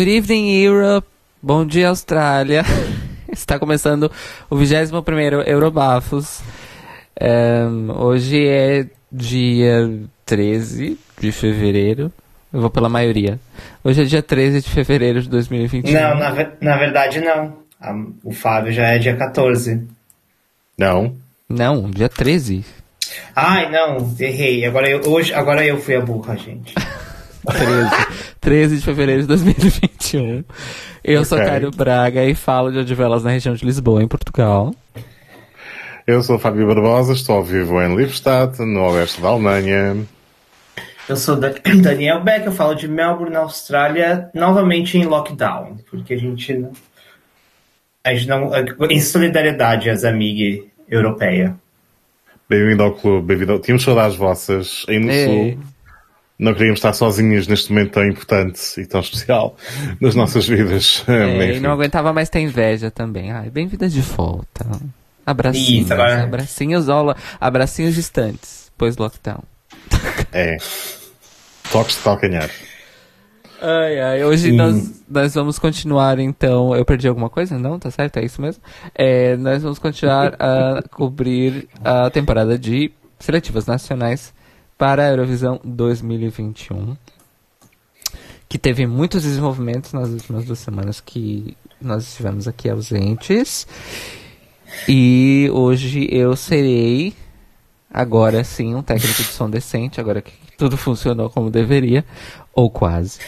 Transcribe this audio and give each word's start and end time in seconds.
Good 0.00 0.16
evening, 0.16 0.64
Europe. 0.64 1.06
Bom 1.42 1.66
dia, 1.66 1.90
Austrália. 1.90 2.64
Está 3.30 3.58
começando 3.58 4.10
o 4.48 4.56
21º 4.56 5.46
Eurobafos. 5.46 6.40
Um, 7.20 7.90
hoje 7.90 8.48
é 8.48 8.86
dia 9.12 10.00
13 10.24 10.98
de 11.20 11.30
fevereiro. 11.30 12.10
Eu 12.50 12.62
vou 12.62 12.70
pela 12.70 12.88
maioria. 12.88 13.38
Hoje 13.84 14.00
é 14.00 14.04
dia 14.06 14.22
13 14.22 14.62
de 14.62 14.70
fevereiro 14.70 15.20
de 15.20 15.28
2021. 15.28 15.92
Não, 15.92 16.18
na, 16.18 16.50
na 16.62 16.76
verdade 16.78 17.20
não. 17.20 17.58
O 18.24 18.32
Fábio 18.32 18.72
já 18.72 18.86
é 18.86 18.98
dia 18.98 19.14
14. 19.14 19.86
Não. 20.78 21.14
Não, 21.46 21.90
dia 21.90 22.08
13. 22.08 22.64
Ai, 23.36 23.70
não, 23.70 24.16
errei. 24.18 24.64
Agora 24.64 24.88
eu, 24.88 25.02
hoje, 25.04 25.34
agora 25.34 25.62
eu 25.62 25.78
fui 25.78 25.94
a 25.94 26.00
burra, 26.00 26.38
gente. 26.38 26.74
13. 27.46 27.90
13 28.40 28.78
de 28.78 28.84
fevereiro 28.84 29.22
de 29.22 29.28
2021. 29.28 30.44
Eu 31.04 31.20
okay. 31.20 31.24
sou 31.24 31.38
Caio 31.38 31.70
Braga 31.70 32.24
e 32.24 32.34
falo 32.34 32.72
de 32.72 32.78
Odivelas 32.78 33.22
na 33.22 33.30
região 33.30 33.54
de 33.54 33.64
Lisboa, 33.64 34.02
em 34.02 34.08
Portugal. 34.08 34.74
Eu 36.06 36.22
sou 36.22 36.38
Fábio 36.38 36.66
Barbosa, 36.66 37.12
estou 37.12 37.36
ao 37.36 37.44
vivo 37.44 37.80
em 37.80 37.94
Lippstadt, 37.94 38.60
no 38.62 38.80
oeste 38.90 39.20
da 39.20 39.28
Alemanha. 39.28 39.96
Eu 41.08 41.16
sou 41.16 41.36
Daniel 41.82 42.22
Beck, 42.22 42.46
eu 42.46 42.52
falo 42.52 42.74
de 42.74 42.88
Melbourne, 42.88 43.32
na 43.32 43.40
Austrália, 43.40 44.30
novamente 44.34 44.96
em 44.96 45.04
lockdown, 45.04 45.78
porque 45.90 46.14
a 46.14 46.16
gente 46.16 46.54
não. 46.54 46.72
A 48.02 48.14
gente 48.14 48.28
não 48.28 48.50
em 48.90 49.00
solidariedade 49.00 49.90
às 49.90 50.04
amigas 50.04 50.64
europeias. 50.88 51.52
Bem-vindo 52.48 52.82
ao 52.82 52.94
clube, 52.94 53.26
bem-vindo. 53.26 53.52
Ao... 53.52 53.58
Tínhamos 53.60 53.84
saudades 53.84 54.16
vossas 54.16 54.86
aí 54.88 54.98
no 54.98 55.12
Sul. 55.12 55.58
Não 56.40 56.54
queríamos 56.54 56.78
estar 56.78 56.94
sozinhos 56.94 57.46
neste 57.46 57.70
momento 57.70 57.92
tão 57.92 58.06
importante 58.06 58.80
e 58.80 58.86
tão 58.86 59.00
especial 59.00 59.54
nas 60.00 60.14
nossas 60.14 60.48
vidas. 60.48 61.04
É, 61.10 61.56
e 61.56 61.60
não 61.60 61.70
aguentava 61.72 62.14
mais 62.14 62.30
ter 62.30 62.40
inveja 62.40 62.90
também. 62.90 63.30
Ai, 63.30 63.50
bem-vinda 63.50 63.88
de 63.88 64.00
volta. 64.00 64.64
Abracinhos, 65.26 65.84
Isso, 65.84 65.92
agora... 65.92 66.22
abracinhos, 66.22 66.88
aula, 66.88 67.14
abracinhos 67.38 67.94
distantes, 67.94 68.72
pois 68.78 68.96
lockdown. 68.96 69.42
É. 70.32 70.56
Toques 71.70 71.96
de 71.96 72.02
calcanhar. 72.02 72.50
Ai, 73.60 74.00
ai. 74.00 74.24
Hoje 74.24 74.52
nós, 74.52 75.02
nós 75.08 75.34
vamos 75.34 75.58
continuar, 75.58 76.18
então. 76.18 76.74
Eu 76.74 76.84
perdi 76.86 77.06
alguma 77.06 77.28
coisa? 77.28 77.58
Não, 77.58 77.78
tá 77.78 77.90
certo? 77.90 78.16
É 78.16 78.24
isso 78.24 78.40
mesmo? 78.40 78.62
É, 78.94 79.36
nós 79.36 79.62
vamos 79.62 79.78
continuar 79.78 80.36
a 80.38 80.82
cobrir 80.90 81.68
a 81.84 82.08
temporada 82.08 82.58
de 82.58 82.90
seletivas 83.18 83.66
nacionais 83.66 84.32
para 84.80 85.04
a 85.04 85.10
Eurovisão 85.10 85.60
2021. 85.62 86.96
Que 88.48 88.58
teve 88.58 88.86
muitos 88.86 89.24
desenvolvimentos 89.24 89.92
nas 89.92 90.08
últimas 90.08 90.46
duas 90.46 90.58
semanas 90.58 91.02
que 91.02 91.54
nós 91.78 92.08
estivemos 92.08 92.48
aqui 92.48 92.70
ausentes. 92.70 93.66
E 94.88 95.50
hoje 95.52 96.08
eu 96.10 96.34
serei, 96.34 97.12
agora 97.92 98.42
sim, 98.42 98.74
um 98.74 98.82
técnico 98.82 99.18
de 99.18 99.24
som 99.24 99.50
decente, 99.50 100.00
agora 100.00 100.22
que 100.22 100.32
tudo 100.56 100.78
funcionou 100.78 101.28
como 101.28 101.50
deveria, 101.50 102.02
ou 102.54 102.70
quase. 102.70 103.18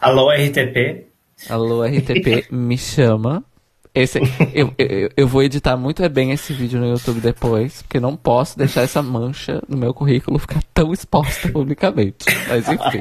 Alô, 0.00 0.28
RTP? 0.32 1.06
Alô, 1.48 1.84
RTP, 1.84 2.50
me 2.50 2.76
chama. 2.76 3.44
Esse, 3.94 4.18
eu, 4.52 4.74
eu, 4.76 5.08
eu, 5.16 5.28
vou 5.28 5.40
editar 5.40 5.76
muito 5.76 6.06
bem 6.08 6.32
esse 6.32 6.52
vídeo 6.52 6.80
no 6.80 6.88
YouTube 6.88 7.20
depois, 7.20 7.82
porque 7.82 8.00
não 8.00 8.16
posso 8.16 8.58
deixar 8.58 8.82
essa 8.82 9.00
mancha 9.00 9.62
no 9.68 9.76
meu 9.76 9.94
currículo 9.94 10.36
ficar 10.36 10.60
tão 10.74 10.92
exposta 10.92 11.48
publicamente. 11.52 12.24
Mas 12.48 12.66
enfim. 12.68 13.00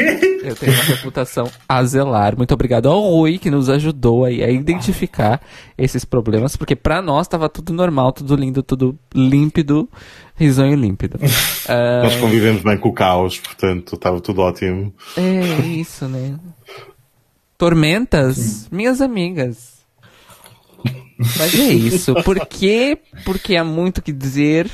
eu 0.42 0.56
tenho 0.56 0.72
uma 0.72 0.84
reputação 0.84 1.50
a 1.68 1.84
zelar. 1.84 2.34
Muito 2.34 2.54
obrigado 2.54 2.88
ao 2.88 2.98
Rui, 2.98 3.36
que 3.36 3.50
nos 3.50 3.68
ajudou 3.68 4.24
aí 4.24 4.42
a 4.42 4.50
identificar 4.50 5.42
esses 5.76 6.02
problemas, 6.02 6.56
porque 6.56 6.74
para 6.74 7.02
nós 7.02 7.28
tava 7.28 7.50
tudo 7.50 7.74
normal, 7.74 8.10
tudo 8.12 8.34
lindo, 8.36 8.62
tudo 8.62 8.98
límpido, 9.14 9.86
risonho 10.34 10.76
límpido. 10.76 11.18
Uh... 11.18 12.04
Nós 12.04 12.16
convivemos 12.16 12.62
bem 12.62 12.78
com 12.78 12.88
o 12.88 12.94
caos, 12.94 13.38
portanto 13.38 13.96
estava 13.96 14.18
tudo 14.18 14.40
ótimo. 14.40 14.94
É 15.14 15.66
isso, 15.66 16.08
né? 16.08 16.38
Tormentas, 17.58 18.66
minhas 18.72 19.02
amigas. 19.02 19.73
Mas 21.18 21.54
é 21.54 21.72
isso. 21.72 22.14
Por 22.22 22.46
quê? 22.46 22.98
Porque 23.24 23.56
há 23.56 23.64
muito 23.64 24.02
que 24.02 24.12
dizer 24.12 24.70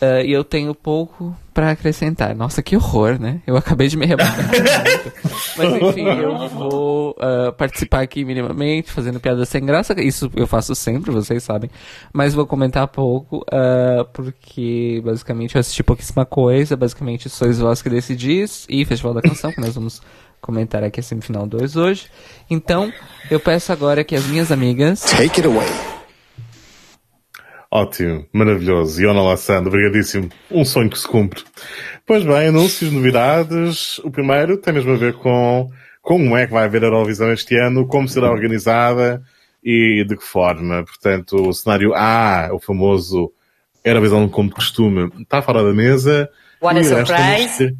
uh, 0.00 0.24
e 0.24 0.32
eu 0.32 0.44
tenho 0.44 0.74
pouco 0.74 1.36
para 1.52 1.70
acrescentar. 1.70 2.34
Nossa, 2.34 2.62
que 2.62 2.76
horror, 2.76 3.18
né? 3.18 3.40
Eu 3.46 3.56
acabei 3.56 3.86
de 3.86 3.96
me 3.96 4.06
rebaixar. 4.06 4.36
Mas 5.56 5.82
enfim, 5.82 6.04
eu 6.04 6.48
vou 6.48 7.10
uh, 7.12 7.52
participar 7.52 8.00
aqui 8.00 8.24
minimamente, 8.24 8.90
fazendo 8.90 9.20
piada 9.20 9.44
sem 9.44 9.64
graça. 9.64 9.94
Isso 10.02 10.30
eu 10.34 10.46
faço 10.48 10.74
sempre, 10.74 11.12
vocês 11.12 11.42
sabem. 11.44 11.70
Mas 12.12 12.34
vou 12.34 12.44
comentar 12.44 12.88
pouco, 12.88 13.38
uh, 13.38 14.04
porque 14.12 15.00
basicamente 15.04 15.54
eu 15.54 15.60
assisti 15.60 15.82
pouquíssima 15.82 16.26
coisa. 16.26 16.76
Basicamente, 16.76 17.30
sois 17.30 17.60
vós 17.60 17.80
que 17.80 17.88
decidis. 17.88 18.66
E 18.68 18.84
Festival 18.84 19.14
da 19.14 19.22
Canção, 19.22 19.52
que 19.52 19.60
nós 19.60 19.74
vamos 19.74 20.02
comentar 20.44 20.84
aqui 20.84 21.00
a 21.00 21.02
semifinal 21.02 21.46
2 21.46 21.74
hoje. 21.76 22.06
Então, 22.50 22.92
eu 23.30 23.40
peço 23.40 23.72
agora 23.72 24.04
que 24.04 24.14
as 24.14 24.26
minhas 24.26 24.52
amigas. 24.52 25.00
Take 25.00 25.40
it 25.40 25.46
away. 25.46 25.66
Ótimo, 27.70 28.26
maravilhoso. 28.32 29.02
Iona 29.02 29.22
Lassando, 29.22 29.68
obrigadíssimo. 29.68 30.28
Um 30.50 30.64
sonho 30.64 30.90
que 30.90 30.98
se 30.98 31.08
cumpre. 31.08 31.42
Pois 32.06 32.22
bem, 32.22 32.48
anúncios, 32.48 32.92
novidades. 32.92 33.98
O 34.00 34.10
primeiro 34.10 34.58
tem 34.58 34.74
mesmo 34.74 34.92
a 34.92 34.96
ver 34.96 35.14
com 35.14 35.70
como 36.02 36.36
é 36.36 36.46
que 36.46 36.52
vai 36.52 36.64
haver 36.64 36.84
a 36.84 36.86
Eurovisão 36.86 37.32
este 37.32 37.56
ano, 37.56 37.86
como 37.86 38.06
será 38.06 38.30
organizada 38.30 39.22
e 39.64 40.04
de 40.06 40.16
que 40.16 40.22
forma. 40.22 40.84
Portanto, 40.84 41.48
o 41.48 41.52
cenário 41.52 41.94
A, 41.94 42.50
o 42.52 42.60
famoso 42.60 43.32
Eurovisão 43.82 44.28
como 44.28 44.50
de 44.50 44.54
costume, 44.54 45.10
está 45.20 45.40
fora 45.40 45.64
da 45.64 45.72
mesa. 45.72 46.28
What 46.62 46.78
a 46.78 46.84
surprise! 46.84 47.74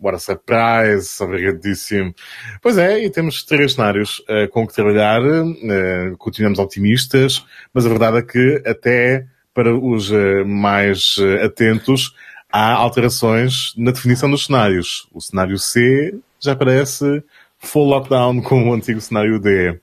What 0.00 0.16
a 0.16 0.18
surprise, 0.18 1.22
obrigadíssimo. 1.22 2.14
Pois 2.60 2.76
é, 2.76 3.04
e 3.04 3.10
temos 3.10 3.42
três 3.42 3.74
cenários 3.74 4.18
uh, 4.20 4.48
com 4.50 4.66
que 4.66 4.74
trabalhar, 4.74 5.22
uh, 5.22 6.16
continuamos 6.18 6.58
otimistas, 6.58 7.44
mas 7.72 7.86
a 7.86 7.88
verdade 7.88 8.18
é 8.18 8.22
que 8.22 8.62
até 8.66 9.26
para 9.54 9.74
os 9.74 10.10
uh, 10.10 10.44
mais 10.44 11.16
atentos 11.42 12.14
há 12.52 12.72
alterações 12.72 13.72
na 13.76 13.92
definição 13.92 14.30
dos 14.30 14.46
cenários. 14.46 15.08
O 15.12 15.20
cenário 15.20 15.58
C 15.58 16.14
já 16.40 16.54
parece 16.54 17.22
full 17.58 17.88
lockdown 17.88 18.42
com 18.42 18.68
o 18.68 18.74
antigo 18.74 19.00
cenário 19.00 19.40
D. 19.40 19.80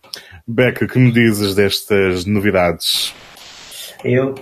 Beca, 0.47 0.88
que 0.88 0.99
me 0.99 1.11
dizes 1.11 1.55
destas 1.55 2.25
novidades? 2.25 3.13
Eu 4.03 4.35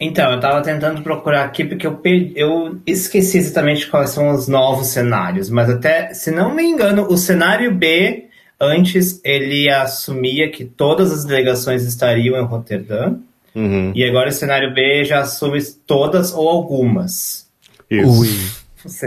então, 0.00 0.30
eu 0.30 0.36
estava 0.36 0.62
tentando 0.62 1.02
procurar 1.02 1.44
aqui 1.44 1.62
porque 1.62 1.86
eu, 1.86 2.00
eu 2.34 2.80
esqueci 2.86 3.36
exatamente 3.36 3.86
quais 3.86 4.08
são 4.10 4.30
os 4.30 4.48
novos 4.48 4.86
cenários, 4.86 5.50
mas 5.50 5.68
até, 5.68 6.14
se 6.14 6.30
não 6.30 6.54
me 6.54 6.62
engano, 6.62 7.06
o 7.06 7.18
cenário 7.18 7.74
B, 7.74 8.28
antes 8.58 9.20
ele 9.22 9.68
assumia 9.68 10.50
que 10.50 10.64
todas 10.64 11.12
as 11.12 11.26
delegações 11.26 11.84
estariam 11.84 12.40
em 12.40 12.46
Roterdã, 12.46 13.16
uhum. 13.54 13.92
e 13.94 14.02
agora 14.02 14.30
o 14.30 14.32
cenário 14.32 14.72
B 14.72 15.04
já 15.04 15.20
assume 15.20 15.62
todas 15.86 16.32
ou 16.32 16.48
algumas. 16.48 17.46
Isso. 17.90 19.06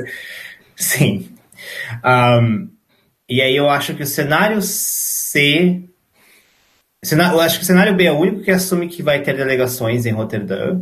Sim. 0.75 1.29
Um, 2.05 2.69
e 3.27 3.41
aí 3.41 3.55
eu 3.55 3.67
acho 3.67 3.95
que 3.95 4.03
o 4.03 4.07
cenário 4.07 4.61
C 4.61 5.81
eu 7.11 7.41
acho 7.41 7.57
que 7.57 7.63
o 7.63 7.67
cenário 7.67 7.95
B 7.95 8.05
é 8.05 8.11
o 8.11 8.17
único 8.17 8.41
que 8.41 8.51
assume 8.51 8.87
que 8.87 9.03
vai 9.03 9.21
ter 9.21 9.35
delegações 9.35 10.05
em 10.05 10.11
Roterdã. 10.11 10.79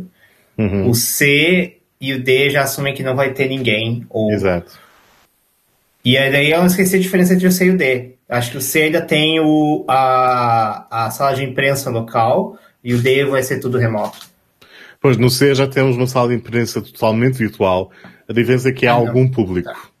Uhum. 0.56 0.88
O 0.88 0.94
C 0.94 1.78
e 2.00 2.12
o 2.12 2.22
D 2.22 2.50
já 2.50 2.62
assumem 2.62 2.94
que 2.94 3.02
não 3.02 3.16
vai 3.16 3.32
ter 3.32 3.48
ninguém. 3.48 4.06
Ou... 4.08 4.30
Exato. 4.32 4.78
E 6.04 6.18
aí 6.18 6.50
eu 6.50 6.66
esqueci 6.66 6.96
a 6.96 7.00
diferença 7.00 7.34
entre 7.34 7.46
o 7.46 7.52
C 7.52 7.66
e 7.66 7.70
o 7.70 7.76
D. 7.76 8.14
Acho 8.28 8.50
que 8.50 8.56
o 8.56 8.60
C 8.60 8.82
ainda 8.82 9.00
tem 9.00 9.40
o, 9.40 9.84
a, 9.88 11.06
a 11.06 11.10
sala 11.10 11.34
de 11.34 11.44
imprensa 11.44 11.90
local 11.90 12.58
e 12.82 12.94
o 12.94 12.98
D 13.00 13.24
vai 13.24 13.42
ser 13.42 13.60
tudo 13.60 13.78
remoto. 13.78 14.18
Pois, 15.00 15.16
no 15.16 15.28
C 15.28 15.54
já 15.54 15.66
temos 15.66 15.96
uma 15.96 16.06
sala 16.06 16.28
de 16.28 16.34
imprensa 16.34 16.80
totalmente 16.80 17.38
virtual. 17.38 17.90
A 18.28 18.32
diferença 18.32 18.68
é 18.68 18.72
que 18.72 18.86
há 18.86 18.92
ah, 18.92 18.96
algum 18.96 19.28
público. 19.28 19.92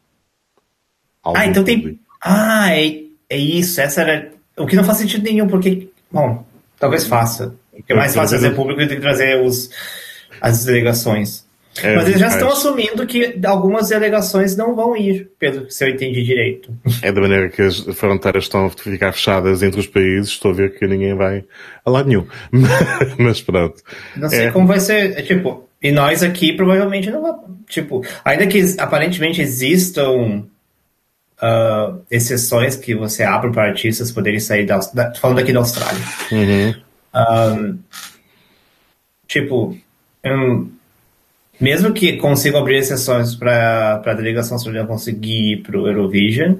Algum 1.22 1.38
ah, 1.38 1.46
então 1.46 1.64
público. 1.64 1.88
tem. 1.88 2.00
Ah, 2.20 2.76
é, 2.76 3.02
é 3.28 3.36
isso. 3.36 3.80
Essa 3.80 4.00
era. 4.02 4.30
O 4.56 4.66
que 4.66 4.76
não 4.76 4.84
faz 4.84 4.98
sentido 4.98 5.24
nenhum, 5.24 5.46
porque 5.46 5.88
Bom, 6.12 6.44
talvez 6.78 7.06
faça. 7.06 7.54
Porque 7.74 7.92
é 7.92 7.96
mais 7.96 8.14
fácil 8.14 8.38
fazer 8.38 8.54
público 8.54 8.80
do 8.82 8.88
que 8.88 9.00
trazer 9.00 9.40
os, 9.40 9.70
as 10.40 10.64
delegações. 10.64 11.44
É, 11.82 11.96
Mas 11.96 12.06
eles 12.06 12.20
já 12.20 12.28
estão 12.28 12.48
assumindo 12.48 13.06
que 13.06 13.38
algumas 13.46 13.88
delegações 13.88 14.54
não 14.54 14.76
vão 14.76 14.94
ir, 14.94 15.30
pelo 15.38 15.70
se 15.70 15.84
eu 15.84 15.88
entendi 15.88 16.22
direito. 16.22 16.70
É 17.00 17.10
da 17.10 17.20
maneira 17.20 17.48
que 17.48 17.62
as 17.62 17.78
fronteiras 17.94 18.44
estão 18.44 18.66
a 18.66 18.70
ficar 18.70 19.12
fechadas 19.12 19.62
entre 19.62 19.80
os 19.80 19.86
países, 19.86 20.32
estou 20.32 20.50
a 20.50 20.54
ver 20.54 20.78
que 20.78 20.86
ninguém 20.86 21.14
vai 21.14 21.44
a 21.84 21.90
lado 21.90 22.08
nenhum. 22.08 22.26
Mas 23.18 23.40
pronto. 23.40 23.82
Não 24.14 24.28
sei 24.28 24.46
é. 24.46 24.50
como 24.50 24.66
vai 24.66 24.80
ser, 24.80 25.18
é, 25.18 25.22
tipo, 25.22 25.66
e 25.82 25.90
nós 25.90 26.22
aqui 26.22 26.52
provavelmente 26.52 27.10
não 27.10 27.22
vamos, 27.22 27.44
tipo, 27.66 28.04
ainda 28.22 28.46
que 28.46 28.62
aparentemente 28.78 29.40
existam 29.40 30.44
uh, 31.42 32.00
exceções 32.10 32.76
que 32.76 32.94
você 32.94 33.24
abre 33.24 33.50
para 33.50 33.68
artistas 33.68 34.12
poderem 34.12 34.40
sair 34.40 34.64
da, 34.64 34.78
da 34.94 35.12
falando 35.14 35.40
aqui 35.40 35.52
da 35.52 35.58
Austrália. 35.58 36.02
Uhum. 36.30 36.74
Um, 37.14 37.78
tipo, 39.26 39.76
um, 40.24 40.70
mesmo 41.60 41.92
que 41.92 42.16
consigam 42.16 42.60
abrir 42.60 42.78
exceções 42.78 43.34
para 43.34 44.02
a 44.04 44.14
delegação 44.14 44.54
australiana 44.54 44.88
conseguir 44.88 45.52
ir 45.52 45.62
para 45.62 45.78
o 45.78 45.86
Eurovision, 45.86 46.54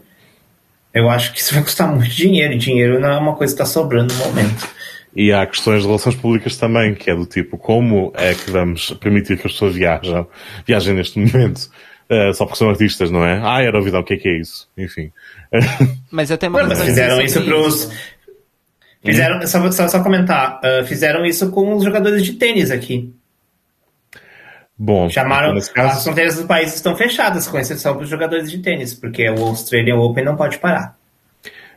eu 0.93 1.09
acho 1.09 1.33
que 1.33 1.41
isso 1.41 1.55
vai 1.55 1.63
custar 1.63 1.89
muito 1.89 2.11
dinheiro, 2.11 2.53
e 2.53 2.59
dinheiro 2.59 3.01
não 3.01 3.09
é 3.09 3.19
uma 3.19 3.35
coisa 3.35 3.55
que 3.55 3.63
está 3.63 3.73
sobrando 3.73 4.13
no 4.13 4.27
momento. 4.27 4.69
E 5.15 5.33
há 5.33 5.47
questões 5.47 5.83
de 5.83 5.87
relações 5.87 6.15
públicas 6.15 6.57
também, 6.57 6.95
que 6.95 7.11
é 7.11 7.15
do 7.15 7.27
tipo, 7.27 7.59
como 7.59 8.13
é 8.15 8.35
que 8.35 8.51
vamos 8.51 8.91
permitir 8.93 9.39
que 9.39 9.47
as 9.47 9.53
pessoas 9.53 9.75
viajam, 9.75 10.27
viajem 10.67 10.95
neste 10.95 11.19
momento? 11.19 11.71
Uh, 12.13 12.35
só 12.35 12.45
porque 12.45 12.59
são 12.59 12.69
artistas, 12.69 13.11
não 13.11 13.25
é? 13.25 13.41
Ah, 13.43 13.63
era 13.63 13.81
o 13.81 14.05
que 14.05 14.13
é 14.13 14.17
que 14.19 14.29
é 14.29 14.39
isso? 14.39 14.69
Enfim. 14.77 15.11
Mas 16.11 16.31
eu 16.31 16.37
tenho 16.37 16.53
uma 16.53 16.63
Mas 16.65 16.83
fizeram 16.83 17.23
isso 17.23 17.43
para 17.43 17.57
os... 17.57 17.91
Fizeram, 19.03 19.47
só, 19.47 19.73
só, 19.73 19.89
só 19.89 20.03
comentar, 20.03 20.61
uh, 20.61 20.85
fizeram 20.87 21.25
isso 21.25 21.51
com 21.51 21.75
os 21.75 21.83
jogadores 21.83 22.23
de 22.23 22.35
tênis 22.35 22.71
aqui. 22.71 23.13
Bom, 24.79 25.09
chamaram. 25.09 25.59
Caso... 25.75 25.99
As 25.99 26.05
fronteiras 26.05 26.37
do 26.37 26.47
país 26.47 26.75
estão 26.75 26.95
fechadas, 26.95 27.49
com 27.49 27.59
exceção 27.59 27.95
para 27.95 28.03
os 28.03 28.09
jogadores 28.09 28.51
de 28.51 28.59
tênis, 28.59 28.93
porque 28.93 29.29
o 29.31 29.45
Australian 29.45 29.97
Open 29.97 30.25
não 30.25 30.37
pode 30.37 30.59
parar. 30.59 30.97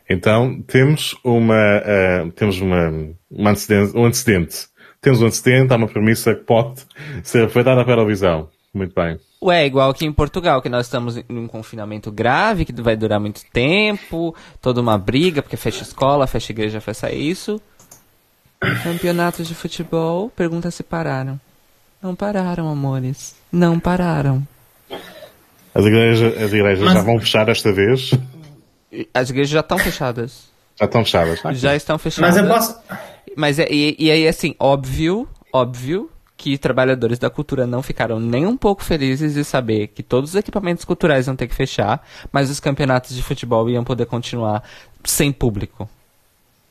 Então, 0.08 0.60
temos 0.62 1.16
uma, 1.24 1.78
uh, 1.78 2.30
temos 2.32 2.60
uma, 2.60 2.92
uma 3.30 3.50
antecedente, 3.50 3.96
um 3.96 4.04
antecedente. 4.04 4.66
Temos 5.00 5.22
um 5.22 5.26
antecedente, 5.26 5.72
há 5.72 5.76
uma 5.76 5.88
premissa 5.88 6.34
que 6.34 6.44
pode 6.44 6.82
ser 7.24 7.44
aproveitada 7.44 7.82
para 7.84 7.94
a 7.94 7.96
Eurovisão. 7.96 8.48
Muito 8.74 8.94
bem. 8.94 9.18
Ué, 9.42 9.66
igual 9.66 9.90
aqui 9.90 10.06
em 10.06 10.12
Portugal, 10.12 10.62
que 10.62 10.68
nós 10.68 10.86
estamos 10.86 11.18
em 11.18 11.24
um 11.30 11.46
confinamento 11.46 12.10
grave, 12.10 12.64
que 12.64 12.72
vai 12.80 12.96
durar 12.96 13.20
muito 13.20 13.42
tempo, 13.52 14.34
toda 14.62 14.80
uma 14.80 14.96
briga, 14.96 15.42
porque 15.42 15.56
fecha 15.56 15.82
escola, 15.82 16.26
fecha 16.26 16.52
igreja, 16.52 16.80
fecha 16.80 17.12
isso. 17.12 17.60
Campeonatos 18.82 19.46
de 19.46 19.54
futebol, 19.54 20.30
pergunta 20.30 20.70
se 20.70 20.82
pararam. 20.82 21.38
Não 22.02 22.14
pararam, 22.14 22.68
amores. 22.68 23.36
Não 23.52 23.78
pararam. 23.78 24.46
As 25.74 25.84
igrejas, 25.84 26.42
as 26.42 26.52
igrejas 26.52 26.84
Mas... 26.84 26.94
já 26.94 27.02
vão 27.02 27.18
fechar 27.20 27.48
esta 27.50 27.70
vez? 27.70 28.12
As 29.12 29.28
igrejas 29.28 29.50
já 29.50 29.60
estão 29.60 29.78
fechadas. 29.78 30.48
Já 30.78 30.86
estão 30.86 31.04
fechadas. 31.04 31.40
Já 31.58 31.76
estão 31.76 31.98
fechadas. 31.98 32.34
Mas 32.34 32.42
eu 32.42 32.48
posso. 32.48 32.80
Mas 33.36 33.58
é, 33.58 33.66
e, 33.70 33.94
e 33.98 34.10
aí, 34.10 34.26
assim, 34.26 34.54
óbvio, 34.58 35.28
óbvio 35.52 36.10
que 36.36 36.58
trabalhadores 36.58 37.18
da 37.18 37.30
cultura 37.30 37.66
não 37.66 37.82
ficaram 37.82 38.20
nem 38.20 38.46
um 38.46 38.56
pouco 38.56 38.84
felizes 38.84 39.34
de 39.34 39.42
saber 39.42 39.88
que 39.88 40.02
todos 40.02 40.30
os 40.30 40.36
equipamentos 40.36 40.84
culturais 40.84 41.26
iam 41.26 41.34
ter 41.34 41.48
que 41.48 41.54
fechar, 41.54 42.06
mas 42.30 42.50
os 42.50 42.60
campeonatos 42.60 43.16
de 43.16 43.22
futebol 43.22 43.68
iam 43.70 43.82
poder 43.82 44.06
continuar 44.06 44.62
sem 45.04 45.32
público. 45.32 45.88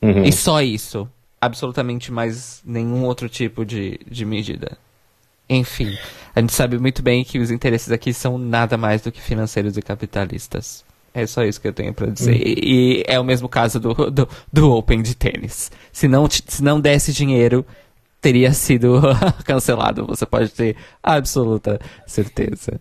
Uhum. 0.00 0.24
E 0.24 0.32
só 0.32 0.62
isso. 0.62 1.08
Absolutamente 1.40 2.12
mais 2.12 2.62
nenhum 2.64 3.04
outro 3.04 3.28
tipo 3.28 3.64
de, 3.64 4.00
de 4.08 4.24
medida. 4.24 4.78
Enfim, 5.48 5.96
a 6.34 6.40
gente 6.40 6.52
sabe 6.52 6.78
muito 6.78 7.02
bem 7.02 7.24
que 7.24 7.38
os 7.38 7.50
interesses 7.50 7.90
aqui 7.90 8.12
são 8.12 8.36
nada 8.38 8.76
mais 8.76 9.02
do 9.02 9.12
que 9.12 9.20
financeiros 9.20 9.76
e 9.76 9.82
capitalistas. 9.82 10.84
É 11.14 11.26
só 11.26 11.44
isso 11.44 11.60
que 11.60 11.68
eu 11.68 11.72
tenho 11.72 11.94
para 11.94 12.08
dizer. 12.08 12.34
Hum. 12.34 12.42
E, 12.44 13.00
e, 13.00 13.04
é 13.06 13.18
o 13.18 13.24
mesmo 13.24 13.48
caso 13.48 13.80
do, 13.80 13.94
do, 14.10 14.28
do, 14.52 14.72
Open 14.72 15.00
de 15.00 15.14
tênis. 15.14 15.70
Se 15.92 16.06
não, 16.06 16.28
se 16.28 16.62
não 16.62 16.78
desse 16.78 17.12
dinheiro, 17.12 17.64
teria 18.26 18.52
sido 18.52 19.00
cancelado. 19.46 20.04
Você 20.04 20.26
pode 20.26 20.48
ter 20.48 20.76
absoluta 21.00 21.78
certeza. 22.04 22.80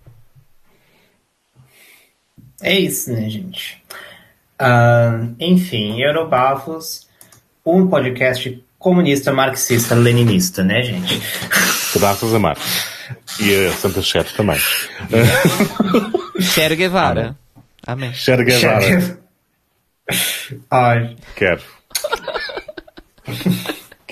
É 2.64 2.80
isso, 2.80 3.12
né, 3.14 3.30
gente? 3.30 3.80
Uh, 4.60 5.36
enfim, 5.40 6.02
Eurobafos, 6.02 7.08
um 7.64 7.86
podcast 7.86 8.60
comunista, 8.80 9.32
marxista, 9.32 9.94
leninista, 9.94 10.64
né, 10.64 10.82
gente? 10.82 11.22
Graças 11.96 12.34
a 12.34 12.40
Marx. 12.40 12.88
E 13.40 13.68
a 13.68 13.72
Santa 13.74 14.02
Chefe 14.02 14.36
também. 14.36 14.58
Cher 16.42 16.76
Guevara. 16.76 17.38
Amém. 17.86 18.12
Cher 18.16 18.44
Guevara. 18.44 19.20
Ai. 20.72 21.16
Quero. 21.36 21.62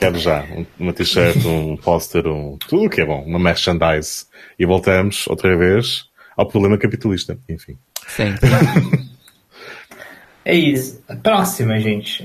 Quero 0.03 0.19
já. 0.19 0.43
Uma 0.77 0.91
t-shirt, 0.91 1.43
um 1.45 1.77
póster, 1.77 2.27
um, 2.27 2.57
tudo 2.57 2.85
o 2.85 2.89
que 2.89 2.99
é 2.99 3.05
bom. 3.05 3.23
Uma 3.23 3.39
merchandise. 3.39 4.25
E 4.59 4.65
voltamos 4.65 5.27
outra 5.27 5.55
vez 5.57 6.05
ao 6.35 6.45
problema 6.45 6.77
capitalista. 6.77 7.37
Enfim. 7.49 7.77
Sim. 8.07 8.35
É 10.45 10.53
isso. 10.53 11.01
Próxima, 11.23 11.79
gente. 11.79 12.21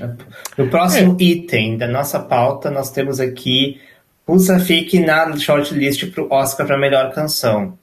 No 0.57 0.67
próximo 0.67 1.15
é. 1.17 1.23
item 1.23 1.77
da 1.77 1.87
nossa 1.87 2.19
pauta, 2.19 2.69
nós 2.69 2.91
temos 2.91 3.17
aqui 3.17 3.79
Russa 4.27 4.59
fique 4.59 4.99
na 4.99 5.37
shortlist 5.37 6.05
para 6.11 6.23
o 6.23 6.27
Oscar 6.29 6.67
para 6.67 6.77
melhor 6.77 7.13
canção. 7.13 7.79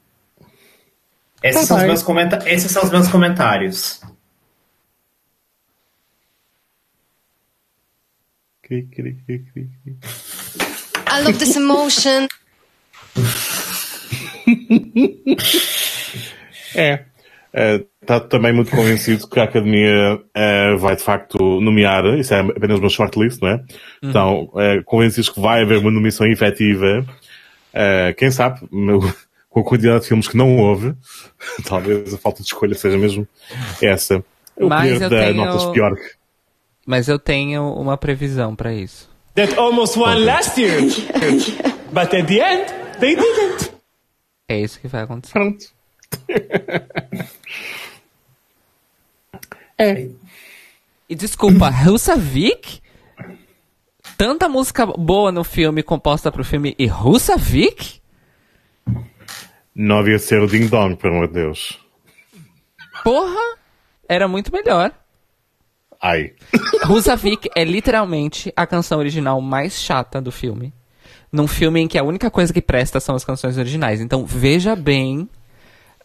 Esses, 1.42 1.62
tá 1.62 1.66
são 1.66 1.78
os 1.78 1.84
meus 1.84 2.02
comenta 2.02 2.38
esses 2.46 2.70
são 2.70 2.84
os 2.84 2.90
meus 2.90 3.08
comentários. 3.08 4.02
I 11.08 11.22
love 11.22 11.38
this 11.38 11.56
emotion. 11.56 12.26
é 16.74 17.04
está 18.02 18.18
uh, 18.18 18.20
também 18.20 18.52
muito 18.52 18.70
convencido 18.70 19.26
que 19.28 19.40
a 19.40 19.44
Academia 19.44 20.16
uh, 20.16 20.78
vai 20.78 20.94
de 20.94 21.02
facto 21.02 21.38
nomear, 21.60 22.04
isso 22.18 22.34
é 22.34 22.40
apenas 22.40 22.78
uma 22.78 22.90
shortlist, 22.90 23.40
não 23.40 23.48
é? 23.48 23.54
Uhum. 23.54 23.64
Então, 24.02 24.50
uh, 24.52 24.84
convencidos 24.84 25.30
que 25.30 25.40
vai 25.40 25.62
haver 25.62 25.78
uma 25.78 25.90
nomeação 25.90 26.26
efetiva. 26.26 27.04
Uh, 27.72 28.14
quem 28.16 28.30
sabe, 28.30 28.60
meu, 28.70 29.00
com 29.48 29.60
a 29.60 29.64
quantidade 29.64 30.02
de 30.02 30.08
filmes 30.08 30.28
que 30.28 30.36
não 30.36 30.58
houve, 30.58 30.94
talvez 31.66 32.12
a 32.12 32.18
falta 32.18 32.42
de 32.42 32.48
escolha 32.48 32.74
seja 32.74 32.98
mesmo 32.98 33.26
essa. 33.80 34.22
O 34.54 34.68
Mas 34.68 34.92
poder 34.92 35.08
da 35.08 35.10
tenho... 35.24 35.34
notas 35.34 35.64
pior. 35.66 35.96
Mas 36.86 37.08
eu 37.08 37.18
tenho 37.18 37.74
uma 37.74 37.96
previsão 37.96 38.54
para 38.54 38.72
isso. 38.72 39.10
That 39.34 39.58
almost 39.58 39.98
won 39.98 40.24
last 40.24 40.60
year. 40.60 40.80
But 41.92 42.14
at 42.14 42.28
the 42.28 42.40
end, 42.40 42.72
they 43.00 43.16
didn't. 43.16 43.72
É 44.48 44.60
isso 44.60 44.80
que 44.80 44.86
vai 44.86 45.02
acontecer. 45.02 45.32
Pronto. 45.32 45.66
é. 49.76 50.08
E 51.08 51.14
desculpa, 51.14 51.70
Husavik? 51.84 52.80
Tanta 54.16 54.48
música 54.48 54.86
boa 54.86 55.32
no 55.32 55.44
filme 55.44 55.82
composta 55.82 56.30
pro 56.30 56.44
filme 56.44 56.76
e 56.78 56.88
Husavik? 56.88 58.00
Não 59.74 59.98
havia 59.98 60.18
ser 60.18 60.40
o 60.40 60.46
Ding 60.46 60.68
Dong, 60.68 60.96
pelo 60.96 61.16
amor 61.16 61.28
de 61.28 61.34
Deus. 61.34 61.78
Porra! 63.02 63.58
Era 64.08 64.28
muito 64.28 64.52
melhor. 64.52 64.92
Ai. 66.00 66.32
Husavik 66.88 67.48
é 67.54 67.64
literalmente 67.64 68.52
a 68.56 68.66
canção 68.66 68.98
original 68.98 69.40
mais 69.40 69.80
chata 69.80 70.20
do 70.20 70.30
filme. 70.30 70.72
Num 71.32 71.46
filme 71.46 71.80
em 71.80 71.88
que 71.88 71.98
a 71.98 72.04
única 72.04 72.30
coisa 72.30 72.52
que 72.52 72.62
presta 72.62 73.00
são 73.00 73.14
as 73.14 73.24
canções 73.24 73.58
originais. 73.58 74.00
Então 74.00 74.24
veja 74.24 74.76
bem 74.76 75.28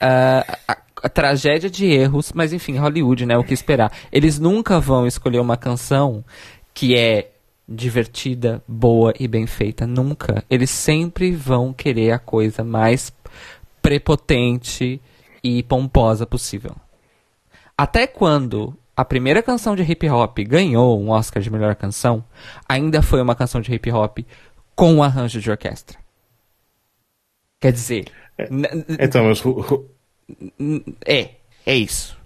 uh, 0.02 0.58
a, 0.68 0.78
a, 1.04 1.10
tragédia 1.10 1.70
de 1.70 1.86
erros, 1.86 2.32
mas 2.34 2.54
enfim, 2.54 2.78
Hollywood, 2.78 3.26
né? 3.26 3.38
O 3.38 3.44
que 3.44 3.54
esperar. 3.54 3.92
Eles 4.12 4.40
nunca 4.40 4.80
vão 4.80 5.06
escolher 5.06 5.40
uma 5.40 5.58
canção 5.58 6.24
que 6.74 6.98
é 6.98 7.32
divertida, 7.68 8.64
boa 8.68 9.14
e 9.20 9.28
bem 9.28 9.46
feita. 9.46 9.86
Nunca. 9.86 10.44
Eles 10.50 10.70
sempre 10.70 11.32
vão 11.32 11.72
querer 11.72 12.12
a 12.12 12.20
coisa 12.20 12.64
mais 12.64 13.14
prepotente 13.82 15.02
e 15.44 15.64
pomposa 15.64 16.26
possível. 16.26 16.76
Até 17.78 18.06
quando 18.06 18.76
a 18.96 19.06
primeira 19.06 19.42
canção 19.42 19.76
de 19.76 19.84
hip 19.84 20.08
hop 20.10 20.38
ganhou 20.40 21.02
um 21.02 21.10
Oscar 21.10 21.42
de 21.42 21.50
melhor 21.50 21.76
canção, 21.76 22.24
ainda 22.68 23.02
foi 23.02 23.22
uma 23.22 23.36
canção 23.36 23.62
de 23.62 23.74
hip 23.74 23.92
hop 23.92 24.20
com 24.76 24.94
um 24.94 25.04
arranjo 25.04 25.40
de 25.40 25.50
orquestra. 25.50 25.98
Quer 27.60 27.72
dizer, 27.74 28.06
então, 29.00 29.26
mas. 29.26 29.44
É, 31.06 31.30
é 31.66 31.76
isso. 31.76 32.18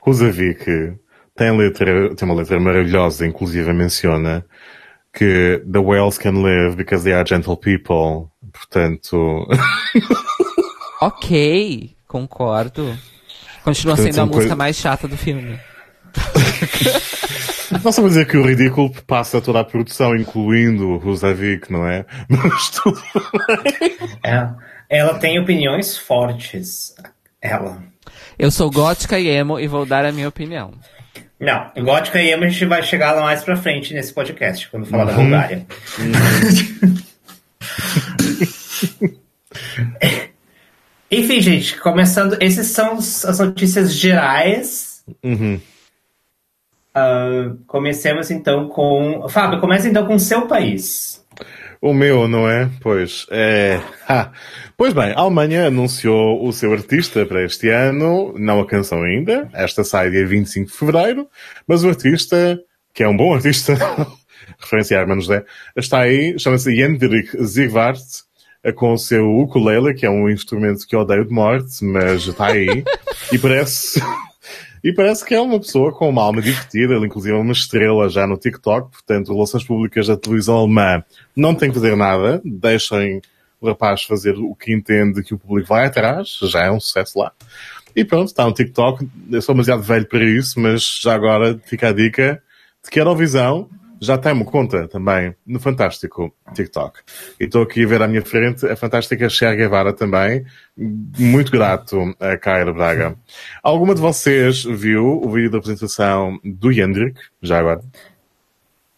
Rosavik 0.00 0.98
tem, 1.34 1.56
letra, 1.56 2.14
tem 2.14 2.28
uma 2.28 2.34
letra 2.34 2.60
maravilhosa, 2.60 3.26
inclusive 3.26 3.72
menciona 3.72 4.44
que 5.12 5.62
the 5.70 5.78
whales 5.78 6.18
can 6.18 6.42
live 6.42 6.76
because 6.76 7.04
they 7.04 7.14
are 7.14 7.26
gentle 7.26 7.56
people. 7.56 8.30
Portanto. 8.52 9.46
ok, 11.00 11.96
concordo. 12.06 12.96
Continua 13.64 13.96
Portanto, 13.96 14.14
sendo 14.14 14.22
a 14.22 14.26
música 14.26 14.54
mais 14.54 14.76
chata 14.76 15.08
do 15.08 15.16
filme. 15.16 15.58
Posso 17.82 18.06
dizer 18.06 18.26
que 18.26 18.36
o 18.36 18.46
ridículo 18.46 18.92
passa 19.06 19.40
toda 19.40 19.60
a 19.60 19.64
produção, 19.64 20.14
incluindo 20.14 20.90
o 20.90 20.98
Rosavik, 20.98 21.72
não 21.72 21.86
é? 21.86 22.04
Mas 22.28 22.70
tudo 22.70 23.02
bem. 23.80 23.96
É 24.22 24.48
ela 24.88 25.18
tem 25.18 25.38
opiniões 25.38 25.96
fortes. 25.96 26.94
Ela. 27.40 27.82
Eu 28.38 28.50
sou 28.50 28.70
gótica 28.70 29.18
e 29.18 29.28
emo 29.28 29.58
e 29.58 29.66
vou 29.66 29.86
dar 29.86 30.04
a 30.04 30.12
minha 30.12 30.28
opinião. 30.28 30.72
Não, 31.40 31.72
gótica 31.84 32.22
e 32.22 32.30
emo 32.30 32.44
a 32.44 32.48
gente 32.48 32.64
vai 32.66 32.82
chegar 32.82 33.12
lá 33.12 33.22
mais 33.22 33.42
pra 33.42 33.56
frente 33.56 33.92
nesse 33.92 34.12
podcast, 34.12 34.68
quando 34.70 34.86
falar 34.86 35.06
uhum. 35.06 35.10
da 35.10 35.14
Bulgária. 35.14 35.66
Uhum. 35.98 36.12
Enfim, 41.14 41.40
gente, 41.40 41.78
começando. 41.80 42.36
Essas 42.40 42.66
são 42.66 42.94
as 42.94 43.38
notícias 43.38 43.94
gerais. 43.94 45.04
Uhum. 45.22 45.60
Uh, 46.96 47.56
comecemos 47.66 48.30
então 48.30 48.68
com. 48.68 49.28
Fábio, 49.28 49.60
comece 49.60 49.88
então 49.88 50.06
com 50.06 50.14
o 50.14 50.20
seu 50.20 50.48
país. 50.48 51.24
O 51.80 51.92
meu, 51.92 52.26
não 52.26 52.48
é? 52.48 52.68
Pois. 52.80 53.26
É. 53.30 53.80
Ah. 54.06 54.32
Pois 54.76 54.92
bem, 54.92 55.12
a 55.12 55.20
Alemanha 55.20 55.68
anunciou 55.68 56.46
o 56.46 56.52
seu 56.52 56.72
artista 56.74 57.24
para 57.24 57.42
este 57.42 57.70
ano, 57.70 58.34
não 58.36 58.60
a 58.60 58.66
canção 58.66 59.02
ainda. 59.02 59.48
Esta 59.54 59.82
sai 59.82 60.10
dia 60.10 60.26
25 60.26 60.70
de 60.70 60.76
fevereiro, 60.76 61.26
mas 61.66 61.84
o 61.84 61.88
artista, 61.88 62.60
que 62.92 63.02
é 63.02 63.08
um 63.08 63.16
bom 63.16 63.32
artista, 63.32 63.72
referência 64.60 64.98
a 64.98 65.00
Hermano 65.00 65.22
José, 65.22 65.42
está 65.74 66.00
aí, 66.00 66.38
chama-se 66.38 66.74
Jendrik 66.76 67.42
Zigvart, 67.42 68.02
com 68.72 68.92
o 68.92 68.98
seu 68.98 69.30
ukulele, 69.38 69.94
que 69.94 70.06
é 70.06 70.10
um 70.10 70.28
instrumento 70.28 70.86
que 70.86 70.96
eu 70.96 71.00
odeio 71.00 71.24
de 71.24 71.32
morte, 71.32 71.84
mas 71.84 72.26
está 72.26 72.46
aí. 72.46 72.84
e 73.32 73.38
parece, 73.38 74.00
e 74.82 74.92
parece 74.92 75.24
que 75.24 75.34
é 75.34 75.40
uma 75.40 75.58
pessoa 75.58 75.92
com 75.92 76.08
uma 76.08 76.22
alma 76.22 76.40
divertida, 76.42 76.94
ele 76.94 77.06
inclusive 77.06 77.34
é 77.34 77.38
uma 77.38 77.52
estrela 77.52 78.08
já 78.08 78.26
no 78.26 78.36
TikTok, 78.36 78.90
portanto, 78.90 79.32
relações 79.32 79.64
públicas 79.64 80.06
da 80.06 80.16
televisão 80.16 80.56
alemã 80.56 81.02
não 81.36 81.54
tem 81.54 81.68
que 81.68 81.74
fazer 81.74 81.96
nada, 81.96 82.40
deixem 82.44 83.20
o 83.60 83.68
rapaz 83.68 84.02
fazer 84.02 84.34
o 84.36 84.54
que 84.54 84.74
entende 84.74 85.22
que 85.22 85.34
o 85.34 85.38
público 85.38 85.68
vai 85.68 85.86
atrás, 85.86 86.38
já 86.42 86.64
é 86.64 86.70
um 86.70 86.78
sucesso 86.78 87.18
lá. 87.18 87.32
E 87.96 88.04
pronto, 88.04 88.28
está 88.28 88.44
no 88.44 88.52
TikTok, 88.52 89.08
eu 89.30 89.40
sou 89.40 89.54
demasiado 89.54 89.82
velho 89.82 90.06
para 90.06 90.24
isso, 90.24 90.60
mas 90.60 91.00
já 91.02 91.14
agora 91.14 91.58
fica 91.64 91.88
a 91.88 91.92
dica 91.92 92.42
de 92.82 92.90
que 92.90 92.98
a 92.98 93.02
Eurovisão 93.02 93.68
já 94.00 94.18
tem 94.18 94.32
uma 94.32 94.44
conta 94.44 94.88
também 94.88 95.34
no 95.46 95.58
fantástico 95.58 96.34
TikTok. 96.54 97.00
E 97.40 97.44
estou 97.44 97.62
aqui 97.62 97.84
a 97.84 97.86
ver 97.86 98.02
à 98.02 98.08
minha 98.08 98.22
frente 98.22 98.66
a 98.66 98.76
fantástica 98.76 99.28
Cher 99.28 99.56
Guevara 99.56 99.92
também. 99.92 100.44
Muito 100.76 101.50
grato 101.50 102.14
a 102.20 102.36
Kyra 102.36 102.72
Braga. 102.72 103.16
Alguma 103.62 103.94
de 103.94 104.00
vocês 104.00 104.64
viu 104.64 105.20
o 105.22 105.30
vídeo 105.30 105.50
da 105.50 105.58
apresentação 105.58 106.38
do 106.44 106.72
Hendrik, 106.72 107.18
já 107.42 107.58
agora? 107.58 107.80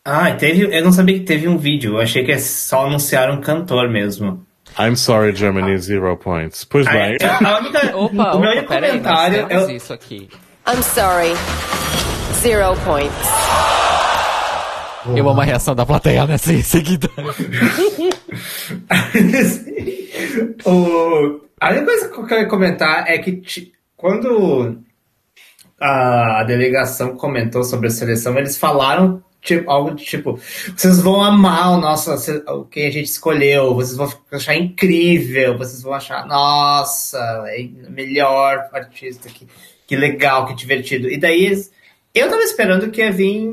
Ah, 0.04 0.32
teve, 0.32 0.62
eu 0.76 0.84
não 0.84 0.92
sabia 0.92 1.18
que 1.18 1.24
teve 1.24 1.48
um 1.48 1.58
vídeo. 1.58 1.94
Eu 1.94 2.00
achei 2.00 2.24
que 2.24 2.32
é 2.32 2.38
só 2.38 2.86
anunciar 2.86 3.30
um 3.30 3.40
cantor 3.40 3.90
mesmo. 3.90 4.46
I'm 4.78 4.96
sorry, 4.96 5.34
Germany, 5.34 5.78
zero 5.78 6.16
points. 6.16 6.64
Pois 6.64 6.86
bem. 6.86 7.16
A, 7.22 7.48
a 7.48 7.58
única, 7.58 7.96
opa, 7.96 8.36
o 8.36 8.40
meu 8.40 8.50
único 8.50 8.66
comentário. 8.66 9.46
Aí, 9.46 9.56
eu... 9.56 9.70
isso 9.70 9.92
aqui. 9.92 10.28
I'm 10.68 10.82
sorry, 10.82 11.34
zero 12.40 12.76
points. 12.84 13.75
Eu 15.14 15.28
amo 15.28 15.40
a 15.40 15.44
reação 15.44 15.74
da 15.74 15.84
plateia 15.86 16.26
nessa 16.26 16.52
em 16.52 16.62
seguida. 16.62 17.08
o, 20.64 21.40
a 21.60 21.70
única 21.70 21.84
coisa 21.84 22.08
que 22.08 22.18
eu 22.18 22.26
quero 22.26 22.48
comentar 22.48 23.08
é 23.08 23.18
que 23.18 23.42
quando 23.96 24.78
a 25.80 26.42
delegação 26.44 27.16
comentou 27.16 27.62
sobre 27.62 27.88
a 27.88 27.90
seleção, 27.90 28.36
eles 28.38 28.56
falaram 28.56 29.22
tipo, 29.40 29.70
algo 29.70 29.94
de 29.94 30.04
tipo, 30.04 30.40
vocês 30.76 31.00
vão 31.00 31.22
amar 31.22 31.72
o 31.72 31.80
nosso, 31.80 32.10
o 32.48 32.64
que 32.64 32.80
a 32.80 32.90
gente 32.90 33.06
escolheu, 33.06 33.74
vocês 33.74 33.96
vão 33.96 34.12
achar 34.32 34.56
incrível, 34.56 35.56
vocês 35.56 35.82
vão 35.82 35.94
achar, 35.94 36.26
nossa, 36.26 37.18
é 37.46 37.62
melhor 37.88 38.68
artista, 38.72 39.28
que, 39.28 39.46
que 39.86 39.94
legal, 39.94 40.46
que 40.46 40.54
divertido. 40.54 41.08
E 41.08 41.16
daí 41.16 41.64
eu 42.12 42.28
tava 42.28 42.42
esperando 42.42 42.90
que 42.90 43.00
ia 43.00 43.12
vir, 43.12 43.52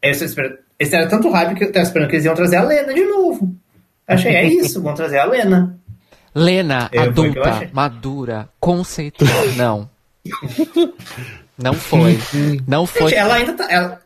eu 0.00 0.10
esperando, 0.10 0.58
eles 0.84 0.92
era 0.92 1.08
tanto 1.08 1.30
hype 1.30 1.56
que 1.56 1.64
eu 1.64 1.72
tava 1.72 1.84
esperando 1.84 2.08
que 2.08 2.16
eles 2.16 2.24
iam 2.24 2.34
trazer 2.34 2.56
a 2.56 2.62
Lena 2.62 2.92
de 2.92 3.04
novo. 3.04 3.54
Achei, 4.06 4.34
é 4.34 4.44
isso, 4.44 4.82
vão 4.82 4.94
trazer 4.94 5.18
a 5.18 5.24
Lena. 5.24 5.78
Lena, 6.34 6.88
eu, 6.92 7.02
adulta, 7.02 7.70
madura, 7.72 8.48
conceitual. 8.60 9.30
Não. 9.56 9.88
Não 11.56 11.74
foi. 11.74 12.18
Não 12.66 12.86
foi. 12.86 13.10
Gente, 13.10 13.18
ela 13.18 13.34
ainda 13.34 13.52
tá. 13.54 13.70
Ela... 13.70 14.00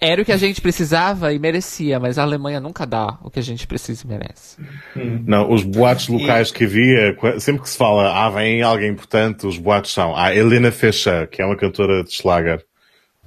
Era 0.00 0.22
o 0.22 0.24
que 0.24 0.32
a 0.32 0.36
gente 0.36 0.60
precisava 0.60 1.32
e 1.32 1.38
merecia, 1.38 1.98
mas 1.98 2.16
a 2.16 2.22
Alemanha 2.22 2.60
nunca 2.60 2.86
dá 2.86 3.18
o 3.22 3.28
que 3.28 3.40
a 3.40 3.42
gente 3.42 3.66
precisa 3.66 4.04
e 4.04 4.08
merece. 4.08 4.56
Hum. 4.96 5.22
Não, 5.26 5.52
os 5.52 5.64
boatos 5.64 6.08
locais 6.08 6.50
que 6.50 6.64
havia, 6.64 7.16
sempre 7.40 7.62
que 7.62 7.68
se 7.68 7.76
fala, 7.76 8.24
ah, 8.24 8.30
vem 8.30 8.62
alguém 8.62 8.90
importante, 8.90 9.46
os 9.46 9.58
boatos 9.58 9.92
são 9.92 10.16
a 10.16 10.34
Helena 10.34 10.70
Fischer, 10.70 11.28
que 11.28 11.42
é 11.42 11.44
uma 11.44 11.56
cantora 11.56 12.04
de 12.04 12.12
Schlager. 12.12 12.64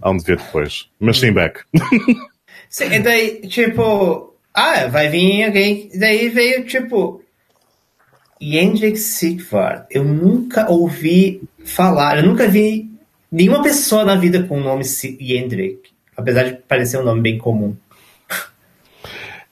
Há 0.01 0.09
um 0.09 0.17
de 0.17 0.23
ver 0.23 0.37
depois. 0.37 0.87
Mas 0.99 1.19
sim, 1.19 1.31
back. 1.31 1.59
E 2.79 2.99
daí, 2.99 3.41
tipo, 3.47 4.33
ah, 4.53 4.87
vai 4.87 5.09
vir 5.09 5.43
alguém. 5.43 5.89
E 5.93 5.99
daí 5.99 6.29
veio, 6.29 6.65
tipo, 6.65 7.21
Jendrik 8.41 8.97
Sigvard. 8.97 9.85
Eu 9.89 10.03
nunca 10.03 10.69
ouvi 10.69 11.41
falar, 11.63 12.17
eu 12.17 12.25
nunca 12.25 12.47
vi 12.47 12.89
nenhuma 13.31 13.61
pessoa 13.61 14.05
na 14.05 14.15
vida 14.15 14.43
com 14.43 14.57
o 14.57 14.63
nome 14.63 14.83
Jendrik. 14.83 15.89
Apesar 16.15 16.43
de 16.43 16.55
parecer 16.67 16.97
um 16.97 17.03
nome 17.03 17.21
bem 17.21 17.37
comum. 17.37 17.75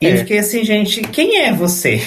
E 0.01 0.07
é. 0.07 0.13
eu 0.13 0.17
fiquei 0.17 0.39
assim, 0.39 0.63
gente, 0.63 1.01
quem 1.01 1.37
é 1.37 1.53
você? 1.53 2.01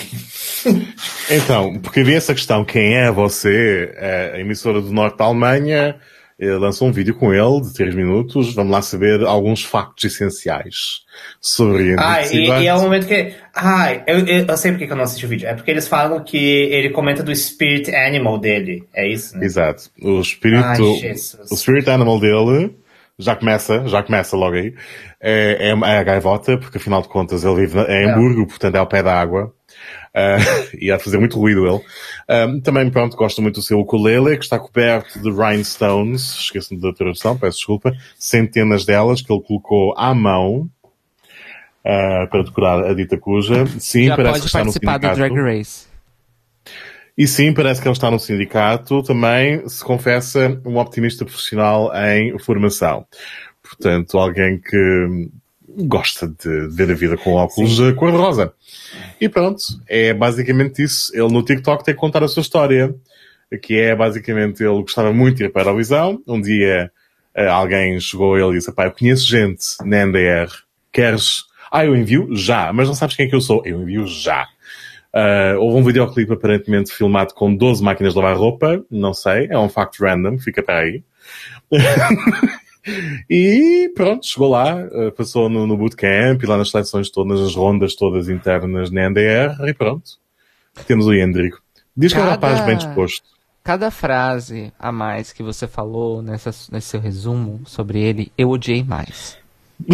então, 1.31 1.79
porque 1.79 2.01
havia 2.01 2.17
essa 2.17 2.35
questão, 2.35 2.65
quem 2.65 2.97
é 2.97 3.11
você? 3.11 3.95
É 3.97 4.33
a 4.35 4.41
emissora 4.41 4.81
do 4.81 4.93
norte 4.93 5.17
da 5.17 5.25
Alemanha 5.25 5.97
lançou 6.41 6.87
um 6.87 6.93
vídeo 6.93 7.15
com 7.15 7.33
ele 7.35 7.61
de 7.63 7.75
3 7.75 7.95
minutos. 7.95 8.55
Vamos 8.55 8.73
lá 8.73 8.81
saber 8.81 9.25
alguns 9.25 9.65
factos 9.65 10.05
essenciais 10.05 11.05
sobre 11.41 11.97
Ah, 11.99 12.23
e, 12.27 12.49
e, 12.49 12.67
é 12.67 12.75
o 12.75 12.81
momento 12.81 13.07
que. 13.07 13.35
Ah, 13.55 13.93
eu, 14.07 14.21
eu, 14.21 14.47
eu 14.47 14.57
sei 14.57 14.71
porque 14.71 14.87
que 14.87 14.93
eu 14.93 14.97
não 14.97 15.05
assisti 15.05 15.27
o 15.27 15.29
vídeo. 15.29 15.49
É 15.49 15.55
porque 15.55 15.71
eles 15.71 15.89
falam 15.89 16.23
que 16.23 16.37
ele 16.37 16.91
comenta 16.91 17.23
do 17.23 17.35
spirit 17.35 17.93
animal 17.95 18.39
dele. 18.39 18.85
É 18.95 19.09
isso, 19.09 19.37
né? 19.37 19.45
Exato. 19.45 19.91
O 20.01 20.21
espírito. 20.21 20.65
Ai, 20.65 21.13
o 21.51 21.57
spirit 21.57 21.91
animal 21.91 22.21
dele. 22.21 22.77
Já 23.21 23.35
começa, 23.35 23.85
já 23.89 24.01
começa 24.01 24.37
logo 24.37 24.55
aí. 24.55 24.73
É, 25.21 25.71
é, 25.71 25.71
é 25.71 25.99
a 25.99 26.03
gaivota, 26.05 26.57
porque 26.57 26.79
afinal 26.79 27.03
de 27.03 27.09
contas 27.09 27.43
ele 27.43 27.67
vive 27.67 27.81
em 27.81 28.05
é. 28.07 28.13
Hamburgo, 28.13 28.47
portanto 28.47 28.77
é 28.77 28.79
ao 28.79 28.87
pé 28.87 29.03
da 29.03 29.21
água. 29.21 29.53
Uh, 30.15 30.77
e 30.81 30.91
a 30.91 30.99
fazer 30.99 31.19
muito 31.19 31.39
ruído 31.39 31.67
ele. 31.67 31.81
Um, 32.29 32.61
também, 32.61 32.91
pronto, 32.91 33.17
gosto 33.17 33.41
muito 33.41 33.57
do 33.57 33.63
seu 33.63 33.79
ukulele, 33.79 34.37
que 34.37 34.45
está 34.45 34.59
coberto 34.59 35.21
de 35.21 35.31
rhinestones, 35.31 36.35
esqueço-me 36.41 36.81
da 36.81 36.93
tradução, 36.93 37.37
peço 37.37 37.59
desculpa, 37.59 37.93
centenas 38.19 38.85
delas 38.85 39.23
que 39.23 39.33
ele 39.33 39.43
colocou 39.43 39.95
à 39.97 40.15
mão 40.15 40.69
uh, 41.85 42.29
para 42.31 42.43
decorar 42.43 42.85
a 42.85 42.95
dita 42.95 43.17
cuja. 43.19 43.67
Sim, 43.79 44.07
Já 44.07 44.17
parece 44.17 44.41
que 44.41 44.47
está 44.47 44.65
no 44.65 44.73
sindicato. 44.73 45.09
do 45.09 45.15
Drag 45.15 45.35
Race. 45.35 45.89
E 47.17 47.27
sim, 47.27 47.53
parece 47.53 47.83
que 47.83 47.89
ele 47.89 47.95
está 47.95 48.11
no 48.11 48.21
sindicato. 48.21 49.03
Também 49.03 49.69
se 49.69 49.83
confessa 49.83 50.61
um 50.65 50.79
optimista 50.79 51.25
profissional 51.25 51.91
em 51.93 52.39
formação. 52.39 53.05
Portanto, 53.61 54.17
alguém 54.17 54.61
que 54.61 55.29
gosta 55.77 56.27
de 56.27 56.69
ver 56.69 56.91
a 56.91 56.95
vida 56.95 57.17
com 57.17 57.35
óculos 57.35 57.77
Sim. 57.77 57.95
cor-de-rosa. 57.95 58.53
E 59.21 59.29
pronto, 59.29 59.63
é 59.87 60.15
basicamente 60.15 60.83
isso. 60.83 61.15
Ele 61.15 61.33
no 61.33 61.43
TikTok 61.43 61.85
tem 61.85 61.95
que 61.95 62.01
contar 62.01 62.23
a 62.23 62.29
sua 62.29 62.41
história, 62.41 62.95
que 63.63 63.79
é 63.79 63.95
basicamente 63.95 64.63
ele 64.63 64.81
gostava 64.81 65.13
muito 65.13 65.37
de 65.37 65.45
ir 65.45 65.53
para 65.53 65.63
a 65.63 65.65
televisão. 65.67 66.23
Um 66.27 66.41
dia 66.41 66.91
eh, 67.35 67.49
alguém 67.49 67.99
chegou 68.01 68.35
a 68.35 68.41
ele 68.41 68.51
e 68.51 68.59
disse, 68.59 68.73
pá, 68.73 68.87
eu 68.87 68.93
conheço 68.93 69.27
gente 69.27 69.65
na 69.85 70.05
NDR, 70.05 70.51
queres... 70.93 71.45
Ah, 71.71 71.85
eu 71.85 71.95
envio 71.95 72.35
já, 72.35 72.73
mas 72.73 72.89
não 72.89 72.95
sabes 72.95 73.15
quem 73.15 73.27
é 73.27 73.29
que 73.29 73.35
eu 73.35 73.41
sou? 73.41 73.63
Eu 73.65 73.83
envio 73.83 74.07
já. 74.07 74.49
Uh, 75.15 75.59
houve 75.59 75.79
um 75.79 75.85
videoclipe 75.85 76.33
aparentemente 76.33 76.93
filmado 76.93 77.35
com 77.35 77.55
12 77.55 77.83
máquinas 77.83 78.13
de 78.13 78.19
lavar 78.19 78.37
roupa, 78.37 78.85
não 78.91 79.15
sei, 79.15 79.49
é 79.51 79.59
um 79.59 79.69
facto 79.69 80.01
random, 80.01 80.39
fica 80.39 80.63
para 80.63 80.81
aí. 80.81 81.03
E 83.29 83.91
pronto, 83.95 84.27
chegou 84.27 84.51
lá, 84.51 84.81
eh, 84.81 85.11
passou 85.11 85.49
no, 85.49 85.67
no 85.67 85.77
bootcamp 85.77 86.43
lá 86.45 86.57
nas 86.57 86.71
seleções 86.71 87.11
todas, 87.11 87.41
nas 87.41 87.55
rondas 87.55 87.95
todas 87.95 88.29
internas 88.29 88.91
na 88.91 89.09
NDR 89.09 89.69
e 89.69 89.75
pronto. 89.75 90.13
Temos 90.87 91.07
o 91.07 91.13
Hendrico. 91.13 91.61
Diz 91.97 92.13
que 92.13 92.19
é 92.19 92.23
um 92.23 92.29
rapaz 92.29 92.65
bem 92.65 92.77
disposto. 92.77 93.25
Cada 93.65 93.91
frase 93.91 94.73
a 94.79 94.91
mais 94.91 95.33
que 95.33 95.43
você 95.43 95.67
falou 95.67 96.23
nessa, 96.23 96.51
nesse 96.73 96.87
seu 96.87 97.01
resumo 97.01 97.61
sobre 97.67 98.01
ele, 98.01 98.33
eu 98.39 98.51
odiei 98.51 98.83
mais. 98.83 99.37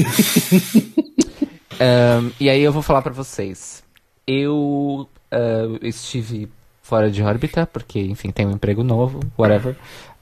um, 1.81 2.31
e 2.39 2.49
aí 2.49 2.63
eu 2.63 2.73
vou 2.73 2.83
falar 2.83 3.03
para 3.03 3.13
vocês. 3.13 3.83
Eu 4.27 5.09
uh, 5.33 5.79
estive 5.83 6.49
fora 6.83 7.11
de 7.11 7.23
órbita, 7.23 7.67
porque, 7.67 7.99
enfim, 8.01 8.31
tem 8.31 8.47
um 8.47 8.53
emprego 8.53 8.85
novo, 8.85 9.21
whatever. 9.37 9.75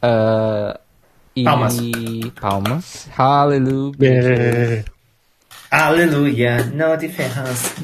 Uh, 0.02 0.78
e 1.34 1.44
palmas. 1.44 1.76
Palmas. 2.40 3.08
Aleluia. 3.16 3.96
É. 4.00 4.84
Aleluia. 5.70 6.64
No 6.66 6.96
diferença. 6.96 7.74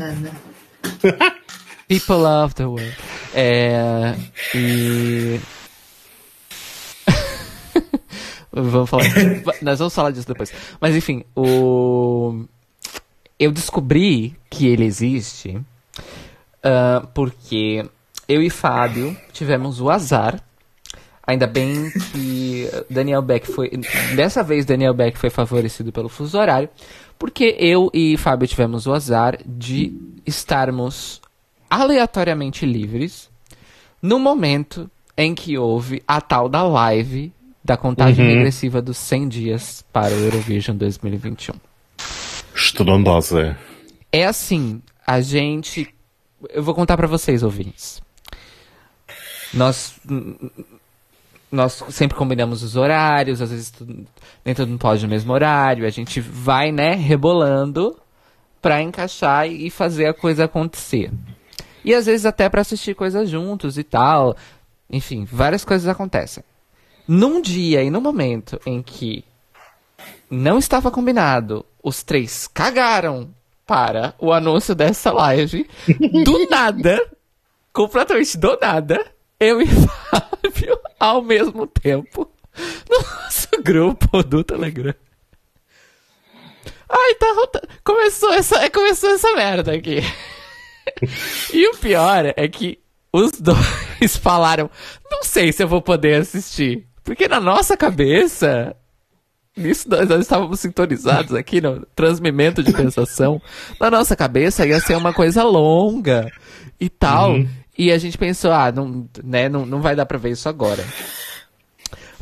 People 1.89 2.27
of 2.27 2.55
the 2.55 2.67
world. 2.67 2.97
É, 3.35 4.15
e 4.55 5.41
Vamos 8.53 8.91
falar. 8.91 9.05
nós 9.63 9.79
vamos 9.79 9.95
falar 9.95 10.11
disso 10.11 10.27
depois. 10.27 10.53
Mas 10.81 10.95
enfim, 10.95 11.25
o. 11.37 12.45
Eu 13.39 13.53
descobri 13.53 14.37
que 14.51 14.67
ele 14.67 14.85
existe 14.85 15.57
uh, 16.59 17.07
porque 17.15 17.85
eu 18.29 18.43
e 18.43 18.51
Fábio 18.51 19.17
tivemos 19.33 19.81
o 19.81 19.91
azar. 19.91 20.43
Ainda 21.29 21.47
bem 21.47 21.91
que 22.11 22.71
Daniel 22.89 23.21
Beck 23.21 23.47
foi. 23.47 23.71
Dessa 24.17 24.43
vez, 24.43 24.65
Daniel 24.65 24.95
Beck 24.95 25.19
foi 25.19 25.29
favorecido 25.29 25.93
pelo 25.93 26.09
fuso 26.09 26.39
horário. 26.39 26.71
Porque 27.19 27.55
eu 27.59 27.91
e 27.93 28.17
Fábio 28.17 28.49
tivemos 28.49 28.87
o 28.87 28.95
azar 28.95 29.39
de 29.45 29.93
estarmos 30.25 31.21
aleatoriamente 31.69 32.65
livres 32.65 33.29
no 34.01 34.19
momento 34.19 34.91
em 35.19 35.35
que 35.35 35.59
houve 35.59 36.03
a 36.09 36.19
tal 36.19 36.49
da 36.49 36.63
live 36.63 37.31
da 37.63 37.77
contagem 37.77 38.25
uhum. 38.25 38.33
regressiva 38.33 38.81
dos 38.81 38.97
100 38.97 39.29
dias 39.29 39.85
para 39.93 40.15
o 40.15 40.19
Eurovision 40.19 40.79
2021. 40.79 41.55
Estrondosa. 42.55 43.59
É 44.11 44.25
assim, 44.25 44.81
a 45.07 45.21
gente. 45.21 45.95
Eu 46.49 46.63
vou 46.63 46.75
contar 46.75 46.97
para 46.97 47.07
vocês, 47.07 47.43
ouvintes. 47.43 48.01
Nós. 49.53 50.01
Nós 51.51 51.83
sempre 51.91 52.17
combinamos 52.17 52.63
os 52.63 52.77
horários, 52.77 53.41
às 53.41 53.51
vezes 53.51 53.73
nem 54.45 54.55
todo 54.55 54.69
mundo 54.69 54.79
pode 54.79 55.03
no 55.03 55.09
mesmo 55.09 55.33
horário, 55.33 55.87
a 55.87 55.91
gente 55.91 56.21
vai, 56.21 56.71
né, 56.71 56.95
rebolando 56.95 57.97
pra 58.61 58.83
encaixar 58.83 59.49
e 59.49 59.71
fazer 59.71 60.07
a 60.07 60.15
coisa 60.15 60.45
acontecer. 60.45 61.11
E 61.85 61.95
às 61.95 62.07
vezes 62.07 62.27
até 62.27 62.49
para 62.49 62.61
assistir 62.61 62.95
coisas 62.95 63.31
juntos 63.31 63.79
e 63.79 63.85
tal. 63.85 64.37
Enfim, 64.91 65.25
várias 65.25 65.65
coisas 65.65 65.89
acontecem. 65.89 66.43
Num 67.07 67.41
dia 67.41 67.83
e 67.83 67.91
no 67.91 68.01
momento 68.01 68.61
em 68.67 68.83
que 68.83 69.25
não 70.31 70.59
estava 70.59 70.91
combinado, 70.91 71.65
os 71.83 72.03
três 72.03 72.47
cagaram 72.47 73.31
para 73.67 74.15
o 74.19 74.33
anúncio 74.33 74.75
dessa 74.75 75.11
live. 75.13 75.67
Do 76.25 76.49
nada, 76.51 77.01
completamente 77.73 78.37
do 78.37 78.59
nada, 78.61 79.07
eu 79.39 79.61
e 79.61 79.67
Fábio, 80.11 80.79
ao 80.99 81.23
mesmo 81.23 81.67
tempo, 81.67 82.31
no 82.91 82.99
nosso 82.99 83.49
grupo 83.63 84.23
do 84.23 84.43
Telegram. 84.43 84.95
Ai, 86.89 87.15
tá. 87.15 87.61
Começou 87.85 88.33
essa, 88.33 88.71
começou 88.71 89.11
essa 89.11 89.33
merda 89.35 89.75
aqui. 89.75 89.99
e 91.53 91.69
o 91.69 91.77
pior 91.77 92.33
é 92.35 92.49
que 92.49 92.79
os 93.13 93.33
dois 93.33 94.17
falaram: 94.21 94.71
não 95.11 95.23
sei 95.23 95.53
se 95.53 95.63
eu 95.63 95.69
vou 95.69 95.83
poder 95.83 96.21
assistir. 96.21 96.87
Porque 97.05 97.29
na 97.29 97.41
nossa 97.41 97.77
cabeça, 97.77 98.77
isso 99.57 99.89
nós, 99.89 100.09
nós 100.09 100.21
estávamos 100.21 100.61
sintonizados 100.61 101.35
aqui 101.35 101.61
no 101.61 101.87
transmimento 101.95 102.63
de 102.63 102.73
pensação. 102.73 103.41
Na 103.81 103.91
nossa 103.91 104.15
cabeça 104.15 104.67
ia 104.67 104.81
ser 104.81 104.97
uma 104.97 105.13
coisa 105.13 105.43
longa 105.43 106.31
e 106.81 106.89
tal. 106.89 107.33
Uhum. 107.33 107.49
E 107.79 107.93
a 107.93 107.99
gente 107.99 108.19
pensou, 108.19 108.53
ah, 108.53 108.73
não, 108.73 109.09
né, 109.23 109.49
não, 109.49 109.65
não 109.65 109.81
vai 109.81 109.95
dar 109.95 110.05
pra 110.05 110.19
ver 110.19 110.31
isso 110.31 110.49
agora. 110.49 110.85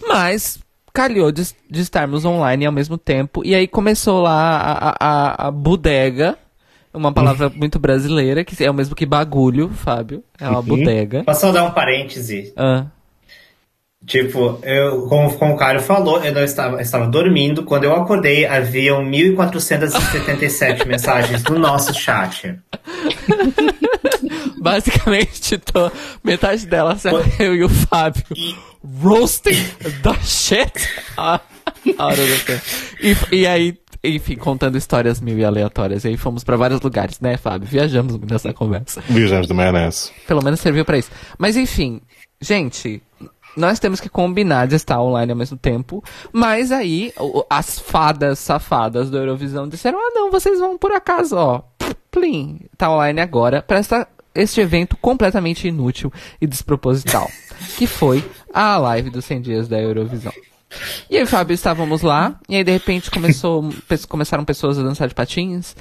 Mas 0.07 0.59
calhou 0.93 1.33
de, 1.33 1.43
de 1.71 1.81
estarmos 1.81 2.25
online 2.25 2.67
ao 2.67 2.73
mesmo 2.73 2.99
tempo. 2.99 3.43
E 3.45 3.55
aí 3.55 3.67
começou 3.67 4.23
lá 4.23 4.59
a, 4.59 4.97
a, 5.01 5.49
a 5.49 5.51
bodega 5.51 6.39
uma 6.97 7.13
palavra 7.13 7.51
muito 7.55 7.79
brasileira, 7.79 8.45
que 8.45 8.63
é 8.65 8.71
o 8.71 8.75
mesmo 8.75 8.95
que 8.95 9.07
bagulho, 9.07 9.69
Fábio. 9.69 10.25
É 10.41 10.49
uma 10.49 10.59
uhum. 10.59 10.65
bodega. 10.65 11.25
Posso 11.25 11.43
só 11.43 11.53
dar 11.53 11.65
um 11.65 11.71
parêntese? 11.71 12.53
Ah. 12.57 12.87
Tipo, 14.07 14.61
eu, 14.63 15.09
como, 15.09 15.35
como 15.35 15.55
o 15.55 15.57
Caio 15.57 15.81
falou, 15.81 16.23
eu 16.23 16.33
não 16.33 16.45
estava, 16.45 16.81
estava 16.81 17.09
dormindo. 17.09 17.65
Quando 17.65 17.85
eu 17.85 17.95
acordei, 17.95 18.47
haviam 18.47 19.03
1.477 19.05 20.87
mensagens 20.87 21.43
no 21.43 21.59
nosso 21.59 21.93
chat. 21.93 22.57
Basicamente, 24.63 25.59
tô, 25.59 25.91
metade 26.23 26.67
delas 26.67 27.05
é 27.05 27.11
eu 27.39 27.55
e 27.55 27.65
o 27.65 27.69
Fábio 27.69 28.25
e... 28.35 28.55
roasting 29.01 29.65
the 30.03 30.15
shit 30.23 30.73
out 31.17 31.43
of 31.97 32.63
e, 33.01 33.17
e 33.33 33.47
aí 33.47 33.79
enfim, 34.03 34.37
contando 34.37 34.77
histórias 34.77 35.21
mil 35.21 35.39
e 35.39 35.45
aleatórias. 35.45 36.05
E 36.05 36.09
aí 36.09 36.17
fomos 36.17 36.45
para 36.45 36.57
vários 36.57 36.81
lugares, 36.81 37.21
né, 37.21 37.37
Fábio? 37.37 37.69
Viajamos 37.69 38.19
nessa 38.21 38.53
conversa. 38.53 39.03
Viajamos 39.09 39.49
do 39.49 39.55
maionese. 39.55 40.13
Pelo 40.27 40.43
menos 40.43 40.61
serviu 40.61 40.85
para 40.85 40.99
isso. 40.99 41.11
Mas 41.39 41.57
enfim, 41.57 42.01
gente, 42.41 43.03
nós 43.57 43.79
temos 43.79 44.01
que 44.01 44.09
combinar 44.09 44.67
de 44.67 44.77
estar 44.77 45.01
online 45.01 45.33
ao 45.33 45.39
mesmo 45.39 45.57
tempo. 45.57 46.03
Mas 46.33 46.71
aí, 46.71 47.13
as 47.49 47.79
fadas 47.79 48.39
safadas 48.39 49.11
do 49.11 49.17
Eurovisão 49.17 49.69
disseram: 49.69 49.99
ah, 49.99 50.13
não, 50.15 50.31
vocês 50.31 50.59
vão 50.59 50.77
por 50.77 50.93
acaso, 50.93 51.37
ó. 51.37 51.63
Plim, 52.11 52.61
tá 52.79 52.91
online 52.91 53.21
agora 53.21 53.61
para 53.61 53.79
esta 53.79 54.09
este 54.35 54.61
evento 54.61 54.97
completamente 54.99 55.67
inútil 55.67 56.13
e 56.41 56.47
desproposital, 56.47 57.31
que 57.79 57.87
foi 57.87 58.25
a 58.53 58.77
live 58.77 59.11
dos 59.11 59.25
100 59.25 59.41
dias 59.41 59.69
da 59.69 59.81
Eurovisão. 59.81 60.33
E 61.09 61.23
o 61.23 61.27
Fábio 61.27 61.55
estávamos 61.55 62.03
lá, 62.03 62.39
e 62.49 62.57
aí 62.57 62.65
de 62.65 62.73
repente 62.73 63.11
começou, 63.11 63.71
começaram 64.09 64.45
pessoas 64.45 64.79
a 64.79 64.83
dançar 64.83 65.09
de 65.09 65.15
patins, 65.15 65.75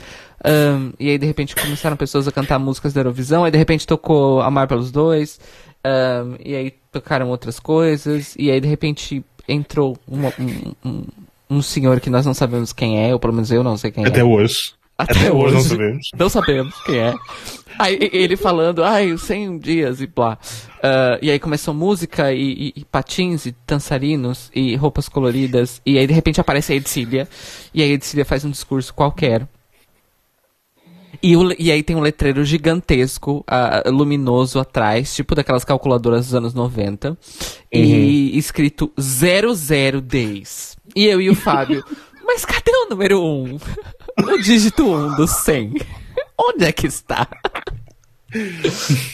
um, 0.46 0.94
e 1.00 1.10
aí 1.10 1.18
de 1.18 1.26
repente 1.26 1.56
começaram 1.56 1.98
pessoas 1.98 2.28
a 2.28 2.32
cantar 2.32 2.60
músicas 2.60 2.94
da 2.94 3.02
Eurovisão, 3.02 3.44
aí 3.44 3.52
de 3.52 3.58
repente 3.58 3.86
tocou 3.88 4.42
Amar 4.42 4.68
pelos 4.68 4.92
Dois, 4.92 5.40
um, 5.86 6.36
e 6.43 6.56
aí 6.56 6.74
tocaram 6.91 7.30
outras 7.30 7.60
coisas, 7.60 8.36
e 8.38 8.50
aí 8.50 8.60
de 8.60 8.67
repente 8.67 9.24
entrou 9.48 9.95
uma, 10.08 10.34
um, 10.39 10.89
um, 10.89 11.04
um, 11.50 11.62
senhor 11.62 12.00
que 12.00 12.10
nós 12.10 12.26
não 12.26 12.34
sabemos 12.34 12.74
quem 12.74 13.08
é, 13.08 13.13
ou 13.13 13.19
pelo 13.19 13.34
menos 13.34 13.52
eu 13.52 13.63
não 13.63 13.78
sei 13.78 13.91
quem 13.91 14.04
Até 14.04 14.19
é. 14.19 14.21
Até 14.21 14.24
hoje. 14.24 14.74
Até, 14.98 15.19
Até 15.19 15.32
hoje, 15.32 15.43
hoje 15.43 15.54
não 15.54 15.62
sabemos. 15.62 16.10
Não 16.17 16.30
sabemos 16.30 16.84
quem 16.84 16.98
é. 17.00 17.13
Aí 17.78 18.10
ele 18.13 18.38
falando, 18.38 18.84
ai, 18.84 19.12
os 19.12 19.24
100 19.24 19.60
dias 19.60 20.00
e 20.00 20.08
blá. 20.08 20.38
Uh, 20.78 21.19
e 21.21 21.30
aí 21.30 21.38
começou 21.38 21.74
música 21.74 22.32
e, 22.32 22.74
e, 22.74 22.74
e, 22.78 22.86
patins 22.86 23.45
e 23.45 23.56
dançarinos 23.67 24.50
e 24.56 24.74
roupas 24.78 25.10
coloridas. 25.10 25.82
E 25.86 25.98
aí 25.98 26.08
de 26.08 26.13
repente 26.13 26.39
aparece 26.39 26.71
a 26.71 26.76
Edcília. 26.78 27.28
E 27.74 27.84
aí 27.84 27.91
a 27.91 27.93
Edcília 27.95 28.24
faz 28.24 28.45
um 28.45 28.50
discurso 28.50 28.93
qualquer. 28.93 29.45
E, 31.21 31.36
o, 31.36 31.51
e 31.58 31.71
aí 31.71 31.84
tem 31.84 31.95
um 31.95 32.01
letreiro 32.01 32.43
gigantesco, 32.43 33.45
uh, 33.49 33.91
luminoso 33.91 34.60
atrás, 34.60 35.13
tipo 35.15 35.36
daquelas 35.36 35.63
calculadoras 35.63 36.25
dos 36.25 36.36
anos 36.36 36.54
90. 36.54 37.10
Uhum. 37.10 37.17
E 37.71 38.38
escrito 38.38 38.91
00 38.99 40.01
Days. 40.01 40.78
E 40.95 41.06
eu 41.06 41.21
e 41.21 41.30
o 41.30 41.36
Fábio, 41.36 41.84
mas 42.25 42.45
cadê 42.45 42.71
o 42.71 42.89
número 42.89 43.21
1? 43.21 43.23
Um? 43.23 43.60
o 44.34 44.38
dígito 44.41 44.84
1 44.84 44.95
um 44.95 45.15
do 45.15 45.28
100. 45.28 45.73
Onde 46.38 46.65
é 46.65 46.71
que 46.71 46.88
está? 46.88 47.28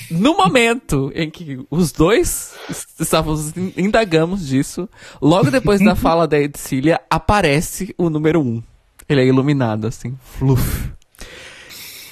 no 0.10 0.36
momento 0.36 1.12
em 1.14 1.30
que 1.30 1.64
os 1.70 1.92
dois 1.92 2.56
estávamos 3.00 3.54
indagamos 3.78 4.48
disso, 4.48 4.90
logo 5.22 5.52
depois 5.52 5.80
da 5.80 5.96
fala 5.96 6.28
da 6.28 6.40
Edcília, 6.40 7.00
aparece 7.08 7.94
o 8.00 8.10
número 8.10 8.42
1. 8.42 8.44
Um. 8.44 8.64
Ele 9.08 9.22
é 9.22 9.26
iluminado, 9.26 9.86
assim, 9.88 10.18
fluf. 10.24 10.92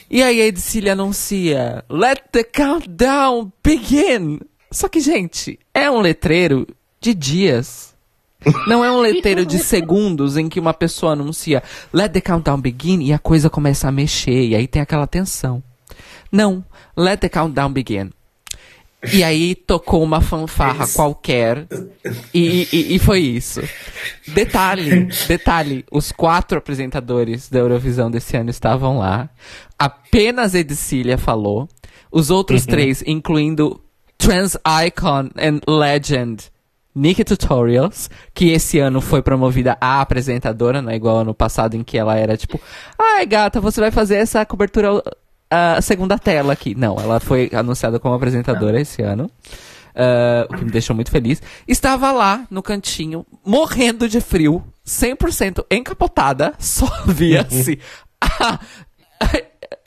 E 0.09 0.23
aí 0.23 0.41
a 0.41 0.45
Edcília 0.45 0.93
anuncia: 0.93 1.83
Let 1.89 2.23
the 2.31 2.43
countdown 2.43 3.51
begin! 3.63 4.39
Só 4.71 4.87
que, 4.87 4.99
gente, 4.99 5.59
é 5.73 5.89
um 5.89 5.99
letreiro 5.99 6.67
de 6.99 7.13
dias. 7.13 7.95
Não 8.67 8.83
é 8.83 8.91
um 8.91 9.01
letreiro 9.01 9.45
de 9.45 9.59
segundos 9.59 10.37
em 10.37 10.47
que 10.47 10.61
uma 10.61 10.73
pessoa 10.73 11.11
anuncia 11.11 11.61
Let 11.93 12.13
the 12.13 12.21
countdown 12.21 12.61
begin 12.61 13.01
e 13.03 13.11
a 13.11 13.19
coisa 13.19 13.49
começa 13.49 13.89
a 13.89 13.91
mexer 13.91 14.47
e 14.47 14.55
aí 14.55 14.65
tem 14.65 14.81
aquela 14.81 15.05
tensão. 15.05 15.61
Não, 16.31 16.63
let 16.95 17.19
the 17.19 17.27
countdown 17.27 17.71
begin. 17.71 18.11
E 19.13 19.23
aí 19.23 19.55
tocou 19.55 20.03
uma 20.03 20.19
fanfarra 20.19 20.85
qualquer 20.93 21.65
e, 22.33 22.67
e, 22.71 22.95
e, 22.95 22.99
foi 22.99 23.19
isso. 23.19 23.61
Detalhe, 24.27 25.07
detalhe, 25.25 25.85
os 25.89 26.11
quatro 26.11 26.57
apresentadores 26.57 27.49
da 27.49 27.59
Eurovisão 27.59 28.11
desse 28.11 28.35
ano 28.35 28.49
estavam 28.49 28.97
lá. 28.97 29.29
Apenas 29.77 30.53
Edicília 30.53 31.17
falou. 31.17 31.67
Os 32.11 32.29
outros 32.29 32.63
uhum. 32.63 32.67
três, 32.67 33.03
incluindo 33.05 33.79
Trans 34.17 34.57
Icon 34.85 35.29
and 35.37 35.61
Legend, 35.65 36.51
Nikki 36.93 37.23
Tutorials, 37.23 38.09
que 38.33 38.49
esse 38.49 38.79
ano 38.79 38.99
foi 38.99 39.21
promovida 39.21 39.77
a 39.79 40.01
apresentadora, 40.01 40.81
não 40.81 40.91
é 40.91 40.95
igual 40.95 41.19
ano 41.19 41.33
passado 41.33 41.75
em 41.75 41.83
que 41.83 41.97
ela 41.97 42.17
era 42.17 42.35
tipo, 42.35 42.59
ai 42.99 43.25
gata, 43.25 43.61
você 43.61 43.79
vai 43.79 43.91
fazer 43.91 44.15
essa 44.15 44.45
cobertura 44.45 45.01
a 45.49 45.81
segunda 45.81 46.17
tela 46.17 46.53
aqui. 46.53 46.75
Não, 46.75 46.97
ela 46.99 47.19
foi 47.19 47.49
anunciada 47.53 47.99
como 47.99 48.13
apresentadora 48.13 48.79
esse 48.79 49.01
ano. 49.01 49.29
Uh, 49.89 50.53
o 50.53 50.57
que 50.57 50.65
me 50.65 50.71
deixou 50.71 50.95
muito 50.95 51.11
feliz. 51.11 51.41
Estava 51.67 52.11
lá 52.11 52.45
no 52.49 52.61
cantinho, 52.61 53.25
morrendo 53.43 54.07
de 54.07 54.21
frio, 54.21 54.63
100% 54.85 55.65
encapotada, 55.69 56.53
só 56.59 56.87
via-se 57.05 57.79
a, 58.21 58.59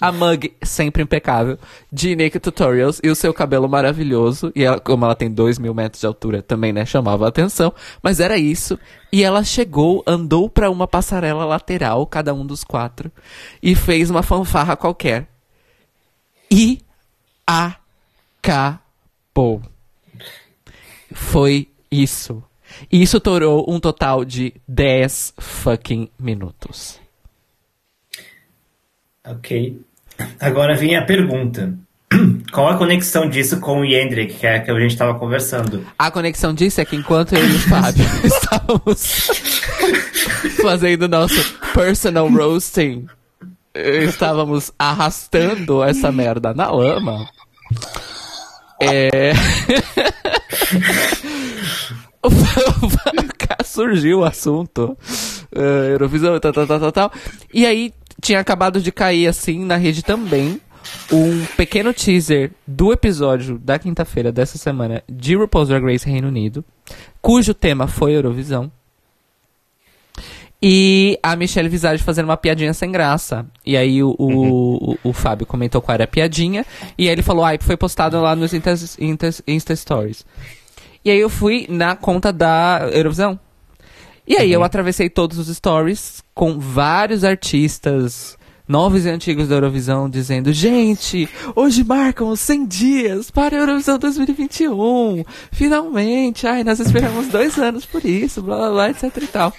a 0.01 0.13
mug 0.13 0.53
sempre 0.63 1.03
impecável 1.03 1.57
de 1.91 2.17
Naked 2.17 2.41
Tutorials 2.41 3.01
e 3.03 3.09
o 3.09 3.15
seu 3.15 3.33
cabelo 3.33 3.69
maravilhoso. 3.69 4.53
E 4.55 4.65
ela, 4.65 4.81
como 4.81 5.05
ela 5.05 5.15
tem 5.15 5.31
dois 5.31 5.59
mil 5.59 5.73
metros 5.73 6.01
de 6.01 6.07
altura, 6.07 6.43
também, 6.43 6.73
né, 6.73 6.85
chamava 6.85 7.25
a 7.25 7.29
atenção. 7.29 7.73
Mas 8.03 8.21
era 8.21 8.37
isso. 8.37 8.79
E 9.13 9.23
ela 9.23 9.45
chegou, 9.45 10.03
andou 10.07 10.51
para 10.51 10.71
uma 10.71 10.89
passarela 10.89 11.45
lateral, 11.45 12.07
cada 12.07 12.35
um 12.35 12.45
dos 12.45 12.65
quatro, 12.65 13.11
e 13.63 13.75
fez 13.75 14.11
uma 14.11 14.23
fanfarra 14.23 14.77
qualquer. 14.77 15.32
E 16.53 16.81
acabou. 18.45 19.63
Foi 21.15 21.67
isso. 21.91 22.45
E 22.91 23.03
isso 23.03 23.19
torou 23.19 23.65
um 23.67 23.81
total 23.81 24.23
de 24.23 24.53
10 24.69 25.33
fucking 25.39 26.11
minutos. 26.19 27.01
Ok. 29.27 29.81
Agora 30.39 30.77
vem 30.77 30.95
a 30.95 31.07
pergunta. 31.07 31.73
Qual 32.53 32.69
a 32.69 32.77
conexão 32.77 33.31
disso 33.31 33.59
com 33.59 33.81
o 33.81 33.85
Yendrick, 33.85 34.35
que 34.35 34.47
é 34.47 34.61
que 34.61 34.71
a 34.71 34.79
gente 34.79 34.93
estava 34.93 35.19
conversando? 35.19 35.87
A 35.99 36.11
conexão 36.11 36.53
disso 36.53 36.83
é 36.83 36.85
que 36.85 36.97
enquanto 36.97 37.35
eu 37.35 37.43
e 37.43 37.57
o 37.57 37.61
Fábio 37.61 38.05
estávamos 38.25 39.31
fazendo 40.61 41.09
nosso 41.09 41.59
personal 41.73 42.29
roasting, 42.29 43.07
estávamos 43.75 44.73
arrastando 44.79 45.83
essa 45.83 46.13
merda 46.13 46.53
na 46.55 46.71
lama. 46.71 47.29
É. 48.81 49.33
Surgiu 53.65 54.21
o 54.21 54.25
assunto. 54.25 54.97
Uh, 55.55 55.91
Eurovisão, 55.91 56.39
tal, 56.39 56.53
tal, 56.53 56.67
tal, 56.67 56.81
tal, 56.81 56.93
tal. 56.93 57.13
E 57.53 57.65
aí 57.65 57.93
tinha 58.21 58.39
acabado 58.39 58.81
de 58.81 58.93
cair, 58.93 59.27
assim, 59.27 59.65
na 59.65 59.77
rede 59.77 60.03
também, 60.03 60.61
um 61.11 61.45
pequeno 61.57 61.93
teaser 61.93 62.53
do 62.67 62.93
episódio 62.93 63.59
da 63.59 63.79
quinta-feira 63.79 64.31
dessa 64.31 64.59
semana 64.59 65.03
de 65.09 65.35
RuPaul's 65.35 65.69
Drag 65.69 65.85
Race 65.85 66.09
Reino 66.09 66.29
Unido, 66.29 66.65
cujo 67.21 67.55
tema 67.55 67.87
foi 67.87 68.13
Eurovisão. 68.13 68.71
E 70.63 71.19
a 71.21 71.35
Michelle 71.35 71.69
Visage 71.69 72.05
fazendo 72.05 72.27
uma 72.27 72.37
piadinha 72.37 72.73
sem 72.73 72.93
graça. 72.93 73.45
E 73.67 73.77
aí 73.77 74.01
o, 74.01 74.15
o, 74.17 74.27
uhum. 74.27 74.97
o, 75.03 75.09
o, 75.11 75.13
Fábio 75.13 75.45
comentou 75.45 75.83
qual 75.83 75.95
era 75.95 76.05
a 76.05 76.07
piadinha. 76.07 76.65
E 76.97 77.09
aí 77.09 77.13
ele 77.13 77.23
falou, 77.23 77.45
ai, 77.45 77.57
ah, 77.61 77.65
foi 77.65 77.77
postado 77.77 78.21
lá 78.21 78.37
nos 78.37 78.55
Insta, 78.55 78.75
Insta, 79.01 79.43
Insta 79.49 79.75
Stories. 79.75 80.25
E 81.05 81.11
aí 81.11 81.19
eu 81.19 81.29
fui 81.29 81.67
na 81.69 81.97
conta 81.97 82.33
da 82.33 82.89
Eurovisão. 82.93 83.41
E 84.25 84.37
aí 84.37 84.49
uhum. 84.51 84.55
eu 84.55 84.63
atravessei 84.63 85.11
todos 85.11 85.37
os 85.37 85.49
stories 85.49 86.23
com 86.33 86.61
vários 86.61 87.25
artistas 87.25 88.39
novos 88.69 89.05
e 89.05 89.09
antigos 89.11 89.49
da 89.49 89.57
Eurovisão 89.57 90.09
dizendo: 90.09 90.53
Gente, 90.53 91.29
hoje 91.57 91.83
marcam 91.83 92.29
os 92.29 92.39
100 92.39 92.67
dias 92.67 93.31
para 93.33 93.57
a 93.57 93.61
Eurovisão 93.61 93.99
2021. 93.99 95.25
Finalmente. 95.51 96.47
Ai, 96.47 96.63
nós 96.63 96.79
esperamos 96.79 97.27
dois 97.29 97.59
anos 97.59 97.85
por 97.85 98.05
isso, 98.05 98.41
blá 98.41 98.57
blá 98.57 98.71
blá, 98.71 98.91
etc 98.91 99.17
e 99.17 99.27
tal. 99.27 99.53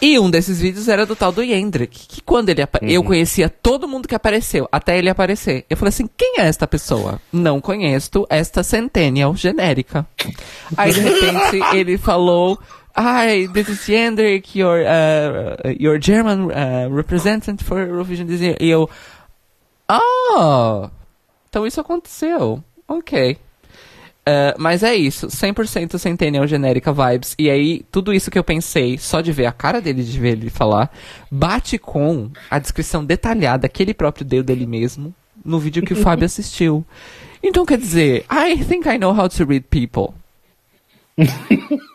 E 0.00 0.18
um 0.18 0.30
desses 0.30 0.60
vídeos 0.60 0.88
era 0.88 1.04
do 1.04 1.14
tal 1.14 1.30
do 1.30 1.42
Yendrick, 1.42 2.06
que 2.08 2.22
quando 2.22 2.48
ele 2.48 2.62
uhum. 2.62 2.88
eu 2.88 3.04
conhecia 3.04 3.50
todo 3.50 3.86
mundo 3.86 4.08
que 4.08 4.14
apareceu, 4.14 4.66
até 4.72 4.96
ele 4.96 5.10
aparecer. 5.10 5.66
Eu 5.68 5.76
falei 5.76 5.90
assim: 5.90 6.08
quem 6.16 6.36
é 6.38 6.46
esta 6.46 6.66
pessoa? 6.66 7.20
Não 7.30 7.60
conheço 7.60 8.26
esta 8.30 8.62
Centennial 8.62 9.36
genérica. 9.36 10.06
Aí 10.76 10.92
de 10.92 11.00
repente 11.00 11.60
ele 11.76 11.98
falou 11.98 12.58
Hi, 12.96 13.46
this 13.52 13.68
is 13.68 13.86
Jendrik, 13.86 14.58
your, 14.58 14.80
uh, 14.80 15.56
your 15.78 15.98
German 15.98 16.50
uh, 16.50 16.88
representative 16.90 17.62
for 17.62 17.86
Eurovision 17.86 18.26
this 18.26 18.40
year. 18.40 18.56
E 18.60 18.68
eu, 18.68 18.90
oh, 19.88 20.88
então 21.48 21.66
isso 21.66 21.80
aconteceu. 21.80 22.62
Ok. 22.88 23.38
Uh, 24.20 24.54
mas 24.58 24.82
é 24.82 24.94
isso, 24.94 25.28
100% 25.28 25.98
Centennial 25.98 26.46
genérica 26.46 26.92
vibes. 26.92 27.34
E 27.38 27.50
aí, 27.50 27.82
tudo 27.90 28.12
isso 28.12 28.30
que 28.30 28.38
eu 28.38 28.44
pensei, 28.44 28.98
só 28.98 29.20
de 29.20 29.32
ver 29.32 29.46
a 29.46 29.52
cara 29.52 29.80
dele, 29.80 30.02
de 30.02 30.18
ver 30.18 30.32
ele 30.32 30.50
falar, 30.50 30.92
bate 31.30 31.78
com 31.78 32.30
a 32.50 32.58
descrição 32.58 33.04
detalhada 33.04 33.68
que 33.68 33.82
ele 33.82 33.94
próprio 33.94 34.24
deu 34.24 34.42
dele 34.42 34.66
mesmo 34.66 35.14
no 35.44 35.58
vídeo 35.58 35.82
que 35.82 35.94
o 35.94 35.96
Fábio 35.96 36.26
assistiu. 36.26 36.84
Então, 37.42 37.64
quer 37.64 37.78
dizer, 37.78 38.26
I 38.30 38.62
think 38.62 38.86
I 38.88 38.98
know 38.98 39.18
how 39.18 39.28
to 39.28 39.44
read 39.44 39.66
people. 39.70 40.14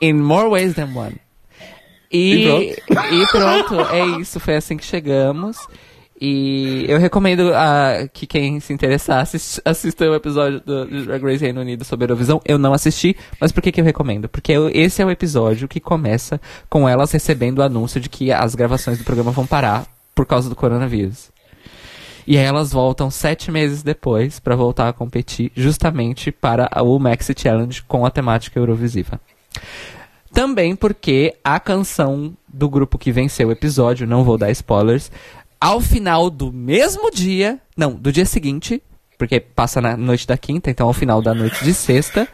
In 0.01 0.13
more 0.13 0.49
ways 0.49 0.73
than 0.73 0.95
one. 0.95 1.19
E, 2.11 2.45
e, 2.45 2.81
pronto. 2.87 3.13
e 3.13 3.27
pronto, 3.27 3.81
é 3.91 4.05
isso. 4.21 4.39
Foi 4.39 4.55
assim 4.55 4.77
que 4.77 4.85
chegamos. 4.85 5.57
E 6.19 6.85
eu 6.87 6.97
recomendo 6.97 7.49
uh, 7.49 8.09
que 8.13 8.25
quem 8.25 8.59
se 8.61 8.71
interessar 8.71 9.21
assist, 9.21 9.61
assista 9.65 10.09
o 10.09 10.15
episódio 10.15 10.61
do, 10.61 10.85
Drag 11.05 11.21
Race 11.21 11.43
Reino 11.43 11.59
Unido 11.59 11.83
sobre 11.83 12.05
a 12.05 12.07
Eurovisão. 12.07 12.41
Eu 12.45 12.57
não 12.57 12.73
assisti, 12.73 13.17
mas 13.39 13.51
por 13.51 13.61
que, 13.61 13.71
que 13.71 13.81
eu 13.81 13.85
recomendo? 13.85 14.29
Porque 14.29 14.53
eu, 14.53 14.69
esse 14.69 15.01
é 15.01 15.05
o 15.05 15.11
episódio 15.11 15.67
que 15.67 15.81
começa 15.81 16.39
com 16.69 16.87
elas 16.87 17.11
recebendo 17.11 17.59
o 17.59 17.63
anúncio 17.63 17.99
de 17.99 18.07
que 18.07 18.31
as 18.31 18.55
gravações 18.55 18.97
do 18.97 19.03
programa 19.03 19.31
vão 19.31 19.45
parar 19.45 19.85
por 20.13 20.25
causa 20.25 20.47
do 20.47 20.55
coronavírus. 20.55 21.31
E 22.25 22.37
aí 22.37 22.45
elas 22.45 22.71
voltam 22.71 23.11
sete 23.11 23.51
meses 23.51 23.83
depois 23.83 24.39
para 24.39 24.55
voltar 24.55 24.87
a 24.87 24.93
competir 24.93 25.51
justamente 25.53 26.31
para 26.31 26.69
o 26.81 26.97
Maxi 26.97 27.35
Challenge 27.37 27.83
com 27.83 28.05
a 28.05 28.09
temática 28.09 28.57
Eurovisiva. 28.57 29.19
Também 30.33 30.75
porque 30.75 31.35
a 31.43 31.59
canção 31.59 32.35
do 32.47 32.69
grupo 32.69 32.97
que 32.97 33.11
venceu 33.11 33.49
o 33.49 33.51
episódio, 33.51 34.07
não 34.07 34.23
vou 34.23 34.37
dar 34.37 34.49
spoilers, 34.51 35.11
ao 35.65 35.81
final 35.81 36.29
do 36.29 36.53
mesmo 36.53 37.09
dia, 37.09 37.59
não, 37.75 37.95
do 37.95 38.11
dia 38.11 38.23
seguinte, 38.23 38.83
porque 39.17 39.39
passa 39.39 39.81
na 39.81 39.97
noite 39.97 40.27
da 40.27 40.37
quinta, 40.37 40.69
então 40.69 40.85
ao 40.85 40.93
final 40.93 41.23
da 41.23 41.33
noite 41.33 41.63
de 41.63 41.73
sexta, 41.73 42.27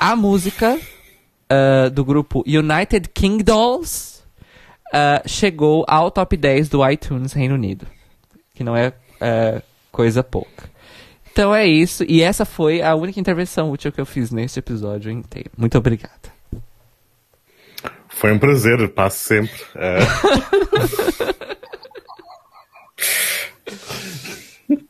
a 0.00 0.16
música 0.16 0.76
uh, 0.76 1.88
do 1.90 2.04
grupo 2.04 2.42
United 2.44 3.08
King 3.10 3.44
Dolls 3.44 4.20
uh, 4.88 5.28
chegou 5.28 5.84
ao 5.86 6.10
top 6.10 6.36
10 6.36 6.68
do 6.68 6.84
iTunes 6.90 7.32
Reino 7.32 7.54
Unido. 7.54 7.86
Que 8.52 8.64
não 8.64 8.76
é 8.76 8.92
é, 9.20 9.62
coisa 9.92 10.24
pouca. 10.24 10.68
Então 11.30 11.54
é 11.54 11.64
isso, 11.64 12.04
e 12.08 12.20
essa 12.20 12.44
foi 12.44 12.82
a 12.82 12.96
única 12.96 13.20
intervenção 13.20 13.70
útil 13.70 13.92
que 13.92 14.00
eu 14.00 14.06
fiz 14.06 14.32
neste 14.32 14.58
episódio 14.58 15.12
inteiro. 15.12 15.50
Muito 15.56 15.78
obrigada. 15.78 16.34
Foi 18.08 18.32
um 18.32 18.40
prazer, 18.40 18.88
passo 18.88 19.18
sempre. 19.18 19.62
É... 19.76 19.98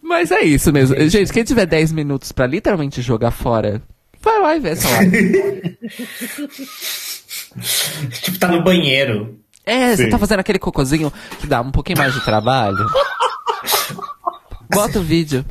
Mas 0.02 0.30
é 0.30 0.42
isso 0.42 0.72
mesmo. 0.72 0.96
Gente, 1.08 1.32
quem 1.32 1.44
tiver 1.44 1.66
10 1.66 1.92
minutos 1.92 2.32
para 2.32 2.46
literalmente 2.46 3.02
jogar 3.02 3.30
fora, 3.30 3.82
vai 4.20 4.40
lá 4.40 4.56
e 4.56 4.60
vê 4.60 4.70
essa 4.70 4.88
live. 4.88 5.78
tipo, 8.22 8.38
tá 8.38 8.48
no 8.48 8.62
banheiro. 8.62 9.38
É, 9.64 9.96
Sim. 9.96 10.04
você 10.04 10.10
tá 10.10 10.18
fazendo 10.18 10.40
aquele 10.40 10.58
cocôzinho 10.58 11.12
que 11.40 11.46
dá 11.46 11.60
um 11.60 11.72
pouquinho 11.72 11.98
mais 11.98 12.14
de 12.14 12.24
trabalho. 12.24 12.86
Bota 14.72 15.00
o 15.00 15.02
vídeo. 15.02 15.44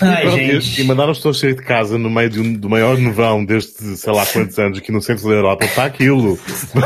Ai, 0.00 0.30
gente. 0.30 0.80
E 0.80 0.84
mandaram 0.84 1.10
as 1.10 1.18
pessoas 1.18 1.38
sair 1.38 1.54
de 1.54 1.62
casa 1.62 1.96
no 1.98 2.10
meio 2.10 2.28
de 2.30 2.40
um, 2.40 2.54
do 2.54 2.68
maior 2.68 2.98
nevão 2.98 3.44
desde 3.44 3.96
sei 3.96 4.12
lá 4.12 4.26
quantos 4.26 4.58
anos 4.58 4.78
aqui 4.78 4.90
no 4.90 5.00
centro 5.00 5.28
da 5.28 5.34
Europa. 5.34 5.64
Está 5.64 5.84
aquilo. 5.84 6.38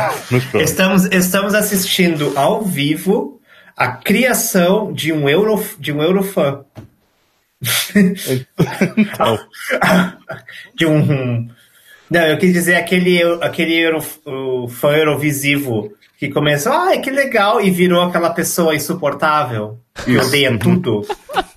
estamos, 0.61 1.07
estamos 1.07 1.55
assistindo 1.55 2.33
ao 2.37 2.63
vivo 2.63 3.41
a 3.77 3.89
criação 3.89 4.93
de 4.93 5.13
um, 5.13 5.29
Euro, 5.29 5.65
de 5.79 5.93
um 5.93 6.03
Eurofã. 6.03 6.65
de 10.75 10.87
um. 10.87 11.49
Não, 12.11 12.21
eu 12.23 12.39
quis 12.39 12.53
dizer 12.53 12.77
aquele, 12.77 13.23
aquele 13.43 13.75
Euro, 13.75 14.01
fã 14.69 14.97
Eurovisivo 14.97 15.93
que 16.19 16.29
começou, 16.31 16.73
ai, 16.73 17.01
que 17.01 17.11
legal, 17.11 17.61
e 17.61 17.71
virou 17.71 18.03
aquela 18.03 18.31
pessoa 18.31 18.75
insuportável 18.75 19.79
que 20.05 20.19
odeia 20.19 20.59
tudo. 20.59 21.07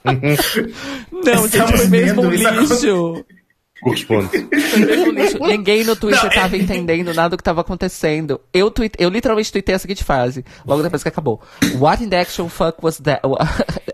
Não, 1.12 1.48
gente, 1.48 1.78
foi 1.78 1.88
mesmo 1.88 2.22
um 2.22 2.30
lixo. 2.30 3.26
Corresponde. 3.82 4.48
Ninguém 5.42 5.84
no 5.84 5.96
Twitter 5.96 6.28
estava 6.28 6.44
tava 6.44 6.58
entendendo 6.58 7.12
nada 7.12 7.30
do 7.30 7.38
que 7.38 7.44
tava 7.44 7.62
acontecendo. 7.62 8.40
Eu, 8.54 8.70
tweet, 8.70 8.96
eu 9.00 9.10
literalmente 9.10 9.52
tweetei 9.52 9.74
a 9.74 9.80
seguinte 9.80 10.04
frase, 10.04 10.46
logo 10.64 10.84
depois 10.84 11.02
que 11.02 11.10
acabou. 11.10 11.42
What 11.80 12.04
in 12.04 12.10
the 12.10 12.20
actual 12.20 12.48
fuck 12.48 12.86
was 12.86 13.00
that? 13.00 13.22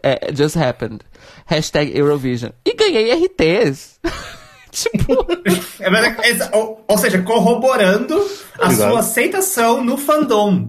Eh, 0.03 0.32
just 0.36 0.58
happened. 0.58 0.99
Hashtag 1.45 1.97
Eurovision. 1.97 2.51
E 2.65 2.73
ganhei 2.73 3.13
RTs. 3.13 4.01
tipo. 4.71 5.25
É, 5.80 6.32
é, 6.32 6.49
ou, 6.53 6.84
ou, 6.88 6.97
seja, 6.97 7.21
corroborando 7.21 8.15
a 8.60 8.71
Exato. 8.71 8.91
sua 8.91 8.99
aceitação 8.99 9.84
no 9.84 9.95
fandom. 9.97 10.67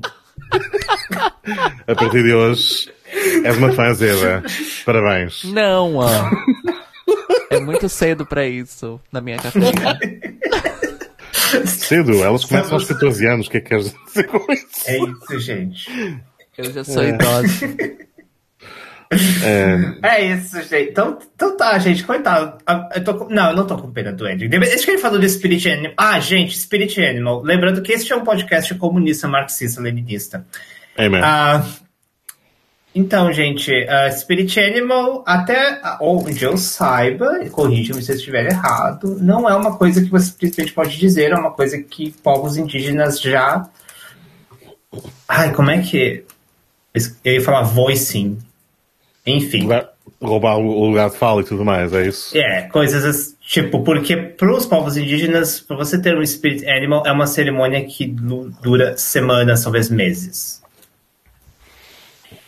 A 1.87 1.95
partir 1.95 2.23
de 2.23 2.35
hoje, 2.35 2.93
és 3.45 3.57
uma 3.57 3.73
fã 3.73 3.93
Zeba. 3.95 4.43
Parabéns. 4.85 5.45
Não, 5.45 5.97
ó. 5.97 6.09
É 7.51 7.59
muito 7.59 7.89
cedo 7.89 8.27
para 8.27 8.47
isso 8.47 9.01
na 9.11 9.21
minha 9.21 9.39
carreira. 9.39 9.99
Cedo, 11.67 12.23
elas 12.23 12.45
começam 12.45 12.75
aos 12.75 12.85
14 12.85 13.27
anos. 13.27 13.47
O 13.47 13.51
que 13.51 13.57
é 13.57 13.61
que 13.61 13.69
queres 13.69 13.95
dizer 14.07 14.27
com 14.27 14.53
isso? 14.53 14.67
É 14.87 14.99
isso, 14.99 15.41
gente. 15.41 16.21
Eu 16.57 16.73
já 16.73 16.85
sou 16.85 17.03
é. 17.03 17.09
idosa. 17.09 18.08
É... 19.43 19.95
é... 20.03 20.35
isso, 20.35 20.61
gente. 20.63 20.91
Então, 20.91 21.19
então 21.35 21.57
tá, 21.57 21.79
gente, 21.79 22.05
coitado. 22.05 22.59
Eu 22.95 23.05
tô 23.05 23.15
com... 23.15 23.33
Não, 23.33 23.51
eu 23.51 23.57
não 23.57 23.67
tô 23.67 23.77
com 23.79 23.91
pena 23.91 24.13
do 24.13 24.27
Andrew. 24.27 24.49
Deixa 24.49 24.85
que 24.85 24.91
ele 24.91 24.99
falou 24.99 25.19
do 25.19 25.29
Spirit 25.29 25.69
Animal. 25.71 25.95
Ah, 25.97 26.21
gente, 26.21 26.59
Spirit 26.59 27.03
Animal. 27.05 27.43
Lembrando 27.43 27.83
que 27.83 27.93
este 27.93 28.13
é 28.13 28.17
um 28.17 28.25
podcast 28.25 28.75
comunista, 28.75 29.27
marxista, 29.27 29.81
leninista. 29.81 30.47
Amen. 30.97 31.21
Ah, 31.23 31.65
então, 32.95 33.33
gente, 33.33 33.71
uh, 33.71 34.13
Spirit 34.13 34.59
Animal, 34.59 35.23
até 35.27 35.81
onde 36.01 36.45
eu 36.45 36.57
saiba, 36.57 37.47
corrija-me 37.51 38.03
se 38.03 38.11
eu 38.11 38.17
estiver 38.17 38.47
errado, 38.47 39.17
não 39.21 39.49
é 39.49 39.55
uma 39.55 39.77
coisa 39.77 40.03
que 40.03 40.11
você 40.11 40.31
simplesmente 40.31 40.73
pode 40.73 40.99
dizer, 40.99 41.31
é 41.31 41.37
uma 41.37 41.53
coisa 41.53 41.79
que 41.79 42.11
povos 42.11 42.57
indígenas 42.57 43.21
já. 43.21 43.69
Ai, 45.29 45.53
como 45.53 45.71
é 45.71 45.81
que. 45.81 46.25
Eu 47.23 47.35
ia 47.35 47.41
falar 47.41 47.63
voicing. 47.63 48.39
Enfim. 49.29 49.69
Roubar 50.21 50.59
o 50.59 50.87
lugar 50.87 51.11
de 51.11 51.17
fala 51.17 51.43
e 51.43 51.45
tudo 51.45 51.65
mais, 51.65 51.93
é 51.93 52.07
isso? 52.07 52.37
É, 52.37 52.63
coisas 52.63 53.37
tipo, 53.41 53.83
porque 53.83 54.17
para 54.17 54.53
os 54.53 54.67
povos 54.67 54.97
indígenas, 54.97 55.61
para 55.61 55.77
você 55.77 56.01
ter 56.01 56.17
um 56.19 56.25
Spirit 56.25 56.69
Animal, 56.69 57.03
é 57.07 57.13
uma 57.13 57.27
cerimônia 57.27 57.85
que 57.85 58.07
dura 58.07 58.97
semanas, 58.97 59.63
talvez 59.63 59.89
meses. 59.89 60.63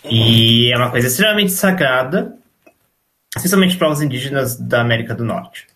E 0.05 0.73
é 0.73 0.77
uma 0.77 0.91
coisa 0.91 1.07
extremamente 1.07 1.53
sagrada, 1.53 2.35
especialmente 3.37 3.77
para 3.77 3.91
os 3.91 4.03
indígenas 4.03 4.57
da 4.57 4.81
América 4.81 5.15
do 5.15 5.25
Norte. 5.25 5.67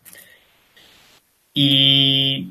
E. 1.54 2.48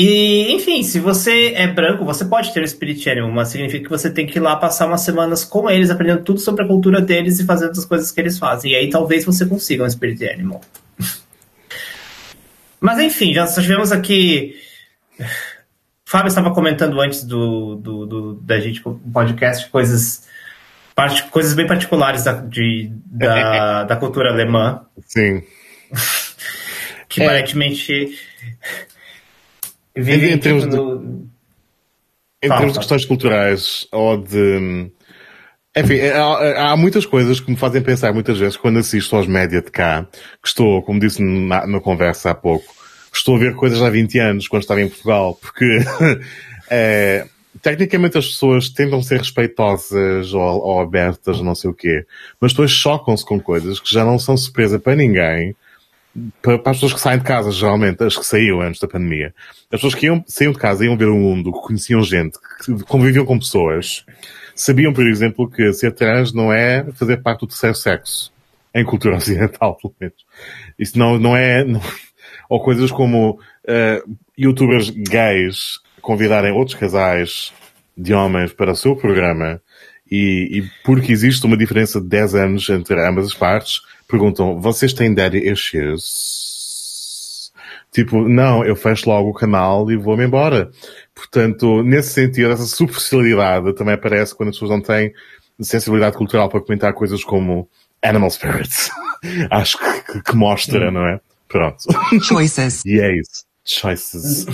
E, 0.00 0.52
enfim, 0.52 0.84
se 0.84 1.00
você 1.00 1.54
é 1.56 1.66
branco, 1.66 2.04
você 2.04 2.24
pode 2.24 2.54
ter 2.54 2.62
o 2.62 2.68
Spirit 2.68 3.10
Animal, 3.10 3.32
mas 3.32 3.48
significa 3.48 3.82
que 3.82 3.90
você 3.90 4.08
tem 4.08 4.28
que 4.28 4.38
ir 4.38 4.40
lá 4.40 4.54
passar 4.54 4.86
umas 4.86 5.00
semanas 5.00 5.44
com 5.44 5.68
eles, 5.68 5.90
aprendendo 5.90 6.22
tudo 6.22 6.38
sobre 6.38 6.64
a 6.64 6.68
cultura 6.68 7.00
deles 7.00 7.40
e 7.40 7.44
fazendo 7.44 7.72
as 7.72 7.84
coisas 7.84 8.12
que 8.12 8.20
eles 8.20 8.38
fazem. 8.38 8.70
E 8.70 8.76
aí 8.76 8.88
talvez 8.90 9.24
você 9.24 9.44
consiga 9.44 9.82
um 9.82 9.90
Spirit 9.90 10.24
Animal. 10.28 10.60
mas 12.80 13.00
enfim, 13.00 13.34
já 13.34 13.44
tivemos 13.48 13.90
aqui 13.90 14.54
Fábio 16.04 16.28
estava 16.28 16.54
comentando 16.54 17.00
antes 17.00 17.24
do, 17.24 17.74
do, 17.74 18.06
do 18.06 18.34
da 18.34 18.60
gente 18.60 18.80
podcast 19.12 19.68
coisas 19.68 20.28
coisas 21.32 21.54
bem 21.54 21.66
particulares 21.66 22.22
da, 22.22 22.34
de, 22.34 22.92
da, 23.04 23.82
da 23.84 23.96
cultura 23.96 24.30
alemã. 24.30 24.86
Sim. 25.04 25.42
que 27.10 27.20
é. 27.20 27.26
aparentemente 27.26 28.16
em, 29.98 30.38
termos 30.38 30.66
de, 30.66 30.76
em 32.42 32.48
termos 32.48 32.72
de 32.72 32.78
questões 32.78 33.04
culturais 33.04 33.86
ou 33.92 34.16
de 34.16 34.90
enfim, 35.76 35.94
é, 35.94 36.12
há, 36.12 36.72
há, 36.72 36.76
muitas 36.76 37.06
coisas 37.06 37.38
que 37.40 37.50
me 37.50 37.56
fazem 37.56 37.82
pensar 37.82 38.12
muitas 38.12 38.38
vezes 38.38 38.56
quando 38.56 38.78
assisto 38.78 39.14
aos 39.14 39.26
média 39.26 39.62
de 39.62 39.70
cá, 39.70 40.06
que 40.42 40.48
estou, 40.48 40.82
como 40.82 40.98
disse 40.98 41.22
na, 41.22 41.66
na 41.66 41.80
conversa 41.80 42.30
há 42.30 42.34
pouco, 42.34 42.74
estou 43.12 43.36
a 43.36 43.38
ver 43.38 43.54
coisas 43.54 43.80
há 43.80 43.90
20 43.90 44.18
anos, 44.18 44.48
quando 44.48 44.62
estava 44.62 44.80
em 44.80 44.88
Portugal, 44.88 45.38
porque 45.40 45.78
é, 46.70 47.26
tecnicamente 47.62 48.18
as 48.18 48.26
pessoas 48.26 48.68
tentam 48.68 49.02
ser 49.02 49.18
respeitosas 49.18 50.32
ou, 50.32 50.42
ou 50.42 50.80
abertas, 50.80 51.40
não 51.40 51.54
sei 51.54 51.70
o 51.70 51.74
quê, 51.74 52.04
mas 52.40 52.52
depois 52.52 52.70
chocam-se 52.70 53.24
com 53.24 53.38
coisas 53.38 53.78
que 53.78 53.92
já 53.92 54.04
não 54.04 54.18
são 54.18 54.36
surpresa 54.36 54.78
para 54.78 54.96
ninguém, 54.96 55.54
para, 56.42 56.58
para, 56.58 56.70
as 56.70 56.76
pessoas 56.76 56.94
que 56.94 57.00
saem 57.00 57.18
de 57.18 57.24
casa, 57.24 57.50
geralmente, 57.50 58.02
as 58.02 58.16
que 58.16 58.24
saíam 58.24 58.60
antes 58.60 58.80
da 58.80 58.88
pandemia. 58.88 59.34
As 59.64 59.80
pessoas 59.80 59.94
que 59.94 60.06
iam, 60.06 60.24
saíam 60.26 60.52
de 60.52 60.58
casa, 60.58 60.84
iam 60.84 60.96
ver 60.96 61.08
o 61.08 61.16
mundo, 61.16 61.52
que 61.52 61.60
conheciam 61.60 62.02
gente, 62.02 62.38
que 62.64 62.84
conviviam 62.84 63.24
com 63.24 63.38
pessoas, 63.38 64.04
sabiam, 64.54 64.92
por 64.92 65.06
exemplo, 65.06 65.50
que 65.50 65.72
ser 65.72 65.92
trans 65.92 66.32
não 66.32 66.52
é 66.52 66.84
fazer 66.92 67.18
parte 67.18 67.40
do 67.40 67.46
terceiro 67.46 67.74
sexo. 67.74 68.32
Em 68.74 68.84
cultura 68.84 69.16
ocidental, 69.18 69.76
pelo 69.76 69.94
menos. 70.00 70.26
Isso 70.78 70.98
não, 70.98 71.18
não 71.18 71.36
é, 71.36 71.64
não, 71.64 71.80
ou 72.48 72.62
coisas 72.62 72.90
como 72.90 73.32
uh, 73.32 74.16
youtubers 74.36 74.90
gays 74.90 75.80
convidarem 76.00 76.52
outros 76.52 76.78
casais 76.78 77.52
de 77.96 78.14
homens 78.14 78.52
para 78.52 78.72
o 78.72 78.76
seu 78.76 78.94
programa 78.94 79.60
e, 80.10 80.58
e, 80.58 80.70
porque 80.84 81.12
existe 81.12 81.44
uma 81.44 81.56
diferença 81.56 82.00
de 82.00 82.08
10 82.08 82.34
anos 82.34 82.68
entre 82.70 82.98
ambas 83.06 83.26
as 83.26 83.34
partes, 83.34 83.82
perguntam, 84.08 84.60
vocês 84.60 84.92
têm 84.92 85.14
daddy 85.14 85.50
issues? 85.50 87.52
Tipo, 87.92 88.28
não, 88.28 88.64
eu 88.64 88.76
fecho 88.76 89.08
logo 89.08 89.30
o 89.30 89.34
canal 89.34 89.90
e 89.90 89.96
vou-me 89.96 90.24
embora. 90.24 90.70
Portanto, 91.14 91.82
nesse 91.82 92.14
sentido, 92.14 92.52
essa 92.52 92.66
superficialidade 92.66 93.72
também 93.74 93.94
aparece 93.94 94.34
quando 94.34 94.50
as 94.50 94.56
pessoas 94.56 94.70
não 94.70 94.80
têm 94.80 95.12
sensibilidade 95.60 96.16
cultural 96.16 96.48
para 96.48 96.60
comentar 96.60 96.92
coisas 96.92 97.24
como 97.24 97.68
animal 98.02 98.30
spirits. 98.30 98.90
Acho 99.50 99.78
que, 99.78 100.22
que 100.22 100.36
mostra, 100.36 100.88
hum. 100.88 100.92
não 100.92 101.06
é? 101.06 101.20
Pronto. 101.48 101.78
Choices. 102.22 102.84
e 102.84 103.00
é 103.00 103.18
isso. 103.18 103.44
Choices. 103.64 104.46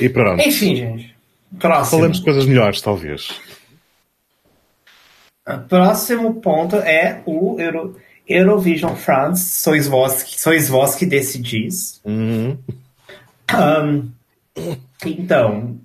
E 0.00 0.08
pronto. 0.08 0.42
Enfim, 0.42 0.76
gente. 0.76 1.16
Próximo. 1.58 1.98
Falamos 1.98 2.18
de 2.18 2.24
coisas 2.24 2.44
melhores, 2.44 2.80
talvez. 2.80 3.40
O 5.48 5.58
próximo 5.60 6.34
ponto 6.40 6.76
é 6.76 7.22
o 7.24 7.58
Euro, 7.58 7.96
Eurovision 8.28 8.94
France. 8.94 9.62
Sois 9.62 9.88
vós, 9.88 10.24
sois 10.36 10.68
vós 10.68 10.94
que 10.94 11.06
decidis. 11.06 12.02
Uhum. 12.04 12.58
Um, 13.54 14.10
então, 15.06 15.78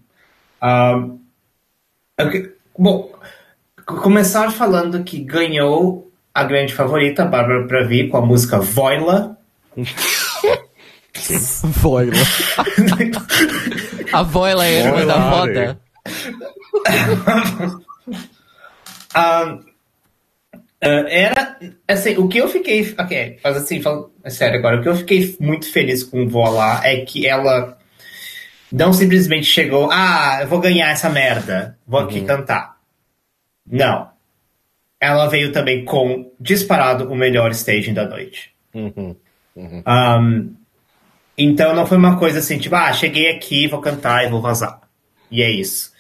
um, 0.62 1.20
bom, 2.78 3.14
começar 3.86 4.52
falando 4.52 5.02
que 5.04 5.20
ganhou 5.20 6.12
a 6.34 6.44
grande 6.44 6.74
favorita, 6.74 7.24
Bárbara 7.24 7.66
Pravi, 7.66 8.10
com 8.10 8.18
a 8.18 8.22
música 8.22 8.60
Voila. 8.60 9.38
Voila. 11.64 12.12
a 14.12 14.24
Voila 14.24 14.66
é 14.66 14.82
a 14.82 14.86
irmã 14.88 15.06
da 15.06 15.30
roda. 15.30 15.80
uh, 19.16 19.64
era 20.82 21.58
assim, 21.88 22.18
o 22.18 22.28
que 22.28 22.38
eu 22.38 22.48
fiquei. 22.50 22.94
Ok, 22.98 23.40
mas 23.44 23.58
assim, 23.58 23.82
falando 23.82 24.12
é 24.24 24.30
sério 24.30 24.60
agora, 24.60 24.80
o 24.80 24.82
que 24.82 24.90
eu 24.90 24.96
fiquei 24.96 25.36
muito 25.40 25.72
feliz 25.72 26.04
com 26.04 26.28
Voila 26.28 26.82
é 26.84 27.02
que 27.02 27.28
ela 27.28 27.78
não 28.72 28.92
simplesmente 28.92 29.46
chegou, 29.46 29.90
ah, 29.92 30.40
eu 30.42 30.48
vou 30.48 30.60
ganhar 30.60 30.90
essa 30.90 31.10
merda, 31.10 31.78
vou 31.86 32.00
aqui 32.00 32.20
uhum. 32.20 32.26
cantar. 32.26 32.78
Não. 33.70 34.10
Ela 35.00 35.28
veio 35.28 35.52
também 35.52 35.86
com 35.86 36.32
disparado 36.40 37.12
o 37.12 37.16
melhor 37.16 37.52
staging 37.52 37.94
da 37.94 38.08
noite. 38.08 38.52
Uhum. 38.74 39.16
Uhum. 39.56 39.84
Um, 39.88 40.56
então 41.38 41.76
não 41.76 41.86
foi 41.86 41.98
uma 41.98 42.18
coisa 42.18 42.40
assim, 42.40 42.58
tipo, 42.58 42.76
ah, 42.76 42.92
cheguei 42.92 43.30
aqui, 43.30 43.68
vou 43.68 43.80
cantar 43.80 44.26
e 44.26 44.30
vou 44.30 44.42
vazar. 44.42 44.82
E 45.30 45.44
é 45.44 45.52
isso. 45.52 45.93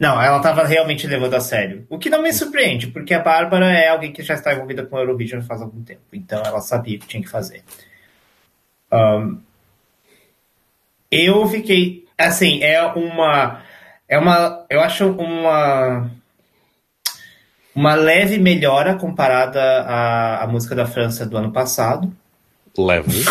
Não, 0.00 0.20
ela 0.20 0.38
estava 0.38 0.64
realmente 0.64 1.06
levando 1.06 1.34
a 1.34 1.40
sério. 1.40 1.84
O 1.90 1.98
que 1.98 2.08
não 2.08 2.22
me 2.22 2.32
surpreende, 2.32 2.86
porque 2.86 3.12
a 3.12 3.18
Bárbara 3.18 3.70
é 3.70 3.88
alguém 3.88 4.10
que 4.10 4.22
já 4.22 4.32
está 4.32 4.54
envolvida 4.54 4.86
com 4.86 4.96
o 4.96 4.98
Eurovision 4.98 5.42
faz 5.42 5.60
algum 5.60 5.82
tempo. 5.82 6.00
Então 6.10 6.42
ela 6.42 6.62
sabia 6.62 6.96
o 6.96 7.00
que 7.00 7.06
tinha 7.06 7.22
que 7.22 7.28
fazer. 7.28 7.62
Um, 8.90 9.38
eu 11.10 11.46
fiquei. 11.48 12.06
Assim, 12.16 12.62
é 12.62 12.82
uma. 12.82 13.60
É 14.08 14.18
uma. 14.18 14.64
Eu 14.70 14.80
acho 14.80 15.06
uma. 15.10 16.10
Uma 17.74 17.94
leve 17.94 18.38
melhora 18.38 18.94
comparada 18.94 19.62
à, 19.82 20.42
à 20.44 20.46
música 20.46 20.74
da 20.74 20.86
França 20.86 21.26
do 21.26 21.36
ano 21.36 21.52
passado. 21.52 22.10
Leve. 22.76 23.22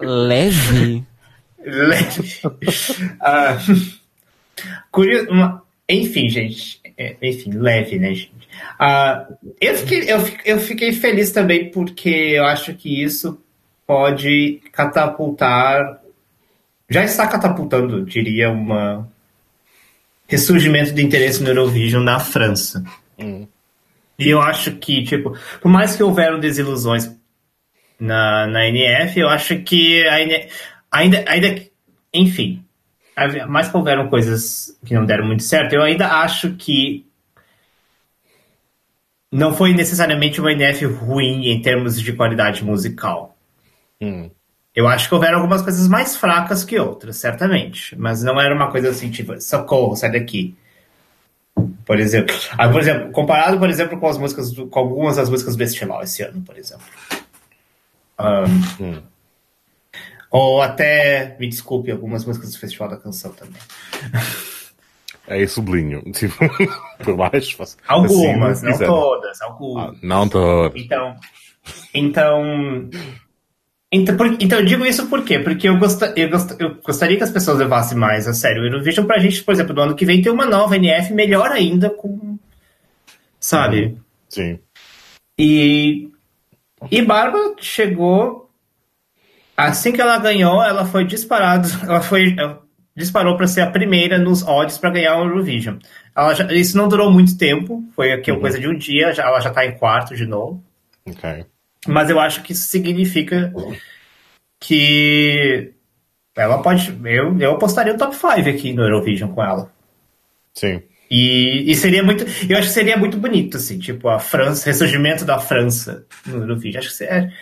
Leve? 0.00 1.06
Leve. 1.64 2.40
Uh, 3.22 4.02
curioso, 4.90 5.30
uma, 5.30 5.62
enfim, 5.88 6.28
gente. 6.28 6.78
É, 6.96 7.16
enfim, 7.22 7.52
leve, 7.52 7.98
né, 7.98 8.14
gente? 8.14 8.48
Uh, 8.78 9.34
eu, 9.60 9.76
fiquei, 9.78 10.12
eu, 10.12 10.18
eu 10.44 10.60
fiquei 10.60 10.92
feliz 10.92 11.32
também 11.32 11.70
porque 11.70 12.10
eu 12.10 12.44
acho 12.44 12.74
que 12.74 13.02
isso 13.02 13.40
pode 13.86 14.60
catapultar. 14.72 16.00
Já 16.88 17.02
está 17.04 17.26
catapultando, 17.26 18.04
diria, 18.04 18.50
uma 18.50 19.08
ressurgimento 20.32 20.92
de 20.92 21.02
interesse 21.02 21.42
no 21.42 21.50
Eurovision 21.50 22.02
na 22.02 22.18
França. 22.18 22.82
Hum. 23.18 23.46
E 24.18 24.28
eu 24.28 24.40
acho 24.40 24.72
que, 24.72 25.02
tipo, 25.02 25.36
por 25.60 25.70
mais 25.70 25.96
que 25.96 26.02
houveram 26.02 26.40
desilusões 26.40 27.10
na, 28.00 28.46
na 28.46 28.66
NF, 28.66 29.20
eu 29.20 29.28
acho 29.28 29.58
que 29.60 30.06
ainda, 30.08 30.46
ainda, 30.92 31.24
ainda 31.26 31.66
enfim, 32.12 32.64
mais 33.48 33.68
que 33.68 33.76
houveram 33.76 34.08
coisas 34.08 34.78
que 34.84 34.94
não 34.94 35.06
deram 35.06 35.26
muito 35.26 35.42
certo, 35.42 35.72
eu 35.72 35.82
ainda 35.82 36.06
acho 36.20 36.54
que 36.54 37.06
não 39.30 39.54
foi 39.54 39.72
necessariamente 39.72 40.40
uma 40.40 40.52
NF 40.52 40.84
ruim 40.84 41.48
em 41.48 41.62
termos 41.62 42.00
de 42.00 42.12
qualidade 42.12 42.62
musical. 42.62 43.34
Hum. 44.00 44.30
Eu 44.74 44.88
acho 44.88 45.08
que 45.08 45.14
houveram 45.14 45.38
algumas 45.38 45.62
coisas 45.62 45.88
mais 45.88 46.16
fracas 46.16 46.64
que 46.64 46.78
outras, 46.78 47.16
certamente. 47.16 47.96
Mas 47.96 48.22
não 48.22 48.40
era 48.40 48.54
uma 48.54 48.70
coisa 48.70 48.90
assim, 48.90 49.10
tipo, 49.10 49.38
socorro, 49.40 49.96
sai 49.96 50.12
daqui. 50.12 50.54
Por 51.84 51.98
exemplo, 51.98 52.34
ah, 52.56 52.68
por 52.68 52.80
exemplo, 52.80 53.10
comparado, 53.12 53.58
por 53.58 53.68
exemplo, 53.68 53.98
com 53.98 54.06
as 54.06 54.16
músicas, 54.16 54.50
do, 54.50 54.66
com 54.66 54.78
algumas 54.78 55.16
das 55.16 55.28
músicas 55.28 55.54
do 55.54 55.58
festival 55.58 56.02
esse 56.02 56.22
ano, 56.22 56.42
por 56.42 56.56
exemplo. 56.56 56.86
Um, 58.18 58.84
hum. 58.84 59.02
Ou 60.32 60.62
até, 60.62 61.36
me 61.38 61.46
desculpe, 61.46 61.90
algumas 61.90 62.24
músicas 62.24 62.52
do 62.52 62.58
Festival 62.58 62.88
da 62.88 62.96
Canção 62.96 63.32
também. 63.32 63.60
Aí 65.28 65.46
sublinho, 65.46 66.02
tipo, 66.12 66.34
por 67.04 67.16
baixo. 67.16 67.54
Faço, 67.56 67.76
algumas, 67.86 68.64
assim, 68.64 68.82
não 68.82 68.88
todas, 68.88 69.42
algumas. 69.42 69.94
Ah, 69.94 69.98
não 70.02 70.28
todas. 70.28 70.82
Então, 70.82 71.14
então, 71.92 72.90
então, 73.92 74.16
por, 74.16 74.26
então 74.40 74.58
eu 74.58 74.64
digo 74.64 74.86
isso 74.86 75.06
por 75.06 75.22
quê? 75.22 75.38
Porque 75.38 75.68
eu, 75.68 75.78
gosta, 75.78 76.14
eu, 76.16 76.30
gost, 76.30 76.56
eu 76.58 76.76
gostaria 76.82 77.18
que 77.18 77.24
as 77.24 77.30
pessoas 77.30 77.58
levassem 77.58 77.98
mais 77.98 78.26
a 78.26 78.32
sério 78.32 78.62
o 78.62 78.66
Eurovision 78.66 79.04
pra 79.04 79.18
gente, 79.18 79.44
por 79.44 79.52
exemplo, 79.52 79.74
no 79.74 79.82
ano 79.82 79.94
que 79.94 80.06
vem 80.06 80.22
ter 80.22 80.30
uma 80.30 80.46
nova 80.46 80.76
NF 80.76 81.12
melhor 81.12 81.50
ainda 81.52 81.90
com. 81.90 82.38
Sabe? 83.38 83.98
Sim. 84.30 84.58
E. 85.38 86.10
E 86.90 87.02
Barba 87.02 87.54
chegou. 87.58 88.41
Assim 89.56 89.92
que 89.92 90.00
ela 90.00 90.18
ganhou, 90.18 90.62
ela 90.62 90.84
foi 90.86 91.04
disparada. 91.04 91.68
Ela 91.86 92.00
foi. 92.00 92.34
Ela 92.38 92.62
disparou 92.96 93.36
para 93.36 93.46
ser 93.46 93.62
a 93.62 93.70
primeira 93.70 94.18
nos 94.18 94.42
odds 94.46 94.78
para 94.78 94.90
ganhar 94.90 95.16
o 95.18 95.24
Eurovision. 95.24 95.78
Já, 96.36 96.52
isso 96.52 96.76
não 96.76 96.88
durou 96.88 97.10
muito 97.10 97.38
tempo, 97.38 97.82
foi 97.96 98.12
aqui 98.12 98.30
uhum. 98.30 98.40
coisa 98.40 98.58
de 98.58 98.68
um 98.68 98.76
dia, 98.76 99.12
já, 99.14 99.24
ela 99.24 99.40
já 99.40 99.50
tá 99.50 99.64
em 99.64 99.78
quarto 99.78 100.14
de 100.14 100.26
novo. 100.26 100.62
Ok. 101.06 101.46
Mas 101.86 102.10
eu 102.10 102.20
acho 102.20 102.42
que 102.42 102.52
isso 102.52 102.68
significa 102.68 103.52
que 104.60 105.72
ela 106.36 106.62
pode. 106.62 106.96
Eu, 107.04 107.38
eu 107.38 107.52
apostaria 107.52 107.94
o 107.94 107.98
top 107.98 108.14
5 108.14 108.48
aqui 108.48 108.72
no 108.72 108.82
Eurovision 108.82 109.32
com 109.32 109.42
ela. 109.42 109.72
Sim. 110.54 110.82
E, 111.10 111.70
e, 111.70 111.74
seria 111.74 112.02
muito. 112.02 112.24
Eu 112.48 112.56
acho 112.56 112.68
que 112.68 112.74
seria 112.74 112.96
muito 112.96 113.18
bonito, 113.18 113.58
assim, 113.58 113.78
tipo, 113.78 114.08
a 114.08 114.18
França, 114.18 114.64
ressurgimento 114.64 115.24
da 115.24 115.38
França 115.38 116.06
no 116.24 116.38
Eurovision. 116.38 116.78
Acho 116.78 116.88
que 116.88 116.94
seria. 116.94 117.32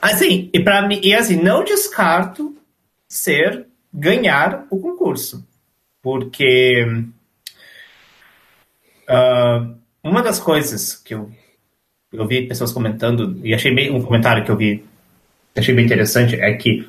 Assim, 0.00 0.48
e 0.52 0.60
para 0.60 0.86
mim, 0.86 1.00
e 1.02 1.14
assim, 1.14 1.36
não 1.36 1.64
descarto 1.64 2.56
ser 3.08 3.66
ganhar 3.92 4.66
o 4.70 4.78
concurso. 4.80 5.46
Porque 6.02 6.84
uh, 9.08 9.76
uma 10.02 10.22
das 10.22 10.38
coisas 10.38 10.94
que 10.94 11.14
eu 11.14 11.30
eu 12.12 12.26
vi 12.26 12.46
pessoas 12.46 12.72
comentando, 12.72 13.40
e 13.44 13.54
achei 13.54 13.74
bem 13.74 13.94
um 13.94 14.02
comentário 14.02 14.44
que 14.44 14.50
eu 14.50 14.56
vi, 14.56 14.84
achei 15.56 15.74
bem 15.74 15.84
interessante, 15.84 16.34
é 16.40 16.54
que 16.54 16.88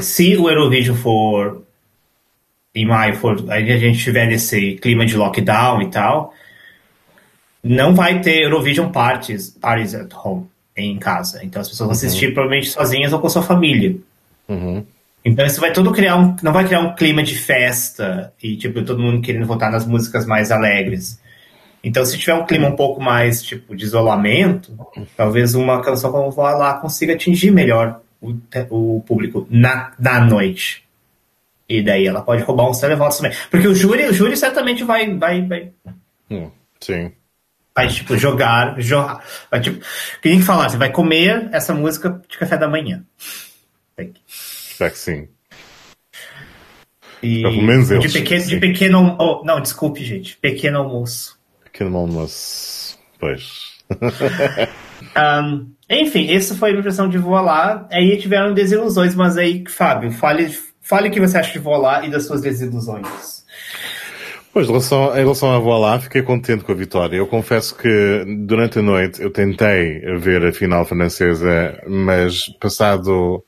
se 0.00 0.36
o 0.36 0.48
Eurovision 0.48 0.96
for 0.96 1.62
em 2.74 2.84
maio, 2.84 3.16
for, 3.16 3.50
aí 3.50 3.70
a 3.72 3.78
gente 3.78 4.02
tiver 4.02 4.26
nesse 4.26 4.74
clima 4.74 5.06
de 5.06 5.16
lockdown 5.16 5.80
e 5.82 5.90
tal, 5.90 6.34
não 7.62 7.94
vai 7.94 8.20
ter 8.20 8.42
Eurovision 8.42 8.90
parties, 8.90 9.50
parties 9.50 9.94
at 9.94 10.12
home, 10.12 10.46
em 10.76 10.98
casa. 10.98 11.40
Então 11.42 11.60
as 11.60 11.68
pessoas 11.68 11.86
vão 11.86 11.92
assistir 11.92 12.26
uhum. 12.28 12.34
provavelmente 12.34 12.70
sozinhas 12.70 13.12
ou 13.12 13.18
com 13.18 13.28
sua 13.28 13.42
família. 13.42 13.96
Uhum. 14.48 14.84
Então 15.24 15.44
isso 15.44 15.60
vai 15.60 15.72
todo 15.72 15.92
criar 15.92 16.16
um, 16.16 16.36
não 16.42 16.52
vai 16.52 16.64
criar 16.64 16.80
um 16.80 16.94
clima 16.94 17.22
de 17.22 17.34
festa 17.34 18.32
e 18.42 18.56
tipo 18.56 18.82
todo 18.84 19.02
mundo 19.02 19.20
querendo 19.20 19.46
votar 19.46 19.70
nas 19.70 19.86
músicas 19.86 20.26
mais 20.26 20.52
alegres. 20.52 21.20
Então, 21.86 22.04
se 22.04 22.18
tiver 22.18 22.34
um 22.34 22.44
clima 22.44 22.66
um 22.66 22.74
pouco 22.74 23.00
mais 23.00 23.40
tipo 23.40 23.76
de 23.76 23.84
isolamento, 23.84 24.76
talvez 25.16 25.54
uma 25.54 25.80
canção 25.80 26.10
como 26.10 26.32
Voar 26.32 26.58
Lá 26.58 26.74
consiga 26.80 27.14
atingir 27.14 27.52
melhor 27.52 28.00
o, 28.20 28.34
o 28.70 29.00
público 29.02 29.46
na, 29.48 29.92
na 29.96 30.18
noite. 30.18 30.84
E 31.68 31.80
daí 31.80 32.04
ela 32.04 32.22
pode 32.22 32.42
roubar 32.42 32.68
uns 32.68 32.80
televotos 32.80 33.18
também. 33.18 33.36
Porque 33.52 33.68
o 33.68 33.74
júri, 33.74 34.04
o 34.04 34.12
júri 34.12 34.36
certamente 34.36 34.82
vai. 34.82 35.14
vai, 35.14 35.42
vai 35.42 35.70
hum, 36.28 36.50
sim. 36.80 37.12
Vai, 37.76 37.88
tipo, 37.88 38.16
jogar. 38.16 38.80
jogar 38.80 39.22
vai, 39.50 39.60
tipo, 39.60 39.84
que 40.22 40.30
nem 40.30 40.38
que 40.38 40.44
falar, 40.46 40.70
você 40.70 40.78
vai 40.78 40.90
comer 40.90 41.50
essa 41.52 41.74
música 41.74 42.22
de 42.26 42.38
café 42.38 42.56
da 42.56 42.66
manhã. 42.66 43.04
Espero 43.98 44.92
que 44.92 44.98
sim. 44.98 45.28
E 47.22 47.42
Pelo 47.42 47.62
menos 47.62 47.88
de, 47.88 48.08
pequeno, 48.08 48.44
de 48.46 48.56
pequeno. 48.58 49.16
Oh, 49.18 49.42
não, 49.44 49.60
desculpe, 49.60 50.02
gente. 50.02 50.36
Pequeno 50.38 50.78
almoço. 50.78 51.38
Pequeno 51.64 51.96
almoço. 51.96 52.98
Pois. 53.18 53.76
um, 55.44 55.70
enfim, 55.88 56.32
essa 56.34 56.54
foi 56.54 56.70
a 56.70 56.78
impressão 56.78 57.08
de 57.08 57.18
Voar. 57.18 57.86
Aí 57.90 58.16
tiveram 58.16 58.54
desilusões, 58.54 59.14
mas 59.14 59.36
aí, 59.36 59.64
Fábio, 59.68 60.10
fale, 60.12 60.50
fale 60.80 61.08
o 61.08 61.12
que 61.12 61.20
você 61.20 61.38
acha 61.38 61.52
de 61.52 61.58
Voar 61.58 62.04
e 62.04 62.10
das 62.10 62.26
suas 62.26 62.40
desilusões. 62.40 63.35
Pois, 64.56 64.68
em 64.68 64.70
relação, 64.70 65.14
em 65.14 65.18
relação 65.18 65.52
a 65.52 65.58
Voar 65.58 65.78
Lá, 65.78 66.00
fiquei 66.00 66.22
contente 66.22 66.64
com 66.64 66.72
a 66.72 66.74
vitória. 66.74 67.14
Eu 67.14 67.26
confesso 67.26 67.76
que 67.76 68.24
durante 68.46 68.78
a 68.78 68.82
noite 68.82 69.20
eu 69.20 69.30
tentei 69.30 70.00
ver 70.18 70.46
a 70.46 70.50
final 70.50 70.82
francesa, 70.86 71.78
mas 71.86 72.48
passado 72.58 73.44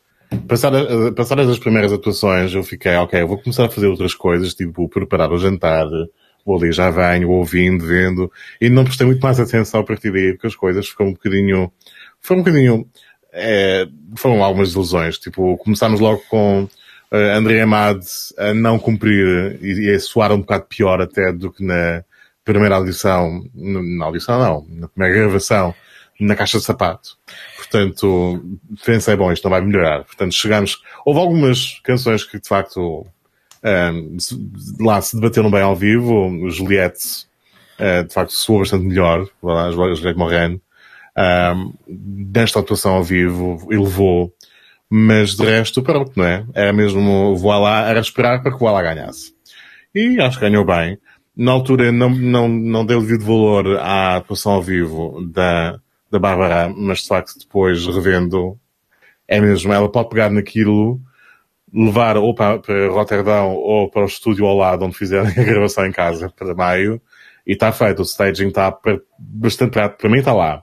Passadas, 0.47 1.14
passadas 1.14 1.49
as 1.49 1.59
primeiras 1.59 1.94
atuações, 1.94 2.53
eu 2.53 2.62
fiquei, 2.62 2.94
ok, 2.97 3.23
eu 3.23 3.27
vou 3.27 3.38
começar 3.38 3.64
a 3.64 3.71
fazer 3.71 3.87
outras 3.87 4.14
coisas, 4.14 4.53
tipo 4.53 4.87
preparar 4.87 5.33
o 5.33 5.38
jantar, 5.38 5.87
vou 6.44 6.59
ali, 6.59 6.71
já 6.73 6.90
venho, 6.90 7.31
ouvindo, 7.31 7.87
vendo, 7.87 8.31
e 8.61 8.68
não 8.68 8.85
prestei 8.85 9.07
muito 9.07 9.23
mais 9.23 9.40
atenção 9.40 9.81
a 9.81 9.85
partir 9.85 10.12
daí, 10.12 10.35
porque 10.35 10.49
as 10.49 10.57
coisas 10.57 10.90
ficam 10.90 11.07
um 11.07 11.12
bocadinho, 11.12 11.73
foram 12.21 12.42
um 12.42 12.44
bocadinho, 12.44 12.87
é, 13.33 13.88
foram 14.14 14.44
algumas 14.44 14.75
ilusões, 14.75 15.16
tipo, 15.16 15.57
começámos 15.57 16.01
logo 16.01 16.23
com 16.29 16.68
uh, 17.12 17.37
André 17.37 17.61
Amade 17.61 18.07
a 18.37 18.55
não 18.55 18.79
cumprir 18.79 19.59
e, 19.62 19.87
e 19.87 19.94
a 19.94 20.01
soar 20.01 20.33
um 20.33 20.40
bocado 20.40 20.64
pior 20.64 21.01
até 21.01 21.33
do 21.33 21.53
que 21.53 21.64
na 21.64 22.05
primeira 22.44 22.77
audição, 22.77 23.44
na 23.55 24.07
audição 24.07 24.38
não, 24.38 24.66
na 24.81 24.88
primeira 24.88 25.18
gravação, 25.18 25.75
na 26.18 26.35
caixa 26.35 26.59
de 26.59 26.64
sapato. 26.64 27.16
Portanto, 27.57 28.42
pensei, 28.85 29.14
bom, 29.16 29.31
isto 29.31 29.44
não 29.44 29.51
vai 29.51 29.61
melhorar. 29.61 30.05
Portanto, 30.05 30.33
chegamos, 30.33 30.83
houve 31.05 31.21
algumas 31.21 31.79
canções 31.85 32.25
que 32.25 32.40
de 32.40 32.49
facto 32.49 33.07
um, 33.62 34.16
lá 34.81 35.01
se 35.01 35.16
debateram 35.16 35.51
bem 35.51 35.62
ao 35.62 35.77
vivo. 35.77 36.49
Juliette, 36.51 37.27
uh, 37.79 38.05
de 38.07 38.12
facto, 38.12 38.33
soou 38.33 38.61
bastante 38.61 38.85
melhor. 38.85 39.27
Juliette 39.73 40.18
Morin. 40.18 40.61
Um, 41.16 41.75
nesta 41.87 42.61
atuação 42.61 42.94
ao 42.94 43.03
vivo, 43.03 43.66
elevou. 43.71 44.33
Mas 44.90 45.35
de 45.35 45.44
resto, 45.44 45.83
pronto, 45.83 46.12
não 46.16 46.24
é? 46.24 46.46
Era 46.55 46.72
mesmo 46.72 47.37
voar 47.37 47.59
lá, 47.59 47.88
era 47.88 48.01
esperar 48.01 48.42
para 48.42 48.57
que 48.57 48.62
o 48.62 48.70
lá 48.70 48.83
ganhasse. 48.83 49.35
E 49.94 50.20
acho 50.20 50.38
que 50.38 50.48
ganhou 50.48 50.64
bem. 50.64 50.98
Na 51.37 51.53
altura 51.53 51.92
não, 51.92 52.11
não, 52.11 52.48
não 52.48 52.87
deu 52.87 53.01
devido 53.01 53.24
valor 53.24 53.79
à 53.79 54.16
atuação 54.16 54.53
ao 54.53 54.62
vivo 54.62 55.20
da, 55.31 55.79
da 56.11 56.18
Bárbara, 56.18 56.72
mas 56.74 57.03
de 57.03 57.09
facto 57.09 57.38
depois 57.38 57.87
revendo, 57.87 58.59
é 59.27 59.40
mesmo, 59.40 59.72
ela 59.72 59.90
pode 59.90 60.09
pegar 60.09 60.31
naquilo 60.31 61.01
levar 61.72 62.16
ou 62.16 62.35
para, 62.35 62.59
para 62.59 62.88
Roterdão 62.88 63.55
ou 63.55 63.90
para 63.90 64.03
o 64.03 64.07
estúdio 64.07 64.46
ao 64.46 64.57
lado 64.57 64.85
onde 64.85 64.96
fizerem 64.96 65.31
a 65.31 65.44
gravação 65.44 65.87
em 65.87 65.92
casa 65.92 66.32
para 66.34 66.55
maio 66.55 67.01
e 67.47 67.53
está 67.53 67.72
feito. 67.72 68.01
O 68.01 68.05
staging 68.05 68.49
está 68.49 68.76
bastante 69.18 69.72
prático. 69.72 70.01
Para 70.01 70.11
mim 70.11 70.18
está 70.18 70.32
lá. 70.32 70.62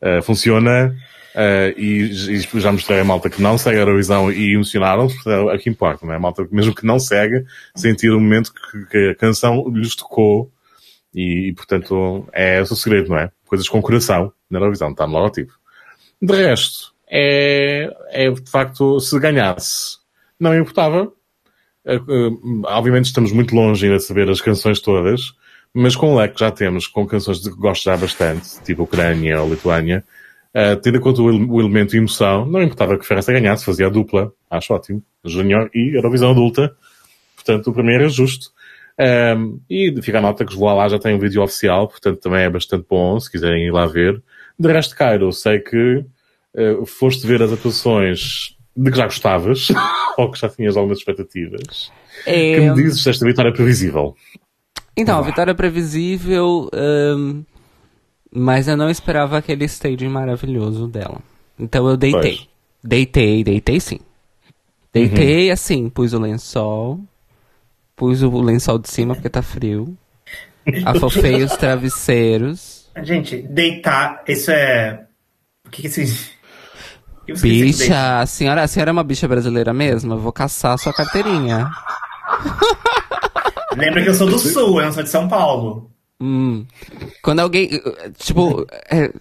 Uh, 0.00 0.22
funciona 0.22 0.94
uh, 1.34 1.78
e, 1.78 2.10
e, 2.10 2.60
já 2.60 2.72
mostrei 2.72 3.00
a 3.00 3.04
malta 3.04 3.30
que 3.30 3.42
não 3.42 3.58
segue 3.58 3.76
a 3.76 3.80
Eurovisão 3.80 4.30
e 4.30 4.54
emocionaram-se. 4.54 5.16
É 5.52 5.58
que 5.58 5.70
importa, 5.70 6.06
não 6.06 6.12
é? 6.12 6.16
A 6.16 6.20
malta 6.20 6.46
mesmo 6.50 6.74
que 6.74 6.86
não 6.86 6.98
segue, 6.98 7.44
sentir 7.74 8.10
o 8.10 8.20
momento 8.20 8.52
que, 8.52 8.86
que 8.86 9.10
a 9.10 9.14
canção 9.14 9.68
lhes 9.68 9.94
tocou 9.94 10.50
e, 11.14 11.48
e, 11.48 11.52
portanto 11.54 12.26
é 12.32 12.60
o 12.60 12.66
segredo, 12.66 13.10
não 13.10 13.18
é? 13.18 13.30
Coisas 13.46 13.68
com 13.68 13.82
coração 13.82 14.32
na 14.50 14.58
Eurovisão. 14.58 14.90
Está 14.90 15.06
no 15.06 15.14
logotipo. 15.14 15.52
De 16.20 16.34
resto, 16.34 16.94
é, 17.08 17.94
é 18.10 18.30
de 18.30 18.50
facto, 18.50 18.98
se 19.00 19.18
ganhasse 19.18 20.04
não 20.38 20.56
importava. 20.56 21.12
Uh, 21.86 22.62
obviamente 22.66 23.06
estamos 23.06 23.32
muito 23.32 23.54
longe 23.54 23.84
ainda 23.84 23.98
de 23.98 24.04
saber 24.04 24.28
as 24.30 24.40
canções 24.40 24.80
todas, 24.80 25.34
mas 25.72 25.94
com 25.94 26.14
o 26.14 26.16
leque 26.16 26.34
que 26.34 26.40
já 26.40 26.50
temos, 26.50 26.86
com 26.86 27.06
canções 27.06 27.40
de 27.40 27.50
que 27.50 27.56
gosto 27.56 27.84
já 27.84 27.96
bastante, 27.96 28.62
tipo 28.62 28.84
Ucrânia 28.84 29.42
ou 29.42 29.50
Lituânia, 29.50 30.04
uh, 30.54 30.76
tendo 30.80 30.98
em 30.98 31.00
conta 31.00 31.22
o, 31.22 31.26
o 31.26 31.60
elemento 31.60 31.96
emoção, 31.96 32.46
não 32.46 32.62
importava 32.62 32.98
que 32.98 33.06
França 33.06 33.32
ganhasse, 33.32 33.64
fazia 33.64 33.86
a 33.86 33.90
dupla, 33.90 34.32
acho 34.50 34.72
ótimo, 34.72 35.02
Júnior 35.24 35.70
e 35.74 35.96
Eurovisão 35.96 36.30
Adulta, 36.30 36.74
portanto 37.34 37.68
o 37.68 37.72
primeiro 37.72 38.04
é 38.04 38.08
justo. 38.08 38.52
Um, 38.96 39.60
e 39.68 39.92
fica 40.02 40.18
a 40.18 40.20
nota 40.20 40.44
que 40.44 40.52
os 40.52 40.60
lá 40.60 40.88
já 40.88 40.98
tem 40.98 41.16
um 41.16 41.18
vídeo 41.18 41.42
oficial, 41.42 41.88
portanto 41.88 42.20
também 42.20 42.42
é 42.42 42.50
bastante 42.50 42.86
bom, 42.88 43.18
se 43.18 43.30
quiserem 43.30 43.66
ir 43.66 43.72
lá 43.72 43.86
ver. 43.86 44.22
De 44.58 44.72
resto, 44.72 44.94
Cairo, 44.94 45.32
sei 45.32 45.58
que 45.58 46.04
uh, 46.54 46.86
foste 46.86 47.26
ver 47.26 47.42
as 47.42 47.52
atuações 47.52 48.56
de 48.76 48.90
que 48.90 48.96
já 48.96 49.04
gostavas, 49.04 49.68
ou 50.16 50.30
que 50.30 50.38
já 50.38 50.48
tinhas 50.48 50.76
algumas 50.76 50.98
expectativas. 50.98 51.90
É... 52.26 52.54
Que 52.54 52.60
me 52.60 52.74
dizes 52.74 53.02
desta 53.02 53.24
vitória 53.24 53.52
previsível? 53.52 54.14
Então, 54.96 55.18
a 55.18 55.22
vitória 55.22 55.54
previsível, 55.54 56.70
um, 56.72 57.44
mas 58.34 58.66
eu 58.66 58.76
não 58.76 58.90
esperava 58.90 59.38
aquele 59.38 59.64
staging 59.64 60.08
maravilhoso 60.08 60.88
dela. 60.88 61.18
Então 61.58 61.88
eu 61.88 61.96
deitei. 61.96 62.48
Deitei, 62.82 63.44
deitei 63.44 63.80
sim. 63.80 64.00
Deitei 64.92 65.50
assim, 65.50 65.88
pus 65.88 66.12
o 66.12 66.18
lençol. 66.18 67.00
Pus 67.96 68.22
o 68.22 68.40
lençol 68.40 68.78
de 68.78 68.90
cima 68.90 69.14
porque 69.14 69.28
tá 69.28 69.40
frio. 69.40 69.96
Afofei 70.84 71.42
os 71.44 71.56
travesseiros. 71.56 72.90
Gente, 73.02 73.42
deitar, 73.42 74.22
isso 74.26 74.50
é. 74.50 75.06
O 75.66 75.70
que 75.70 75.82
que 75.82 75.88
isso. 75.88 76.30
você 77.28 77.42
bicha, 77.42 78.20
a 78.20 78.26
senhora, 78.26 78.62
a 78.62 78.66
senhora 78.66 78.90
é 78.90 78.92
uma 78.92 79.04
bicha 79.04 79.28
brasileira 79.28 79.72
mesmo? 79.72 80.14
Eu 80.14 80.18
vou 80.18 80.32
caçar 80.32 80.72
a 80.72 80.78
sua 80.78 80.92
carteirinha. 80.92 81.70
Lembra 83.76 84.02
que 84.02 84.08
eu 84.08 84.14
sou 84.14 84.28
do 84.28 84.38
sul, 84.38 84.80
eu 84.80 84.86
não 84.86 84.92
sou 84.92 85.02
de 85.02 85.08
São 85.08 85.28
Paulo. 85.28 85.93
Hum. 86.20 86.64
Quando 87.22 87.40
alguém. 87.40 87.70
Tipo, 88.18 88.66
é, 88.90 89.12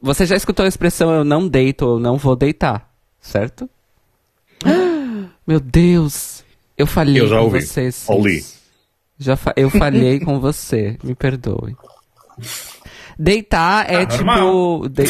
você 0.00 0.26
já 0.26 0.36
escutou 0.36 0.64
a 0.64 0.68
expressão 0.68 1.12
eu 1.12 1.24
não 1.24 1.48
deito 1.48 1.86
ou 1.86 2.00
não 2.00 2.16
vou 2.16 2.36
deitar, 2.36 2.90
certo? 3.20 3.68
Meu 5.46 5.60
Deus! 5.60 6.44
Eu 6.76 6.86
falhei 6.86 7.20
eu 7.20 7.28
já 7.28 7.38
com 7.38 7.44
ouvi. 7.44 7.62
você. 7.62 7.90
Ouvi. 8.08 8.44
Já 9.18 9.36
fa 9.36 9.52
eu 9.56 9.70
falhei 9.70 10.18
com 10.20 10.40
você, 10.40 10.98
me 11.02 11.14
perdoe. 11.14 11.76
Deitar 13.18 13.90
é 13.90 14.02
ah, 14.02 14.06
tipo. 14.06 14.88
De... 14.88 15.04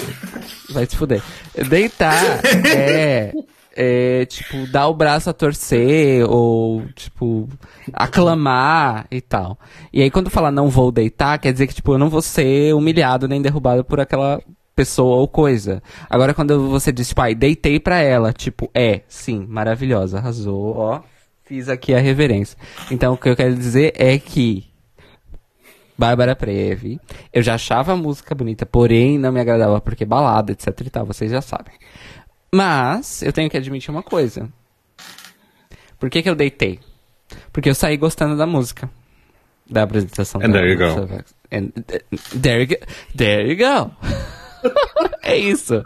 Vai 0.71 0.87
se 0.87 0.97
fuder. 0.97 1.23
Deitar 1.69 2.41
é 2.67 3.33
é, 3.77 4.25
tipo, 4.27 4.67
dar 4.71 4.89
o 4.89 4.95
braço 4.95 5.29
a 5.29 5.33
torcer 5.33 6.25
ou, 6.29 6.87
tipo, 6.95 7.49
aclamar 7.93 9.07
e 9.11 9.21
tal. 9.21 9.59
E 9.93 10.03
aí 10.03 10.11
quando 10.11 10.31
fala 10.31 10.51
não 10.51 10.69
vou 10.69 10.93
deitar, 10.93 11.39
quer 11.39 11.53
dizer 11.53 11.67
que, 11.67 11.75
tipo, 11.75 11.93
eu 11.93 11.99
não 11.99 12.09
vou 12.09 12.23
ser 12.23 12.75
humilhado 12.75 13.29
nem 13.29 13.43
derrubado 13.43 13.85
por 13.85 14.01
aquela 14.01 14.41
pessoa 14.75 15.17
ou 15.17 15.29
coisa. 15.29 15.83
Agora 16.09 16.35
quando 16.35 16.69
você 16.69 16.93
diz, 16.93 17.09
tipo, 17.09 17.23
deitei 17.35 17.79
pra 17.81 17.99
ela, 17.99 18.33
tipo, 18.33 18.71
é, 18.75 19.03
sim, 19.09 19.47
maravilhosa, 19.49 20.19
arrasou, 20.19 20.77
ó, 20.77 21.03
fiz 21.45 21.69
aqui 21.69 21.95
a 21.95 22.01
reverência. 22.01 22.59
Então 22.91 23.15
o 23.15 23.19
que 23.19 23.29
eu 23.29 23.37
quero 23.37 23.55
dizer 23.55 23.93
é 23.97 24.19
que 24.19 24.65
Bárbara 25.97 26.35
Preve, 26.35 27.01
eu 27.33 27.43
já 27.43 27.55
achava 27.55 27.93
a 27.93 27.97
música 27.97 28.35
bonita, 28.35 28.67
porém 28.67 29.17
não 29.17 29.31
me 29.31 29.41
agradava 29.41 29.81
porque 29.81 30.05
balada, 30.05 30.53
etc 30.53 30.69
e 30.81 30.91
tal, 30.91 31.07
vocês 31.07 31.31
já 31.31 31.41
sabem. 31.41 31.75
Mas 32.55 33.21
eu 33.21 33.33
tenho 33.33 33.51
que 33.51 33.57
admitir 33.57 33.91
uma 33.91 34.03
coisa. 34.03 34.49
Por 35.99 36.09
que, 36.09 36.23
que 36.23 36.31
eu 36.31 36.37
deitei? 36.37 36.79
Porque 37.53 37.69
eu 37.69 37.75
saí 37.75 37.97
gostando 37.97 38.37
da 38.37 38.47
música. 38.47 38.89
Da 39.69 39.83
apresentação. 39.83 40.41
And 40.41 40.53
there 40.53 40.71
you 40.71 40.79
go. 40.79 41.25
And, 41.51 41.71
there 42.41 42.63
you 42.63 42.69
go. 42.69 42.87
There 43.17 43.51
you 43.51 43.57
go. 43.57 43.91
é 45.23 45.37
isso. 45.37 45.83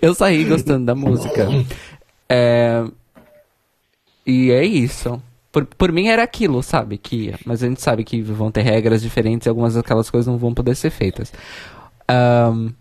Eu 0.00 0.14
saí 0.14 0.44
gostando 0.44 0.86
da 0.86 0.94
música. 0.94 1.48
É, 2.28 2.84
e 4.24 4.52
é 4.52 4.64
isso. 4.64 5.20
Por, 5.50 5.66
por 5.66 5.90
mim 5.90 6.06
era 6.06 6.22
aquilo, 6.22 6.62
sabe? 6.62 6.96
Que 6.96 7.16
ia. 7.26 7.38
Mas 7.44 7.60
a 7.60 7.66
gente 7.66 7.82
sabe 7.82 8.04
que 8.04 8.22
vão 8.22 8.52
ter 8.52 8.62
regras 8.62 9.02
diferentes 9.02 9.46
e 9.46 9.48
algumas 9.48 9.74
daquelas 9.74 10.08
coisas 10.08 10.28
não 10.30 10.38
vão 10.38 10.54
poder 10.54 10.76
ser 10.76 10.90
feitas. 10.90 11.32
Um, 12.08 12.72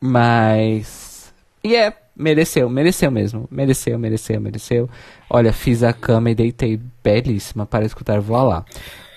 mas. 0.00 1.30
E 1.62 1.76
é 1.76 2.01
mereceu, 2.16 2.68
mereceu 2.68 3.10
mesmo. 3.10 3.48
Mereceu, 3.50 3.98
mereceu, 3.98 4.40
mereceu. 4.40 4.90
Olha, 5.28 5.52
fiz 5.52 5.82
a 5.82 5.92
cama 5.92 6.30
e 6.30 6.34
deitei 6.34 6.80
belíssima 7.02 7.66
para 7.66 7.84
escutar 7.84 8.20
Voar 8.20 8.44
lá. 8.44 8.64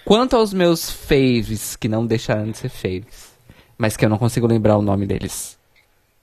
Quanto 0.04 0.36
aos 0.36 0.54
meus 0.54 0.92
faves, 0.92 1.76
que 1.76 1.88
não 1.88 2.06
deixaram 2.06 2.52
de 2.52 2.58
ser 2.58 2.70
faves, 2.70 3.34
mas 3.78 3.98
que 3.98 4.06
eu 4.06 4.10
não 4.10 4.18
consigo 4.18 4.48
lembrar 4.48 4.78
o 4.78 4.82
nome 4.82 5.06
deles. 5.06 5.58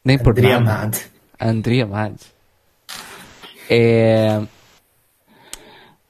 Nem 0.05 0.19
por 0.19 0.31
Andrea 0.31 0.61
nada. 0.61 0.81
Mad. 0.81 0.99
Andrea 1.41 1.87
Mad. 1.87 2.15
É... 3.69 4.41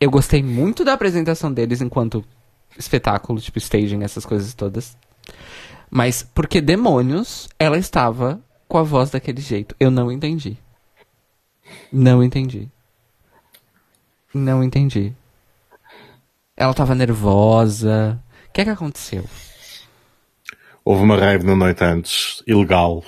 Eu 0.01 0.11
gostei 0.11 0.43
muito 0.43 0.85
da 0.85 0.93
apresentação 0.93 1.53
deles 1.53 1.81
enquanto 1.81 2.25
espetáculo, 2.77 3.41
tipo 3.41 3.59
staging, 3.59 4.03
essas 4.03 4.27
coisas 4.27 4.53
todas. 4.55 4.97
Mas 5.91 6.23
porque 6.35 6.61
demônios 6.61 7.49
ela 7.59 7.79
estava 7.79 8.41
com 8.73 8.79
a 8.79 8.83
voz 8.83 9.11
daquele 9.11 9.43
jeito. 9.43 9.77
Eu 9.79 9.91
não 9.91 10.11
entendi. 10.11 10.57
Não 11.93 12.25
entendi. 12.25 12.71
Não 14.33 14.65
entendi. 14.65 15.13
Ela 16.57 16.73
tava 16.73 16.95
nervosa. 16.95 18.19
O 18.49 18.53
que 18.53 18.63
é 18.63 18.65
que 18.65 18.71
aconteceu? 18.71 19.27
Houve 20.83 21.03
uma 21.03 21.19
rave 21.19 21.45
na 21.45 21.55
noite 21.55 21.85
antes, 21.85 22.43
ilegal. 22.47 23.05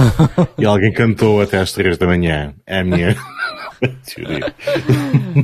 e 0.58 0.66
alguém 0.66 0.92
cantou 0.92 1.40
até 1.40 1.60
às 1.60 1.72
três 1.72 1.96
da 1.96 2.06
manhã. 2.06 2.54
É 2.66 2.80
a 2.80 2.84
minha 2.84 3.16
teoria. 4.04 4.54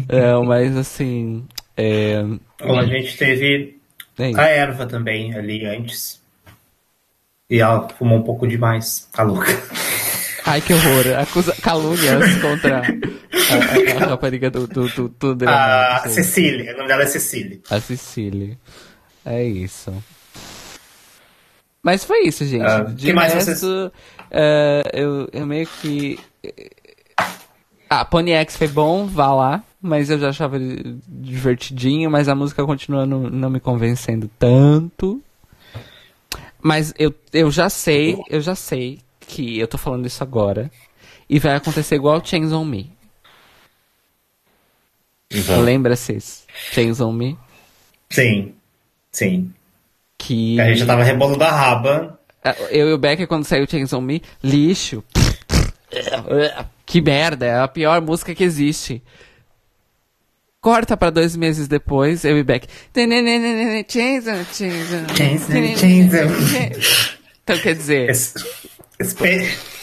É, 0.06 0.34
mas 0.44 0.76
assim. 0.76 1.46
É... 1.78 2.22
Bom, 2.60 2.78
a 2.78 2.84
gente 2.84 3.16
teve 3.16 3.80
é 4.18 4.38
a 4.38 4.48
erva 4.48 4.84
também 4.86 5.34
ali 5.34 5.64
antes. 5.64 6.21
E 7.53 7.61
ela 7.61 7.86
fumou 7.98 8.18
um 8.18 8.22
pouco 8.22 8.48
demais, 8.48 9.07
a 9.12 9.22
louca. 9.22 9.53
Ai, 10.46 10.62
que 10.62 10.72
horror. 10.72 11.20
Acusa 11.20 11.55
calúnias 11.61 12.34
contra 12.40 12.78
a, 12.78 12.82
a, 12.82 14.05
a 14.05 14.09
rapariga 14.09 14.50
do, 14.50 14.66
do, 14.66 14.88
do, 14.88 15.09
do 15.11 15.34
drama. 15.34 15.55
A 15.55 16.09
Cecília, 16.09 16.72
o 16.72 16.76
nome 16.78 16.88
dela 16.88 17.03
é 17.03 17.07
Cecília. 17.07 17.61
A 17.68 17.78
Cecília. 17.78 18.59
É 19.22 19.44
isso. 19.44 19.92
Mas 21.82 22.05
foi 22.05 22.22
isso, 22.22 22.42
gente. 22.46 22.64
Uh, 22.64 22.94
De 22.94 23.05
que 23.09 23.12
mais 23.12 23.34
resto, 23.34 23.50
vocês... 23.50 23.62
uh, 23.62 23.92
eu, 24.94 25.28
eu 25.30 25.46
meio 25.46 25.68
que... 25.82 26.18
Ah, 27.90 28.07
Pony 28.07 28.32
X 28.32 28.57
foi 28.57 28.68
bom, 28.68 29.07
vá 29.07 29.30
lá. 29.34 29.62
Mas 29.78 30.09
eu 30.09 30.18
já 30.18 30.30
achava 30.30 30.57
divertidinho, 31.07 32.11
mas 32.11 32.30
a 32.30 32.34
música 32.34 32.64
continua 32.64 33.05
não, 33.05 33.24
não 33.24 33.50
me 33.50 33.61
convencendo 33.61 34.30
tanto. 34.38 35.20
Mas 36.62 36.94
eu, 36.98 37.12
eu 37.32 37.50
já 37.50 37.68
sei, 37.68 38.16
eu 38.30 38.40
já 38.40 38.54
sei 38.54 39.00
que 39.20 39.58
eu 39.58 39.66
tô 39.66 39.76
falando 39.76 40.06
isso 40.06 40.22
agora. 40.22 40.70
E 41.28 41.38
vai 41.38 41.56
acontecer 41.56 41.96
igual 41.96 42.24
Chains 42.24 42.52
on 42.52 42.64
Me. 42.64 42.92
Então. 45.30 45.60
Lembra-se? 45.60 46.18
Chains 46.72 47.00
on 47.00 47.12
Me? 47.12 47.38
Sim. 48.10 48.54
Sim. 49.10 49.52
Que. 50.16 50.60
A 50.60 50.66
gente 50.66 50.78
já 50.78 50.86
tava 50.86 51.02
rebolando 51.02 51.42
a 51.42 51.50
raba. 51.50 52.18
É, 52.44 52.54
eu 52.70 52.88
e 52.88 52.92
o 52.92 52.98
Becker, 52.98 53.26
quando 53.26 53.44
saiu 53.44 53.68
Chains 53.68 53.92
on 53.92 54.00
Me, 54.00 54.22
lixo. 54.42 55.02
Que 56.86 57.00
merda, 57.00 57.46
é 57.46 57.58
a 57.58 57.68
pior 57.68 58.00
música 58.00 58.34
que 58.34 58.44
existe. 58.44 59.02
Corta 60.62 60.96
pra 60.96 61.10
dois 61.10 61.34
meses 61.34 61.66
depois, 61.66 62.24
eu 62.24 62.38
e 62.38 62.44
Beck. 62.44 62.68
Então 67.42 67.58
quer 67.58 67.74
dizer. 67.74 68.12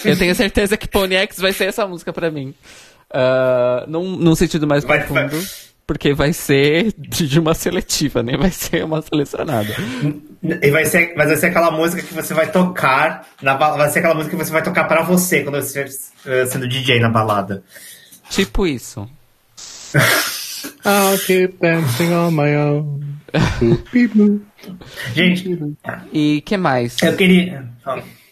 Eu 0.05 0.17
tenho 0.17 0.33
certeza 0.33 0.77
que 0.77 0.87
Pony 0.87 1.15
X 1.15 1.39
vai 1.39 1.51
ser 1.51 1.65
essa 1.65 1.85
música 1.85 2.13
pra 2.13 2.31
mim. 2.31 2.55
Uh, 3.11 3.89
num, 3.89 4.15
num 4.15 4.33
sentido 4.35 4.65
mais 4.65 4.85
vai, 4.85 4.99
profundo. 4.99 5.35
Vai. 5.35 5.47
Porque 5.85 6.13
vai 6.13 6.31
ser 6.31 6.93
de 6.97 7.37
uma 7.37 7.53
seletiva, 7.53 8.23
nem 8.23 8.37
vai 8.37 8.51
ser 8.51 8.85
uma 8.85 9.01
selecionada. 9.01 9.75
E 10.41 10.71
vai 10.71 10.85
ser, 10.85 11.13
mas 11.17 11.27
vai 11.27 11.35
ser 11.35 11.47
aquela 11.47 11.71
música 11.71 12.01
que 12.01 12.13
você 12.13 12.33
vai 12.33 12.49
tocar. 12.49 13.27
Na, 13.41 13.55
vai 13.55 13.89
ser 13.89 13.99
aquela 13.99 14.15
música 14.15 14.37
que 14.37 14.45
você 14.45 14.51
vai 14.53 14.63
tocar 14.63 14.85
pra 14.85 15.03
você 15.03 15.43
quando 15.43 15.55
você 15.55 15.83
estiver 15.83 16.45
sendo 16.45 16.69
DJ 16.69 17.01
na 17.01 17.09
balada. 17.09 17.61
Tipo 18.29 18.65
isso. 18.65 19.05
I'll 20.85 21.17
keep 21.17 21.59
dancing 21.59 22.13
on 22.13 22.31
my 22.31 22.55
own. 22.55 22.99
Gente. 25.13 25.75
E 26.11 26.41
que 26.41 26.57
mais? 26.57 26.97
Eu 27.01 27.15
queria. 27.15 27.69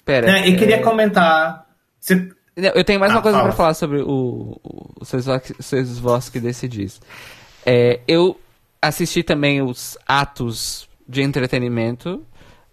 Pera. 0.06 0.28
Não, 0.28 0.38
eu 0.46 0.58
queria 0.58 0.78
é... 0.78 0.82
comentar. 0.82 1.68
Se... 2.00 2.32
Eu 2.56 2.84
tenho 2.84 3.00
mais 3.00 3.12
ah, 3.12 3.16
uma 3.16 3.22
coisa 3.22 3.40
para 3.40 3.52
falar 3.52 3.74
sobre 3.76 4.02
o, 4.02 4.60
o 4.64 5.06
Seus 5.06 6.00
Vós 6.00 6.30
que 6.30 6.40
Decidis. 6.40 7.00
É, 7.66 8.00
eu 8.08 8.40
assisti 8.82 9.22
também 9.22 9.62
os 9.62 9.98
atos 10.08 10.90
de 11.08 11.22
entretenimento, 11.22 12.26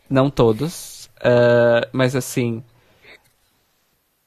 não 0.09 0.31
todos, 0.31 1.11
uh, 1.18 1.87
mas 1.93 2.16
assim, 2.16 2.62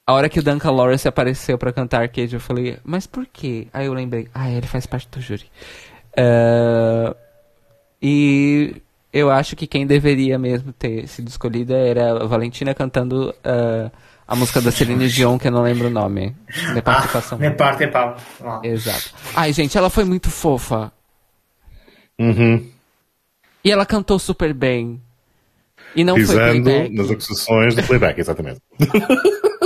a 0.08 0.14
hora 0.14 0.30
que 0.30 0.40
o 0.40 0.44
Duncan 0.44 0.72
Lawrence 0.72 1.06
apareceu 1.06 1.58
para 1.58 1.74
cantar 1.74 2.04
Arcade, 2.04 2.34
eu 2.34 2.40
falei, 2.40 2.80
mas 2.82 3.06
por 3.06 3.26
quê? 3.26 3.68
Aí 3.74 3.88
eu 3.88 3.94
lembrei, 3.94 4.30
ah, 4.34 4.50
ele 4.50 4.66
faz 4.66 4.86
parte 4.86 5.10
do 5.10 5.20
júri. 5.20 5.44
Uh, 6.18 7.14
e 8.02 8.82
eu 9.12 9.30
acho 9.30 9.54
que 9.58 9.68
quem 9.68 9.86
deveria 9.86 10.40
mesmo 10.40 10.72
ter 10.72 11.06
sido 11.10 11.28
escolhida 11.28 11.76
era 11.76 12.24
a 12.24 12.26
Valentina 12.26 12.74
cantando 12.74 13.32
uh, 13.32 13.92
a 14.26 14.34
música 14.34 14.62
da 14.62 14.72
Celine 14.72 15.10
Dion, 15.10 15.38
que 15.38 15.50
eu 15.50 15.52
não 15.52 15.62
lembro 15.62 15.88
o 15.88 15.92
nome. 15.92 16.34
Ne 16.74 16.82
participação. 16.82 17.38
Ah, 17.42 17.52
parte 17.52 17.84
Exato. 18.64 19.14
Ai, 19.36 19.52
gente, 19.52 19.78
ela 19.78 19.90
foi 19.90 20.06
muito 20.06 20.30
fofa. 20.30 20.90
Uhum. 22.18 22.66
E 23.62 23.70
ela 23.70 23.86
cantou 23.86 24.18
super 24.18 24.54
bem. 24.54 25.02
E 25.94 26.06
não 26.06 26.16
Pisando 26.16 26.40
foi 26.40 26.62
playback. 26.62 26.96
nas 26.96 27.12
acusações 27.12 27.76
do 27.76 27.84
playback, 27.84 28.20
exatamente. 28.22 28.62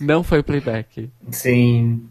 Não 0.00 0.22
foi 0.22 0.42
playback. 0.42 1.10
Sim. 1.30 2.08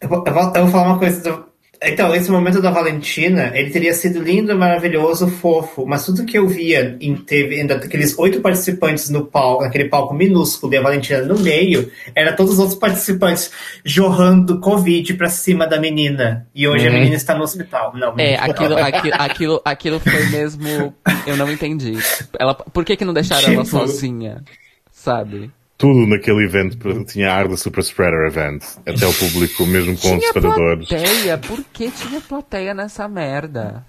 Eu 0.00 0.08
vou, 0.08 0.24
eu 0.26 0.32
vou, 0.32 0.42
eu 0.42 0.62
vou 0.62 0.68
falar 0.68 0.86
uma 0.88 0.98
coisa. 0.98 1.22
Do... 1.22 1.50
Então, 1.82 2.14
esse 2.14 2.30
momento 2.30 2.60
da 2.60 2.70
Valentina, 2.70 3.52
ele 3.54 3.70
teria 3.70 3.94
sido 3.94 4.22
lindo, 4.22 4.56
maravilhoso, 4.56 5.28
fofo, 5.28 5.86
mas 5.86 6.04
tudo 6.04 6.26
que 6.26 6.36
eu 6.36 6.46
via 6.46 6.98
em 7.00 7.16
teve 7.16 7.58
ainda 7.58 7.76
aqueles 7.76 8.18
oito 8.18 8.40
participantes 8.42 9.08
no 9.08 9.24
palco, 9.24 9.64
naquele 9.64 9.88
palco 9.88 10.12
minúsculo 10.12 10.74
e 10.74 10.76
a 10.76 10.82
Valentina 10.82 11.22
no 11.22 11.38
meio, 11.38 11.90
era 12.14 12.34
todos 12.34 12.54
os 12.54 12.58
outros 12.58 12.78
participantes 12.78 13.50
jorrando 13.82 14.60
Covid 14.60 15.14
pra 15.14 15.30
cima 15.30 15.66
da 15.66 15.80
menina. 15.80 16.46
E 16.54 16.68
hoje 16.68 16.86
uhum. 16.86 16.94
a 16.94 16.98
menina 16.98 17.16
está 17.16 17.34
no 17.34 17.44
hospital. 17.44 17.92
Não, 17.94 18.14
é, 18.18 18.36
aquilo, 18.36 18.76
aquilo, 18.80 19.14
aquilo, 19.14 19.62
aquilo 19.64 20.00
foi 20.00 20.26
mesmo. 20.26 20.94
Eu 21.26 21.36
não 21.38 21.50
entendi. 21.50 21.96
Ela, 22.38 22.54
por 22.54 22.84
que, 22.84 22.94
que 22.94 23.06
não 23.06 23.14
deixaram 23.14 23.40
tipo... 23.40 23.54
ela 23.54 23.64
sozinha? 23.64 24.44
Sabe? 24.92 25.50
Tudo 25.80 26.06
naquele 26.06 26.44
evento 26.44 27.04
tinha 27.04 27.32
ar 27.32 27.48
de 27.48 27.56
Super 27.56 27.80
Spreader 27.80 28.26
Event. 28.26 28.62
Até 28.86 29.06
o 29.06 29.14
público, 29.14 29.64
mesmo 29.64 29.96
com 29.96 30.14
os 30.14 30.26
separadores. 30.26 30.86
plateia? 30.86 31.38
Por 31.38 31.64
que 31.72 31.90
tinha 31.90 32.20
plateia 32.20 32.74
nessa 32.74 33.08
merda? 33.08 33.82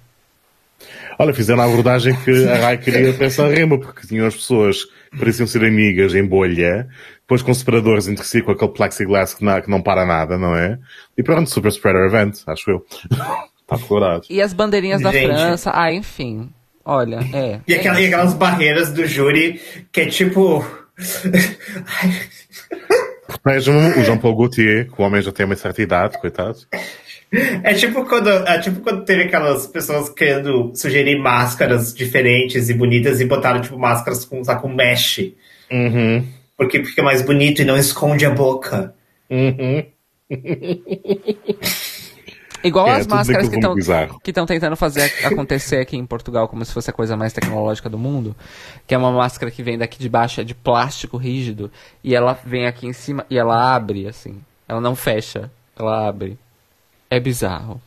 Olha, 1.19 1.33
fizeram 1.33 1.61
a 1.61 1.65
abordagem 1.65 2.15
que 2.23 2.47
a 2.47 2.55
Rai 2.55 2.77
queria 2.77 3.13
pensar 3.13 3.49
rima, 3.49 3.77
porque 3.77 4.07
tinham 4.07 4.25
as 4.25 4.33
pessoas 4.33 4.85
que 4.85 5.19
pareciam 5.19 5.45
ser 5.45 5.65
amigas 5.65 6.15
em 6.15 6.25
bolha, 6.25 6.87
depois 7.19 7.41
com 7.41 7.53
separadores 7.53 8.07
entre 8.07 8.23
si, 8.23 8.41
com 8.41 8.51
aquele 8.51 8.71
plexiglass 8.71 9.33
que 9.33 9.43
não, 9.43 9.61
que 9.61 9.69
não 9.69 9.81
para 9.81 10.05
nada, 10.05 10.37
não 10.37 10.55
é? 10.55 10.79
E 11.17 11.21
pronto, 11.21 11.49
Super 11.49 11.69
Spreader 11.69 12.05
Event, 12.05 12.37
acho 12.47 12.71
eu. 12.71 12.85
Está 13.61 13.75
decorado. 13.75 14.23
E 14.29 14.41
as 14.41 14.53
bandeirinhas 14.53 15.01
da 15.01 15.11
França, 15.11 15.71
ah, 15.73 15.91
enfim. 15.91 16.49
Olha, 16.85 17.19
é. 17.33 17.59
E, 17.67 17.75
aquela, 17.75 17.99
é 17.99 18.03
e 18.03 18.05
aquelas 18.05 18.33
barreiras 18.33 18.91
do 18.91 19.05
júri, 19.05 19.61
que 19.91 20.01
é 20.01 20.05
tipo 20.07 20.65
Protejam 23.27 23.99
o 23.99 24.03
João 24.03 24.17
Paulo 24.17 24.37
Gaultier, 24.37 24.89
que 24.89 25.01
o 25.01 25.05
homem 25.05 25.21
já 25.21 25.31
tem 25.31 25.45
uma 25.45 25.55
certa 25.55 25.81
idade, 25.81 26.19
coitado. 26.19 26.59
É 27.63 27.73
tipo 27.73 28.03
quando, 28.05 28.29
é 28.29 28.59
tipo 28.59 28.81
quando 28.81 29.05
teve 29.05 29.23
aquelas 29.23 29.65
pessoas 29.67 30.09
querendo 30.09 30.73
sugerir 30.75 31.17
máscaras 31.17 31.93
diferentes 31.93 32.69
e 32.69 32.73
bonitas 32.73 33.21
e 33.21 33.25
botaram 33.25 33.61
tipo 33.61 33.79
máscaras 33.79 34.25
com, 34.25 34.43
com 34.43 34.67
mesh. 34.67 35.31
Uhum. 35.71 36.27
Porque 36.57 36.83
fica 36.83 37.01
mais 37.01 37.21
bonito 37.21 37.61
e 37.61 37.65
não 37.65 37.77
esconde 37.77 38.25
a 38.25 38.31
boca. 38.31 38.93
Uhum. 39.29 39.85
Igual 42.63 42.87
é, 42.87 42.95
as 42.95 43.07
máscaras 43.07 43.49
que 43.49 44.29
estão 44.29 44.45
tentando 44.45 44.75
fazer 44.75 45.11
acontecer 45.23 45.77
aqui 45.77 45.97
em 45.97 46.05
Portugal 46.05 46.47
como 46.47 46.63
se 46.63 46.73
fosse 46.73 46.89
a 46.89 46.93
coisa 46.93 47.17
mais 47.17 47.33
tecnológica 47.33 47.89
do 47.89 47.97
mundo, 47.97 48.35
que 48.85 48.93
é 48.93 48.97
uma 48.97 49.11
máscara 49.11 49.51
que 49.51 49.63
vem 49.63 49.77
daqui 49.77 49.99
de 49.99 50.09
baixo 50.09 50.41
é 50.41 50.43
de 50.43 50.53
plástico 50.53 51.17
rígido 51.17 51.71
e 52.03 52.15
ela 52.15 52.37
vem 52.45 52.67
aqui 52.67 52.87
em 52.87 52.93
cima 52.93 53.25
e 53.29 53.37
ela 53.37 53.73
abre 53.73 54.07
assim, 54.07 54.41
ela 54.67 54.81
não 54.81 54.95
fecha, 54.95 55.51
ela 55.77 56.07
abre. 56.07 56.37
É 57.09 57.19
bizarro. 57.19 57.81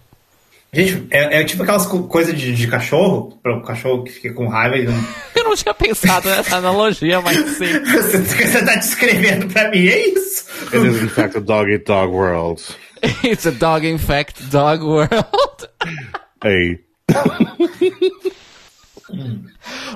Gente, 0.74 1.06
é, 1.10 1.40
é 1.40 1.44
tipo 1.44 1.62
aquelas 1.62 1.86
co 1.86 2.02
coisas 2.02 2.36
de, 2.36 2.52
de 2.52 2.66
cachorro, 2.66 3.38
para 3.40 3.56
o 3.56 3.62
cachorro 3.62 4.02
que 4.02 4.10
fica 4.10 4.34
com 4.34 4.48
raiva 4.48 4.76
e 4.76 4.84
não... 4.84 4.94
Eu 5.36 5.44
não 5.44 5.54
tinha 5.54 5.72
pensado 5.72 6.28
nessa 6.28 6.56
analogia, 6.56 7.20
mas 7.20 7.36
sim. 7.36 7.80
você, 7.80 8.18
você 8.18 8.64
tá 8.64 8.74
descrevendo 8.74 9.46
para 9.52 9.70
mim, 9.70 9.86
é 9.86 10.08
isso? 10.08 10.46
It 10.72 10.84
is 10.84 11.02
in 11.02 11.08
fact 11.08 11.36
a 11.36 11.40
dog 11.40 11.70
eat 11.70 11.84
dog 11.84 12.12
world. 12.12 12.60
It's 13.24 13.46
a 13.46 13.52
dog 13.52 13.86
infect 13.86 14.50
dog 14.50 14.82
world. 14.82 15.68
Ei. 16.44 16.80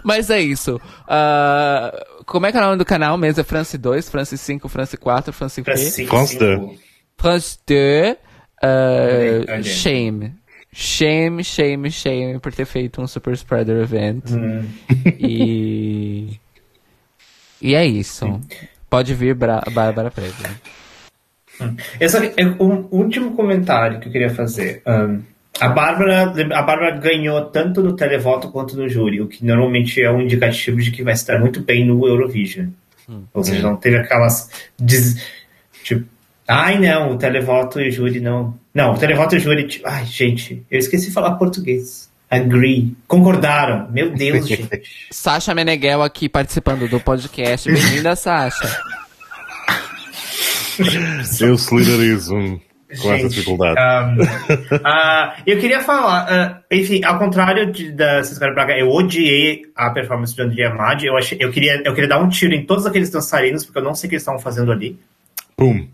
Mas 0.04 0.30
é 0.30 0.40
isso. 0.40 0.76
Uh, 0.76 2.24
como 2.24 2.46
é 2.46 2.52
que 2.52 2.59
é 2.59 2.61
o 2.61 2.64
nome 2.64 2.76
do 2.76 2.84
canal 2.84 3.16
mesmo? 3.16 3.40
É 3.40 3.44
France 3.44 3.76
2, 3.76 4.09
France 4.09 4.36
5, 4.36 4.68
France 4.68 4.96
4, 4.96 5.32
France 5.32 5.54
5 5.56 5.64
France 6.09 6.38
2. 6.38 6.78
France 7.16 7.59
2. 7.66 8.16
Uh, 8.62 9.62
shame. 9.62 10.34
Shame, 10.72 11.42
shame, 11.42 11.90
shame 11.90 12.38
por 12.38 12.52
ter 12.52 12.66
feito 12.66 13.00
um 13.00 13.06
Super 13.06 13.32
Spreader 13.34 13.82
Event. 13.82 14.30
Hum. 14.30 14.68
E. 15.18 16.38
E 17.61 17.74
é 17.74 17.84
isso. 17.84 18.40
Pode 18.88 19.14
vir, 19.14 19.34
Bárbara 19.34 20.11
Preta. 20.11 20.50
Esse 22.00 22.16
é 22.36 22.46
um 22.61 22.86
último 22.90 23.32
comentário 23.32 24.00
que 24.00 24.09
eu 24.09 24.12
queria 24.12 24.30
fazer. 24.30 24.82
Um, 24.86 25.22
a 25.61 25.68
Bárbara, 25.68 26.22
a 26.22 26.62
Bárbara 26.62 26.96
ganhou 26.98 27.46
tanto 27.46 27.82
no 27.82 27.96
televoto 27.96 28.48
quanto 28.50 28.76
no 28.76 28.88
júri, 28.88 29.20
o 29.20 29.26
que 29.26 29.44
normalmente 29.44 30.00
é 30.00 30.11
um 30.11 30.20
indicativo 30.20 30.80
de 30.80 30.90
que 30.90 31.02
vai 31.02 31.14
estar 31.14 31.38
muito 31.38 31.61
bem 31.61 31.84
no 31.84 32.06
Eurovision. 32.06 32.68
Hum. 33.09 33.24
Ou 33.34 33.42
seja, 33.42 33.62
não 33.62 33.76
teve 33.76 33.96
aquelas. 33.96 34.50
Des, 34.78 35.20
tipo, 35.82 36.06
ai 36.46 36.78
não, 36.78 37.12
o 37.12 37.18
televoto 37.18 37.80
e 37.80 37.88
o 37.88 37.90
júri 37.90 38.20
não. 38.20 38.54
Não, 38.72 38.92
o 38.92 38.98
televoto 38.98 39.34
e 39.34 39.38
o 39.38 39.40
júri. 39.40 39.66
Tipo, 39.66 39.88
ai, 39.88 40.04
gente, 40.04 40.64
eu 40.70 40.78
esqueci 40.78 41.06
de 41.06 41.12
falar 41.12 41.32
português. 41.32 42.09
Agree. 42.30 42.94
Concordaram. 43.09 43.90
Meu 43.90 44.11
Deus, 44.11 44.46
gente. 44.46 44.68
Sasha 45.11 45.54
Meneghel 45.54 46.02
aqui 46.02 46.28
participando 46.28 46.86
do 46.88 47.00
podcast. 47.00 47.70
Bem-vinda, 47.70 48.14
Sasha. 48.14 48.80
Eu 51.40 51.58
solidarizo 51.58 52.60
com 53.02 53.12
essa 53.12 53.28
dificuldade. 53.28 53.78
Um, 53.78 54.22
uh, 54.76 55.32
eu 55.46 55.58
queria 55.58 55.80
falar, 55.80 56.62
uh, 56.70 56.74
enfim, 56.74 57.04
ao 57.04 57.18
contrário 57.18 57.70
de, 57.70 57.92
da 57.92 58.22
Ciscara 58.22 58.54
Braga, 58.54 58.78
eu 58.78 58.88
odiei 58.88 59.62
a 59.76 59.90
performance 59.90 60.34
do 60.34 60.42
André 60.42 60.64
Amadi. 60.64 61.06
Eu, 61.06 61.16
achei, 61.16 61.36
eu, 61.40 61.50
queria, 61.50 61.82
eu 61.84 61.94
queria 61.94 62.08
dar 62.08 62.18
um 62.18 62.28
tiro 62.28 62.54
em 62.54 62.64
todos 62.64 62.86
aqueles 62.86 63.10
dançarinos, 63.10 63.64
porque 63.64 63.78
eu 63.78 63.84
não 63.84 63.94
sei 63.94 64.06
o 64.06 64.10
que 64.10 64.14
eles 64.14 64.22
estavam 64.22 64.40
fazendo 64.40 64.72
ali. 64.72 64.98
Pum. 65.56 65.86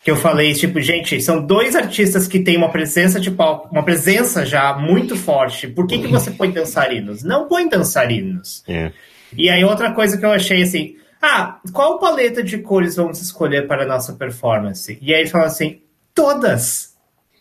Que 0.00 0.12
eu 0.12 0.16
falei, 0.16 0.54
tipo, 0.54 0.80
gente, 0.80 1.20
são 1.20 1.44
dois 1.44 1.74
artistas 1.74 2.28
que 2.28 2.38
têm 2.38 2.56
uma 2.56 2.70
presença, 2.70 3.20
tipo, 3.20 3.42
uma 3.72 3.82
presença 3.82 4.46
já 4.46 4.74
muito 4.74 5.16
forte. 5.16 5.66
Por 5.66 5.88
que, 5.88 5.98
que 5.98 6.06
você 6.06 6.30
põe 6.30 6.52
dançarinos? 6.52 7.24
Não 7.24 7.48
põe 7.48 7.68
dançarinos. 7.68 8.62
É. 8.68 8.92
E 9.36 9.50
aí, 9.50 9.64
outra 9.64 9.92
coisa 9.92 10.16
que 10.16 10.24
eu 10.24 10.30
achei 10.30 10.62
assim 10.62 10.97
ah, 11.20 11.60
qual 11.72 11.98
paleta 11.98 12.42
de 12.42 12.58
cores 12.58 12.96
vamos 12.96 13.20
escolher 13.20 13.66
para 13.66 13.82
a 13.82 13.86
nossa 13.86 14.12
performance? 14.12 14.98
E 15.00 15.14
aí 15.14 15.22
ele 15.22 15.30
fala 15.30 15.46
assim, 15.46 15.80
todas. 16.14 16.94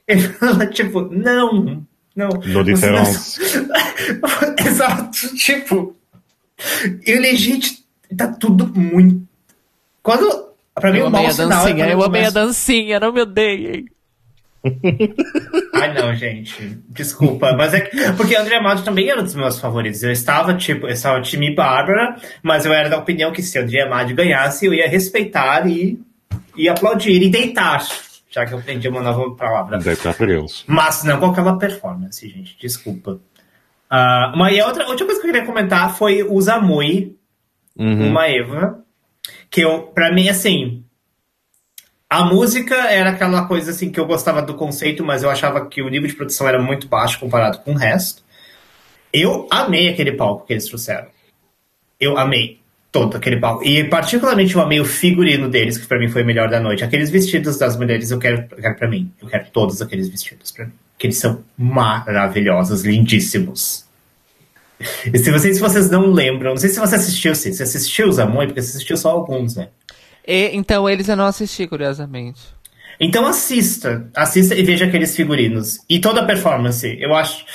Ele 0.08 0.22
fala, 0.30 0.66
tipo, 0.68 1.02
não, 1.02 1.86
não. 2.16 2.30
No 2.30 2.64
diferente. 2.64 3.10
Exato, 4.66 5.36
tipo, 5.36 5.96
eu 7.06 7.22
legit, 7.22 7.86
tá 8.16 8.28
tudo 8.28 8.68
muito... 8.68 9.28
Quando, 10.02 10.54
pra 10.74 10.92
mim, 10.92 11.00
eu 11.00 11.08
o 11.08 11.10
mau 11.12 11.30
sinal 11.32 11.68
é 11.68 11.74
dancinha, 11.74 11.90
Eu 11.90 12.04
amei 12.04 12.26
a 12.26 12.30
dancinha, 12.30 13.00
não 13.00 13.12
me 13.12 13.22
odeiem. 13.22 13.86
Ai, 15.74 15.94
não, 15.94 16.14
gente. 16.16 16.80
Desculpa. 16.90 17.54
Mas 17.54 17.74
é 17.74 17.82
que, 17.82 18.14
porque 18.14 18.36
André 18.36 18.58
Amado 18.58 18.84
também 18.84 19.10
era 19.10 19.22
um 19.22 19.24
dos 19.24 19.36
meus 19.36 19.60
favoritos. 19.60 20.04
Eu 20.04 20.12
estava, 20.12 20.54
tipo, 20.54 20.88
eu 20.88 20.92
estava 20.92 21.22
time 21.22 21.54
Bárbara, 21.54 22.18
mas 22.42 22.66
eu 22.66 22.74
era 22.74 22.90
da 22.90 22.98
opinião 22.98 23.32
que 23.32 23.42
se 23.42 23.58
André 23.58 23.82
Amado 23.82 24.14
ganhasse, 24.14 24.66
eu 24.66 24.74
ia 24.74 24.88
respeitar 24.88 25.68
e, 25.68 26.00
e 26.56 26.68
aplaudir 26.68 27.22
e 27.22 27.30
deitar. 27.30 27.86
Já 28.30 28.46
que 28.46 28.54
eu 28.54 28.60
aprendi 28.60 28.88
uma 28.88 29.02
nova 29.02 29.36
palavra. 29.36 29.78
Deitar 29.78 30.16
eles. 30.22 30.64
Mas 30.68 31.04
não 31.04 31.20
com 31.20 31.28
aquela 31.28 31.58
performance, 31.58 32.28
gente. 32.28 32.58
Desculpa. 32.60 33.20
Uh, 33.90 34.36
mas 34.36 34.64
outra, 34.66 34.88
outra 34.88 35.06
coisa 35.06 35.22
que 35.22 35.28
eu 35.28 35.32
queria 35.32 35.46
comentar 35.46 35.96
foi 35.96 36.22
o 36.22 36.40
Zamui, 36.42 37.16
uhum. 37.78 38.10
uma 38.10 38.28
Eva, 38.28 38.84
que 39.50 39.62
eu, 39.62 39.84
pra 39.84 40.12
mim, 40.14 40.28
assim, 40.28 40.84
a 42.10 42.24
música 42.24 42.76
era 42.76 43.10
aquela 43.10 43.46
coisa 43.46 43.72
assim 43.72 43.90
que 43.90 44.00
eu 44.00 44.06
gostava 44.06 44.42
do 44.42 44.54
conceito, 44.54 45.04
mas 45.04 45.24
eu 45.24 45.30
achava 45.30 45.66
que 45.66 45.82
o 45.82 45.90
nível 45.90 46.08
de 46.08 46.16
produção 46.16 46.48
era 46.48 46.62
muito 46.62 46.88
baixo 46.88 47.20
comparado 47.20 47.60
com 47.60 47.74
o 47.74 47.78
resto. 47.78 48.24
Eu 49.12 49.48
amei 49.52 49.90
aquele 49.90 50.14
palco 50.14 50.46
que 50.46 50.54
eles 50.54 50.66
trouxeram. 50.66 51.08
Eu 52.00 52.18
amei 52.18 52.60
todo 52.92 53.18
aquele 53.18 53.38
palco. 53.38 53.64
E 53.64 53.84
particularmente 53.84 54.56
eu 54.56 54.62
amei 54.62 54.80
o 54.80 54.86
figurino 54.86 55.50
deles, 55.50 55.78
que 55.78 55.86
para 55.86 56.00
mim 56.00 56.08
foi 56.08 56.24
o 56.24 56.26
melhor 56.26 56.50
da 56.50 56.60
noite. 56.60 56.84
Aqueles 56.84 57.10
vestidos 57.10 57.58
das 57.58 57.76
mulheres 57.76 58.10
eu 58.10 58.20
quero, 58.20 58.48
quero 58.48 58.76
para 58.76 58.88
mim. 58.88 59.12
Eu 59.22 59.28
quero 59.28 59.48
todos 59.52 59.82
aqueles 59.82 60.08
vestidos 60.08 60.52
para 60.52 60.66
mim. 60.66 60.74
Que 60.98 61.08
eles 61.08 61.18
são 61.18 61.44
maravilhosos, 61.58 62.84
lindíssimos. 62.84 63.86
E 65.12 65.18
se 65.18 65.32
vocês, 65.32 65.58
se 65.58 65.62
vocês 65.62 65.90
não 65.90 66.12
lembram, 66.12 66.52
não 66.52 66.58
sei 66.58 66.70
se 66.70 66.80
você 66.80 66.96
assistiu, 66.96 67.36
se 67.36 67.54
você 67.54 67.64
assistiu 67.64 68.08
os 68.08 68.20
Amor, 68.20 68.46
porque 68.46 68.62
você 68.62 68.78
assistiu 68.78 68.96
só 68.96 69.10
alguns, 69.10 69.56
né? 69.56 69.70
E, 70.28 70.50
então 70.54 70.90
eles 70.90 71.08
eu 71.08 71.16
não 71.16 71.26
assisti, 71.26 71.66
curiosamente. 71.66 72.42
Então 73.00 73.28
assista, 73.28 74.10
assista 74.16 74.56
e 74.56 74.64
veja 74.64 74.86
aqueles 74.86 75.16
figurinos. 75.16 75.80
E 75.88 76.00
toda 76.00 76.22
a 76.22 76.26
performance, 76.26 76.98
eu 77.00 77.14
acho. 77.14 77.46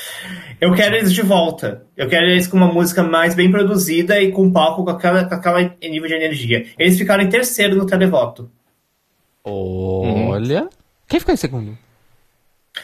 Eu 0.60 0.72
quero 0.72 0.94
eles 0.94 1.12
de 1.12 1.22
volta. 1.22 1.84
Eu 1.96 2.08
quero 2.08 2.26
eles 2.26 2.46
com 2.46 2.56
uma 2.56 2.72
música 2.72 3.02
mais 3.02 3.34
bem 3.34 3.50
produzida 3.50 4.20
e 4.20 4.30
com 4.30 4.44
um 4.44 4.52
palco 4.52 4.84
com 4.84 4.90
aquela, 4.90 5.24
com 5.24 5.34
aquela 5.34 5.76
nível 5.82 6.08
de 6.08 6.14
energia. 6.14 6.66
Eles 6.78 6.96
ficaram 6.96 7.24
em 7.24 7.28
terceiro 7.28 7.74
no 7.74 7.84
televoto. 7.84 8.50
Olha. 9.44 10.62
Uhum. 10.62 10.68
Quem 11.08 11.18
ficou 11.18 11.34
em 11.34 11.38
segundo? 11.38 11.76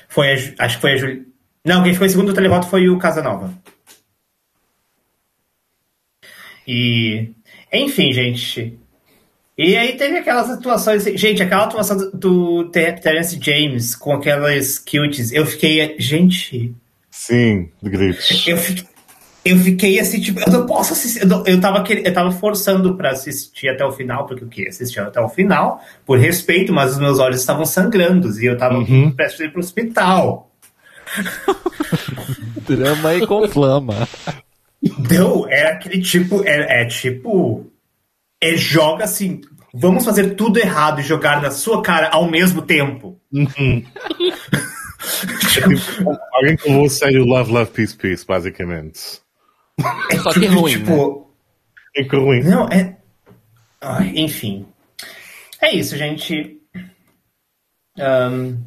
Foi 0.09 0.33
a, 0.33 0.65
acho 0.65 0.77
que 0.77 0.81
foi 0.81 0.93
a 0.93 0.97
Julia. 0.97 1.25
Não, 1.65 1.83
quem 1.85 1.93
ficou 1.93 2.07
em 2.07 2.11
segundo 2.11 2.29
no 2.29 2.35
televoto 2.35 2.67
foi 2.67 2.89
o 2.89 2.99
Casanova. 2.99 3.55
E. 6.67 7.31
Enfim, 7.73 8.13
gente. 8.13 8.77
E 9.59 9.77
aí 9.77 9.97
teve 9.97 10.19
aquelas 10.19 10.49
atuações. 10.49 11.03
Gente, 11.03 11.43
aquela 11.43 11.65
atuação 11.65 11.97
do, 11.97 12.11
do 12.13 12.71
Terence 12.71 13.37
James 13.43 13.97
com 13.97 14.13
aquelas 14.13 14.79
cuties, 14.79 15.33
eu 15.33 15.45
fiquei. 15.45 15.97
Gente. 15.99 16.73
Sim, 17.11 17.69
de 17.83 17.91
gritos. 17.91 18.47
Eu 18.47 18.57
fiquei, 18.57 18.89
eu 19.45 19.59
fiquei 19.59 19.99
assim, 19.99 20.21
tipo, 20.21 20.39
eu 20.39 20.53
não 20.53 20.65
posso 20.65 20.93
assistir. 20.93 21.23
Eu, 21.23 21.27
não, 21.27 21.45
eu, 21.45 21.61
tava, 21.61 21.85
eu 21.93 22.15
tava 22.15 22.31
forçando 22.31 22.97
pra 22.97 23.11
assistir 23.11 23.69
até 23.69 23.85
o 23.85 23.91
final, 23.91 24.27
porque 24.27 24.45
eu 24.45 24.49
queria 24.49 24.69
assistir 24.69 25.01
até 25.01 25.21
o 25.21 25.29
final, 25.29 25.83
por 26.07 26.21
respeito, 26.21 26.73
mas 26.73 26.93
os 26.93 26.99
meus 27.01 27.19
olhos 27.19 27.41
estavam 27.41 27.65
sangrando 27.65 28.29
e 28.41 28.47
eu 28.47 28.57
tava 28.57 28.79
uhum. 28.79 29.11
prestes 29.11 29.41
a 29.41 29.45
ir 29.45 29.51
pro 29.51 29.59
hospital. 29.59 30.53
Drama 32.69 33.15
e 33.17 33.27
com 33.27 33.49
flama. 33.49 34.07
Não, 35.11 35.49
é 35.49 35.73
aquele 35.73 36.01
tipo. 36.01 36.45
É, 36.45 36.83
é 36.83 36.87
tipo. 36.87 37.67
Ele 38.41 38.57
joga 38.57 39.05
assim. 39.05 39.41
Vamos 39.75 40.05
fazer 40.05 40.35
tudo 40.35 40.59
errado 40.59 41.01
e 41.01 41.05
jogar 41.05 41.43
na 41.43 41.51
sua 41.51 41.83
cara 41.83 42.09
ao 42.11 42.31
mesmo 42.31 42.63
tempo. 42.63 43.21
Uhum. 43.33 43.85
Alguém 46.33 46.57
que 46.57 46.69
levou 46.69 46.87
a 46.87 46.91
sério 46.91 47.25
Love, 47.25 47.53
Love, 47.53 47.71
Peace, 47.71 47.97
Peace, 47.97 48.27
basicamente. 48.27 49.21
É 50.11 50.19
Só 50.19 50.33
que 50.33 50.47
é 50.47 50.49
ruim. 50.49 50.73
Tipo, 50.73 51.19
né? 51.19 51.25
É 51.97 52.05
que 52.05 52.17
ruim. 52.17 52.43
Não, 52.43 52.67
é. 52.69 52.97
Ai, 53.81 54.13
enfim. 54.17 54.67
É 55.61 55.75
isso, 55.75 55.97
gente. 55.97 56.61
Um, 57.99 58.63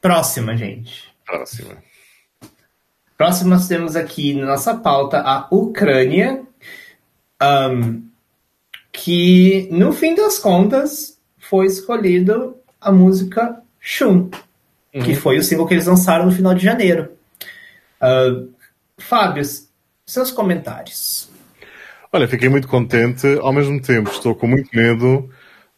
próxima, 0.00 0.56
gente. 0.56 1.12
Próxima. 1.24 1.76
Próxima, 3.16 3.56
nós 3.56 3.68
temos 3.68 3.94
aqui 3.96 4.34
na 4.34 4.46
nossa 4.46 4.74
pauta 4.74 5.20
a 5.20 5.46
Ucrânia, 5.50 6.42
um, 7.42 8.08
que 8.92 9.68
no 9.70 9.92
fim 9.92 10.14
das 10.14 10.38
contas 10.38 11.18
foi 11.38 11.66
escolhido 11.66 12.56
a 12.80 12.92
música 12.92 13.60
Shun, 13.80 14.30
uhum. 14.94 15.02
que 15.02 15.14
foi 15.14 15.38
o 15.38 15.42
single 15.42 15.66
que 15.66 15.74
eles 15.74 15.86
lançaram 15.86 16.26
no 16.26 16.32
final 16.32 16.54
de 16.54 16.62
janeiro. 16.62 17.12
Uh, 18.00 18.52
Fábio, 18.98 19.42
seus 20.06 20.30
comentários. 20.30 21.30
Olha, 22.12 22.28
fiquei 22.28 22.48
muito 22.48 22.68
contente, 22.68 23.26
ao 23.40 23.52
mesmo 23.52 23.80
tempo 23.80 24.10
estou 24.10 24.34
com 24.34 24.46
muito 24.46 24.68
medo 24.76 25.30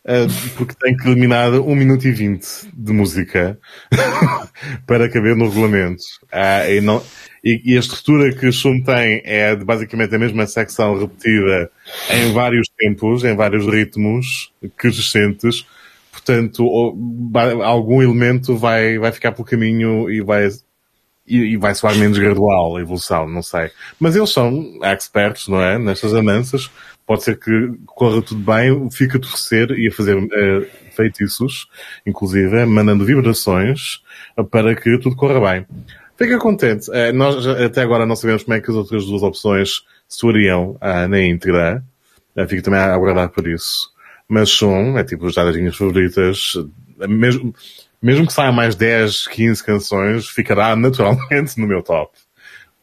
uh, 0.04 0.50
porque 0.56 0.74
tenho 0.74 0.96
que 0.96 1.08
eliminar 1.08 1.52
1 1.52 1.74
minuto 1.74 2.06
e 2.06 2.12
20 2.12 2.70
de 2.72 2.92
música 2.92 3.58
para 4.86 5.08
caber 5.08 5.36
no 5.36 5.48
regulamento. 5.48 6.02
Uh, 6.24 6.70
e, 6.70 6.80
não, 6.80 7.02
e, 7.44 7.76
a 7.76 7.80
estrutura 7.80 8.32
que 8.34 8.50
Shum 8.50 8.82
tem 8.82 9.20
é 9.22 9.54
basicamente 9.54 10.14
a 10.14 10.18
mesma 10.18 10.46
secção 10.46 10.98
repetida 10.98 11.70
em 12.10 12.32
vários 12.32 12.66
tempos, 12.78 13.22
em 13.22 13.36
vários 13.36 13.66
ritmos 13.66 14.50
crescentes. 14.78 15.66
Portanto, 16.10 16.64
algum 17.62 18.02
elemento 18.02 18.56
vai, 18.56 18.98
vai 18.98 19.12
ficar 19.12 19.32
pelo 19.32 19.44
caminho 19.44 20.10
e 20.10 20.22
vai 20.22 20.48
e, 21.26 21.56
vai 21.56 21.74
soar 21.74 21.96
menos 21.96 22.18
gradual 22.18 22.76
a 22.76 22.80
evolução, 22.80 23.28
não 23.28 23.42
sei. 23.42 23.70
Mas 23.98 24.16
eles 24.16 24.30
são 24.30 24.78
expertos, 24.82 25.48
não 25.48 25.60
é? 25.60 25.78
Nestas 25.78 26.12
andanças. 26.14 26.70
Pode 27.06 27.24
ser 27.24 27.38
que 27.38 27.72
corra 27.84 28.22
tudo 28.22 28.40
bem, 28.40 28.90
fica 28.90 29.18
a 29.18 29.20
torcer 29.20 29.70
e 29.72 29.88
a 29.88 29.92
fazer 29.92 30.16
uh, 30.16 30.66
feitiços, 30.96 31.68
inclusive, 32.06 32.64
mandando 32.64 33.04
vibrações 33.04 34.00
para 34.50 34.74
que 34.74 34.98
tudo 34.98 35.14
corra 35.14 35.38
bem. 35.38 35.66
Fica 36.16 36.38
contente. 36.38 36.90
Uh, 36.90 37.12
nós 37.12 37.46
até 37.46 37.82
agora 37.82 38.06
não 38.06 38.16
sabemos 38.16 38.44
como 38.44 38.56
é 38.56 38.60
que 38.60 38.70
as 38.70 38.76
outras 38.76 39.04
duas 39.04 39.22
opções 39.22 39.82
soariam 40.08 40.72
uh, 40.72 41.08
na 41.08 41.20
íntegra. 41.20 41.84
Uh, 42.36 42.46
fico 42.46 42.62
também 42.62 42.80
a 42.80 42.94
aguardar 42.94 43.28
por 43.30 43.46
isso. 43.48 43.92
Mas 44.28 44.50
são, 44.50 44.96
é 44.96 45.04
tipo, 45.04 45.28
já 45.30 45.44
das 45.44 45.56
minhas 45.56 45.76
favoritas, 45.76 46.54
mesmo, 47.08 47.54
mesmo 48.00 48.26
que 48.26 48.32
saia 48.32 48.52
mais 48.52 48.74
10, 48.74 49.26
15 49.28 49.64
canções, 49.64 50.28
ficará 50.28 50.74
naturalmente 50.76 51.58
no 51.58 51.66
meu 51.66 51.82
top. 51.82 52.12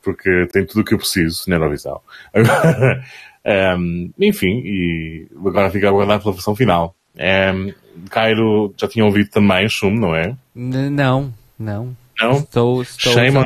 Porque 0.04 0.48
tem 0.52 0.66
tudo 0.66 0.82
o 0.82 0.84
que 0.84 0.94
eu 0.94 0.98
preciso 0.98 1.44
na 1.48 1.56
Eurovisão. 1.56 2.02
um, 3.78 4.12
enfim, 4.20 4.62
e 4.66 5.28
agora 5.46 5.70
fica 5.70 5.88
a 5.88 5.90
aguardar 5.90 6.20
pela 6.20 6.34
versão 6.34 6.56
final. 6.56 6.96
Um, 7.16 7.74
Cairo 8.10 8.74
já 8.78 8.88
tinha 8.88 9.06
ouvido 9.06 9.30
também 9.30 9.68
Shum, 9.70 9.92
não 9.92 10.16
é? 10.16 10.36
N 10.56 10.90
não, 10.90 11.34
não. 11.60 11.96
Não? 12.22 12.38
Estou, 12.38 12.82
estou 12.82 13.14
shame 13.14 13.38
on 13.38 13.46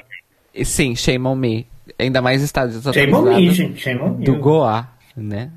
Sim, 0.63 0.95
Shame 0.95 1.27
on 1.27 1.35
Me. 1.35 1.67
Ainda 1.99 2.21
mais 2.21 2.41
Estados 2.41 2.75
Unidos. 2.75 2.93
Shame 2.93 3.13
on 3.13 3.35
me, 3.35 3.53
gente. 3.53 3.81
Shame 3.81 4.01
on 4.01 4.13
Do 4.19 4.35
Goa, 4.37 4.87
né? 5.15 5.51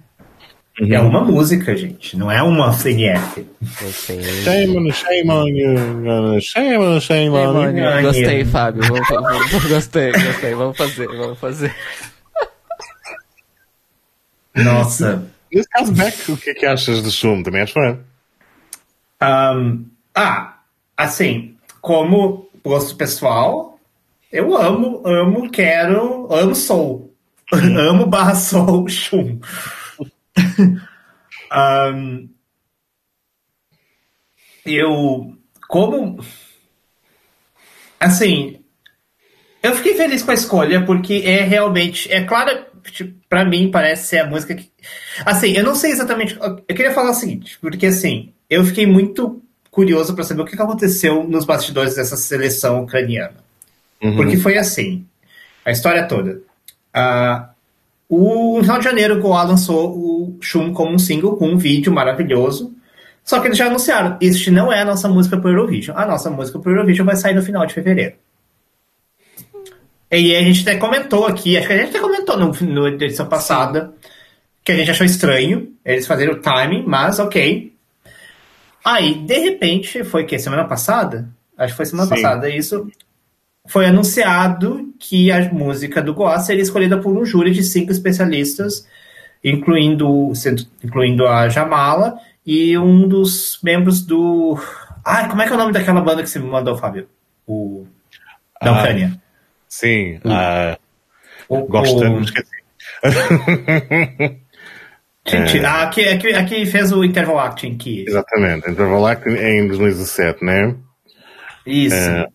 Uhum. 0.80 0.92
É 0.92 1.00
uma 1.00 1.24
música, 1.24 1.76
gente, 1.76 2.16
não 2.16 2.30
é 2.30 2.40
uma 2.40 2.72
CNF. 2.72 3.44
Shame 3.64 4.78
on, 4.78 4.92
shame 4.92 5.30
on 5.30 5.48
you. 5.48 6.40
Shame 6.40 6.76
on, 6.76 7.00
shame 7.00 7.30
on 7.30 7.76
you. 7.76 8.02
Gostei, 8.02 8.44
Fábio. 8.44 8.84
gostei, 9.68 10.12
gostei. 10.12 10.54
Vamos 10.54 10.76
fazer, 10.76 11.08
vamos 11.08 11.38
fazer. 11.38 11.74
Nossa. 14.54 15.26
Nesse 15.52 15.68
caso, 15.68 15.92
Beck, 15.92 16.30
o 16.30 16.36
que, 16.36 16.50
é 16.50 16.54
que 16.54 16.66
achas 16.66 17.02
do 17.02 17.10
Shum? 17.10 17.42
Também 17.42 17.62
és 17.62 17.70
fã? 17.70 17.98
Um, 19.20 19.84
ah, 20.14 20.58
assim, 20.96 21.56
como 21.80 22.47
gosto 22.68 22.96
pessoal, 22.96 23.78
eu 24.30 24.56
amo, 24.56 25.02
amo, 25.06 25.50
quero, 25.50 26.32
amo 26.32 26.54
sou. 26.54 27.14
amo 27.52 28.06
barra 28.06 28.34
sou 28.34 28.86
Shum 28.88 29.40
um, 31.50 32.28
eu, 34.64 35.36
como. 35.66 36.22
Assim, 37.98 38.62
eu 39.62 39.74
fiquei 39.74 39.94
feliz 39.94 40.22
com 40.22 40.30
a 40.30 40.34
escolha, 40.34 40.84
porque 40.84 41.22
é 41.24 41.42
realmente. 41.42 42.10
É 42.12 42.22
claro, 42.24 42.66
tipo, 42.92 43.18
pra 43.28 43.44
mim 43.44 43.70
parece 43.70 44.08
ser 44.08 44.18
a 44.18 44.26
música 44.26 44.54
que. 44.54 44.70
Assim, 45.24 45.52
eu 45.52 45.64
não 45.64 45.74
sei 45.74 45.90
exatamente. 45.90 46.36
Eu 46.38 46.74
queria 46.74 46.92
falar 46.92 47.10
o 47.10 47.14
seguinte, 47.14 47.58
porque 47.60 47.86
assim, 47.86 48.32
eu 48.48 48.64
fiquei 48.64 48.86
muito 48.86 49.42
curioso 49.78 50.12
para 50.12 50.24
saber 50.24 50.42
o 50.42 50.44
que 50.44 50.60
aconteceu 50.60 51.22
nos 51.22 51.44
bastidores 51.44 51.94
dessa 51.94 52.16
seleção 52.16 52.82
ucraniana. 52.82 53.36
Uhum. 54.02 54.16
Porque 54.16 54.36
foi 54.36 54.58
assim, 54.58 55.06
a 55.64 55.70
história 55.70 56.02
toda. 56.08 56.40
Uh, 56.92 57.48
o, 58.08 58.56
no 58.56 58.62
final 58.62 58.78
de 58.78 58.84
janeiro, 58.84 59.14
o 59.16 59.20
Goa 59.20 59.44
lançou 59.44 59.96
o 59.96 60.36
Shum 60.40 60.72
como 60.72 60.96
um 60.96 60.98
single, 60.98 61.36
com 61.36 61.50
um 61.50 61.56
vídeo 61.56 61.92
maravilhoso. 61.92 62.74
Só 63.22 63.38
que 63.38 63.46
eles 63.46 63.56
já 63.56 63.66
anunciaram, 63.66 64.16
este 64.20 64.50
não 64.50 64.72
é 64.72 64.80
a 64.80 64.84
nossa 64.84 65.08
música 65.08 65.36
pro 65.36 65.50
Eurovision. 65.50 65.96
A 65.96 66.04
nossa 66.04 66.28
música 66.28 66.58
pro 66.58 66.72
Eurovision 66.72 67.06
vai 67.06 67.14
sair 67.14 67.34
no 67.34 67.42
final 67.42 67.64
de 67.64 67.72
fevereiro. 67.72 68.16
E 70.10 70.34
a 70.34 70.42
gente 70.42 70.62
até 70.62 70.76
comentou 70.76 71.24
aqui, 71.24 71.56
acho 71.56 71.68
que 71.68 71.72
a 71.72 71.78
gente 71.78 71.90
até 71.90 72.00
comentou 72.00 72.36
no, 72.36 72.50
no 72.50 72.88
edição 72.88 73.26
passada, 73.26 73.92
que 74.64 74.72
a 74.72 74.74
gente 74.74 74.90
achou 74.90 75.06
estranho 75.06 75.72
eles 75.84 76.04
fazerem 76.04 76.34
o 76.34 76.40
timing, 76.40 76.82
mas 76.84 77.20
ok. 77.20 77.77
Aí, 78.90 79.14
de 79.16 79.38
repente, 79.38 80.02
foi 80.02 80.24
que 80.24 80.38
semana 80.38 80.64
passada? 80.64 81.28
Acho 81.58 81.74
que 81.74 81.76
foi 81.76 81.84
semana 81.84 82.08
Sim. 82.08 82.14
passada 82.14 82.48
isso 82.48 82.90
foi 83.68 83.84
anunciado 83.84 84.94
que 84.98 85.30
a 85.30 85.52
música 85.52 86.00
do 86.00 86.14
Goa 86.14 86.40
seria 86.40 86.62
escolhida 86.62 86.96
por 86.96 87.14
um 87.14 87.22
júri 87.22 87.50
de 87.50 87.62
cinco 87.62 87.92
especialistas, 87.92 88.88
incluindo, 89.44 90.32
incluindo 90.82 91.26
a 91.26 91.50
Jamala 91.50 92.18
e 92.46 92.78
um 92.78 93.06
dos 93.06 93.60
membros 93.62 94.00
do. 94.00 94.58
Ai, 95.04 95.28
como 95.28 95.42
é 95.42 95.46
que 95.46 95.52
é 95.52 95.54
o 95.54 95.58
nome 95.58 95.72
daquela 95.72 96.00
banda 96.00 96.22
que 96.22 96.30
você 96.30 96.38
me 96.38 96.48
mandou, 96.48 96.74
Fábio? 96.74 97.06
O. 97.46 97.86
Da 98.62 98.70
ah, 98.70 98.78
Ucrânia. 98.78 99.20
Sim. 99.68 100.16
Uh, 100.24 100.78
o, 101.46 101.66
gostando, 101.66 102.22
esqueci. 102.22 102.56
Gente, 105.28 105.58
é... 105.58 105.66
aqui, 105.66 106.08
aqui, 106.08 106.34
aqui 106.34 106.66
fez 106.66 106.92
o 106.92 107.04
Interval 107.04 107.38
Acting. 107.38 107.76
Que... 107.76 108.04
Exatamente, 108.08 108.70
Interval 108.70 109.06
Acting 109.06 109.30
em 109.30 109.68
2017, 109.68 110.44
né? 110.44 110.74
Isso. 111.66 111.96
É... 111.96 112.26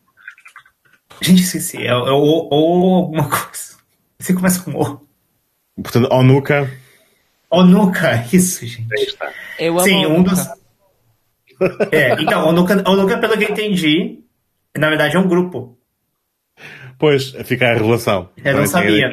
Gente, 1.22 1.42
esqueci. 1.42 1.78
É, 1.78 1.88
é 1.88 1.94
ou, 1.94 2.50
ou 2.52 2.96
alguma 2.96 3.30
coisa. 3.30 3.78
Você 4.20 4.34
começa 4.34 4.62
com 4.64 4.72
O. 4.72 5.02
Portanto, 5.82 6.08
Onuka. 6.12 6.70
Onuka, 7.50 8.26
isso, 8.32 8.66
gente. 8.66 8.88
Eu 9.60 9.74
amo 9.74 9.84
Sim, 9.84 10.06
um 10.06 10.24
dos. 10.24 10.48
É, 11.92 12.22
então, 12.22 12.48
Onuka, 12.48 12.84
Onuka, 12.90 13.18
pelo 13.18 13.38
que 13.38 13.46
eu 13.46 13.50
entendi, 13.50 14.20
na 14.78 14.90
verdade 14.90 15.16
é 15.16 15.20
um 15.20 15.28
grupo. 15.28 15.78
Pois, 17.00 17.32
fica 17.46 17.70
a 17.70 17.74
relação. 17.74 18.30
Eu 18.44 18.58
não 18.58 18.68
sabia. 18.68 19.10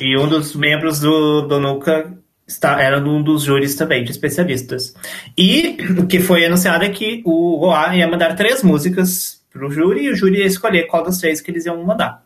E 0.00 0.16
um 0.16 0.28
dos 0.28 0.54
membros 0.54 1.00
do, 1.00 1.42
do 1.42 1.56
Onuka 1.56 2.18
está, 2.48 2.80
era 2.80 2.98
um 2.98 3.22
dos 3.22 3.42
júris 3.42 3.74
também, 3.74 4.02
de 4.02 4.10
especialistas. 4.10 4.94
E 5.36 5.76
o 5.98 6.06
que 6.06 6.18
foi 6.18 6.46
anunciado 6.46 6.84
é 6.84 6.88
que 6.88 7.22
o 7.24 7.58
Goa 7.58 7.94
ia 7.94 8.08
mandar 8.08 8.34
três 8.34 8.62
músicas 8.62 9.42
para 9.52 9.66
o 9.66 9.70
júri 9.70 10.04
e 10.04 10.10
o 10.10 10.16
júri 10.16 10.38
ia 10.38 10.46
escolher 10.46 10.86
qual 10.86 11.04
das 11.04 11.18
três 11.18 11.40
que 11.40 11.50
eles 11.50 11.66
iam 11.66 11.84
mandar. 11.84 12.24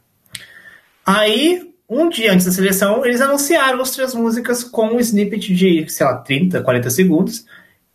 Aí, 1.05 1.75
um 1.89 2.09
dia 2.09 2.33
antes 2.33 2.47
da 2.47 2.53
seleção, 2.53 3.05
eles 3.05 3.21
anunciaram 3.21 3.81
as 3.81 3.91
três 3.91 4.15
músicas 4.15 4.63
com 4.63 4.95
um 4.95 5.01
snippet 5.01 5.53
de, 5.53 5.89
sei 5.89 6.07
lá, 6.07 6.19
30, 6.19 6.63
40 6.63 6.91
segundos, 6.91 7.45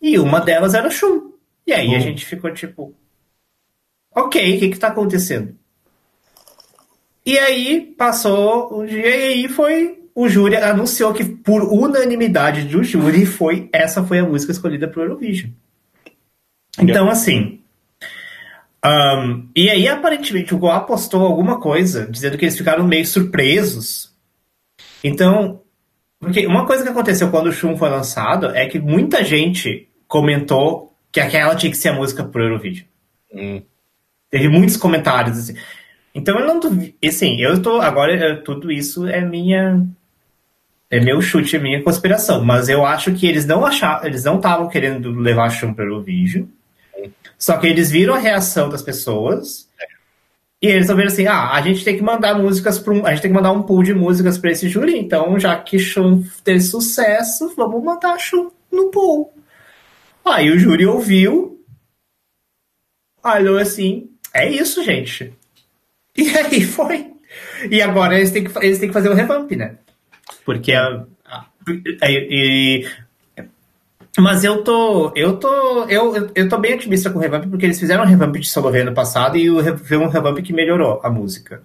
E 0.00 0.16
uma 0.18 0.40
delas 0.40 0.74
era 0.74 0.86
o 0.86 0.90
Shun. 0.90 1.32
E 1.66 1.72
aí 1.72 1.94
a 1.94 1.98
gente 1.98 2.24
ficou 2.24 2.52
tipo. 2.52 2.94
Ok, 4.14 4.56
o 4.56 4.58
que 4.60 4.68
que 4.68 4.78
tá 4.78 4.88
acontecendo? 4.88 5.56
E 7.26 7.38
aí 7.38 7.94
passou 7.98 8.72
o 8.72 8.86
dia 8.86 9.16
e 9.16 9.32
aí 9.32 9.48
foi. 9.48 9.97
O 10.20 10.28
júri 10.28 10.56
anunciou 10.56 11.14
que, 11.14 11.24
por 11.24 11.62
unanimidade 11.62 12.64
do 12.64 12.82
júri, 12.82 13.24
foi 13.24 13.68
essa 13.72 14.02
foi 14.02 14.18
a 14.18 14.24
música 14.24 14.50
escolhida 14.50 14.88
pro 14.88 15.02
Eurovision. 15.02 15.52
Então, 16.76 17.08
assim. 17.08 17.60
Um, 18.84 19.48
e 19.54 19.70
aí, 19.70 19.86
aparentemente, 19.86 20.52
o 20.52 20.58
Goa 20.58 20.80
postou 20.80 21.24
alguma 21.24 21.60
coisa 21.60 22.04
dizendo 22.10 22.36
que 22.36 22.44
eles 22.44 22.58
ficaram 22.58 22.84
meio 22.84 23.06
surpresos. 23.06 24.12
Então, 25.04 25.60
porque 26.18 26.48
uma 26.48 26.66
coisa 26.66 26.82
que 26.82 26.88
aconteceu 26.88 27.30
quando 27.30 27.46
o 27.46 27.52
Shun 27.52 27.76
foi 27.76 27.88
lançado 27.88 28.46
é 28.56 28.66
que 28.66 28.80
muita 28.80 29.22
gente 29.22 29.88
comentou 30.08 30.96
que 31.12 31.20
aquela 31.20 31.54
tinha 31.54 31.70
que 31.70 31.78
ser 31.78 31.90
a 31.90 31.94
música 31.94 32.24
pro 32.24 32.42
Eurovision. 32.42 32.88
Hum. 33.32 33.62
Teve 34.28 34.48
muitos 34.48 34.76
comentários, 34.76 35.38
assim. 35.38 35.54
Então 36.12 36.36
eu 36.40 36.44
não 36.44 36.58
duvido. 36.58 36.92
Assim, 37.04 37.40
eu 37.40 37.62
tô. 37.62 37.80
Agora, 37.80 38.12
eu, 38.16 38.42
tudo 38.42 38.72
isso 38.72 39.06
é 39.06 39.20
minha. 39.20 39.86
É 40.90 41.00
meu 41.00 41.20
chute, 41.20 41.56
é 41.56 41.58
minha 41.58 41.82
conspiração. 41.82 42.44
Mas 42.44 42.68
eu 42.68 42.84
acho 42.84 43.12
que 43.14 43.26
eles 43.26 43.46
não 43.46 43.64
achavam. 43.64 44.06
Eles 44.06 44.24
não 44.24 44.36
estavam 44.36 44.68
querendo 44.68 45.12
levar 45.12 45.50
Shun 45.50 45.74
pro 45.74 45.84
Eurovision. 45.84 46.46
Só 47.38 47.56
que 47.58 47.66
eles 47.66 47.90
viram 47.90 48.14
a 48.14 48.18
reação 48.18 48.68
das 48.68 48.82
pessoas. 48.82 49.68
E 50.60 50.66
eles 50.66 50.88
vendo 50.88 51.02
assim, 51.02 51.26
ah, 51.26 51.52
a 51.52 51.62
gente 51.62 51.84
tem 51.84 51.96
que 51.96 52.02
mandar 52.02 52.36
músicas 52.36 52.80
para 52.80 52.92
um, 52.92 53.06
a 53.06 53.10
gente 53.10 53.22
tem 53.22 53.30
que 53.30 53.36
mandar 53.36 53.52
um 53.52 53.62
pool 53.62 53.82
de 53.84 53.94
músicas 53.94 54.36
para 54.36 54.50
esse 54.50 54.68
júri, 54.68 54.98
então 54.98 55.38
já 55.38 55.56
que 55.56 55.78
Shun 55.78 56.24
teve 56.42 56.60
sucesso, 56.60 57.54
vamos 57.56 57.80
mandar 57.84 58.18
Shun 58.18 58.50
no 58.70 58.90
pool. 58.90 59.32
Aí 60.24 60.50
o 60.50 60.58
júri 60.58 60.84
ouviu, 60.84 61.64
olhou 63.24 63.56
assim, 63.56 64.10
é 64.34 64.50
isso, 64.50 64.82
gente. 64.82 65.32
E 66.16 66.36
aí 66.36 66.64
foi. 66.64 67.12
E 67.70 67.80
agora 67.80 68.16
eles 68.16 68.32
têm 68.32 68.42
que, 68.42 68.58
eles 68.58 68.80
têm 68.80 68.88
que 68.88 68.92
fazer 68.92 69.08
o 69.08 69.14
revamp, 69.14 69.52
né? 69.52 69.76
Porque 70.48 70.72
a, 70.72 71.04
a, 71.26 71.44
e, 72.10 72.88
mas 74.18 74.44
eu 74.44 74.64
tô. 74.64 75.12
Eu 75.14 75.36
tô. 75.36 75.84
Eu, 75.84 76.30
eu 76.34 76.48
tô 76.48 76.56
bem 76.56 76.72
otimista 76.72 77.10
com 77.10 77.18
o 77.18 77.20
revamp, 77.20 77.44
porque 77.50 77.66
eles 77.66 77.78
fizeram 77.78 78.02
um 78.02 78.06
revamp 78.06 78.34
de 78.36 78.48
solo 78.48 78.68
ano 78.68 78.94
passado 78.94 79.36
e 79.36 79.46
foi 79.76 79.98
um 79.98 80.08
revamp 80.08 80.38
que 80.38 80.54
melhorou 80.54 81.02
a 81.04 81.10
música. 81.10 81.62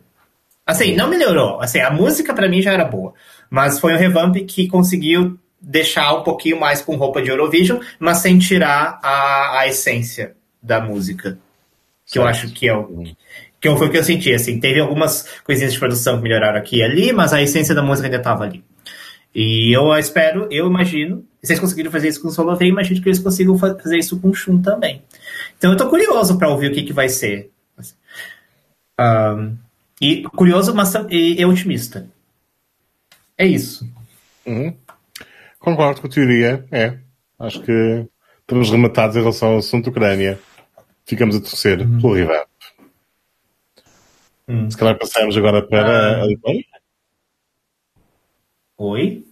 Assim, 0.67 0.97
não 0.97 1.09
melhorou. 1.09 1.61
Assim, 1.61 1.79
a 1.79 1.91
música 1.91 2.33
para 2.33 2.49
mim 2.49 2.61
já 2.61 2.73
era 2.73 2.83
boa. 2.83 3.13
Mas 3.49 3.79
foi 3.79 3.93
um 3.93 3.97
revamp 3.97 4.35
que 4.45 4.67
conseguiu 4.67 5.39
deixar 5.61 6.13
um 6.15 6.23
pouquinho 6.23 6.59
mais 6.59 6.81
com 6.81 6.97
roupa 6.97 7.21
de 7.21 7.29
Eurovision, 7.29 7.79
mas 7.97 8.17
sem 8.17 8.37
tirar 8.37 8.99
a, 9.01 9.59
a 9.59 9.67
essência 9.69 10.35
da 10.61 10.81
música. 10.81 11.37
Que 12.05 12.19
eu 12.19 12.25
acho 12.25 12.51
que 12.51 12.67
é 12.67 12.75
o. 12.75 13.05
Que 13.61 13.73
foi 13.77 13.87
o 13.87 13.89
que 13.89 13.97
eu 13.97 14.03
senti, 14.03 14.33
assim. 14.33 14.59
Teve 14.59 14.81
algumas 14.81 15.25
coisinhas 15.45 15.71
de 15.71 15.79
produção 15.79 16.17
que 16.17 16.23
melhoraram 16.23 16.59
aqui 16.59 16.79
e 16.79 16.83
ali, 16.83 17.13
mas 17.13 17.31
a 17.31 17.41
essência 17.41 17.73
da 17.73 17.81
música 17.81 18.09
ainda 18.09 18.19
tava 18.19 18.43
ali. 18.43 18.61
E 19.33 19.75
eu 19.75 19.91
espero, 19.97 20.47
eu 20.51 20.67
imagino, 20.67 21.25
se 21.41 21.53
eles 21.53 21.59
conseguiram 21.59 21.91
fazer 21.91 22.09
isso 22.09 22.21
com 22.21 22.27
o 22.27 22.31
Solovei, 22.31 22.69
imagino 22.69 23.01
que 23.01 23.09
eles 23.09 23.19
consigam 23.19 23.57
fazer 23.57 23.97
isso 23.97 24.19
com 24.19 24.29
o 24.29 24.33
Shun 24.33 24.61
também. 24.61 25.01
Então 25.57 25.71
eu 25.71 25.77
tô 25.77 25.89
curioso 25.89 26.37
para 26.37 26.49
ouvir 26.49 26.71
o 26.71 26.73
que, 26.73 26.83
que 26.83 26.93
vai 26.93 27.09
ser. 27.09 27.51
Um, 28.99 29.57
e 29.99 30.23
curioso, 30.23 30.75
mas 30.75 30.93
e, 31.09 31.39
e 31.39 31.45
otimista. 31.45 32.07
É 33.37 33.45
isso. 33.45 33.89
Uhum. 34.45 34.75
Concordo 35.59 36.01
com 36.01 36.07
a 36.07 36.09
teoria, 36.09 36.65
é. 36.71 36.97
Acho 37.39 37.61
que 37.61 38.05
estamos 38.41 38.69
rematados 38.69 39.15
em 39.15 39.19
relação 39.19 39.49
ao 39.49 39.57
assunto 39.57 39.89
Ucrânia. 39.89 40.39
Ficamos 41.05 41.35
a 41.35 41.39
torcer 41.39 41.81
uhum. 41.81 41.99
pelo 41.99 42.13
revamp. 42.13 42.47
Uhum. 44.47 44.69
Se 44.69 44.77
calhar 44.77 44.97
passamos 44.97 45.35
agora 45.35 45.61
para 45.61 46.19
ah. 46.19 46.21
a 46.21 46.25
Lituânia. 46.27 46.72
Oi? 48.85 49.23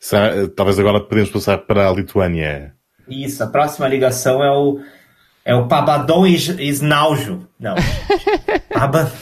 Será, 0.00 0.48
talvez 0.48 0.76
agora 0.76 0.98
podemos 0.98 1.30
passar 1.30 1.58
para 1.58 1.88
a 1.88 1.92
Lituânia. 1.92 2.74
Isso, 3.08 3.40
a 3.44 3.46
próxima 3.46 3.86
ligação 3.86 4.42
é 4.42 4.50
o, 4.50 4.80
é 5.44 5.54
o 5.54 5.68
Pabadon 5.68 6.26
Isnaujo. 6.26 7.46
Não. 7.56 7.76
Paba... 8.74 9.12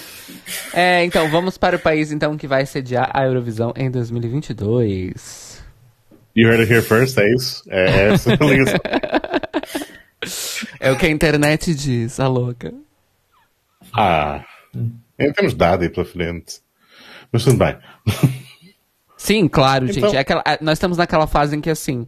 É, 0.72 1.04
então, 1.04 1.30
vamos 1.30 1.58
para 1.58 1.76
o 1.76 1.78
país 1.78 2.10
então 2.10 2.34
que 2.34 2.46
vai 2.46 2.64
sediar 2.64 3.10
a 3.12 3.26
Eurovisão 3.26 3.74
em 3.76 3.90
2022. 3.90 5.62
You 6.34 6.48
heard 6.48 6.62
it 6.62 6.72
here 6.72 6.82
first, 6.82 7.18
é 7.18 7.34
isso? 7.34 7.62
É, 7.68 7.90
é 7.90 8.12
essa 8.14 8.32
a 8.32 8.36
ligação. 8.46 8.80
é 10.80 10.90
o 10.90 10.96
que 10.96 11.04
a 11.04 11.10
internet 11.10 11.74
diz, 11.74 12.18
a 12.18 12.26
louca. 12.26 12.72
Ah, 13.92 14.42
em 15.18 15.30
temos 15.30 15.52
dado 15.52 15.82
aí 15.82 15.90
pela 15.90 16.06
frente. 16.06 16.62
Mas 17.30 17.44
tudo 17.44 17.58
bem. 17.58 17.76
Sim, 19.18 19.48
claro, 19.48 19.84
então... 19.84 20.08
gente. 20.08 20.16
É 20.16 20.20
aquela, 20.20 20.42
é, 20.46 20.58
nós 20.62 20.78
estamos 20.78 20.96
naquela 20.96 21.26
fase 21.26 21.56
em 21.56 21.60
que, 21.60 21.68
assim, 21.68 22.06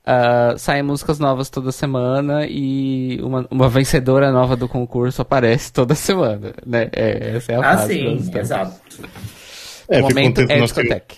uh, 0.00 0.58
saem 0.58 0.82
músicas 0.82 1.18
novas 1.18 1.48
toda 1.48 1.70
semana 1.70 2.44
e 2.46 3.20
uma, 3.22 3.46
uma 3.50 3.68
vencedora 3.68 4.32
nova 4.32 4.56
do 4.56 4.68
concurso 4.68 5.22
aparece 5.22 5.72
toda 5.72 5.94
semana, 5.94 6.52
né? 6.66 6.90
É, 6.92 7.36
essa 7.36 7.52
é 7.52 7.54
a 7.54 7.60
ah, 7.60 7.78
fase. 7.78 7.94
sim, 7.94 8.30
exato. 8.36 8.74
É, 9.88 10.00
o 10.00 10.02
momento 10.02 10.40
é 10.40 10.60
discoteca. 10.60 11.14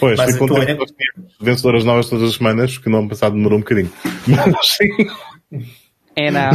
Pois, 0.00 0.16
Mas 0.16 0.32
fico 0.32 0.48
contente 0.48 0.86
que 0.86 1.44
vencedoras 1.44 1.84
novas 1.84 2.08
todas 2.08 2.30
as 2.30 2.36
semanas, 2.36 2.74
porque 2.74 2.88
no 2.88 2.98
ano 2.98 3.10
passado 3.10 3.34
demorou 3.34 3.58
um 3.58 3.60
bocadinho. 3.60 3.92
Mas 4.26 4.68
sim. 4.68 4.88
É 6.16 6.30
na... 6.30 6.50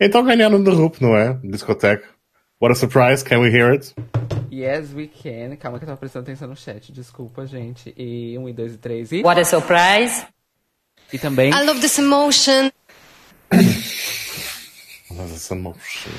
então 0.00 0.24
ganharam 0.24 0.62
The 0.64 0.70
Rup, 0.70 1.00
não 1.00 1.16
é? 1.16 1.38
Discoteca. 1.44 2.08
What 2.60 2.72
a 2.72 2.74
surprise, 2.74 3.22
can 3.22 3.40
we 3.40 3.50
hear 3.50 3.72
it? 3.72 3.94
Yes, 4.52 4.92
we 4.92 5.06
can. 5.06 5.56
Calma 5.56 5.78
que 5.78 5.84
eu 5.84 5.86
tava 5.86 5.96
prestando 5.96 6.24
atenção 6.24 6.46
no 6.46 6.54
chat. 6.54 6.92
Desculpa, 6.92 7.46
gente. 7.46 7.94
E 7.96 8.36
um, 8.36 8.46
e 8.50 8.52
dois, 8.52 8.74
e 8.74 8.76
três, 8.76 9.10
e... 9.12 9.22
What 9.22 9.40
a 9.40 9.46
surprise. 9.46 10.26
E 11.10 11.18
também... 11.18 11.48
I 11.54 11.64
love 11.64 11.80
this 11.80 11.98
emotion. 11.98 12.70
love 15.10 15.32
this 15.32 15.50
emotion. 15.50 16.12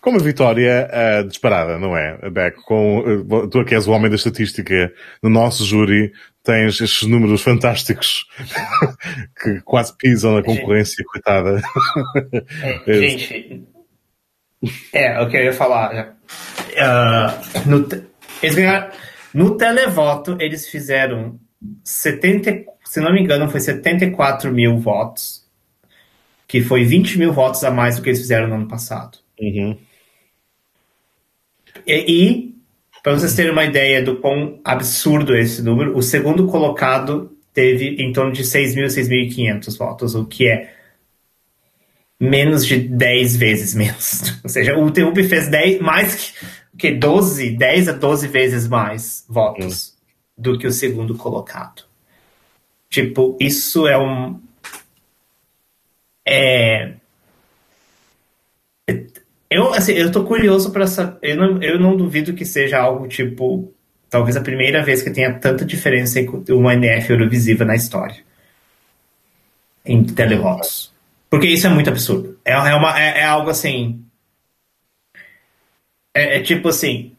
Com 0.00 0.08
uma 0.08 0.20
vitória 0.20 0.88
uh, 0.90 1.28
disparada, 1.28 1.78
não 1.78 1.94
é, 1.94 2.30
Beck? 2.30 2.56
Com, 2.62 3.00
uh, 3.00 3.48
tu 3.48 3.62
que 3.62 3.74
és 3.74 3.86
o 3.86 3.90
homem 3.90 4.08
da 4.08 4.16
estatística, 4.16 4.90
no 5.22 5.28
nosso 5.28 5.66
júri 5.66 6.14
tens 6.42 6.80
estes 6.80 7.06
números 7.06 7.42
fantásticos 7.42 8.24
que 9.42 9.60
quase 9.66 9.94
pisam 9.98 10.32
na 10.34 10.42
concorrência, 10.42 10.96
gente, 10.96 11.06
coitada. 11.08 11.60
É, 12.86 12.94
gente, 12.94 13.66
é, 14.92 15.20
o 15.20 15.28
que 15.28 15.36
eu 15.36 15.44
ia 15.44 15.52
falar. 15.52 16.16
Uh, 16.72 17.68
no, 17.68 17.88
eles 18.42 18.54
ganharam, 18.54 18.90
no 19.32 19.56
televoto, 19.56 20.36
eles 20.40 20.68
fizeram 20.68 21.38
70, 21.84 22.64
se 22.84 23.00
não 23.00 23.12
me 23.12 23.20
engano, 23.20 23.50
foi 23.50 23.60
74 23.60 24.52
mil 24.52 24.78
votos, 24.78 25.44
que 26.46 26.62
foi 26.62 26.84
20 26.84 27.18
mil 27.18 27.32
votos 27.32 27.64
a 27.64 27.70
mais 27.70 27.96
do 27.96 28.02
que 28.02 28.10
eles 28.10 28.20
fizeram 28.20 28.48
no 28.48 28.54
ano 28.54 28.68
passado. 28.68 29.18
Uhum. 29.40 29.76
E, 31.86 31.94
e 31.94 32.56
para 33.02 33.12
vocês 33.12 33.34
terem 33.34 33.52
uma 33.52 33.64
ideia 33.64 34.02
do 34.02 34.16
quão 34.16 34.60
absurdo 34.64 35.34
é 35.34 35.40
esse 35.40 35.62
número, 35.62 35.96
o 35.96 36.02
segundo 36.02 36.46
colocado 36.46 37.36
teve 37.52 37.96
em 38.02 38.12
torno 38.12 38.32
de 38.32 38.42
6.000, 38.42 38.86
6.500 38.86 39.78
votos, 39.78 40.14
o 40.14 40.26
que 40.26 40.48
é 40.48 40.75
menos 42.20 42.66
de 42.66 42.78
10 42.78 43.36
vezes 43.36 43.74
menos. 43.74 44.40
Ou 44.42 44.50
seja, 44.50 44.76
o 44.76 44.90
TUP 44.90 45.22
fez 45.24 45.48
10, 45.48 45.80
mais 45.80 46.14
que, 46.14 46.46
que 46.78 46.92
12, 46.92 47.50
10 47.50 47.88
a 47.88 47.92
12 47.92 48.28
vezes 48.28 48.68
mais 48.68 49.24
votos 49.28 49.94
hum. 49.94 50.42
do 50.42 50.58
que 50.58 50.66
o 50.66 50.72
segundo 50.72 51.16
colocado. 51.16 51.84
Tipo, 52.88 53.36
isso 53.40 53.86
é 53.86 53.98
um. 53.98 54.40
É. 56.24 56.94
Eu, 59.50 59.72
assim, 59.74 59.92
eu 59.92 60.10
tô 60.10 60.24
curioso 60.24 60.72
para 60.72 60.84
essa. 60.84 61.18
Eu 61.22 61.36
não, 61.36 61.62
eu 61.62 61.78
não 61.78 61.96
duvido 61.96 62.34
que 62.34 62.44
seja 62.44 62.78
algo 62.78 63.06
tipo. 63.06 63.72
Talvez 64.08 64.36
a 64.36 64.40
primeira 64.40 64.84
vez 64.84 65.02
que 65.02 65.10
tenha 65.10 65.34
tanta 65.34 65.64
diferença 65.64 66.20
em 66.20 66.28
uma 66.50 66.74
NF 66.74 67.10
Eurovisiva 67.10 67.64
na 67.64 67.74
história. 67.74 68.24
Em 69.84 70.04
televotos. 70.04 70.95
Porque 71.36 71.48
isso 71.48 71.66
é 71.66 71.70
muito 71.70 71.90
absurdo. 71.90 72.38
É, 72.42 72.52
é, 72.52 72.74
uma, 72.74 72.98
é, 72.98 73.20
é 73.20 73.24
algo 73.24 73.50
assim. 73.50 74.02
É, 76.14 76.38
é, 76.38 76.42
tipo 76.42 76.70
assim. 76.70 77.12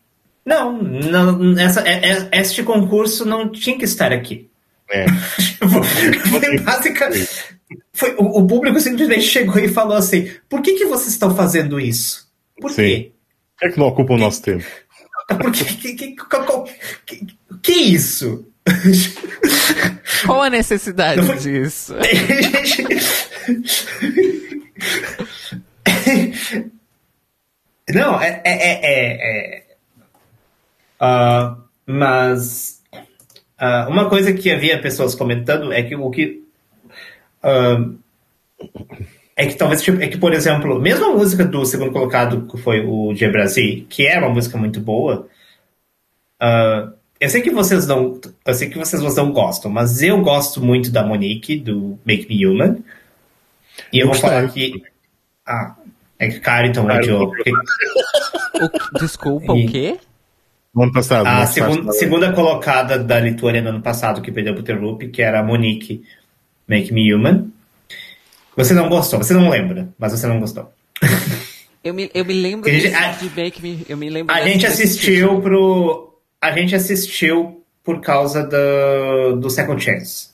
Não, 0.43 0.81
não 0.81 1.59
essa, 1.59 1.87
é, 1.87 2.29
é, 2.31 2.41
este 2.41 2.63
concurso 2.63 3.25
não 3.25 3.47
tinha 3.51 3.77
que 3.77 3.85
estar 3.85 4.11
aqui. 4.11 4.49
É. 4.89 5.05
tipo, 5.37 5.83
foi 5.83 6.59
basicamente. 6.61 7.29
Foi, 7.93 8.15
o, 8.17 8.39
o, 8.39 8.47
público 8.47 8.79
simplesmente 8.79 9.21
chegou 9.21 9.59
e 9.59 9.67
falou 9.67 9.95
assim: 9.95 10.31
por 10.49 10.63
que, 10.63 10.73
que 10.73 10.85
vocês 10.85 11.09
estão 11.09 11.35
fazendo 11.35 11.79
isso? 11.79 12.27
Por 12.59 12.71
Sim. 12.71 12.75
quê? 12.75 13.11
Por 13.53 13.59
que, 13.59 13.65
é 13.67 13.71
que 13.71 13.79
não 13.79 13.87
ocupa 13.87 14.13
o 14.15 14.17
nosso 14.17 14.41
tempo? 14.41 14.65
Por 15.27 15.51
que, 15.51 15.63
que, 15.63 15.93
que, 15.93 16.15
que, 17.05 17.27
que 17.61 17.71
isso? 17.71 18.47
Qual 20.25 20.41
a 20.41 20.49
necessidade 20.49 21.21
foi... 21.21 21.37
disso? 21.37 21.95
Não, 27.93 28.21
é. 28.21 28.41
é, 28.43 28.53
é, 28.53 29.61
é 29.61 29.63
uh, 31.01 31.57
mas 31.85 32.81
uh, 33.61 33.89
uma 33.89 34.09
coisa 34.09 34.33
que 34.33 34.51
havia 34.51 34.81
pessoas 34.81 35.15
comentando 35.15 35.71
é 35.71 35.81
que 35.83 35.95
o 35.95 36.09
que. 36.11 36.43
Uh, 37.43 37.97
é 39.35 39.45
que 39.45 39.55
talvez, 39.55 39.83
tipo, 39.83 40.01
é 40.01 40.07
que, 40.07 40.17
por 40.17 40.33
exemplo, 40.33 40.81
mesmo 40.81 41.05
a 41.05 41.13
música 41.13 41.45
do 41.45 41.63
segundo 41.63 41.91
colocado, 41.91 42.47
que 42.47 42.57
foi 42.57 42.83
o 42.85 43.13
G 43.13 43.29
Brasil, 43.29 43.85
que 43.87 44.05
é 44.05 44.17
uma 44.17 44.29
música 44.29 44.57
muito 44.57 44.79
boa, 44.79 45.27
uh, 46.41 46.96
eu 47.19 47.29
sei 47.29 47.41
que 47.41 47.51
vocês 47.51 47.87
não. 47.87 48.19
Eu 48.45 48.53
sei 48.53 48.69
que 48.69 48.77
vocês 48.77 49.01
não 49.15 49.31
gostam, 49.31 49.71
mas 49.71 50.01
eu 50.01 50.21
gosto 50.21 50.61
muito 50.61 50.91
da 50.91 51.03
Monique, 51.03 51.57
do 51.57 51.97
Make 52.05 52.27
Me 52.27 52.45
Human. 52.45 52.77
E 53.91 53.99
eu, 53.99 54.05
eu 54.05 54.11
vou 54.11 54.15
falar 54.15 54.43
aqui. 54.43 54.83
Ah, 55.45 55.75
é 56.19 56.27
que 56.27 56.39
Carrington 56.39 56.85
odiou. 56.85 57.31
O, 58.59 58.99
desculpa, 58.99 59.53
e... 59.53 59.67
o 59.67 59.69
quê? 59.69 59.99
No 60.73 60.83
ano 60.83 60.91
passado. 60.91 61.27
A 61.27 61.45
segunda, 61.45 61.91
segunda 61.91 62.33
colocada 62.33 62.97
da 62.97 63.19
Lituânia 63.19 63.61
no 63.61 63.69
ano 63.69 63.81
passado, 63.83 64.19
que 64.19 64.31
perdeu 64.31 64.55
pro 64.55 64.63
Terloop, 64.63 65.09
que 65.09 65.21
era 65.21 65.39
a 65.39 65.43
Monique 65.43 66.03
Make 66.67 66.91
Me 66.91 67.13
Human. 67.13 67.51
Você 68.55 68.73
não 68.73 68.89
gostou, 68.89 69.19
você 69.19 69.33
não 69.35 69.49
lembra, 69.49 69.89
mas 69.97 70.11
você 70.11 70.25
não 70.25 70.39
gostou. 70.39 70.71
Eu 71.83 71.93
me, 71.93 72.09
eu 72.13 72.25
me 72.25 72.33
lembro 72.33 72.69
gente, 72.69 72.93
a, 72.93 73.11
de 73.11 73.29
Make 73.29 73.61
Me. 73.61 73.85
Eu 73.87 73.95
me 73.95 74.09
lembro 74.09 74.35
a 74.35 74.41
gente 74.41 74.65
assistiu 74.65 75.39
pro. 75.39 76.06
A 76.39 76.51
gente 76.51 76.75
assistiu 76.75 77.65
por 77.83 77.99
causa 78.01 78.43
do, 78.43 79.37
do 79.37 79.49
Second 79.49 79.83
Chance. 79.83 80.29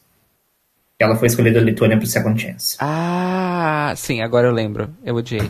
Ela 0.99 1.15
foi 1.15 1.27
escolhida 1.27 1.59
a 1.59 1.61
Lituânia 1.61 1.97
pro 1.97 2.05
Second 2.07 2.41
Chance. 2.41 2.77
Ah, 2.79 3.93
sim, 3.95 4.21
agora 4.21 4.47
eu 4.47 4.51
lembro. 4.51 4.93
Eu 5.03 5.15
odiei. 5.15 5.41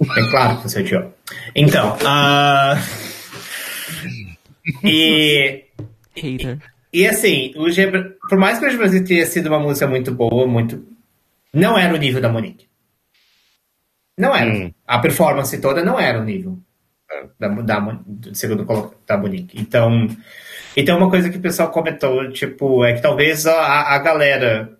É 0.00 0.30
claro 0.30 0.58
que 0.58 0.62
você 0.64 0.80
odiou. 0.80 1.14
Então, 1.54 1.96
uh... 1.96 2.76
e. 4.84 5.64
Hater. 6.16 6.58
E, 6.92 7.02
e 7.02 7.06
assim, 7.06 7.52
o 7.56 7.70
Gebra... 7.70 8.16
por 8.28 8.38
mais 8.38 8.58
que 8.58 8.66
o 8.66 8.76
Brasil 8.76 9.04
tenha 9.04 9.26
sido 9.26 9.46
uma 9.46 9.60
música 9.60 9.86
muito 9.86 10.12
boa, 10.12 10.46
muito. 10.46 10.84
Não 11.52 11.78
era 11.78 11.94
o 11.94 11.98
nível 11.98 12.20
da 12.20 12.28
Monique. 12.28 12.66
Não 14.18 14.34
era. 14.34 14.50
Hum. 14.50 14.72
A 14.86 14.98
performance 14.98 15.56
toda 15.60 15.84
não 15.84 15.98
era 15.98 16.20
o 16.20 16.24
nível 16.24 16.58
da, 17.38 17.48
da, 17.48 17.80
do 18.06 18.34
segundo 18.34 18.66
da 19.06 19.16
Monique. 19.16 19.60
Então, 19.60 20.08
então 20.76 20.98
uma 20.98 21.10
coisa 21.10 21.28
que 21.30 21.38
o 21.38 21.40
pessoal 21.40 21.70
comentou, 21.70 22.30
tipo, 22.30 22.84
é 22.84 22.94
que 22.94 23.02
talvez 23.02 23.46
a, 23.46 23.94
a 23.94 23.98
galera 23.98 24.76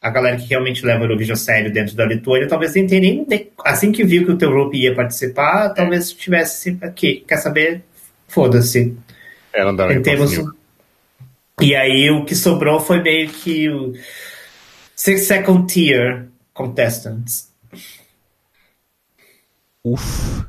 a 0.00 0.10
galera 0.10 0.36
que 0.36 0.46
realmente 0.46 0.84
leva 0.84 1.00
o 1.00 1.04
Eurovision 1.04 1.36
sério 1.36 1.72
dentro 1.72 1.96
da 1.96 2.04
Lituânia, 2.04 2.48
talvez 2.48 2.74
nem 2.74 2.86
tenha 2.86 3.24
nem. 3.26 3.50
Assim 3.64 3.90
que 3.90 4.04
viu 4.04 4.24
que 4.24 4.32
o 4.32 4.38
teu 4.38 4.50
grupo 4.50 4.74
ia 4.76 4.94
participar, 4.94 5.70
talvez 5.70 6.12
tivesse 6.12 6.78
aqui. 6.80 7.24
Quer 7.26 7.38
saber? 7.38 7.82
Foda-se. 8.28 8.96
É, 9.52 9.64
não 9.64 9.74
dá 9.74 9.92
em 9.92 10.02
termos... 10.02 10.38
E 11.60 11.74
aí 11.74 12.08
o 12.10 12.24
que 12.24 12.36
sobrou 12.36 12.78
foi 12.78 13.02
meio 13.02 13.28
que 13.28 13.68
o 13.68 13.92
Six 14.94 15.22
Second 15.22 15.66
Tier 15.66 16.28
Contestants. 16.54 17.52
Uf. 19.82 20.46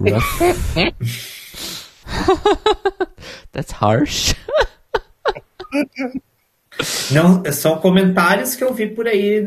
Rough. 0.00 0.40
That's 3.52 3.72
harsh. 3.72 4.34
Não, 7.10 7.42
são 7.52 7.76
comentários 7.78 8.56
que 8.56 8.64
eu 8.64 8.72
vi 8.72 8.86
por 8.86 9.06
aí. 9.06 9.44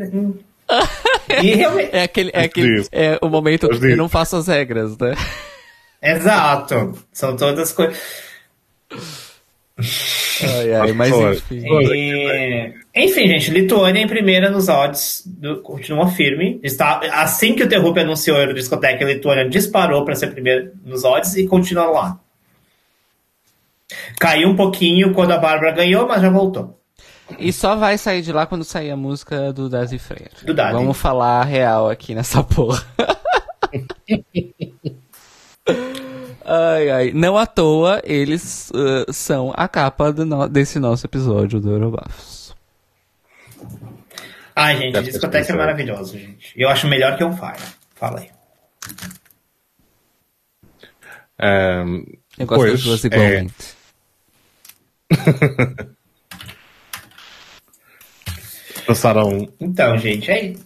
E 1.42 1.54
realmente... 1.54 1.90
É 1.92 2.04
aquele, 2.04 2.30
é 2.32 2.44
aquele 2.44 2.86
é 2.92 3.18
o 3.20 3.28
momento 3.28 3.68
que 3.68 3.84
eu 3.84 3.96
não 3.96 4.08
faço 4.08 4.36
as 4.36 4.46
regras, 4.46 4.96
né? 4.98 5.16
Exato. 6.00 6.96
São 7.12 7.34
todas 7.36 7.72
coisas. 7.72 7.98
Ai, 9.76 10.72
ai, 10.72 10.92
mas 10.92 11.12
enfim. 11.12 11.64
E... 11.66 12.74
Enfim, 12.94 13.26
gente, 13.26 13.50
Lituânia 13.50 14.00
em 14.00 14.06
primeira 14.06 14.50
nos 14.50 14.68
odds, 14.68 15.22
do... 15.26 15.60
continua 15.62 16.08
firme. 16.08 16.60
Está... 16.62 17.00
Assim 17.12 17.54
que 17.54 17.62
o 17.62 17.68
Terrup 17.68 17.98
anunciou 17.98 18.36
a 18.36 18.40
Eurodiscoteca, 18.40 19.04
a 19.04 19.08
Lituânia 19.08 19.48
disparou 19.48 20.04
para 20.04 20.14
ser 20.14 20.28
primeira 20.28 20.72
nos 20.84 21.04
odds 21.04 21.34
e 21.36 21.46
continua 21.46 21.86
lá. 21.86 22.20
Caiu 24.18 24.48
um 24.48 24.56
pouquinho 24.56 25.12
quando 25.12 25.32
a 25.32 25.38
Bárbara 25.38 25.72
ganhou, 25.72 26.06
mas 26.06 26.22
já 26.22 26.30
voltou. 26.30 26.78
E 27.38 27.52
só 27.52 27.74
vai 27.74 27.98
sair 27.98 28.22
de 28.22 28.32
lá 28.32 28.46
quando 28.46 28.64
sair 28.64 28.90
a 28.90 28.96
música 28.96 29.52
do 29.52 29.68
Dazi 29.68 29.98
Freire. 29.98 30.30
Do 30.44 30.54
Dazi. 30.54 30.74
Vamos 30.74 30.96
falar 30.96 31.42
real 31.44 31.88
aqui 31.88 32.14
nessa 32.14 32.42
porra. 32.42 32.84
ai, 36.44 36.90
ai. 36.90 37.12
Não 37.12 37.36
à 37.36 37.46
toa, 37.46 38.00
eles 38.04 38.70
uh, 38.70 39.12
são 39.12 39.52
a 39.56 39.68
capa 39.68 40.12
no 40.12 40.48
desse 40.48 40.78
nosso 40.78 41.06
episódio 41.06 41.60
do 41.60 41.70
Eurobafos. 41.70 42.54
Ai, 44.56 44.76
gente, 44.76 44.96
a 44.96 45.02
discoteca 45.02 45.52
é 45.52 45.56
maravilhosa, 45.56 46.16
gente. 46.18 46.52
Eu 46.56 46.68
acho 46.68 46.86
melhor 46.86 47.16
que 47.16 47.24
um 47.24 47.36
Fire. 47.36 47.58
Fala 47.94 48.20
aí. 48.20 48.30
Um, 51.40 52.04
Eu 52.38 52.46
gosto 52.46 52.60
pois, 52.60 52.72
das 52.72 52.82
duas 52.84 53.04
igualmente. 53.04 53.54
É... 55.10 55.94
Passaram. 58.86 59.48
Então, 59.58 59.98
gente, 59.98 60.30
aí. 60.30 60.56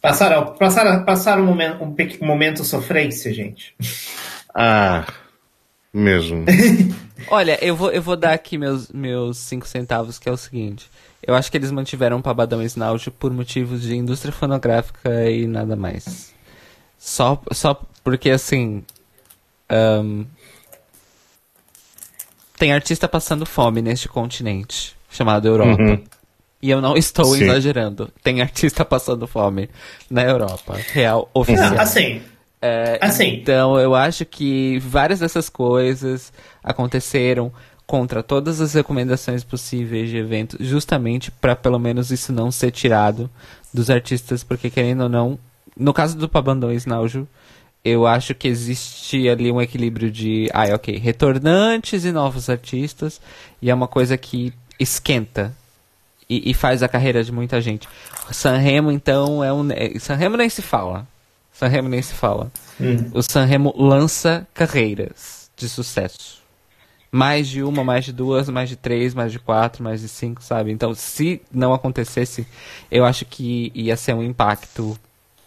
Passaram, 0.00 0.54
passaram, 0.54 1.04
passaram 1.04 1.42
um 1.42 1.46
momento, 1.46 1.84
um, 1.84 1.94
um 2.22 2.26
momento 2.26 2.64
sofrência, 2.64 3.34
gente. 3.34 3.74
Ah, 4.54 5.06
mesmo. 5.92 6.44
Olha, 7.28 7.62
eu 7.64 7.76
vou, 7.76 7.90
eu 7.90 8.02
vou 8.02 8.16
dar 8.16 8.32
aqui 8.32 8.56
meus, 8.56 8.90
meus 8.90 9.36
cinco 9.38 9.66
centavos, 9.66 10.18
que 10.18 10.28
é 10.28 10.32
o 10.32 10.36
seguinte. 10.36 10.90
Eu 11.22 11.34
acho 11.34 11.50
que 11.50 11.56
eles 11.56 11.70
mantiveram 11.70 12.18
o 12.18 12.22
Pabadão 12.22 12.62
Snout 12.62 13.10
por 13.12 13.32
motivos 13.32 13.82
de 13.82 13.94
indústria 13.94 14.32
fonográfica 14.32 15.30
e 15.30 15.46
nada 15.46 15.76
mais. 15.76 16.32
Só, 16.98 17.40
só 17.52 17.80
porque, 18.02 18.30
assim... 18.30 18.82
Um, 19.70 20.24
tem 22.58 22.72
artista 22.72 23.08
passando 23.08 23.46
fome 23.46 23.80
neste 23.80 24.08
continente, 24.08 24.94
chamado 25.10 25.48
Europa. 25.48 25.82
Uhum. 25.82 26.04
E 26.60 26.68
eu 26.68 26.80
não 26.80 26.94
estou 26.96 27.24
Sim. 27.24 27.44
exagerando. 27.44 28.12
Tem 28.22 28.42
artista 28.42 28.84
passando 28.84 29.26
fome 29.26 29.70
na 30.10 30.22
Europa. 30.22 30.76
Real, 30.92 31.30
oficial. 31.32 31.70
Não, 31.70 31.80
assim. 31.80 32.20
É, 32.62 32.98
assim. 33.00 33.28
Então, 33.28 33.78
eu 33.78 33.94
acho 33.94 34.24
que 34.24 34.78
várias 34.80 35.20
dessas 35.20 35.48
coisas 35.48 36.32
aconteceram 36.62 37.52
contra 37.86 38.22
todas 38.22 38.60
as 38.60 38.74
recomendações 38.74 39.42
possíveis 39.42 40.10
de 40.10 40.16
evento, 40.16 40.56
justamente 40.60 41.30
para 41.30 41.56
pelo 41.56 41.78
menos 41.78 42.10
isso 42.10 42.32
não 42.32 42.50
ser 42.50 42.70
tirado 42.70 43.28
dos 43.74 43.90
artistas, 43.90 44.44
porque 44.44 44.70
querendo 44.70 45.02
ou 45.02 45.08
não, 45.08 45.38
no 45.76 45.92
caso 45.92 46.16
do 46.16 46.28
Pabandão 46.28 46.72
Snaujo, 46.72 47.26
eu 47.84 48.06
acho 48.06 48.34
que 48.34 48.46
existe 48.46 49.28
ali 49.28 49.50
um 49.50 49.60
equilíbrio 49.60 50.10
de, 50.10 50.48
ah, 50.52 50.74
ok, 50.74 50.96
retornantes 50.98 52.04
e 52.04 52.12
novos 52.12 52.48
artistas, 52.48 53.20
e 53.60 53.70
é 53.70 53.74
uma 53.74 53.88
coisa 53.88 54.16
que 54.16 54.52
esquenta 54.78 55.52
e, 56.28 56.50
e, 56.50 56.54
faz 56.54 56.82
a 56.82 56.88
carreira 56.88 57.24
de 57.24 57.32
muita 57.32 57.60
gente. 57.60 57.88
Sanremo, 58.30 58.92
então, 58.92 59.42
é 59.42 59.52
um. 59.52 59.68
É, 59.72 59.98
Sanremo 59.98 60.36
nem 60.36 60.48
se 60.48 60.62
fala. 60.62 61.08
Sanremo 61.60 61.90
nem 61.90 62.00
se 62.00 62.14
fala. 62.14 62.50
Hum. 62.80 63.10
O 63.12 63.22
Sanremo 63.22 63.74
lança 63.76 64.46
carreiras 64.54 65.50
de 65.54 65.68
sucesso. 65.68 66.40
Mais 67.12 67.48
de 67.48 67.62
uma, 67.62 67.84
mais 67.84 68.06
de 68.06 68.14
duas, 68.14 68.48
mais 68.48 68.70
de 68.70 68.76
três, 68.76 69.12
mais 69.12 69.30
de 69.30 69.38
quatro, 69.38 69.82
mais 69.84 70.00
de 70.00 70.08
cinco, 70.08 70.42
sabe? 70.42 70.70
Então, 70.72 70.94
se 70.94 71.42
não 71.52 71.74
acontecesse, 71.74 72.46
eu 72.90 73.04
acho 73.04 73.26
que 73.26 73.70
ia 73.74 73.94
ser 73.94 74.14
um 74.14 74.22
impacto 74.22 74.98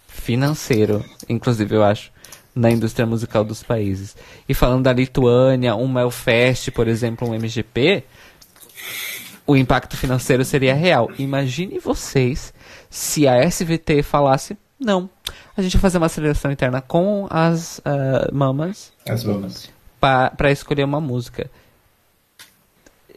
financeiro, 0.08 1.04
inclusive, 1.28 1.74
eu 1.76 1.84
acho, 1.84 2.12
na 2.54 2.70
indústria 2.70 3.08
musical 3.08 3.44
dos 3.44 3.64
países. 3.64 4.16
E 4.48 4.54
falando 4.54 4.84
da 4.84 4.94
Lituânia, 4.94 5.76
um 5.76 5.88
Melfest, 5.88 6.70
por 6.70 6.88
exemplo, 6.88 7.28
um 7.28 7.34
MGP, 7.34 8.04
o 9.48 9.56
impacto 9.56 9.98
financeiro 9.98 10.46
seria 10.46 10.76
real. 10.76 11.10
Imagine 11.18 11.80
vocês 11.80 12.54
se 12.88 13.28
a 13.28 13.44
SVT 13.44 14.04
falasse: 14.04 14.56
não, 14.80 15.10
a 15.56 15.62
gente 15.62 15.74
vai 15.74 15.82
fazer 15.82 15.98
uma 15.98 16.10
seleção 16.10 16.52
interna 16.52 16.82
com 16.82 17.28
as 17.30 17.80
uh, 17.80 18.34
mamas. 18.34 18.92
As 19.08 19.24
mamas. 19.24 19.70
Para 20.00 20.52
escolher 20.52 20.84
uma 20.84 21.00
música. 21.00 21.50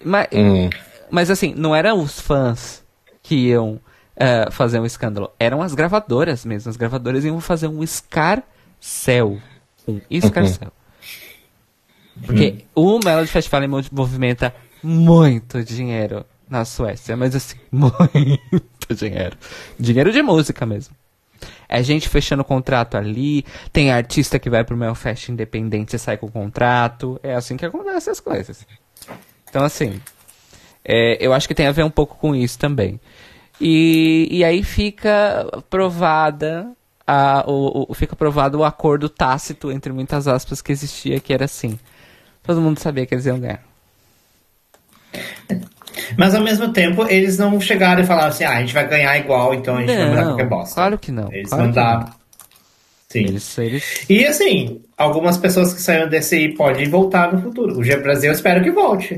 Mas, 0.05 0.29
hum. 0.33 0.71
mas 1.11 1.31
assim, 1.31 1.55
não 1.55 1.75
eram 1.75 2.01
os 2.01 2.21
fãs 2.21 2.85
que 3.23 3.35
iam 3.35 3.81
uh, 4.17 4.53
fazer 4.53 4.79
um 4.79 4.87
escândalo. 4.87 5.31
Eram 5.41 5.63
as 5.63 5.75
gravadoras 5.75 6.45
mesmo. 6.45 6.71
As 6.71 6.77
gravadoras 6.77 7.25
iam 7.25 7.41
fazer 7.41 7.69
um 7.69 7.83
escarcel. 7.83 9.41
Um 9.89 10.01
escarcel. 10.11 10.73
Uhum. 12.17 12.23
Porque 12.25 12.65
o 12.75 12.99
Melody 12.99 13.29
Festival 13.29 13.63
movimenta 13.91 14.55
muito 14.83 15.63
dinheiro 15.65 16.25
na 16.49 16.65
Suécia, 16.65 17.17
mas 17.17 17.35
assim, 17.35 17.57
muito 17.73 18.95
dinheiro. 18.95 19.37
Dinheiro 19.79 20.13
de 20.13 20.23
música 20.23 20.65
mesmo. 20.65 20.95
É 21.69 21.83
gente 21.83 22.09
fechando 22.09 22.45
contrato 22.45 22.97
ali, 22.97 23.45
tem 23.73 23.91
artista 23.91 24.39
que 24.39 24.51
vai 24.51 24.65
pro 24.65 24.77
Melfest 24.77 25.31
independente 25.31 25.97
e 25.97 25.99
sai 25.99 26.17
com 26.17 26.31
contrato. 26.31 27.19
É 27.23 27.35
assim 27.35 27.57
que 27.57 27.67
acontecem 27.67 28.11
as 28.11 28.21
coisas. 28.21 28.67
Então, 29.49 29.65
assim, 29.65 30.01
é, 30.85 31.17
eu 31.21 31.33
acho 31.33 31.49
que 31.49 31.55
tem 31.55 31.67
a 31.67 31.73
ver 31.73 31.85
um 31.85 31.91
pouco 31.91 32.17
com 32.17 32.35
isso 32.35 32.59
também. 32.59 33.01
E, 33.61 34.29
e 34.31 34.45
aí 34.45 34.63
fica 34.63 35.47
provada 35.71 36.71
a, 37.07 37.45
o, 37.47 37.87
o, 37.89 37.95
fica 37.95 38.17
provado 38.17 38.59
o 38.59 38.65
acordo 38.65 39.09
tácito, 39.09 39.71
entre 39.71 39.93
muitas 39.93 40.27
aspas, 40.29 40.61
que 40.61 40.73
existia, 40.73 41.21
que 41.21 41.33
era 41.33 41.45
assim. 41.45 41.79
Todo 42.43 42.61
mundo 42.61 42.79
sabia 42.79 43.07
que 43.07 43.15
eles 43.15 43.27
iam 43.27 43.41
ganhar. 43.41 43.63
Mas 46.17 46.35
ao 46.35 46.43
mesmo 46.43 46.73
tempo, 46.73 47.07
eles 47.09 47.39
não 47.39 47.61
chegaram 47.61 48.03
e 48.03 48.07
falaram 48.07 48.29
assim, 48.29 48.45
ah, 48.45 48.57
a 48.57 48.61
gente 48.61 48.75
vai 48.75 48.87
ganhar 48.89 49.19
igual, 49.19 49.55
então 49.55 49.77
a 49.77 49.81
gente 49.81 49.91
não, 49.91 49.97
vai 49.97 50.09
mudar 50.11 50.25
qualquer 50.25 50.49
bosta. 50.49 50.75
Claro 50.75 50.99
que 50.99 51.13
não. 51.13 51.33
Eles 51.33 51.49
claro 51.49 51.65
mandaram. 51.65 52.11
Sim. 53.09 53.21
Eles, 53.21 53.59
eles... 53.59 54.05
E 54.09 54.25
assim, 54.27 54.83
algumas 54.97 55.39
pessoas 55.39 55.73
que 55.73 55.81
saíram 55.81 56.09
desse 56.09 56.35
aí 56.35 56.55
podem 56.55 56.89
voltar 56.89 57.33
no 57.33 57.41
futuro. 57.41 57.79
O 57.79 57.85
G 57.85 57.97
Brasil 57.97 58.31
eu 58.31 58.35
espero 58.35 58.63
que 58.63 58.71
volte. 58.71 59.17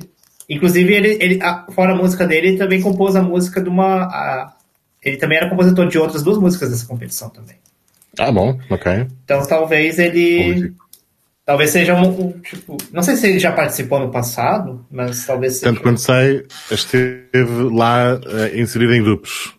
Inclusive, 0.49 0.95
ele, 0.95 1.19
ele 1.21 1.39
fora 1.73 1.93
a 1.93 1.97
música 1.97 2.27
dele, 2.27 2.49
ele 2.49 2.59
também 2.59 2.81
compôs 2.81 3.15
a 3.15 3.23
música 3.23 3.61
de 3.61 3.69
uma. 3.69 4.05
A, 4.05 4.55
ele 5.03 5.19
também 5.19 5.37
era 5.37 5.51
compositor 5.51 5.89
de 5.89 5.99
outras 5.99 6.23
duas 6.23 6.39
músicas 6.39 6.71
dessa 6.71 6.87
competição 6.87 7.29
também. 7.29 7.57
Ah, 8.19 8.33
bom, 8.33 8.59
ok. 8.71 9.07
Então 9.25 9.47
talvez 9.47 9.99
ele. 9.99 10.73
Talvez 11.49 11.71
seja 11.71 11.95
um, 11.95 12.27
um, 12.27 12.41
tipo. 12.41 12.77
Não 12.93 13.03
sei 13.03 13.17
se 13.17 13.27
ele 13.27 13.39
já 13.39 13.51
participou 13.51 13.99
no 13.99 14.11
passado, 14.11 14.85
mas 14.91 15.25
talvez 15.25 15.55
seja. 15.55 15.73
Tanto 15.73 15.81
quanto 15.81 15.99
sei, 15.99 16.47
esteve 16.71 17.63
lá 17.73 18.17
uh, 18.17 18.55
inserido 18.55 18.93
em 18.93 19.03
grupos. 19.03 19.55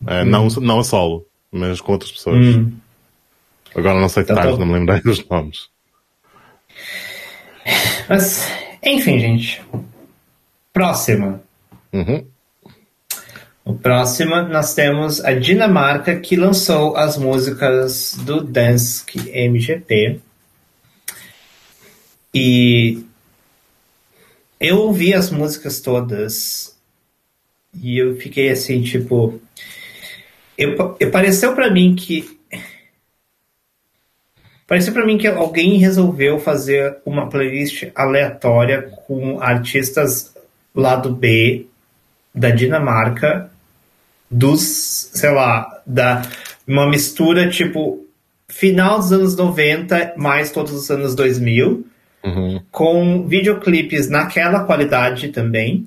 Uh, 0.00 0.22
hum. 0.22 0.24
não, 0.24 0.48
não 0.48 0.78
a 0.80 0.82
solo, 0.82 1.26
mas 1.52 1.78
com 1.78 1.92
outras 1.92 2.10
pessoas. 2.10 2.42
Hum. 2.42 2.72
Agora 3.76 4.00
não 4.00 4.08
sei 4.08 4.22
então, 4.22 4.34
tô... 4.40 4.56
não 4.56 4.64
me 4.64 4.72
lembrei 4.72 5.02
dos 5.02 5.22
nomes. 5.28 5.68
Mas, 8.08 8.50
enfim, 8.82 9.18
gente. 9.18 9.62
Próxima. 10.72 11.42
Uhum. 11.92 12.26
O 13.64 13.72
próximo 13.72 14.42
nós 14.42 14.74
temos 14.74 15.24
a 15.24 15.32
Dinamarca 15.32 16.20
que 16.20 16.36
lançou 16.36 16.96
as 16.98 17.16
músicas 17.16 18.14
do 18.14 18.44
Dansk 18.44 19.16
MGP. 19.16 20.20
E 22.34 23.02
eu 24.60 24.80
ouvi 24.80 25.14
as 25.14 25.30
músicas 25.30 25.80
todas 25.80 26.76
e 27.82 27.98
eu 27.98 28.16
fiquei 28.16 28.50
assim, 28.50 28.82
tipo. 28.82 29.40
Eu, 30.58 30.96
eu 31.00 31.10
pareceu 31.10 31.54
para 31.54 31.70
mim 31.70 31.94
que. 31.94 32.38
Pareceu 34.66 34.92
para 34.92 35.06
mim 35.06 35.16
que 35.16 35.26
alguém 35.26 35.78
resolveu 35.78 36.38
fazer 36.38 36.98
uma 37.04 37.30
playlist 37.30 37.84
aleatória 37.94 38.82
com 39.06 39.40
artistas 39.40 40.34
lado 40.74 41.14
B 41.14 41.66
da 42.34 42.50
Dinamarca 42.50 43.53
dos, 44.34 45.10
sei 45.14 45.30
lá, 45.30 45.80
da 45.86 46.22
uma 46.66 46.88
mistura 46.88 47.48
tipo 47.48 48.04
final 48.48 48.98
dos 48.98 49.12
anos 49.12 49.36
90 49.36 50.14
mais 50.16 50.50
todos 50.50 50.72
os 50.72 50.90
anos 50.90 51.14
2000, 51.14 51.86
uhum. 52.24 52.60
com 52.70 53.28
videoclipes 53.28 54.08
naquela 54.08 54.64
qualidade 54.64 55.28
também, 55.28 55.86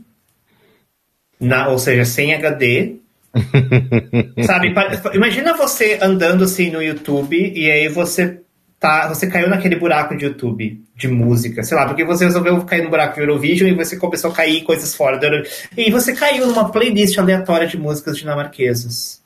na, 1.40 1.68
ou 1.68 1.78
seja, 1.78 2.06
sem 2.06 2.34
HD. 2.34 2.96
Sabe, 4.46 4.74
imagina 5.14 5.54
você 5.56 6.00
andando 6.02 6.46
assim 6.46 6.72
no 6.72 6.82
YouTube 6.82 7.52
e 7.54 7.70
aí 7.70 7.90
você 7.90 8.40
tá, 8.80 9.08
você 9.08 9.28
caiu 9.28 9.50
naquele 9.50 9.76
buraco 9.76 10.16
de 10.16 10.26
YouTube 10.26 10.84
de 10.96 11.08
música, 11.08 11.64
sei 11.64 11.78
lá, 11.78 11.86
porque 11.86 12.04
você 12.04 12.26
resolveu 12.26 12.64
cair 12.64 12.84
no 12.84 12.90
buraco 12.90 13.16
de 13.16 13.22
Eurovision 13.22 13.70
e 13.70 13.76
você 13.76 13.98
começou 13.98 14.32
a 14.32 14.34
cair 14.34 14.64
coisas 14.64 14.96
fora 14.96 15.18
do 15.18 15.26
Eurovision. 15.26 15.56
E 15.76 15.92
você 15.92 16.14
caiu 16.14 16.48
numa 16.48 16.72
playlist 16.72 17.18
aleatória 17.18 17.68
de 17.68 17.78
músicas 17.78 18.18
dinamarquesas. 18.18 19.22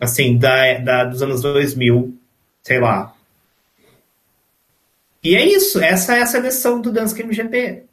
Assim, 0.00 0.36
da, 0.36 0.78
da, 0.78 1.04
dos 1.04 1.22
anos 1.22 1.40
2000, 1.42 2.16
sei 2.62 2.80
lá. 2.80 3.14
E 5.22 5.34
é 5.36 5.46
isso, 5.46 5.80
essa 5.80 6.16
é 6.16 6.22
a 6.22 6.26
seleção 6.26 6.80
do 6.80 6.92
Dance 6.92 7.20
MGP. 7.20 7.84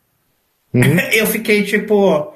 Uhum. 0.73 0.99
eu 1.13 1.25
fiquei 1.27 1.63
tipo. 1.63 2.33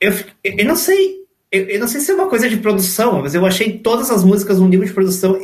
Eu, 0.00 0.12
eu 0.42 0.64
não 0.64 0.76
sei. 0.76 1.22
Eu, 1.50 1.68
eu, 1.68 1.80
não 1.80 1.86
sei 1.86 2.00
se 2.00 2.10
é 2.10 2.14
uma 2.14 2.28
coisa 2.28 2.48
de 2.48 2.56
produção, 2.56 3.20
mas 3.20 3.34
eu 3.34 3.44
achei 3.44 3.78
todas 3.78 4.10
as 4.10 4.24
músicas 4.24 4.58
num 4.58 4.68
nível 4.68 4.86
de 4.86 4.94
produção 4.94 5.38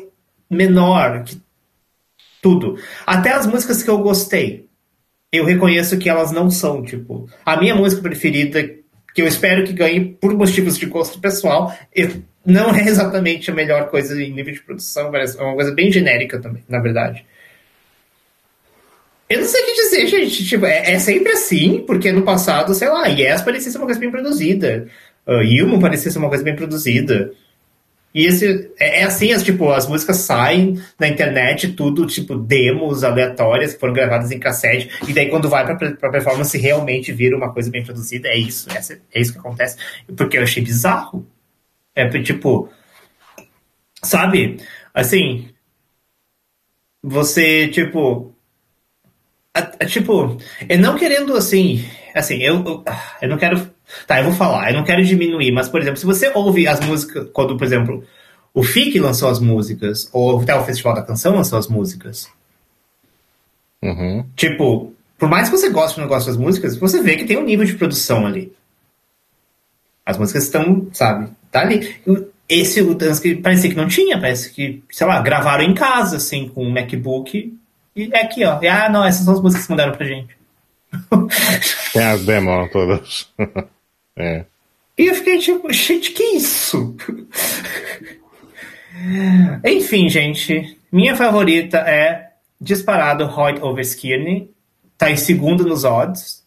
menor, 0.49 1.23
que 1.25 1.39
tudo. 2.43 2.79
Até 3.07 3.33
as 3.33 3.47
músicas 3.47 3.83
que 3.83 3.91
eu 3.91 3.99
gostei. 3.99 4.69
Eu 5.31 5.45
reconheço 5.45 5.99
que 5.99 6.09
elas 6.09 6.33
não 6.33 6.51
são, 6.51 6.83
tipo. 6.83 7.29
A 7.45 7.57
minha 7.57 7.75
música 7.75 8.01
preferida, 8.01 8.63
que 9.15 9.21
eu 9.21 9.27
espero 9.27 9.65
que 9.65 9.73
ganhe 9.73 10.05
por 10.05 10.35
motivos 10.35 10.79
de 10.79 10.87
gosto 10.87 11.21
pessoal, 11.21 11.77
não 12.45 12.75
é 12.75 12.83
exatamente 12.89 13.51
a 13.51 13.55
melhor 13.55 13.91
coisa 13.91 14.21
em 14.23 14.33
nível 14.33 14.55
de 14.55 14.63
produção, 14.63 15.15
é 15.15 15.43
uma 15.43 15.55
coisa 15.55 15.75
bem 15.75 15.93
genérica 15.93 16.41
também, 16.41 16.65
na 16.69 16.81
verdade. 16.81 17.25
Eu 19.29 19.41
não 19.41 19.47
sei 19.47 19.63
o 19.63 19.67
que 19.67 19.75
dizer, 19.75 20.07
gente. 20.07 20.45
Tipo, 20.47 20.65
é, 20.65 20.93
é, 20.93 20.99
sempre 20.99 21.33
assim, 21.33 21.85
porque 21.87 22.11
no 22.11 22.23
passado, 22.23 22.73
sei 22.73 22.89
lá, 22.89 23.07
Yes 23.07 23.43
parecia 23.43 23.71
ser 23.71 23.77
uma 23.77 23.87
coisa 23.87 24.01
bem 24.01 24.11
produzida. 24.11 24.89
Uh, 25.27 25.81
parecia 25.81 26.11
ser 26.11 26.19
uma 26.19 26.31
coisa 26.31 26.43
bem 26.43 26.57
produzida. 26.57 27.31
E 28.15 28.27
esse, 28.27 28.73
é, 28.79 29.01
é 29.01 29.05
assim, 29.05 29.33
as, 29.33 29.43
tipo, 29.43 29.71
as 29.71 29.87
músicas 29.87 30.17
saem 30.19 30.81
na 30.99 31.09
internet, 31.09 31.73
tudo, 31.73 32.07
tipo, 32.07 32.37
demos 32.37 33.05
aleatórias 33.05 33.75
que 33.75 33.81
foram 33.81 33.93
gravadas 33.93 34.31
em 34.31 34.39
cassete, 34.39 34.91
e 35.07 35.13
daí 35.13 35.29
quando 35.29 35.49
vai 35.49 35.65
pra, 35.65 35.93
pra 35.93 36.11
performance 36.11 36.57
realmente 36.57 37.13
vira 37.13 37.37
uma 37.37 37.53
coisa 37.53 37.71
bem 37.71 37.85
produzida, 37.85 38.29
é 38.29 38.37
isso, 38.37 38.69
é, 38.71 38.99
é 39.15 39.21
isso 39.21 39.33
que 39.33 39.39
acontece. 39.39 39.77
Porque 40.17 40.39
eu 40.39 40.43
achei 40.43 40.63
bizarro. 40.63 41.27
É 41.95 42.09
tipo, 42.23 42.71
sabe, 44.03 44.59
assim, 44.95 45.49
você, 47.03 47.69
tipo, 47.69 48.35
a, 49.53 49.61
a, 49.61 49.87
tipo, 49.87 50.39
eu 50.69 50.79
não 50.79 50.97
querendo, 50.97 51.37
assim, 51.37 51.85
assim, 52.15 52.37
eu, 52.43 52.65
eu, 52.65 52.85
eu 53.23 53.29
não 53.29 53.39
quero 53.39 53.71
Tá, 54.07 54.19
eu 54.19 54.25
vou 54.25 54.33
falar, 54.35 54.71
eu 54.71 54.77
não 54.77 54.85
quero 54.85 55.05
diminuir, 55.05 55.51
mas, 55.53 55.69
por 55.69 55.81
exemplo, 55.81 55.99
se 55.99 56.07
você 56.07 56.31
ouve 56.35 56.67
as 56.67 56.81
músicas, 56.81 57.29
quando, 57.33 57.57
por 57.57 57.65
exemplo, 57.65 58.05
o 58.53 58.63
FIC 58.63 58.99
lançou 58.99 59.29
as 59.29 59.39
músicas, 59.39 60.09
ou 60.13 60.41
até 60.41 60.55
o 60.55 60.65
Festival 60.65 60.95
da 60.95 61.03
Canção 61.03 61.35
lançou 61.35 61.59
as 61.59 61.69
músicas. 61.69 62.29
Uhum. 63.83 64.25
Tipo, 64.37 64.93
por 65.19 65.29
mais 65.29 65.49
que 65.49 65.57
você 65.57 65.71
goste 65.71 65.97
do 65.97 66.03
negócio 66.03 66.29
das 66.29 66.37
músicas, 66.37 66.77
você 66.77 67.03
vê 67.03 67.17
que 67.17 67.25
tem 67.25 67.37
um 67.37 67.45
nível 67.45 67.65
de 67.65 67.75
produção 67.75 68.27
ali. 68.27 68.53
As 70.05 70.19
músicas 70.19 70.45
estão, 70.45 70.89
sabe, 70.93 71.31
tá 71.51 71.61
ali. 71.61 71.97
Esse, 72.49 72.81
o 72.81 72.95
dance 72.95 73.35
parecia 73.37 73.71
que 73.71 73.77
não 73.77 73.89
tinha, 73.89 74.19
parece 74.19 74.51
que, 74.51 74.83
sei 74.91 75.07
lá, 75.07 75.21
gravaram 75.21 75.65
em 75.65 75.75
casa, 75.75 76.17
assim, 76.17 76.49
com 76.49 76.65
um 76.65 76.71
MacBook. 76.71 77.57
E 77.95 78.11
é 78.13 78.23
aqui, 78.23 78.45
ó. 78.45 78.59
E, 78.63 78.69
ah, 78.69 78.89
não, 78.89 79.05
essas 79.05 79.25
são 79.25 79.35
as 79.35 79.41
músicas 79.41 79.67
que 79.67 79.71
mandaram 79.71 79.93
pra 79.93 80.07
gente. 80.07 80.37
Tem 81.93 82.05
as 82.05 82.25
demos 82.25 82.71
todas. 82.71 83.29
É. 84.19 84.45
E 84.99 85.07
eu 85.07 85.15
fiquei 85.15 85.39
tipo, 85.39 85.73
gente, 85.73 86.11
que 86.11 86.23
isso? 86.23 86.97
Enfim, 89.65 90.09
gente, 90.09 90.77
minha 90.91 91.15
favorita 91.15 91.79
é 91.79 92.31
disparado 92.61 93.25
Hoyt 93.25 93.63
over 93.63 93.85
Skirney. 93.85 94.51
Tá 94.97 95.11
em 95.11 95.17
segundo 95.17 95.65
nos 95.65 95.85
odds. 95.85 96.43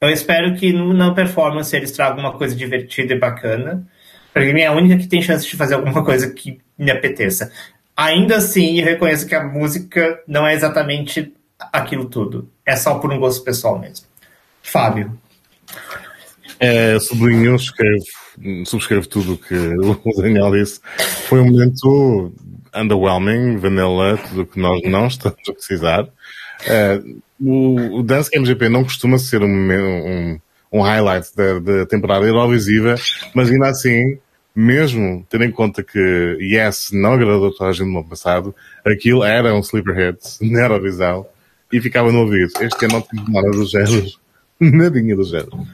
Eu 0.00 0.08
espero 0.08 0.56
que 0.56 0.72
na 0.72 1.12
performance 1.12 1.74
eles 1.76 1.92
tragam 1.92 2.20
uma 2.20 2.32
coisa 2.32 2.56
divertida 2.56 3.14
e 3.14 3.18
bacana. 3.18 3.86
Pra 4.32 4.42
mim 4.42 4.60
é 4.60 4.66
a 4.66 4.72
única 4.72 4.96
que 4.96 5.06
tem 5.06 5.20
chance 5.20 5.46
de 5.46 5.56
fazer 5.56 5.74
alguma 5.74 6.02
coisa 6.02 6.30
que 6.30 6.58
me 6.78 6.90
apeteça. 6.90 7.52
Ainda 7.94 8.36
assim, 8.36 8.78
eu 8.78 8.84
reconheço 8.84 9.26
que 9.26 9.34
a 9.34 9.44
música 9.44 10.22
não 10.26 10.46
é 10.46 10.54
exatamente 10.54 11.34
aquilo 11.72 12.06
tudo. 12.06 12.50
É 12.64 12.76
só 12.76 12.98
por 12.98 13.12
um 13.12 13.18
gosto 13.18 13.44
pessoal 13.44 13.78
mesmo. 13.78 14.06
Fábio. 14.62 15.18
É, 16.58 16.98
sublinho, 16.98 17.58
subscrevo, 17.58 18.04
subscrevo 18.64 19.08
tudo 19.08 19.34
o 19.34 19.38
que 19.38 19.54
o 19.54 20.22
Daniel 20.22 20.52
disse. 20.52 20.80
Foi 21.28 21.40
um 21.40 21.46
momento 21.46 22.32
underwhelming, 22.74 23.56
vanilla, 23.56 24.18
tudo 24.28 24.42
o 24.42 24.46
que 24.46 24.58
nós 24.58 24.80
não 24.84 25.06
estamos 25.06 25.38
a 25.48 25.52
precisar. 25.52 26.08
É, 26.66 27.00
o, 27.40 27.98
o 27.98 28.02
Dance 28.02 28.30
MGP 28.36 28.68
não 28.68 28.84
costuma 28.84 29.18
ser 29.18 29.42
um, 29.42 29.48
um, 29.48 30.40
um 30.72 30.80
highlight 30.80 31.28
da, 31.36 31.58
da 31.58 31.86
temporada 31.86 32.26
Eurovisiva, 32.26 32.94
mas 33.34 33.50
ainda 33.50 33.68
assim, 33.68 34.18
mesmo 34.54 35.26
tendo 35.28 35.44
em 35.44 35.50
conta 35.50 35.82
que 35.82 36.38
Yes 36.40 36.90
não 36.92 37.12
agradou 37.12 37.52
toda 37.52 37.70
a 37.70 37.72
gente 37.72 37.90
no 37.90 37.98
ano 37.98 38.08
passado, 38.08 38.54
aquilo 38.84 39.22
era 39.22 39.54
um 39.54 39.60
sleeper 39.60 39.94
hit 39.94 40.18
na 40.40 40.62
Eurovisão 40.62 41.26
e 41.72 41.80
ficava 41.80 42.10
no 42.10 42.20
ouvido. 42.20 42.52
Este 42.60 42.84
ano 42.86 42.94
não 42.94 43.02
tive 43.02 43.30
nada 43.30 43.50
do 43.50 43.66
género. 43.66 44.06
Nadinha 44.58 45.14
do 45.14 45.24
género. 45.24 45.66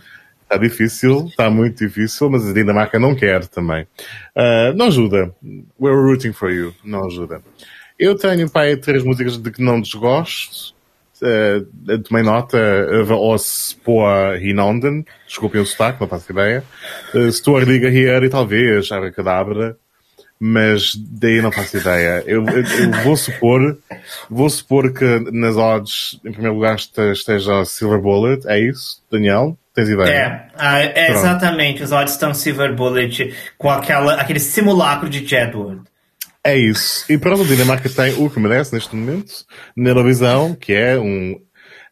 Está 0.53 0.61
difícil, 0.61 1.27
está 1.29 1.49
muito 1.49 1.79
difícil, 1.79 2.29
mas 2.29 2.47
a 2.47 2.53
Dinamarca 2.53 2.99
não 2.99 3.15
quer 3.15 3.47
também. 3.47 3.85
Uh, 4.37 4.77
não 4.77 4.89
ajuda. 4.89 5.35
We're 5.81 5.97
rooting 5.97 6.35
for 6.35 6.51
you. 6.51 6.75
Não 6.85 7.07
ajuda. 7.07 7.41
Eu 7.99 8.17
tenho, 8.17 8.51
pai, 8.51 8.77
três 8.77 9.03
músicas 9.03 9.39
de 9.39 9.51
que 9.51 9.63
não 9.63 9.81
desgosto. 9.81 10.75
Uh, 11.23 11.99
tomei 12.01 12.23
nota 12.23 12.59
uh, 12.59 13.37
på 13.83 14.03
Hinonden. 14.43 15.07
Desculpem 15.27 15.63
o 15.63 15.65
sotaque, 15.65 16.03
não 16.03 16.09
faço 16.09 16.31
ideia. 16.31 16.63
Uh, 17.15 17.33
Stor 17.33 17.67
liga 17.67 17.89
here 17.89 18.27
e 18.27 18.29
talvez 18.29 18.93
Abracadabra. 18.93 19.79
Mas 20.39 20.95
daí 20.97 21.41
não 21.41 21.51
faço 21.51 21.79
ideia. 21.79 22.23
Eu, 22.27 22.45
eu, 22.47 22.63
eu, 22.63 22.91
vou 23.03 23.17
supor, 23.17 23.79
vou 24.29 24.51
supor 24.51 24.93
que 24.93 25.31
nas 25.31 25.57
odds, 25.57 26.21
em 26.23 26.31
primeiro 26.31 26.57
lugar, 26.57 26.77
esteja 26.77 27.65
Silver 27.65 28.01
Bullet. 28.01 28.47
É 28.47 28.61
isso, 28.61 29.03
Daniel? 29.11 29.57
Tens 29.75 29.89
ideia? 29.89 30.49
É, 30.59 31.07
é 31.07 31.11
exatamente. 31.13 31.83
Os 31.83 31.93
odds 31.93 32.13
estão 32.13 32.35
Silver 32.35 32.75
Bullet 32.75 33.35
com 33.57 33.71
aquela, 33.71 34.15
aquele 34.15 34.39
simulacro 34.41 35.09
de 35.09 35.27
Jedward. 35.27 35.83
É 36.45 36.57
isso. 36.57 37.05
E 37.11 37.17
pronto, 37.17 37.43
a 37.43 37.47
Dinamarca 37.47 37.89
tem 37.89 38.15
o 38.15 38.29
que 38.29 38.41
merece 38.41 38.75
neste 38.75 38.95
momento 38.95 39.33
na 39.77 39.91
Eurovisão, 39.91 40.55
que 40.55 40.73
é 40.73 40.99
um. 40.99 41.41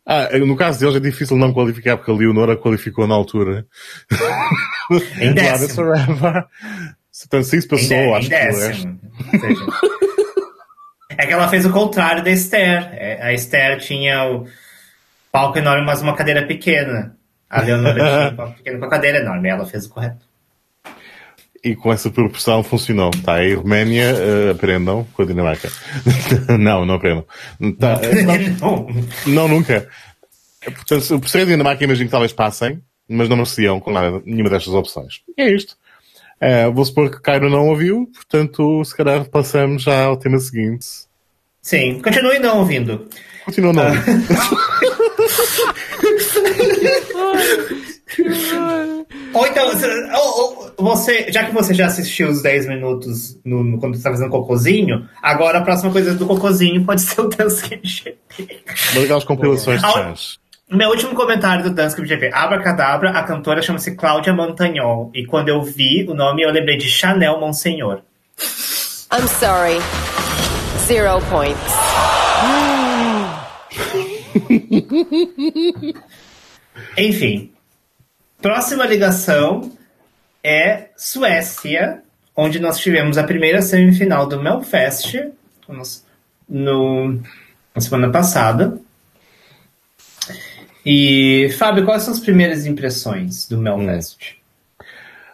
Ah, 0.05 0.28
no 0.39 0.57
caso 0.57 0.81
deles 0.81 0.97
é 0.97 1.01
difícil 1.01 1.37
não 1.37 1.53
qualificar 1.53 1.97
porque 1.97 2.11
a 2.11 2.14
Leonora 2.14 2.57
qualificou 2.57 3.07
na 3.07 3.14
altura. 3.14 3.66
Em 5.20 5.33
décimo. 5.33 5.87
Portanto, 7.20 7.45
se 7.45 7.59
isso 7.59 7.68
passou, 7.68 7.97
em, 7.97 8.14
acho 8.14 8.26
em 8.26 8.31
décimo. 8.31 9.01
que 9.31 11.14
é 11.16 11.26
que 11.26 11.33
ela 11.33 11.49
fez 11.49 11.64
o 11.66 11.70
contrário 11.70 12.24
da 12.24 12.31
Esther. 12.31 12.89
É, 12.93 13.22
a 13.22 13.33
Esther 13.33 13.78
tinha 13.78 14.24
o 14.24 14.47
palco 15.31 15.59
enorme, 15.59 15.85
mas 15.85 16.03
uma 16.03 16.16
cadeira 16.16 16.47
pequena. 16.47 17.14
A 17.51 17.61
Leonora 17.62 17.94
tinha 17.94 18.32
um 18.32 18.36
palco 18.36 18.55
pequeno 18.55 18.78
com 18.78 18.84
a 18.84 18.88
cadeira 18.88 19.18
enorme. 19.18 19.48
Ela 19.48 19.66
fez 19.66 19.84
o 19.86 19.90
correto 19.90 20.30
e 21.62 21.76
com 21.76 21.92
essa 21.92 22.11
proporção 22.11 22.62
funcionou. 22.62 23.11
Tá 23.24 23.34
aí, 23.34 23.55
Roménia, 23.55 24.14
uh, 24.14 24.51
aprendam 24.53 25.07
com 25.12 25.22
a 25.22 25.26
Dinamarca. 25.26 25.70
não, 26.59 26.84
não 26.84 26.94
aprendam. 26.94 27.24
Tá, 27.78 28.01
não, 28.61 28.86
não, 29.26 29.48
nunca. 29.48 29.88
Portanto, 30.64 31.20
por 31.20 31.28
ser 31.28 31.42
a 31.42 31.44
Dinamarca, 31.44 31.84
imagino 31.84 32.07
que 32.07 32.12
talvez 32.12 32.32
passem, 32.32 32.82
mas 33.09 33.28
não 33.28 33.36
mereciam 33.36 33.80
com 33.80 33.92
nada, 33.92 34.22
nenhuma 34.24 34.51
destas 34.51 34.74
opções. 34.74 35.20
E 35.36 35.42
é 35.42 35.51
isto. 35.51 35.76
Uh, 36.40 36.72
vou 36.72 36.84
supor 36.84 37.11
que 37.11 37.20
Cairo 37.20 37.51
não 37.51 37.68
ouviu, 37.68 38.11
portanto, 38.14 38.82
se 38.84 38.96
calhar 38.96 39.24
passamos 39.26 39.82
já 39.82 40.05
ao 40.05 40.16
tema 40.16 40.38
seguinte. 40.38 40.86
Sim, 41.61 42.01
continue 42.01 42.38
não 42.38 42.61
ouvindo. 42.61 43.07
Continua 43.44 43.74
não 43.74 43.84
ouvindo. 43.86 44.26
Ou 49.33 49.47
então, 49.47 49.71
você, 50.77 51.31
já 51.31 51.45
que 51.45 51.55
você 51.55 51.73
já 51.73 51.87
assistiu 51.87 52.29
os 52.29 52.43
10 52.43 52.67
minutos 52.67 53.39
no, 53.45 53.63
no 53.63 53.79
quando 53.79 53.97
você 53.97 54.03
tá 54.03 54.11
fazendo 54.11 54.31
cocôzinho, 54.31 55.09
agora 55.23 55.59
a 55.59 55.63
próxima 55.63 55.93
coisa 55.93 56.15
do 56.15 56.27
cocôzinho 56.27 56.85
pode 56.85 57.03
ser 57.03 57.21
o 57.21 57.29
Dunsky 57.29 57.81
GP. 57.83 58.63
Legal 58.95 59.23
compilações 59.23 59.81
de. 59.81 60.41
Meu 60.71 60.91
último 60.91 61.15
comentário 61.15 61.65
do 61.65 61.71
Dunsky 61.71 62.07
GP. 62.07 62.31
Abracadabra, 62.33 63.11
a 63.11 63.23
cantora 63.25 63.61
chama-se 63.61 63.97
Cláudia 63.97 64.33
Montagnol. 64.33 65.11
E 65.15 65.27
quando 65.27 65.49
eu 65.49 65.63
vi 65.63 66.07
o 66.09 66.15
nome, 66.15 66.43
eu 66.43 66.51
lembrei 66.51 66.77
de 66.77 66.89
Chanel 66.89 67.41
Monsenhor. 67.41 68.03
I'm 69.13 69.27
sorry. 69.27 69.79
Zero 70.87 71.21
points. 71.29 71.59
Enfim. 76.97 77.53
Próxima 78.41 78.87
ligação 78.87 79.72
é 80.43 80.89
Suécia, 80.97 82.03
onde 82.35 82.59
nós 82.59 82.78
tivemos 82.78 83.18
a 83.18 83.24
primeira 83.24 83.61
semifinal 83.61 84.26
do 84.26 84.43
Melfest 84.43 85.31
no, 86.49 87.20
na 87.74 87.81
semana 87.81 88.11
passada. 88.11 88.78
E, 90.85 91.55
Fábio, 91.59 91.85
quais 91.85 92.03
são 92.03 92.14
as 92.14 92.20
primeiras 92.20 92.64
impressões 92.66 93.47
do 93.47 93.59
Melfest? 93.59 94.35
Hum. 94.35 94.41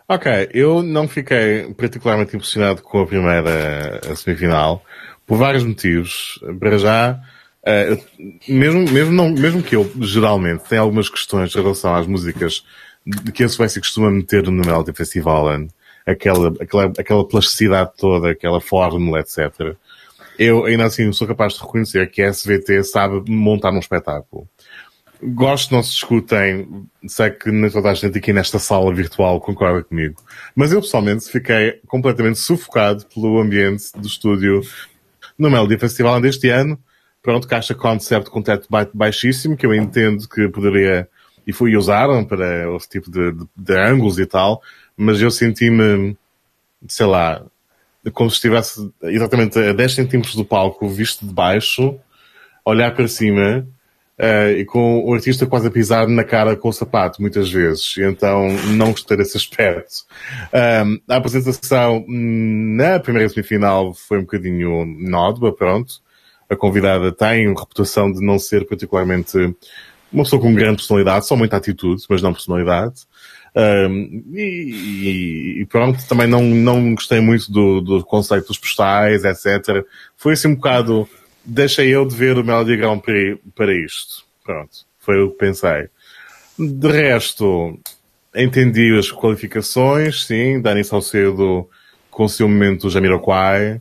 Ok, 0.08 0.50
eu 0.54 0.84
não 0.84 1.08
fiquei 1.08 1.74
particularmente 1.74 2.36
impressionado 2.36 2.80
com 2.80 3.00
a 3.00 3.06
primeira 3.06 4.00
semifinal, 4.14 4.84
por 5.26 5.36
vários 5.36 5.64
motivos. 5.64 6.38
Para 6.60 6.78
já, 6.78 7.20
uh, 7.66 8.30
mesmo, 8.48 8.90
mesmo, 8.90 9.12
não, 9.12 9.30
mesmo 9.30 9.62
que 9.62 9.76
eu, 9.76 9.90
geralmente, 10.00 10.64
tenha 10.68 10.80
algumas 10.80 11.08
questões 11.08 11.54
em 11.54 11.60
relação 11.60 11.94
às 11.94 12.06
músicas 12.06 12.64
de 13.04 13.32
que 13.32 13.44
a 13.44 13.48
Suécia 13.48 13.80
costuma 13.80 14.10
meter 14.10 14.44
no 14.44 14.64
Melody 14.64 14.92
Festival, 14.92 15.46
aquela, 16.06 16.54
aquela, 16.60 16.92
aquela 16.98 17.26
plasticidade 17.26 17.92
toda, 17.96 18.30
aquela 18.30 18.60
fórmula, 18.60 19.20
etc. 19.20 19.76
Eu 20.38 20.64
ainda 20.64 20.84
assim 20.84 21.10
sou 21.12 21.26
capaz 21.26 21.54
de 21.54 21.60
reconhecer 21.60 22.10
que 22.10 22.22
a 22.22 22.28
SVT 22.28 22.84
sabe 22.84 23.30
montar 23.30 23.72
um 23.72 23.78
espetáculo. 23.78 24.48
Gosto 25.22 25.72
não 25.72 25.82
se 25.82 25.92
escutem, 25.92 26.86
sei 27.08 27.30
que 27.30 27.50
nem 27.50 27.70
toda 27.70 27.90
a 27.90 27.94
gente 27.94 28.18
aqui 28.18 28.34
nesta 28.34 28.58
sala 28.58 28.92
virtual 28.92 29.40
concorda 29.40 29.82
comigo, 29.82 30.22
mas 30.54 30.72
eu 30.72 30.82
pessoalmente 30.82 31.30
fiquei 31.30 31.80
completamente 31.86 32.38
sufocado 32.38 33.06
pelo 33.06 33.40
ambiente 33.40 33.92
do 33.96 34.06
estúdio 34.06 34.60
no 35.38 35.50
Melody 35.50 35.78
Festival 35.78 36.20
deste 36.20 36.50
ano. 36.50 36.78
Pronto, 37.26 37.48
caixa 37.48 37.74
concept 37.74 38.30
com 38.30 38.40
teto 38.40 38.68
baixíssimo, 38.94 39.56
que 39.56 39.66
eu 39.66 39.74
entendo 39.74 40.28
que 40.28 40.48
poderia 40.48 41.08
e 41.44 41.52
fui 41.52 41.76
usaram 41.76 42.24
para 42.24 42.72
esse 42.76 42.88
tipo 42.88 43.10
de, 43.10 43.32
de, 43.32 43.44
de 43.56 43.76
ângulos 43.76 44.16
e 44.20 44.26
tal, 44.26 44.62
mas 44.96 45.20
eu 45.20 45.28
senti-me, 45.28 46.16
sei 46.86 47.06
lá, 47.06 47.42
como 48.12 48.30
se 48.30 48.36
estivesse 48.36 48.92
exatamente 49.02 49.58
a 49.58 49.72
10 49.72 49.92
centímetros 49.92 50.36
do 50.36 50.44
palco, 50.44 50.88
visto 50.88 51.26
de 51.26 51.34
baixo, 51.34 51.98
olhar 52.64 52.94
para 52.94 53.08
cima 53.08 53.66
uh, 54.20 54.50
e 54.56 54.64
com 54.64 55.04
o 55.04 55.12
artista 55.12 55.48
quase 55.48 55.66
a 55.66 55.70
pisar 55.72 56.06
na 56.06 56.22
cara 56.22 56.54
com 56.54 56.68
o 56.68 56.72
sapato, 56.72 57.20
muitas 57.20 57.50
vezes. 57.50 57.96
Então 57.98 58.46
não 58.76 58.92
gostei 58.92 59.16
desse 59.16 59.36
aspecto. 59.36 60.04
A 61.08 61.16
apresentação 61.16 62.04
na 62.06 63.00
primeira 63.00 63.28
semifinal 63.28 63.92
foi 63.94 64.18
um 64.18 64.22
bocadinho 64.22 64.86
nódoa, 64.86 65.52
pronto. 65.52 66.05
A 66.48 66.56
convidada 66.56 67.12
tem 67.12 67.48
reputação 67.48 68.12
de 68.12 68.24
não 68.24 68.38
ser 68.38 68.66
particularmente 68.66 69.36
uma 70.12 70.24
pessoa 70.24 70.40
com 70.40 70.54
grande 70.54 70.76
personalidade, 70.76 71.26
só 71.26 71.36
muita 71.36 71.56
atitude, 71.56 72.02
mas 72.08 72.22
não 72.22 72.32
personalidade. 72.32 73.06
Um, 73.56 74.22
e, 74.34 75.60
e, 75.60 75.66
pronto, 75.66 76.06
também 76.06 76.26
não, 76.26 76.42
não 76.42 76.94
gostei 76.94 77.20
muito 77.20 77.50
do, 77.50 77.80
do 77.80 78.04
conceito 78.04 78.48
dos 78.48 78.58
postais, 78.58 79.24
etc. 79.24 79.84
Foi 80.16 80.34
assim 80.34 80.48
um 80.48 80.54
bocado, 80.54 81.08
deixei 81.44 81.88
eu 81.88 82.06
de 82.06 82.14
ver 82.14 82.38
o 82.38 82.44
Melody 82.44 82.76
Grand 82.76 82.98
Prix 82.98 83.38
para 83.54 83.74
isto. 83.74 84.24
Pronto, 84.44 84.86
foi 84.98 85.22
o 85.22 85.30
que 85.30 85.38
pensei. 85.38 85.88
De 86.58 86.88
resto, 86.88 87.78
entendi 88.34 88.96
as 88.98 89.10
qualificações, 89.10 90.26
sim, 90.26 90.60
Dani 90.60 90.84
Salcedo 90.84 91.68
com 92.10 92.24
o 92.24 92.28
seu 92.28 92.48
momento 92.48 92.90
Jamiroquai, 92.90 93.80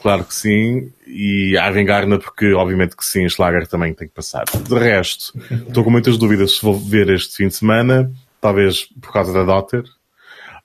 claro 0.00 0.24
que 0.24 0.34
sim. 0.34 0.92
E 1.06 1.56
a 1.56 1.66
Avengarna, 1.66 2.18
porque 2.18 2.52
obviamente 2.52 2.96
que 2.96 3.04
sim, 3.04 3.28
Schlager 3.28 3.66
também 3.66 3.94
tem 3.94 4.08
que 4.08 4.14
passar. 4.14 4.44
De 4.44 4.74
resto, 4.74 5.32
estou 5.66 5.84
com 5.84 5.90
muitas 5.90 6.18
dúvidas 6.18 6.56
se 6.56 6.62
vou 6.62 6.78
ver 6.78 7.08
este 7.10 7.36
fim 7.36 7.48
de 7.48 7.54
semana, 7.54 8.10
talvez 8.40 8.88
por 9.00 9.12
causa 9.12 9.32
da 9.32 9.44
Daughter, 9.44 9.84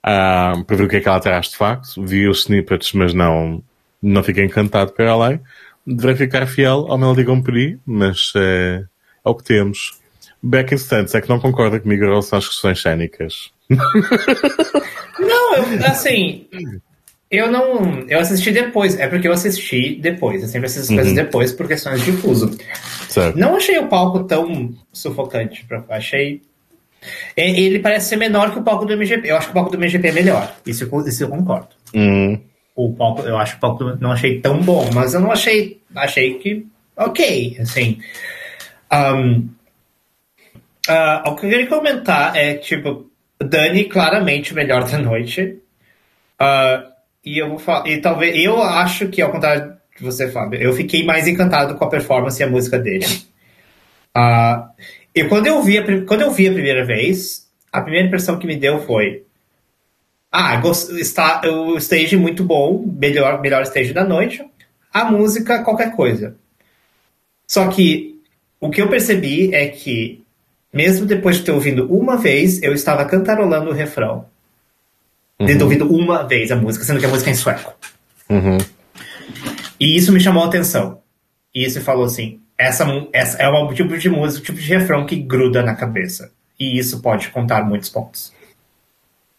para 0.02 0.76
ver 0.76 0.84
o 0.84 0.88
que 0.88 0.96
é 0.96 1.00
que 1.00 1.08
ela 1.08 1.20
traz 1.20 1.48
de 1.48 1.56
facto. 1.56 2.04
Vi 2.04 2.28
os 2.28 2.40
snippets, 2.40 2.92
mas 2.92 3.14
não, 3.14 3.62
não 4.02 4.22
fiquei 4.22 4.44
encantado 4.44 4.92
para 4.92 5.10
além. 5.10 5.40
Deverei 5.86 6.16
ficar 6.16 6.46
fiel 6.46 6.86
ao 6.88 6.98
Melody 6.98 7.24
Grand 7.24 7.44
mas 7.84 8.34
uh, 8.34 8.86
é 9.24 9.28
o 9.28 9.34
que 9.34 9.44
temos. 9.44 9.98
Back 10.42 10.74
in 10.74 10.78
Stunts 10.78 11.14
é 11.14 11.20
que 11.20 11.28
não 11.28 11.40
concorda 11.40 11.80
comigo 11.80 12.04
em 12.04 12.08
relação 12.08 12.38
às 12.38 12.46
questões 12.46 12.80
cénicas. 12.80 13.50
Não, 15.18 15.56
eu, 15.56 15.86
assim, 15.86 16.46
eu 17.34 17.50
não. 17.50 18.00
Eu 18.08 18.20
assisti 18.20 18.50
depois. 18.50 18.98
É 18.98 19.06
porque 19.06 19.28
eu 19.28 19.32
assisti 19.32 19.96
depois. 20.00 20.42
Eu 20.42 20.48
sempre 20.48 20.66
assisto 20.66 20.82
as 20.82 20.90
uhum. 20.90 20.96
coisas 20.96 21.14
depois 21.14 21.52
por 21.52 21.68
questões 21.68 22.02
de 22.02 22.12
difuso. 22.12 22.56
Certo. 23.08 23.38
Não 23.38 23.56
achei 23.56 23.78
o 23.78 23.88
palco 23.88 24.24
tão 24.24 24.74
sufocante. 24.92 25.64
Pra, 25.64 25.84
achei. 25.90 26.42
Ele 27.36 27.78
parece 27.80 28.08
ser 28.08 28.16
menor 28.16 28.52
que 28.52 28.58
o 28.58 28.62
palco 28.62 28.84
do 28.84 28.94
MGP. 28.94 29.30
Eu 29.30 29.36
acho 29.36 29.46
que 29.46 29.52
o 29.52 29.54
palco 29.54 29.70
do 29.70 29.78
MGP 29.78 30.08
é 30.08 30.12
melhor. 30.12 30.56
Isso, 30.66 30.88
isso 31.06 31.24
eu 31.24 31.28
concordo. 31.28 31.68
Uhum. 31.94 32.40
O 32.74 32.92
palco, 32.92 33.22
eu 33.22 33.36
acho 33.36 33.52
que 33.52 33.58
o 33.58 33.60
palco 33.60 33.84
do, 33.84 34.00
não 34.00 34.12
achei 34.12 34.40
tão 34.40 34.60
bom, 34.60 34.88
mas 34.92 35.14
eu 35.14 35.20
não 35.20 35.30
achei. 35.30 35.80
Achei 35.94 36.34
que. 36.34 36.66
Ok, 36.96 37.56
assim. 37.60 37.98
Um, 38.92 39.48
uh, 40.88 41.30
o 41.30 41.36
que 41.36 41.46
eu 41.46 41.50
queria 41.50 41.66
comentar 41.66 42.36
é, 42.36 42.54
tipo, 42.54 43.10
Dani 43.38 43.84
claramente 43.84 44.52
o 44.52 44.56
melhor 44.56 44.88
da 44.88 44.98
noite. 44.98 45.58
Uh, 46.40 46.93
e 47.24 47.38
eu 47.38 47.48
vou 47.48 47.58
falar, 47.58 47.88
e 47.88 48.00
talvez, 48.00 48.36
eu 48.36 48.62
acho 48.62 49.08
que 49.08 49.22
ao 49.22 49.32
contrário 49.32 49.74
de 49.96 50.02
você, 50.02 50.28
Fábio. 50.28 50.60
Eu 50.60 50.72
fiquei 50.72 51.04
mais 51.04 51.26
encantado 51.26 51.76
com 51.76 51.84
a 51.84 51.88
performance 51.88 52.40
e 52.40 52.44
a 52.44 52.50
música 52.50 52.78
dele. 52.78 53.06
Uh, 54.16 54.68
e 55.14 55.24
quando 55.24 55.46
eu, 55.46 55.62
vi 55.62 55.78
a, 55.78 56.04
quando 56.04 56.22
eu 56.22 56.30
vi 56.30 56.48
a 56.48 56.52
primeira 56.52 56.84
vez, 56.84 57.48
a 57.72 57.80
primeira 57.80 58.06
impressão 58.06 58.38
que 58.38 58.46
me 58.46 58.56
deu 58.56 58.80
foi: 58.80 59.24
Ah, 60.30 60.60
está, 60.98 61.42
o 61.46 61.76
stage 61.78 62.16
muito 62.16 62.44
bom, 62.44 62.84
melhor, 62.98 63.40
melhor 63.40 63.62
stage 63.62 63.92
da 63.92 64.04
noite. 64.04 64.44
A 64.92 65.04
música, 65.04 65.62
qualquer 65.62 65.94
coisa. 65.94 66.36
Só 67.46 67.68
que 67.68 68.20
o 68.60 68.70
que 68.70 68.80
eu 68.80 68.88
percebi 68.88 69.54
é 69.54 69.68
que, 69.68 70.24
mesmo 70.72 71.06
depois 71.06 71.36
de 71.36 71.44
ter 71.44 71.52
ouvido 71.52 71.86
uma 71.92 72.16
vez, 72.16 72.62
eu 72.62 72.72
estava 72.72 73.04
cantarolando 73.04 73.70
o 73.70 73.74
refrão. 73.74 74.26
Uhum. 75.38 75.46
Tendo 75.46 75.62
ouvido 75.62 75.86
uma 75.92 76.22
vez 76.22 76.50
a 76.52 76.56
música, 76.56 76.84
sendo 76.84 77.00
que 77.00 77.06
a 77.06 77.08
música 77.08 77.30
é 77.30 77.32
em 77.32 77.36
sueco. 77.36 77.74
Uhum. 78.28 78.58
E 79.80 79.96
isso 79.96 80.12
me 80.12 80.20
chamou 80.20 80.44
a 80.44 80.46
atenção. 80.46 81.00
E 81.54 81.64
isso 81.64 81.80
falou 81.80 82.04
assim: 82.04 82.40
essa, 82.56 82.84
essa 83.12 83.42
é 83.42 83.48
um 83.48 83.72
tipo 83.72 83.96
de 83.98 84.08
música, 84.08 84.40
um 84.40 84.44
tipo 84.44 84.58
de 84.58 84.68
refrão 84.68 85.06
que 85.06 85.16
gruda 85.16 85.62
na 85.62 85.74
cabeça. 85.74 86.30
E 86.58 86.78
isso 86.78 87.00
pode 87.00 87.28
contar 87.30 87.64
muitos 87.64 87.90
pontos. 87.90 88.32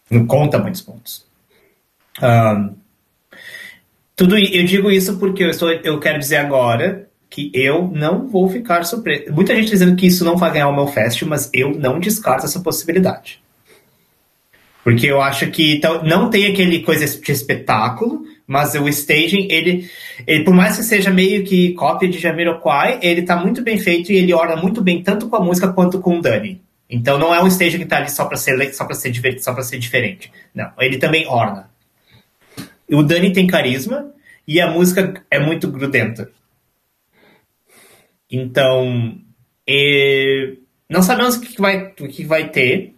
Não 0.09 0.25
conta 0.27 0.59
muitos 0.59 0.81
pontos. 0.81 1.25
Um, 2.21 2.75
tudo 4.15 4.37
eu 4.37 4.65
digo 4.65 4.91
isso 4.91 5.17
porque 5.17 5.43
eu, 5.43 5.49
estou, 5.49 5.69
eu 5.71 5.99
quero 5.99 6.19
dizer 6.19 6.37
agora 6.37 7.09
que 7.29 7.51
eu 7.53 7.89
não 7.93 8.27
vou 8.27 8.47
ficar 8.49 8.83
surpreso. 8.85 9.33
Muita 9.33 9.55
gente 9.55 9.69
dizendo 9.69 9.95
que 9.95 10.07
isso 10.07 10.23
não 10.23 10.37
vai 10.37 10.51
ganhar 10.51 10.69
o 10.69 10.75
meu 10.75 10.87
fest, 10.87 11.21
mas 11.23 11.49
eu 11.53 11.71
não 11.71 11.99
descarto 11.99 12.45
essa 12.45 12.59
possibilidade. 12.61 13.41
Porque 14.85 15.07
eu 15.07 15.19
acho 15.19 15.49
que 15.49 15.81
não 16.03 16.29
tem 16.29 16.45
aquele 16.45 16.81
coisa 16.81 17.07
de 17.07 17.31
espetáculo, 17.31 18.23
mas 18.45 18.75
o 18.75 18.87
staging, 18.87 19.47
ele, 19.49 19.89
ele, 20.27 20.43
por 20.43 20.53
mais 20.53 20.77
que 20.77 20.83
seja 20.83 21.09
meio 21.09 21.43
que 21.43 21.73
cópia 21.73 22.07
de 22.07 22.19
Jamiroquai, 22.19 22.99
ele 23.01 23.23
tá 23.23 23.35
muito 23.35 23.63
bem 23.63 23.79
feito 23.79 24.11
e 24.11 24.15
ele 24.17 24.31
orna 24.31 24.55
muito 24.55 24.83
bem 24.83 25.01
tanto 25.01 25.27
com 25.27 25.37
a 25.37 25.43
música 25.43 25.73
quanto 25.73 25.99
com 25.99 26.19
o 26.19 26.21
Dani. 26.21 26.61
Então 26.87 27.17
não 27.17 27.33
é 27.33 27.41
um 27.41 27.47
staging 27.47 27.79
que 27.79 27.85
tá 27.85 27.97
ali 27.97 28.11
só 28.11 28.25
para 28.25 28.37
ser 28.37 28.71
só 28.75 28.85
para 28.85 28.93
ser 28.93 29.09
divertido, 29.09 29.43
só 29.43 29.53
para 29.55 29.63
ser 29.63 29.79
diferente. 29.79 30.31
Não, 30.53 30.71
ele 30.79 30.99
também 30.99 31.25
orna. 31.27 31.67
O 32.87 33.01
Dani 33.01 33.33
tem 33.33 33.47
carisma 33.47 34.13
e 34.47 34.61
a 34.61 34.69
música 34.69 35.19
é 35.31 35.39
muito 35.39 35.67
grudenta. 35.67 36.29
Então, 38.31 39.17
e, 39.67 40.59
não 40.87 41.01
sabemos 41.01 41.37
o 41.37 41.41
que 41.41 41.59
vai, 41.59 41.87
o 41.99 42.07
que 42.07 42.23
vai 42.23 42.49
ter 42.49 42.94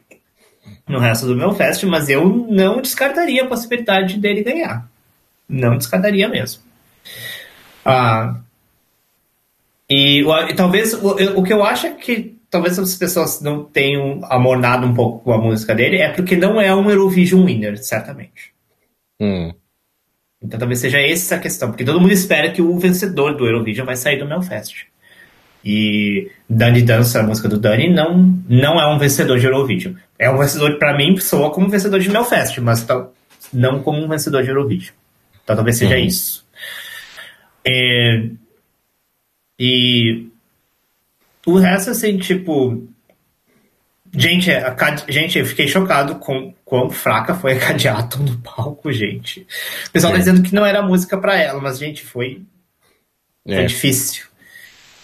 no 0.88 1.00
resto 1.00 1.26
do 1.26 1.36
meu 1.36 1.54
fest, 1.54 1.84
mas 1.84 2.10
eu 2.10 2.26
não 2.50 2.82
descartaria 2.82 3.44
a 3.44 3.48
possibilidade 3.48 4.18
dele 4.18 4.44
ganhar. 4.44 4.90
Não 5.48 5.78
descartaria 5.78 6.28
mesmo. 6.28 6.62
Ah, 7.84 8.40
e, 9.90 10.22
e 10.22 10.54
talvez 10.56 10.94
o, 10.94 11.40
o, 11.40 11.44
que 11.44 11.54
eu 11.54 11.64
acho 11.64 11.88
é 11.88 11.92
que 11.92 12.36
talvez 12.50 12.78
as 12.78 12.96
pessoas 12.96 13.42
não 13.42 13.64
tenham 13.64 14.22
amornado 14.26 14.86
um 14.86 14.94
pouco 14.94 15.24
com 15.24 15.32
a 15.32 15.38
música 15.38 15.74
dele 15.74 15.98
é 15.98 16.10
porque 16.10 16.36
não 16.36 16.60
é 16.60 16.74
um 16.76 16.90
Eurovision 16.90 17.46
winner, 17.46 17.78
certamente. 17.78 18.54
Hum. 19.20 19.54
Então 20.42 20.60
talvez 20.60 20.80
seja 20.80 21.00
essa 21.00 21.36
a 21.36 21.40
questão, 21.40 21.70
porque 21.70 21.86
todo 21.86 22.00
mundo 22.00 22.12
espera 22.12 22.52
que 22.52 22.62
o 22.62 22.78
vencedor 22.78 23.36
do 23.36 23.46
Eurovision 23.46 23.86
vai 23.86 23.96
sair 23.96 24.18
do 24.18 24.28
Melfest. 24.28 24.88
E 25.70 26.32
Dani 26.50 26.82
Dança, 26.82 27.20
a 27.20 27.24
música 27.24 27.50
do 27.50 27.60
Dani, 27.60 27.94
não, 27.94 28.42
não 28.48 28.80
é 28.80 28.88
um 28.88 28.98
vencedor 28.98 29.38
de 29.38 29.48
Eurovision. 29.48 29.96
É 30.18 30.30
um 30.30 30.38
vencedor, 30.38 30.80
para 30.80 30.96
mim, 30.96 31.20
soa 31.20 31.52
como 31.52 31.68
vencedor 31.68 32.00
de 32.00 32.10
Melfest, 32.10 32.60
mas 32.62 32.88
não 33.52 33.84
como 33.84 34.02
um 34.02 34.08
vencedor 34.08 34.44
de 34.44 34.50
Eurovision. 34.50 34.96
Então 35.44 35.58
talvez 35.58 35.78
seja 35.78 35.96
uhum. 35.96 36.06
isso. 36.06 36.48
É, 37.66 38.30
e 39.60 40.30
o 41.46 41.58
resto, 41.58 41.90
assim, 41.90 42.18
tipo. 42.18 42.88
Gente, 44.16 44.50
a, 44.50 44.74
gente, 45.10 45.38
eu 45.38 45.46
fiquei 45.46 45.68
chocado 45.68 46.16
com 46.16 46.54
quão 46.64 46.90
fraca 46.90 47.36
foi 47.36 47.52
a 47.52 47.60
Cadiaton 47.60 48.20
no 48.20 48.38
palco, 48.38 48.90
gente. 48.94 49.46
O 49.88 49.92
pessoal 49.92 50.14
tá 50.14 50.18
é. 50.18 50.24
tá 50.24 50.26
dizendo 50.32 50.48
que 50.48 50.56
não 50.56 50.66
era 50.66 50.82
música 50.82 51.18
para 51.18 51.38
ela, 51.38 51.60
mas, 51.60 51.78
gente, 51.78 52.06
foi, 52.06 52.42
foi 53.46 53.56
é. 53.56 53.66
difícil. 53.66 54.28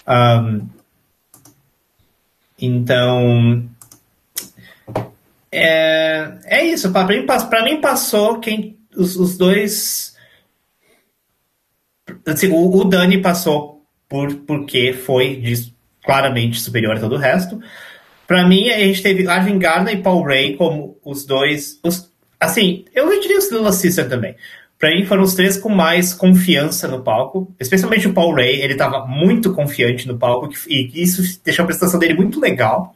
Um, 0.08 0.68
então. 2.60 3.70
É, 5.52 6.32
é 6.46 6.66
isso. 6.66 6.92
Para 6.92 7.08
mim, 7.08 7.26
mim, 7.64 7.82
passou 7.82 8.40
quem 8.40 8.78
os, 8.96 9.16
os 9.16 9.38
dois 9.38 10.14
assim, 12.26 12.50
o, 12.50 12.76
o 12.76 12.84
Dani 12.84 13.22
passou 13.22 13.84
por 14.08 14.34
porque 14.36 14.94
foi 14.94 15.36
de, 15.38 15.74
claramente 16.04 16.60
superior 16.60 16.96
a 16.96 17.00
todo 17.00 17.16
o 17.16 17.20
resto. 17.20 17.62
Para 18.28 18.48
mim, 18.48 18.70
a 18.70 18.80
gente 18.80 19.02
teve 19.02 19.28
Arvin 19.28 19.60
Gardner 19.60 19.96
e 19.96 20.02
Paul 20.02 20.24
Ray 20.24 20.56
como 20.56 20.98
os 21.04 21.26
dois. 21.26 21.80
Os, 21.84 22.12
assim, 22.40 22.86
eu 22.94 23.10
diria 23.20 23.38
os 23.38 23.52
Lila 23.52 23.72
Sister 23.72 24.08
também. 24.08 24.36
Para 24.84 24.94
mim, 24.94 25.06
foram 25.06 25.24
os 25.24 25.34
três 25.34 25.56
com 25.56 25.70
mais 25.70 26.14
confiança 26.14 26.90
no 26.90 27.02
palco. 27.02 27.50
Especialmente 27.58 28.06
o 28.06 28.14
Paul 28.14 28.36
Ray, 28.36 28.62
ele 28.62 28.74
estava 28.74 29.06
muito 29.06 29.54
confiante 29.54 30.06
no 30.06 30.18
palco 30.18 30.50
e 30.68 31.02
isso 31.02 31.40
deixou 31.42 31.64
a 31.64 31.66
prestação 31.66 31.98
dele 31.98 32.16
muito 32.16 32.38
legal. 32.38 32.94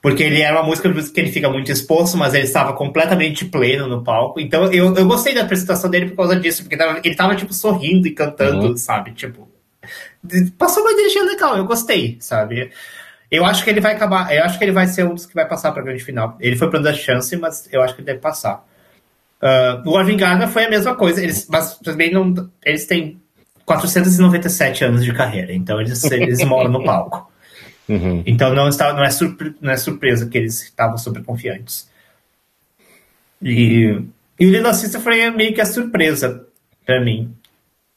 Porque 0.00 0.22
ele 0.22 0.40
era 0.40 0.60
uma 0.60 0.68
música 0.68 0.88
que 0.88 1.20
ele 1.20 1.32
fica 1.32 1.50
muito 1.50 1.72
exposto, 1.72 2.16
mas 2.16 2.34
ele 2.34 2.44
estava 2.44 2.72
completamente 2.72 3.46
pleno 3.46 3.88
no 3.88 4.04
palco. 4.04 4.38
Então 4.38 4.70
eu, 4.72 4.94
eu 4.94 5.06
gostei 5.08 5.34
da 5.34 5.42
apresentação 5.42 5.90
dele 5.90 6.10
por 6.10 6.18
causa 6.18 6.36
disso, 6.36 6.62
porque 6.62 6.76
tava, 6.76 7.00
ele 7.00 7.14
estava 7.14 7.34
tipo 7.34 7.52
sorrindo 7.52 8.06
e 8.06 8.12
cantando, 8.12 8.68
uhum. 8.68 8.76
sabe? 8.76 9.10
Tipo, 9.10 9.48
passou 10.56 10.84
uma 10.84 10.92
energia 10.92 11.24
legal, 11.24 11.56
eu 11.56 11.64
gostei, 11.64 12.16
sabe? 12.20 12.70
Eu 13.28 13.44
acho 13.44 13.64
que 13.64 13.70
ele 13.70 13.80
vai 13.80 13.96
acabar, 13.96 14.32
eu 14.32 14.44
acho 14.44 14.56
que 14.56 14.62
ele 14.62 14.70
vai 14.70 14.86
ser 14.86 15.04
um 15.04 15.14
dos 15.14 15.26
que 15.26 15.34
vai 15.34 15.48
passar 15.48 15.72
para 15.72 15.82
a 15.82 15.84
grande 15.84 16.04
final. 16.04 16.36
Ele 16.38 16.54
foi 16.54 16.70
para 16.70 16.78
dar 16.78 16.94
chance, 16.94 17.36
mas 17.36 17.68
eu 17.72 17.82
acho 17.82 17.96
que 17.96 18.02
ele 18.02 18.06
deve 18.06 18.20
passar. 18.20 18.69
Uh, 19.42 19.88
o 19.88 19.96
Arvin 19.96 20.18
Gardner 20.18 20.48
foi 20.48 20.66
a 20.66 20.70
mesma 20.70 20.94
coisa, 20.94 21.22
eles, 21.22 21.46
mas 21.48 21.78
também 21.78 22.12
não, 22.12 22.50
eles 22.64 22.86
têm 22.86 23.20
497 23.64 24.84
anos 24.84 25.04
de 25.04 25.12
carreira, 25.14 25.54
então 25.54 25.80
eles, 25.80 26.04
eles 26.04 26.44
moram 26.44 26.70
no 26.70 26.84
palco. 26.84 27.28
Uhum. 27.88 28.22
Então 28.24 28.54
não, 28.54 28.68
está, 28.68 28.92
não, 28.92 29.02
é 29.02 29.10
surpre, 29.10 29.52
não 29.60 29.72
é 29.72 29.76
surpresa 29.76 30.28
que 30.28 30.38
eles 30.38 30.62
estavam 30.62 30.96
super 30.96 31.24
confiantes. 31.24 31.90
E, 33.42 34.00
e 34.38 34.46
o 34.46 34.50
Lila 34.50 34.72
Sister 34.72 35.00
foi 35.00 35.28
meio 35.32 35.52
que 35.52 35.60
a 35.60 35.66
surpresa 35.66 36.46
para 36.86 37.00
mim. 37.00 37.34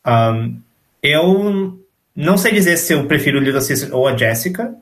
Um, 0.03 0.59
eu 1.03 1.79
não 2.15 2.37
sei 2.39 2.53
dizer 2.53 2.77
se 2.77 2.93
eu 2.93 3.05
prefiro 3.05 3.37
o 3.37 3.41
Lila 3.43 3.61
Sister 3.61 3.95
ou 3.95 4.07
a 4.07 4.17
Jessica, 4.17 4.73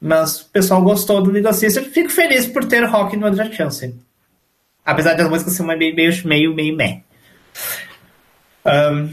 mas 0.00 0.40
o 0.40 0.50
pessoal 0.50 0.82
gostou 0.82 1.22
do 1.22 1.30
Lila 1.30 1.52
Sister. 1.52 1.84
Fico 1.84 2.10
feliz 2.10 2.46
por 2.46 2.64
ter 2.64 2.84
rock 2.84 3.16
no 3.16 3.26
André 3.26 3.52
Chance. 3.52 3.94
Apesar 4.88 5.12
das 5.12 5.28
músicas 5.28 5.52
ser 5.52 5.64
meio, 5.64 5.94
meio, 5.94 6.12
meio, 6.24 6.54
meio 6.54 6.74
meh. 6.74 7.02
Um, 8.64 9.10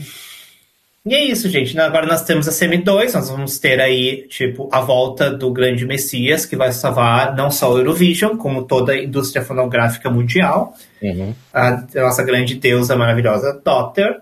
e 1.05 1.13
é 1.13 1.25
isso, 1.25 1.49
gente. 1.49 1.77
Agora 1.77 2.05
nós 2.05 2.23
temos 2.23 2.47
a 2.47 2.51
Semi-2, 2.53 3.13
nós 3.13 3.29
vamos 3.29 3.59
ter 3.59 3.81
aí, 3.81 4.25
tipo, 4.29 4.69
a 4.71 4.79
volta 4.79 5.29
do 5.29 5.51
grande 5.51 5.85
Messias, 5.85 6.45
que 6.45 6.55
vai 6.55 6.71
salvar 6.71 7.35
não 7.35 7.51
só 7.51 7.73
o 7.73 7.77
Eurovision, 7.77 8.37
como 8.37 8.63
toda 8.63 8.93
a 8.93 9.03
indústria 9.03 9.43
fonográfica 9.43 10.09
mundial. 10.09 10.73
Uhum. 11.01 11.35
A 11.53 11.83
nossa 11.93 12.23
grande 12.23 12.55
deusa 12.55 12.95
maravilhosa, 12.95 13.61
Dotter, 13.61 14.21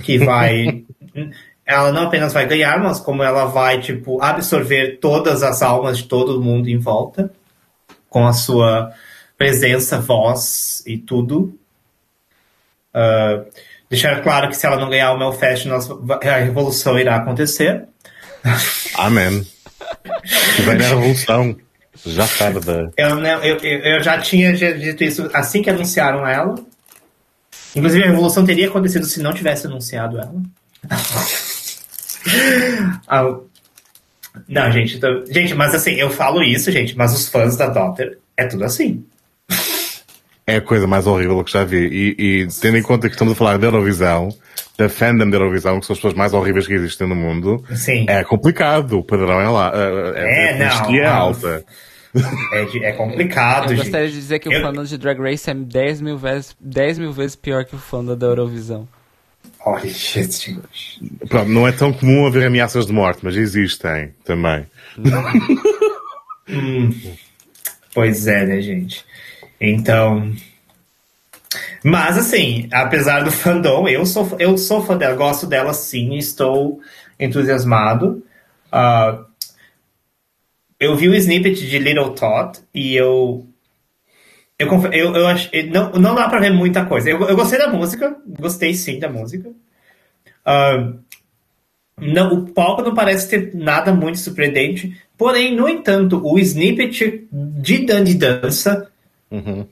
que 0.00 0.18
vai... 0.18 0.84
ela 1.66 1.90
não 1.90 2.02
apenas 2.04 2.32
vai 2.32 2.46
ganhar, 2.46 2.78
mas 2.78 3.00
como 3.00 3.20
ela 3.24 3.46
vai, 3.46 3.80
tipo, 3.80 4.22
absorver 4.22 4.98
todas 5.00 5.42
as 5.42 5.60
almas 5.60 5.98
de 5.98 6.04
todo 6.04 6.40
mundo 6.40 6.68
em 6.68 6.78
volta, 6.78 7.32
com 8.08 8.24
a 8.24 8.32
sua 8.32 8.92
presença, 9.44 10.00
voz 10.00 10.82
e 10.86 10.96
tudo. 10.96 11.58
Uh, 12.94 13.44
deixar 13.90 14.22
claro 14.22 14.48
que 14.48 14.56
se 14.56 14.66
ela 14.66 14.78
não 14.78 14.88
ganhar 14.88 15.12
o 15.12 15.18
Melfest, 15.18 15.68
a 15.68 16.36
revolução 16.38 16.98
irá 16.98 17.16
acontecer. 17.16 17.84
Amém. 18.94 19.46
Vem 20.64 20.76
a 20.76 20.88
revolução. 20.88 21.54
Já 22.06 22.26
tarda. 22.26 22.90
Eu, 22.96 23.18
eu, 23.18 23.58
eu, 23.58 24.02
já 24.02 24.18
tinha 24.18 24.54
dito 24.54 25.04
isso 25.04 25.28
assim 25.34 25.60
que 25.60 25.68
anunciaram 25.68 26.26
ela. 26.26 26.54
Inclusive, 27.76 28.04
a 28.04 28.08
revolução 28.08 28.46
teria 28.46 28.68
acontecido 28.68 29.04
se 29.04 29.20
não 29.20 29.34
tivesse 29.34 29.66
anunciado 29.66 30.18
ela. 30.18 30.34
ah, 33.06 33.36
não, 34.48 34.72
gente, 34.72 34.98
tô... 34.98 35.26
gente, 35.26 35.52
mas 35.54 35.74
assim, 35.74 35.92
eu 35.92 36.08
falo 36.08 36.42
isso, 36.42 36.72
gente, 36.72 36.96
mas 36.96 37.12
os 37.12 37.28
fãs 37.28 37.56
da 37.56 37.68
Daughter 37.68 38.18
é 38.36 38.46
tudo 38.46 38.64
assim 38.64 39.04
é 40.46 40.56
a 40.56 40.60
coisa 40.60 40.86
mais 40.86 41.06
horrível 41.06 41.42
que 41.42 41.52
já 41.52 41.64
vi. 41.64 41.86
E, 41.86 42.42
e 42.42 42.48
tendo 42.60 42.76
em 42.76 42.82
conta 42.82 43.08
que 43.08 43.14
estamos 43.14 43.32
a 43.32 43.36
falar 43.36 43.58
da 43.58 43.66
Eurovisão, 43.66 44.28
da 44.76 44.88
fandom 44.88 45.28
da 45.30 45.36
Eurovisão, 45.36 45.80
que 45.80 45.86
são 45.86 45.94
as 45.94 45.98
pessoas 45.98 46.14
mais 46.14 46.32
horríveis 46.32 46.66
que 46.66 46.74
existem 46.74 47.08
no 47.08 47.14
mundo, 47.14 47.64
Sim. 47.74 48.06
é 48.08 48.22
complicado. 48.24 48.98
O 48.98 49.04
padrão 49.04 49.40
é 49.40 49.48
lá. 49.48 49.72
É, 49.74 50.50
é, 50.50 50.58
não, 50.58 50.94
é 50.94 51.06
alta. 51.06 51.64
É, 52.52 52.88
é 52.88 52.92
complicado, 52.92 53.64
Eu 53.64 53.68
gente. 53.70 53.78
gostaria 53.78 54.08
de 54.08 54.14
dizer 54.14 54.38
que 54.38 54.48
o 54.48 54.60
fandom 54.60 54.84
de 54.84 54.96
Drag 54.96 55.18
Race 55.20 55.50
é 55.50 55.54
10 55.54 56.00
mil, 56.00 56.16
vezes, 56.16 56.56
10 56.60 56.98
mil 57.00 57.12
vezes 57.12 57.34
pior 57.34 57.64
que 57.64 57.74
o 57.74 57.78
fandom 57.78 58.16
da 58.16 58.26
Eurovisão. 58.26 58.86
Olha, 59.66 59.88
gente. 59.88 60.58
Pronto, 61.28 61.48
não 61.50 61.66
é 61.66 61.72
tão 61.72 61.92
comum 61.92 62.26
haver 62.26 62.46
ameaças 62.46 62.86
de 62.86 62.92
morte, 62.92 63.20
mas 63.22 63.34
existem 63.34 64.14
também. 64.24 64.64
hum, 66.48 66.90
pois 67.94 68.26
é, 68.26 68.46
né, 68.46 68.60
gente? 68.60 69.04
Então. 69.60 70.32
Mas, 71.82 72.18
assim, 72.18 72.68
apesar 72.72 73.22
do 73.22 73.30
fandom, 73.30 73.86
eu 73.88 74.06
sou, 74.06 74.36
eu 74.38 74.56
sou 74.56 74.84
fã 74.84 74.96
dela, 74.96 75.14
gosto 75.14 75.46
dela 75.46 75.74
sim, 75.74 76.16
estou 76.16 76.80
entusiasmado. 77.18 78.22
Uh, 78.72 79.24
eu 80.80 80.96
vi 80.96 81.08
o 81.08 81.14
snippet 81.14 81.54
de 81.54 81.78
Little 81.78 82.10
Tot 82.10 82.60
e 82.74 82.94
eu. 82.96 83.46
Eu, 84.58 84.68
eu, 84.92 85.14
eu. 85.14 85.70
Não, 85.72 85.92
não 85.92 86.14
dá 86.14 86.28
pra 86.28 86.40
ver 86.40 86.52
muita 86.52 86.84
coisa. 86.84 87.10
Eu, 87.10 87.20
eu 87.22 87.36
gostei 87.36 87.58
da 87.58 87.68
música, 87.68 88.16
gostei 88.26 88.74
sim 88.74 88.98
da 88.98 89.08
música. 89.08 89.48
Uh, 90.46 90.98
não, 92.00 92.32
o 92.34 92.52
palco 92.52 92.82
não 92.82 92.94
parece 92.94 93.28
ter 93.28 93.54
nada 93.54 93.92
muito 93.92 94.18
surpreendente. 94.18 95.00
Porém, 95.16 95.54
no 95.54 95.68
entanto, 95.68 96.20
o 96.24 96.38
snippet 96.38 97.28
de 97.30 97.86
Dan 97.86 98.04
de 98.04 98.14
dança, 98.14 98.90
uhum. 99.36 99.66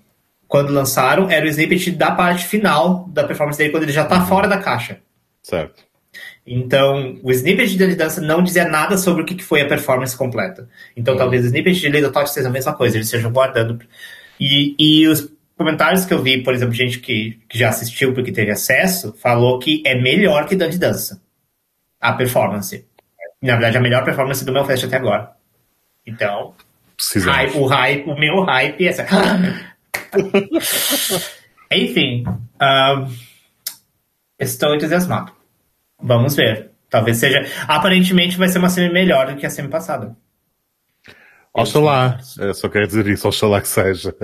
quando 0.48 0.72
lançaram, 0.72 1.30
era 1.30 1.44
o 1.44 1.48
snippet 1.48 1.90
da 1.92 2.12
parte 2.12 2.44
final 2.44 3.08
da 3.08 3.24
performance 3.24 3.58
dele, 3.58 3.70
quando 3.70 3.84
ele 3.84 3.92
já 3.92 4.04
tá 4.04 4.20
uhum. 4.20 4.26
fora 4.26 4.48
da 4.48 4.58
caixa. 4.58 5.00
Certo. 5.42 5.84
Então, 6.46 7.18
o 7.22 7.30
snippet 7.30 7.76
de 7.76 7.94
dança 7.94 8.20
não 8.20 8.42
dizia 8.42 8.68
nada 8.68 8.98
sobre 8.98 9.22
o 9.22 9.24
que 9.26 9.42
foi 9.42 9.62
a 9.62 9.68
performance 9.68 10.16
completa. 10.16 10.68
Então, 10.96 11.14
uhum. 11.14 11.18
talvez 11.18 11.44
o 11.44 11.46
snippet 11.46 11.80
de 11.80 11.88
Little 11.88 12.12
Tot 12.12 12.28
seja 12.28 12.48
a 12.48 12.52
mesma 12.52 12.74
coisa, 12.74 12.96
eles 12.96 13.06
estejam 13.06 13.32
guardando. 13.32 13.78
E, 14.38 14.74
e 14.78 15.06
os 15.06 15.32
comentários 15.56 16.04
que 16.04 16.12
eu 16.12 16.22
vi, 16.22 16.42
por 16.42 16.52
exemplo, 16.52 16.74
gente 16.74 16.98
que, 16.98 17.38
que 17.48 17.56
já 17.56 17.68
assistiu 17.68 18.12
porque 18.12 18.32
teve 18.32 18.50
acesso, 18.50 19.14
falou 19.14 19.58
que 19.58 19.82
é 19.86 19.94
melhor 19.94 20.46
que 20.46 20.56
Dan 20.56 20.68
de 20.68 20.78
dança. 20.78 21.22
A 22.00 22.12
performance. 22.12 22.84
Na 23.40 23.52
verdade, 23.52 23.78
a 23.78 23.80
melhor 23.80 24.04
performance 24.04 24.44
do 24.44 24.52
meu 24.52 24.64
fest 24.64 24.84
até 24.84 24.96
agora. 24.96 25.30
Então, 26.06 26.54
hype, 27.24 27.56
o 27.56 27.66
hype, 27.66 28.08
o 28.08 28.18
meu 28.18 28.42
hype 28.42 28.84
é 28.84 28.88
essa. 28.88 29.06
Enfim, 31.72 32.24
um, 32.26 33.08
estou 34.38 34.74
entusiasmado. 34.74 35.32
Vamos 36.00 36.36
ver. 36.36 36.70
Talvez 36.90 37.16
seja. 37.16 37.46
Aparentemente 37.66 38.36
vai 38.36 38.48
ser 38.48 38.58
uma 38.58 38.68
semi 38.68 38.92
melhor 38.92 39.32
do 39.32 39.36
que 39.36 39.46
a 39.46 39.50
semi 39.50 39.68
passada. 39.68 40.14
Oxalá. 41.54 42.18
Eu 42.38 42.54
só 42.54 42.68
quero 42.68 42.86
dizer 42.86 43.06
isso, 43.06 43.28
oxalá 43.28 43.60
que 43.60 43.68
seja. 43.68 44.14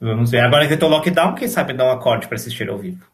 Vamos 0.00 0.30
ver. 0.30 0.40
Agora 0.40 0.66
que 0.66 0.74
eu 0.74 0.78
tô 0.78 0.88
lockdown, 0.88 1.34
quem 1.34 1.48
sabe 1.48 1.72
dar 1.72 1.86
um 1.86 1.90
acorde 1.90 2.26
para 2.26 2.36
assistir 2.36 2.68
ao 2.68 2.78
vivo. 2.78 3.04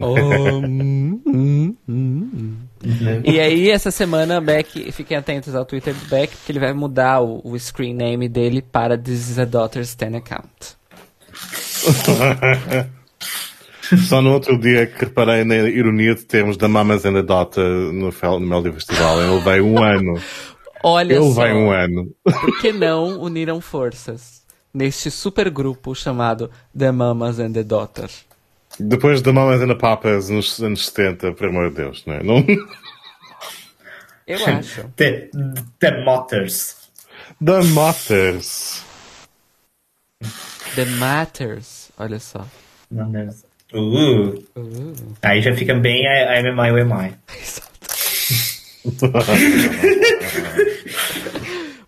Oh, 0.00 0.16
hum, 0.16 1.76
hum, 1.88 2.56
hum, 2.84 3.22
e 3.24 3.40
aí, 3.40 3.70
essa 3.70 3.90
semana, 3.90 4.40
Beck, 4.40 4.92
fiquem 4.92 5.16
atentos 5.16 5.54
ao 5.54 5.64
Twitter 5.64 5.94
do 5.94 6.06
Beck, 6.06 6.36
porque 6.36 6.52
ele 6.52 6.60
vai 6.60 6.72
mudar 6.72 7.20
o, 7.20 7.40
o 7.44 7.58
screen 7.58 7.94
name 7.94 8.28
dele 8.28 8.62
para 8.62 8.96
This 8.96 9.30
is 9.30 9.38
a 9.38 9.44
Daughter's 9.44 9.94
Ten 9.94 10.16
Account. 10.16 10.76
Só 14.08 14.20
no 14.20 14.32
outro 14.34 14.58
dia 14.58 14.86
que 14.86 15.06
reparei 15.06 15.44
na 15.44 15.56
ironia 15.56 16.14
de 16.14 16.24
termos 16.24 16.56
da 16.58 16.68
Mamas 16.68 17.06
and 17.06 17.14
the 17.14 17.22
Dota 17.22 17.62
no, 17.62 18.10
no 18.10 18.40
Melody 18.40 18.72
Festival. 18.72 19.20
Eu 19.20 19.36
levei 19.36 19.60
um 19.62 19.82
ano. 19.82 20.20
Olha 20.82 21.14
Eu 21.14 21.32
só. 21.32 21.42
levei 21.42 21.56
um 21.56 21.70
ano. 21.70 22.10
Por 22.22 22.60
que 22.60 22.72
não 22.72 23.18
uniram 23.20 23.60
forças 23.60 24.42
neste 24.74 25.10
super 25.10 25.48
grupo 25.48 25.94
chamado 25.94 26.50
The 26.76 26.92
Mamas 26.92 27.38
and 27.40 27.52
the 27.52 27.62
Daughter? 27.62 28.10
Depois 28.80 29.22
da 29.22 29.32
Mamas 29.32 29.60
and 29.60 29.68
the 29.68 29.74
Papas 29.74 30.28
nos 30.28 30.60
anos 30.60 30.86
70, 30.86 31.32
por 31.32 31.48
amor 31.48 31.70
de 31.70 31.76
Deus, 31.76 32.04
não 32.06 32.14
é? 32.14 32.22
Não... 32.22 32.44
Eu 34.26 34.44
acho. 34.46 34.84
The, 34.96 35.30
the 35.80 36.04
Motters. 36.04 36.76
The 37.44 37.62
Motters. 37.62 38.84
The 40.74 40.84
Matters. 40.84 41.90
Olha 41.98 42.20
só. 42.20 42.46
Não, 42.90 43.08
não. 43.08 43.28
Uh. 43.72 44.44
uh. 44.56 44.94
Aí 45.22 45.40
já 45.40 45.54
fica 45.54 45.74
bem 45.74 46.06
a 46.06 46.42
MMI 46.42 46.82
UMI. 46.82 47.14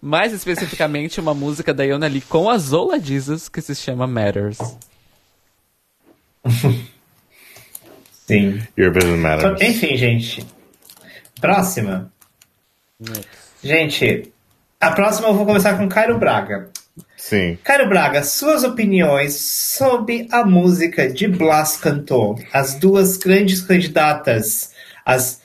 Mais 0.00 0.32
especificamente, 0.32 1.20
uma 1.20 1.34
música 1.34 1.74
da 1.74 1.84
Yona 1.84 2.06
Lee 2.06 2.22
com 2.22 2.48
a 2.48 2.56
Zola 2.58 2.98
Jesus 2.98 3.48
que 3.48 3.60
se 3.60 3.74
chama 3.74 4.06
Matters. 4.06 4.58
Sim. 8.26 8.62
Your 8.78 8.92
business 8.92 9.18
matters. 9.18 9.60
Enfim, 9.60 9.96
gente. 9.96 10.46
Próxima. 11.40 12.12
Next. 13.00 13.40
Gente, 13.62 14.32
a 14.80 14.92
próxima 14.92 15.28
eu 15.28 15.34
vou 15.34 15.44
começar 15.44 15.76
com 15.76 15.88
Cairo 15.88 16.18
Braga. 16.18 16.70
Sim. 17.16 17.58
Cairo 17.62 17.88
Braga, 17.88 18.22
suas 18.22 18.64
opiniões 18.64 19.34
sobre 19.34 20.26
a 20.32 20.44
música 20.44 21.08
de 21.08 21.28
Blas 21.28 21.76
cantou, 21.76 22.38
as 22.52 22.74
duas 22.74 23.18
grandes 23.18 23.60
candidatas, 23.60 24.72
as, 25.04 25.42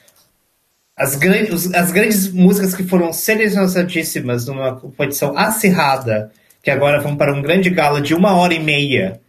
as, 0.95 1.15
grandes, 1.15 1.73
as 1.73 1.91
grandes 1.91 2.31
músicas 2.31 2.73
que 2.73 2.83
foram 2.83 3.11
selecionadíssimas 3.11 4.47
numa 4.47 4.79
competição 4.79 5.37
acirrada, 5.37 6.31
que 6.63 6.71
agora 6.71 7.01
vão 7.01 7.17
para 7.17 7.33
um 7.33 7.41
grande 7.41 7.69
gala 7.69 8.01
de 8.01 8.13
uma 8.13 8.35
hora 8.35 8.53
e 8.53 8.59
meia. 8.59 9.19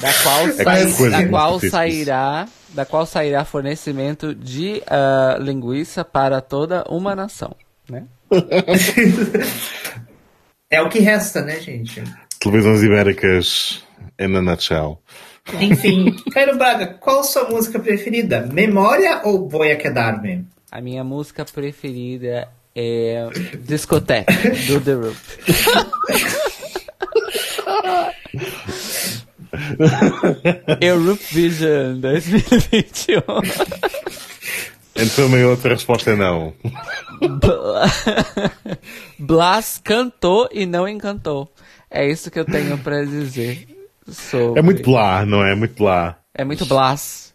Da 0.00 0.12
qual, 0.22 0.48
é 0.48 0.52
sai, 0.52 1.10
da 1.10 1.28
qual 1.28 1.60
sairá 1.60 2.48
da 2.74 2.84
qual 2.84 3.06
sairá 3.06 3.44
fornecimento 3.44 4.34
de 4.34 4.82
uh, 4.86 5.42
linguiça 5.42 6.04
para 6.04 6.40
toda 6.40 6.84
uma 6.88 7.14
nação, 7.14 7.54
né? 7.88 8.04
é 10.70 10.80
o 10.80 10.88
que 10.88 11.00
resta, 11.00 11.42
né, 11.42 11.60
gente? 11.60 12.02
Televisões 12.38 12.82
ibéricas 12.82 13.84
in 14.18 14.36
a 14.36 14.42
nutshell. 14.42 15.00
Enfim, 15.60 16.14
Cairo 16.32 16.56
Braga, 16.56 16.86
qual 16.86 17.24
sua 17.24 17.48
música 17.48 17.80
preferida? 17.80 18.48
Memória 18.52 19.22
ou 19.24 19.48
Voy 19.48 19.72
a 19.72 19.76
Quedar-me? 19.76 20.46
A 20.70 20.80
minha 20.80 21.02
música 21.02 21.44
preferida 21.44 22.48
é 22.74 23.26
Discoteque, 23.64 24.32
do 24.68 24.80
The 24.80 24.92
Roof. 24.92 25.38
Europe 30.80 31.22
Vision 31.32 32.00
2021. 32.00 33.22
Então 34.96 35.26
a 35.26 35.28
minha 35.28 35.48
outra 35.48 35.70
resposta 35.70 36.10
é 36.10 36.16
não. 36.16 36.52
Blas 39.18 39.80
cantou 39.82 40.48
e 40.52 40.66
não 40.66 40.86
encantou. 40.88 41.52
É 41.90 42.08
isso 42.08 42.30
que 42.30 42.38
eu 42.38 42.44
tenho 42.44 42.78
para 42.78 43.04
dizer 43.04 43.66
sobre... 44.08 44.60
É 44.60 44.62
muito 44.62 44.82
blá, 44.82 45.24
não 45.24 45.44
é? 45.44 45.54
Muito 45.54 45.74
blá. 45.74 46.18
É 46.34 46.44
muito 46.44 46.64
Blas. 46.66 47.34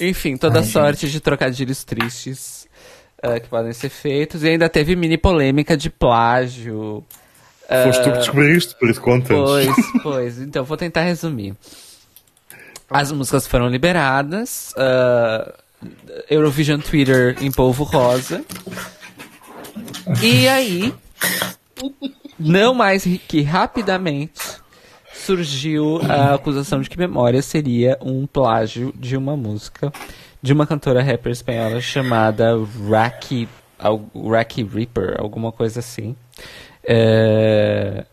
Enfim, 0.00 0.36
toda 0.36 0.60
Ai, 0.60 0.64
sorte 0.64 1.02
gente. 1.02 1.12
de 1.12 1.20
trocadilhos 1.20 1.84
tristes 1.84 2.66
uh, 3.24 3.40
que 3.40 3.48
podem 3.48 3.72
ser 3.72 3.88
feitos. 3.88 4.42
E 4.42 4.48
ainda 4.48 4.68
teve 4.68 4.94
mini 4.94 5.16
polêmica 5.16 5.76
de 5.76 5.88
plágio. 5.90 7.04
Foste 7.84 8.02
tu 8.02 8.12
que 8.12 8.18
descobriste, 8.18 8.74
por 8.76 8.90
isso 8.90 9.00
contas. 9.00 9.36
Pois, 9.36 9.76
pois. 10.02 10.38
Então, 10.40 10.64
vou 10.64 10.76
tentar 10.76 11.02
resumir. 11.02 11.54
As 12.88 13.10
músicas 13.10 13.46
foram 13.46 13.68
liberadas. 13.68 14.72
Uh, 14.76 15.52
Eurovision 16.30 16.80
Twitter 16.80 17.36
em 17.40 17.50
polvo 17.50 17.84
rosa. 17.84 18.44
E 20.22 20.48
aí, 20.48 20.94
não 22.38 22.72
mais 22.72 23.04
que 23.26 23.42
rapidamente, 23.42 24.40
surgiu 25.12 26.00
a 26.08 26.34
acusação 26.34 26.80
de 26.80 26.88
que 26.88 26.96
Memória 26.96 27.42
seria 27.42 27.98
um 28.00 28.26
plágio 28.26 28.94
de 28.96 29.16
uma 29.16 29.36
música 29.36 29.92
de 30.46 30.52
uma 30.52 30.66
cantora 30.66 31.02
rapper 31.02 31.32
espanhola 31.32 31.80
chamada 31.80 32.52
Racky, 32.88 33.48
Racky 34.30 34.62
Reaper, 34.62 35.16
alguma 35.18 35.50
coisa 35.50 35.80
assim. 35.80 36.14
É... 36.86 38.04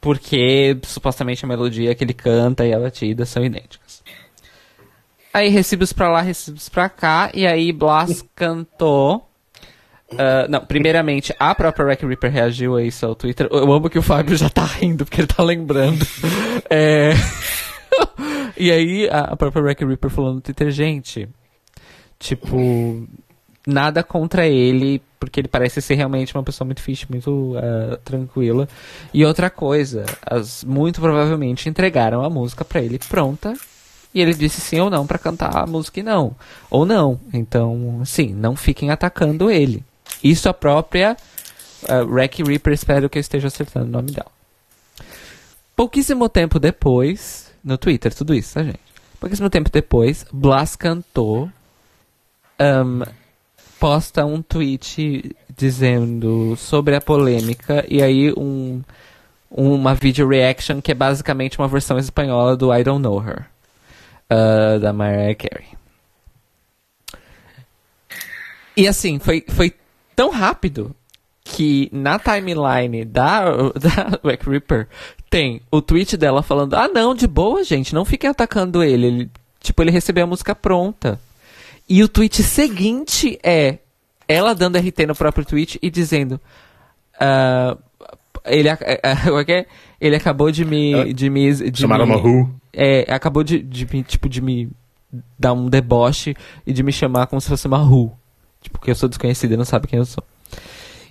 Porque 0.00 0.76
supostamente 0.82 1.44
a 1.44 1.48
melodia 1.48 1.94
que 1.94 2.04
ele 2.04 2.14
canta 2.14 2.66
e 2.66 2.72
a 2.72 2.78
batida 2.78 3.24
são 3.24 3.44
idênticas. 3.44 4.02
Aí 5.32 5.48
recibos 5.48 5.92
pra 5.92 6.08
lá, 6.08 6.20
recibos 6.20 6.68
pra 6.68 6.88
cá, 6.88 7.30
e 7.34 7.46
aí 7.46 7.72
Blas 7.72 8.24
cantou. 8.36 9.28
Uh, 10.12 10.46
não, 10.48 10.64
primeiramente, 10.64 11.34
a 11.38 11.54
própria 11.54 11.86
Rack 11.86 12.06
Reaper 12.06 12.30
reagiu 12.30 12.76
a 12.76 12.82
isso 12.82 13.04
ao 13.04 13.16
Twitter. 13.16 13.48
Eu 13.50 13.72
amo 13.72 13.90
que 13.90 13.98
o 13.98 14.02
Fábio 14.02 14.36
já 14.36 14.48
tá 14.48 14.64
rindo, 14.64 15.04
porque 15.04 15.20
ele 15.20 15.26
tá 15.26 15.42
lembrando. 15.42 16.06
é... 16.70 17.14
e 18.56 18.70
aí, 18.70 19.08
a 19.10 19.34
própria 19.34 19.64
Rack 19.64 19.84
Reaper 19.84 20.10
falou 20.10 20.34
no 20.34 20.40
Twitter, 20.40 20.70
gente, 20.70 21.28
tipo, 22.18 23.08
nada 23.66 24.02
contra 24.02 24.46
ele, 24.46 25.00
porque 25.18 25.40
ele 25.40 25.48
parece 25.48 25.80
ser 25.80 25.94
realmente 25.94 26.34
uma 26.34 26.42
pessoa 26.42 26.66
muito 26.66 26.82
fixe, 26.82 27.06
muito 27.08 27.56
uh, 27.56 27.96
tranquila. 28.04 28.68
E 29.12 29.24
outra 29.24 29.48
coisa, 29.50 30.04
as, 30.24 30.64
muito 30.64 31.00
provavelmente 31.00 31.68
entregaram 31.68 32.24
a 32.24 32.30
música 32.30 32.64
para 32.64 32.80
ele 32.80 32.98
pronta. 32.98 33.54
E 34.14 34.20
ele 34.20 34.32
disse 34.32 34.60
sim 34.60 34.78
ou 34.78 34.88
não 34.88 35.06
para 35.06 35.18
cantar 35.18 35.56
a 35.56 35.66
música 35.66 35.98
e 35.98 36.02
não. 36.02 36.36
Ou 36.70 36.86
não. 36.86 37.18
Então, 37.32 38.02
sim, 38.04 38.32
não 38.32 38.54
fiquem 38.54 38.90
atacando 38.90 39.50
ele. 39.50 39.82
Isso 40.22 40.48
a 40.48 40.54
própria 40.54 41.16
uh, 41.82 42.14
Rack 42.14 42.42
Reaper, 42.42 42.72
espero 42.72 43.10
que 43.10 43.18
eu 43.18 43.20
esteja 43.20 43.48
acertando 43.48 43.86
o 43.86 43.90
nome 43.90 44.12
dela. 44.12 44.30
Pouquíssimo 45.74 46.28
tempo 46.28 46.60
depois, 46.60 47.52
no 47.64 47.76
Twitter, 47.76 48.14
tudo 48.14 48.32
isso, 48.34 48.54
tá, 48.54 48.62
gente? 48.62 48.78
Pouquíssimo 49.18 49.50
tempo 49.50 49.70
depois, 49.70 50.24
Blas 50.32 50.76
cantou 50.76 51.50
um, 52.60 53.02
posta 53.78 54.24
um 54.24 54.40
tweet 54.42 55.34
dizendo 55.56 56.56
sobre 56.56 56.96
a 56.96 57.00
polêmica 57.00 57.84
e 57.88 58.02
aí 58.02 58.32
um, 58.32 58.82
uma 59.50 59.94
video 59.94 60.28
reaction 60.28 60.80
que 60.80 60.92
é 60.92 60.94
basicamente 60.94 61.58
uma 61.58 61.68
versão 61.68 61.98
espanhola 61.98 62.56
do 62.56 62.74
I 62.74 62.82
Don't 62.82 63.02
Know 63.02 63.22
Her, 63.22 63.46
uh, 64.30 64.80
da 64.80 64.92
Mariah 64.92 65.34
Carey. 65.34 65.68
E 68.76 68.88
assim, 68.88 69.18
foi, 69.18 69.44
foi 69.48 69.72
tão 70.16 70.30
rápido 70.30 70.94
que 71.44 71.88
na 71.92 72.18
timeline 72.18 73.04
da, 73.04 73.44
da 73.78 74.18
Rack 74.24 74.48
Ripper 74.48 74.88
tem 75.28 75.60
o 75.70 75.80
tweet 75.80 76.16
dela 76.16 76.42
falando: 76.42 76.74
Ah, 76.74 76.88
não, 76.88 77.14
de 77.14 77.26
boa, 77.26 77.62
gente, 77.62 77.94
não 77.94 78.04
fiquem 78.04 78.30
atacando 78.30 78.82
ele. 78.82 79.06
ele 79.06 79.30
tipo, 79.60 79.82
ele 79.82 79.90
recebeu 79.90 80.24
a 80.24 80.26
música 80.26 80.54
pronta. 80.54 81.20
E 81.88 82.02
o 82.02 82.08
tweet 82.08 82.42
seguinte 82.42 83.38
é 83.42 83.78
ela 84.26 84.54
dando 84.54 84.78
RT 84.78 85.06
no 85.06 85.14
próprio 85.14 85.44
tweet 85.44 85.78
e 85.82 85.90
dizendo. 85.90 86.40
Uh, 87.16 87.78
ele, 88.44 88.70
uh, 88.70 88.76
ele 90.00 90.16
acabou 90.16 90.50
de 90.50 90.64
me. 90.64 91.12
De 91.12 91.28
me 91.28 91.70
de 91.70 91.80
Chamaram 91.80 92.04
uma 92.04 92.16
Who? 92.16 92.54
É, 92.72 93.06
acabou 93.12 93.44
de, 93.44 93.62
de, 93.62 93.86
tipo, 94.02 94.28
de 94.28 94.40
me 94.40 94.68
dar 95.38 95.52
um 95.52 95.68
deboche 95.68 96.34
e 96.66 96.72
de 96.72 96.82
me 96.82 96.92
chamar 96.92 97.26
como 97.26 97.40
se 97.40 97.48
fosse 97.48 97.66
uma 97.66 97.82
Who. 97.82 98.12
Tipo, 98.60 98.78
porque 98.78 98.90
eu 98.90 98.94
sou 98.94 99.08
desconhecida 99.08 99.54
e 99.54 99.56
não 99.56 99.64
sabe 99.64 99.86
quem 99.86 99.98
eu 99.98 100.06
sou. 100.06 100.24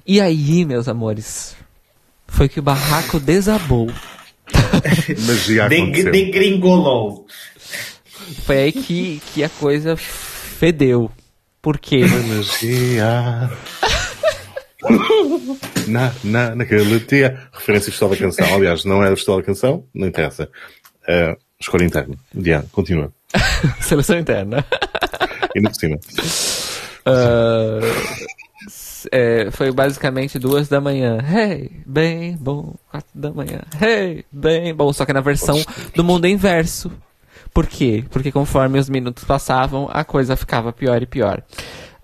E 0.05 0.19
aí, 0.19 0.65
meus 0.65 0.87
amores, 0.89 1.55
foi 2.27 2.49
que 2.49 2.59
o 2.59 2.63
barraco 2.63 3.19
desabou. 3.19 3.87
Magia 5.25 5.65
aconteceu. 5.65 6.11
Degringolou. 6.11 7.25
Foi 8.45 8.57
aí 8.57 8.71
que, 8.71 9.21
que 9.33 9.43
a 9.43 9.49
coisa 9.49 9.95
fedeu. 10.63 11.11
Por 11.61 11.77
quê? 11.77 12.05
Magia. 12.29 13.49
na, 15.87 16.13
na, 16.23 16.55
naquele 16.55 17.01
dia. 17.01 17.37
Referência 17.51 17.91
ao 18.01 18.09
da 18.09 18.15
canção. 18.15 18.55
Aliás, 18.55 18.85
não 18.85 19.03
é 19.03 19.09
do 19.09 19.17
Festival 19.17 19.41
da 19.41 19.45
canção, 19.45 19.85
não 19.93 20.07
interessa. 20.07 20.49
Uh, 21.01 21.37
escolha 21.59 21.83
interna. 21.83 22.15
Diana, 22.33 22.65
continua. 22.71 23.11
Seleção 23.81 24.17
interna. 24.17 24.65
Indo 25.53 25.69
por 25.69 25.75
cima. 25.75 25.99
Uh, 27.05 27.81
é, 29.11 29.51
foi 29.51 29.69
basicamente 29.73 30.39
duas 30.39 30.69
da 30.69 30.79
manhã. 30.79 31.17
Hey, 31.29 31.71
bem 31.85 32.37
bom. 32.37 32.73
Quatro 32.89 33.09
da 33.13 33.31
manhã. 33.31 33.59
Hey, 33.81 34.23
bem 34.31 34.73
bom. 34.73 34.93
Só 34.93 35.05
que 35.05 35.11
na 35.11 35.19
versão 35.19 35.61
do 35.93 36.05
mundo 36.05 36.25
inverso. 36.25 36.89
Por 37.53 37.67
quê? 37.67 38.03
Porque 38.09 38.31
conforme 38.31 38.79
os 38.79 38.89
minutos 38.89 39.23
passavam, 39.23 39.87
a 39.91 40.03
coisa 40.03 40.35
ficava 40.35 40.73
pior 40.73 41.01
e 41.01 41.05
pior. 41.05 41.43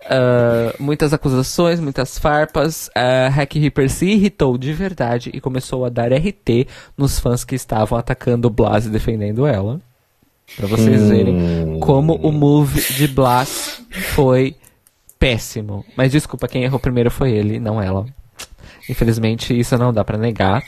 Uh, 0.02 0.82
muitas 0.82 1.14
acusações, 1.14 1.80
muitas 1.80 2.18
farpas. 2.18 2.90
Uh, 2.90 3.30
Hack 3.32 3.56
Reaper 3.56 3.90
se 3.90 4.06
irritou 4.06 4.58
de 4.58 4.72
verdade 4.74 5.30
e 5.34 5.42
começou 5.42 5.86
a 5.86 5.90
dar 5.90 6.12
RT 6.14 6.68
nos 6.98 7.20
fãs 7.20 7.44
que 7.44 7.56
estavam 7.56 7.98
atacando 7.98 8.50
Blas 8.50 8.86
e 8.86 8.90
defendendo 8.90 9.46
ela. 9.46 9.82
Pra 10.56 10.68
vocês 10.68 11.02
hum. 11.02 11.10
verem 11.10 11.80
como 11.80 12.16
o 12.16 12.32
move 12.32 12.82
de 12.94 13.08
Blas 13.08 13.82
foi 14.16 14.56
péssimo. 15.20 15.86
Mas 15.96 16.12
desculpa, 16.12 16.48
quem 16.48 16.64
errou 16.64 16.80
primeiro 16.80 17.12
foi 17.12 17.32
ele, 17.32 17.60
não 17.60 17.82
ela. 17.82 18.06
Infelizmente, 18.90 19.58
isso 19.58 19.78
não 19.78 19.94
dá 19.94 20.04
para 20.04 20.18
negar. 20.18 20.64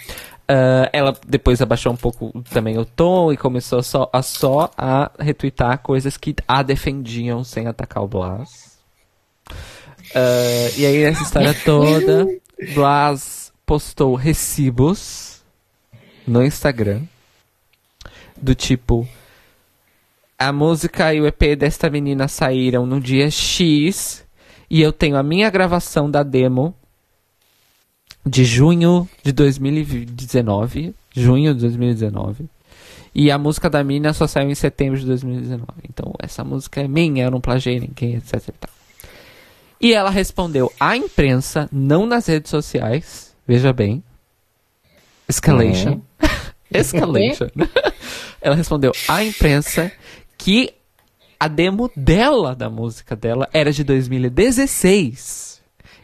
Uh, 0.49 0.89
ela 0.91 1.15
depois 1.25 1.61
abaixou 1.61 1.93
um 1.93 1.95
pouco 1.95 2.43
também 2.49 2.77
o 2.77 2.83
tom 2.83 3.31
e 3.31 3.37
começou 3.37 3.81
só 3.81 4.09
a, 4.11 4.21
só 4.21 4.69
a 4.77 5.09
retweetar 5.17 5.79
coisas 5.79 6.17
que 6.17 6.35
a 6.45 6.61
defendiam 6.61 7.43
sem 7.43 7.67
atacar 7.67 8.03
o 8.03 8.07
Blas. 8.07 8.77
Uh, 9.49 10.77
e 10.77 10.85
aí, 10.85 11.03
essa 11.03 11.23
história 11.23 11.53
toda, 11.63 12.27
Blas 12.73 13.53
postou 13.65 14.15
recibos 14.15 15.41
no 16.27 16.43
Instagram 16.43 17.03
do 18.35 18.53
tipo 18.53 19.07
a 20.37 20.51
música 20.51 21.13
e 21.13 21.21
o 21.21 21.27
EP 21.27 21.55
desta 21.55 21.89
menina 21.89 22.27
saíram 22.27 22.85
no 22.85 22.99
dia 22.99 23.29
X 23.29 24.25
e 24.67 24.81
eu 24.81 24.91
tenho 24.91 25.15
a 25.15 25.21
minha 25.21 25.49
gravação 25.51 26.09
da 26.09 26.23
demo 26.23 26.75
de 28.25 28.45
junho 28.45 29.07
de 29.23 29.31
2019. 29.31 30.93
Junho 31.13 31.53
de 31.53 31.61
2019. 31.61 32.45
E 33.13 33.29
a 33.29 33.37
música 33.37 33.69
da 33.69 33.83
mina 33.83 34.13
só 34.13 34.25
saiu 34.25 34.49
em 34.49 34.55
setembro 34.55 34.99
de 34.99 35.05
2019. 35.05 35.65
Então 35.89 36.13
essa 36.19 36.43
música 36.43 36.81
é 36.81 36.87
minha, 36.87 37.25
eu 37.25 37.31
não 37.31 37.41
plagiei 37.41 37.79
ninguém, 37.79 38.15
etc 38.15 38.47
e 38.47 38.51
tal. 38.53 38.71
E 39.81 39.93
ela 39.93 40.09
respondeu 40.09 40.71
à 40.79 40.95
imprensa, 40.95 41.67
não 41.71 42.05
nas 42.05 42.27
redes 42.27 42.49
sociais. 42.49 43.35
Veja 43.47 43.73
bem. 43.73 44.03
Escalation. 45.27 45.93
Uhum. 45.93 46.01
Escalation. 46.71 47.49
ela 48.39 48.55
respondeu 48.55 48.91
à 49.07 49.23
imprensa 49.23 49.91
que 50.37 50.73
a 51.39 51.47
demo 51.47 51.91
dela, 51.95 52.55
da 52.55 52.69
música 52.69 53.15
dela, 53.15 53.49
era 53.51 53.73
de 53.73 53.83
2016 53.83 55.50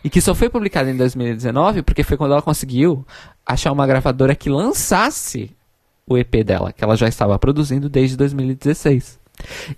e 0.08 0.10
que 0.10 0.22
só 0.22 0.34
foi 0.34 0.48
publicada 0.50 0.90
em 0.90 0.96
2019 0.96 1.82
porque 1.82 2.02
foi 2.02 2.16
quando 2.16 2.32
ela 2.32 2.42
conseguiu 2.42 3.06
achar 3.46 3.74
uma 3.74 3.86
gravadora 3.86 4.34
que 4.34 4.50
lançasse 4.50 5.52
o 6.08 6.18
EP 6.18 6.46
dela, 6.46 6.72
que 6.72 6.82
ela 6.82 6.96
já 6.96 7.10
estava 7.10 7.38
produzindo 7.38 7.90
desde 7.90 8.16
2016. 8.16 9.20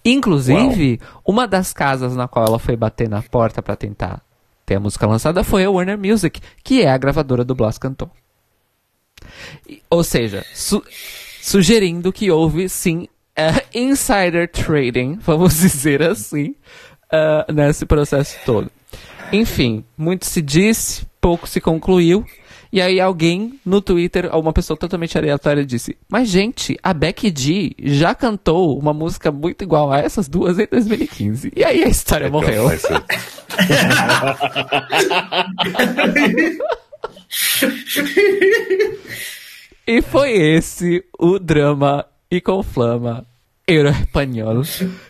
Inclusive, 0.05 0.99
Uau. 1.01 1.21
uma 1.25 1.47
das 1.47 1.73
casas 1.73 2.15
na 2.15 2.27
qual 2.27 2.45
ela 2.45 2.59
foi 2.59 2.77
bater 2.77 3.09
na 3.09 3.23
porta 3.23 3.59
para 3.63 3.75
tentar 3.75 4.21
ter 4.67 4.75
a 4.75 4.79
música 4.79 5.07
lançada 5.07 5.43
foi 5.43 5.65
a 5.65 5.71
Warner 5.71 5.97
Music, 5.97 6.39
que 6.63 6.83
é 6.83 6.91
a 6.91 6.97
gravadora 6.99 7.43
do 7.43 7.55
Blas 7.55 7.79
Canton. 7.79 8.11
Ou 9.89 10.03
seja, 10.03 10.45
su 10.53 10.83
sugerindo 11.41 12.13
que 12.13 12.29
houve 12.29 12.69
sim 12.69 13.07
uh, 13.35 13.65
insider 13.73 14.47
trading, 14.47 15.17
vamos 15.25 15.55
dizer 15.55 16.03
assim, 16.03 16.53
uh, 17.11 17.51
nesse 17.51 17.83
processo 17.87 18.37
todo. 18.45 18.71
Enfim, 19.31 19.83
muito 19.97 20.25
se 20.25 20.41
disse, 20.41 21.05
pouco 21.21 21.47
se 21.47 21.61
concluiu. 21.61 22.25
E 22.71 22.79
aí 22.79 22.99
alguém 22.99 23.59
no 23.65 23.81
Twitter, 23.81 24.29
uma 24.35 24.53
pessoa 24.53 24.77
totalmente 24.77 25.17
aleatória, 25.17 25.65
disse: 25.65 25.97
Mas 26.07 26.29
gente, 26.29 26.77
a 26.83 26.93
Becky 26.93 27.33
G 27.35 27.71
já 27.81 28.13
cantou 28.13 28.77
uma 28.77 28.93
música 28.93 29.31
muito 29.31 29.63
igual 29.63 29.91
a 29.91 29.97
essas 29.97 30.27
duas 30.27 30.59
em 30.59 30.67
2015. 30.69 31.51
E 31.55 31.63
aí 31.63 31.83
a 31.83 31.87
história 31.87 32.27
então, 32.27 32.39
morreu. 32.39 32.69
e 39.87 40.01
foi 40.03 40.31
esse 40.33 41.03
o 41.17 41.39
drama 41.39 42.05
e 42.29 42.39
conflama 42.39 43.25
Euro-Espanhol 43.67 44.63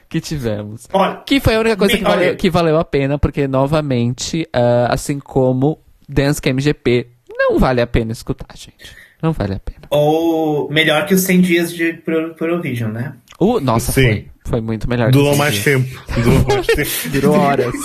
que 0.10 0.20
tivemos. 0.20 0.88
Olha, 0.92 1.22
que 1.26 1.40
foi 1.40 1.56
a 1.56 1.60
única 1.60 1.78
coisa 1.78 1.96
que 1.96 2.04
valeu, 2.04 2.36
que 2.36 2.50
valeu, 2.50 2.78
a 2.78 2.84
pena, 2.84 3.20
porque, 3.20 3.48
novamente, 3.48 4.42
uh, 4.56 4.90
assim 4.90 5.20
como 5.20 5.80
Dance 6.08 6.42
Cam 6.42 6.60
GP, 6.60 7.08
não 7.30 7.60
vale 7.60 7.82
a 7.82 7.88
pena 7.88 8.12
escutar, 8.12 8.48
gente. 8.56 8.96
Não 9.22 9.32
vale 9.34 9.54
a 9.56 9.60
pena. 9.60 9.82
Ou 9.90 10.70
melhor 10.72 11.06
que 11.06 11.14
os 11.14 11.22
100 11.22 11.42
dias 11.42 11.74
de 11.74 11.94
Provision, 12.38 12.92
né? 12.92 13.14
Uh, 13.40 13.60
nossa, 13.60 13.92
Sim. 13.92 14.02
foi. 14.02 14.28
Foi 14.46 14.62
muito 14.62 14.90
melhor. 14.90 15.12
Durou 15.12 15.36
mais 15.36 15.64
tempo. 15.64 15.88
Durou 16.24 16.46
mais 16.48 16.66
tempo. 16.66 16.90
Durou 17.14 17.36
horas. 17.36 17.76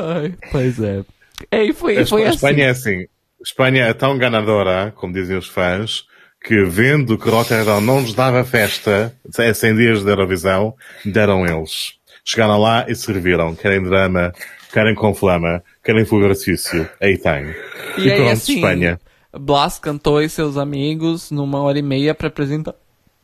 Ai, 0.00 0.34
pois 0.52 0.80
é. 0.80 1.04
E 1.50 1.72
foi, 1.72 1.98
a, 1.98 2.06
foi 2.06 2.24
a 2.24 2.28
assim. 2.28 2.36
Espanha 2.36 2.64
é 2.64 2.70
assim. 2.70 3.06
Espanha 3.42 3.84
é 3.84 3.94
tão 3.94 4.16
ganadora, 4.16 4.92
como 4.94 5.12
dizem 5.12 5.36
os 5.36 5.48
fãs, 5.48 6.04
que 6.42 6.64
vendo 6.64 7.18
que 7.18 7.28
Rotterdam 7.28 7.80
não 7.80 8.00
nos 8.00 8.14
dava 8.14 8.42
festa, 8.44 9.14
100 9.30 9.74
dias 9.76 10.02
de 10.02 10.10
Eurovisão, 10.10 10.74
deram 11.04 11.44
eles. 11.44 11.94
Chegaram 12.24 12.58
lá 12.58 12.86
e 12.88 12.94
serviram. 12.94 13.54
Querem 13.54 13.82
drama, 13.82 14.32
querem 14.72 14.94
com 14.94 15.14
flama, 15.14 15.62
querem 15.84 16.04
fogo 16.04 16.26
artifício. 16.26 16.88
Aí 17.00 17.18
tem. 17.18 17.54
E, 17.98 18.02
e 18.02 18.10
aí, 18.10 18.16
pronto, 18.16 18.32
assim, 18.32 18.54
Espanha. 18.54 19.00
Blas 19.32 19.78
cantou 19.78 20.20
e 20.20 20.28
seus 20.28 20.56
amigos 20.56 21.30
numa 21.30 21.60
hora 21.60 21.78
e 21.78 21.82
meia 21.82 22.14
para 22.14 22.28
apresentar 22.28 22.74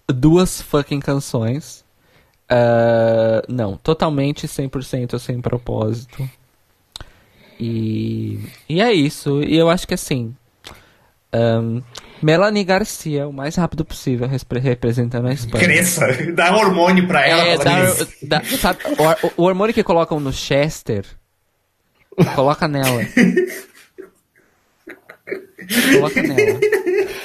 duas 0.07 0.61
fucking 0.61 1.01
canções. 1.01 1.85
Uh, 2.51 3.43
não, 3.49 3.77
totalmente 3.77 4.47
100% 4.47 5.19
sem 5.19 5.41
propósito. 5.41 6.29
E, 7.59 8.39
e 8.69 8.81
é 8.81 8.93
isso. 8.93 9.43
E 9.43 9.57
eu 9.57 9.71
acho 9.71 9.87
que 9.87 9.95
assim. 9.95 10.35
Um, 11.35 11.83
Melanie 12.23 12.65
Garcia, 12.65 13.27
o 13.29 13.33
mais 13.33 13.57
rápido 13.57 13.85
possível, 13.85 14.29
representando 14.29 15.27
a 15.27 15.33
Espanha. 15.33 15.65
Cresça, 15.65 16.07
dá 16.35 16.57
hormônio 16.57 17.07
pra 17.07 17.27
ela. 17.27 17.43
É, 17.43 17.59
dá, 17.59 17.95
dá, 18.23 18.45
sabe, 18.45 18.81
o, 19.37 19.43
o, 19.43 19.45
hormônio 19.45 19.75
que 19.75 19.83
colocam 19.83 20.19
no 20.19 20.33
Chester, 20.33 21.05
coloca 22.35 22.67
nela. 22.67 23.03
coloca 25.93 26.23
nela. 26.23 26.61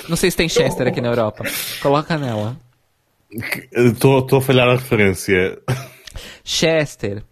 Não 0.09 0.17
sei 0.17 0.29
se 0.31 0.37
tem 0.37 0.49
Chester 0.49 0.87
aqui 0.87 0.99
na 0.99 1.09
Europa. 1.09 1.45
Coloca 1.81 2.17
nela. 2.17 2.57
Estou 3.71 4.37
a 4.37 4.41
falhar 4.41 4.67
a 4.67 4.73
referência. 4.73 5.57
Chester 6.43 7.23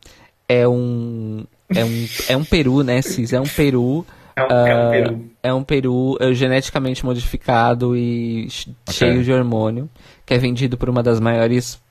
é 0.48 0.68
um. 0.68 1.46
É 1.76 1.86
um, 1.86 2.08
é 2.30 2.38
um 2.38 2.44
peru, 2.44 2.84
né, 2.84 3.02
Cis? 3.02 3.34
É 3.34 3.40
um 3.40 3.48
peru. 3.48 4.06
É 4.40 4.44
um, 4.44 4.48
uh, 4.48 4.68
é 4.68 4.76
um 4.76 4.92
peru. 4.92 5.26
É 5.44 5.54
um 5.54 5.64
peru 5.64 6.18
geneticamente 6.34 7.06
modificado 7.06 7.96
e 7.96 8.48
okay. 8.88 8.94
cheio 8.94 9.24
de 9.24 9.32
hormônio, 9.32 9.90
que 10.26 10.34
é 10.34 10.38
vendido 10.38 10.78
por 10.78 10.90
uma 10.90 11.04
das 11.04 11.20
maiores, 11.20 11.82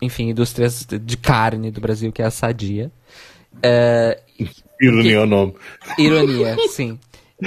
enfim, 0.00 0.30
indústrias 0.30 0.86
de 0.86 1.16
carne 1.16 1.70
do 1.70 1.80
Brasil, 1.80 2.12
que 2.12 2.22
é 2.22 2.26
a 2.26 2.30
Sadia. 2.30 2.90
Uh, 3.56 4.48
Ironia 4.80 5.16
é 5.16 5.20
o 5.20 5.26
nome. 5.26 5.54
Ironia, 5.98 6.56
sim 6.68 6.98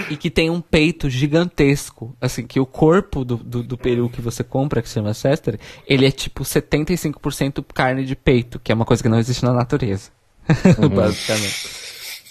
e 0.10 0.18
que 0.18 0.30
tem 0.30 0.50
um 0.50 0.62
peito 0.62 1.10
gigantesco. 1.10 2.16
Assim, 2.20 2.46
que 2.46 2.60
o 2.60 2.66
corpo 2.66 3.24
do, 3.24 3.38
do, 3.38 3.64
do, 3.64 3.78
peru 3.78 4.10
que 4.10 4.22
você 4.22 4.44
compra, 4.44 4.82
que 4.82 4.88
se 4.88 4.96
chama 4.96 5.14
Chester, 5.14 5.60
ele 5.88 6.06
é 6.06 6.12
tipo 6.12 6.44
75% 6.44 7.64
carne 7.74 8.04
de 8.04 8.16
peito, 8.16 8.60
que 8.60 8.72
é 8.72 8.76
uma 8.76 8.86
coisa 8.86 9.04
que 9.04 9.10
não 9.10 9.20
existe 9.20 9.44
na 9.44 9.54
natureza. 9.54 10.12
Uhum. 10.78 10.90
Basicamente. 10.90 11.83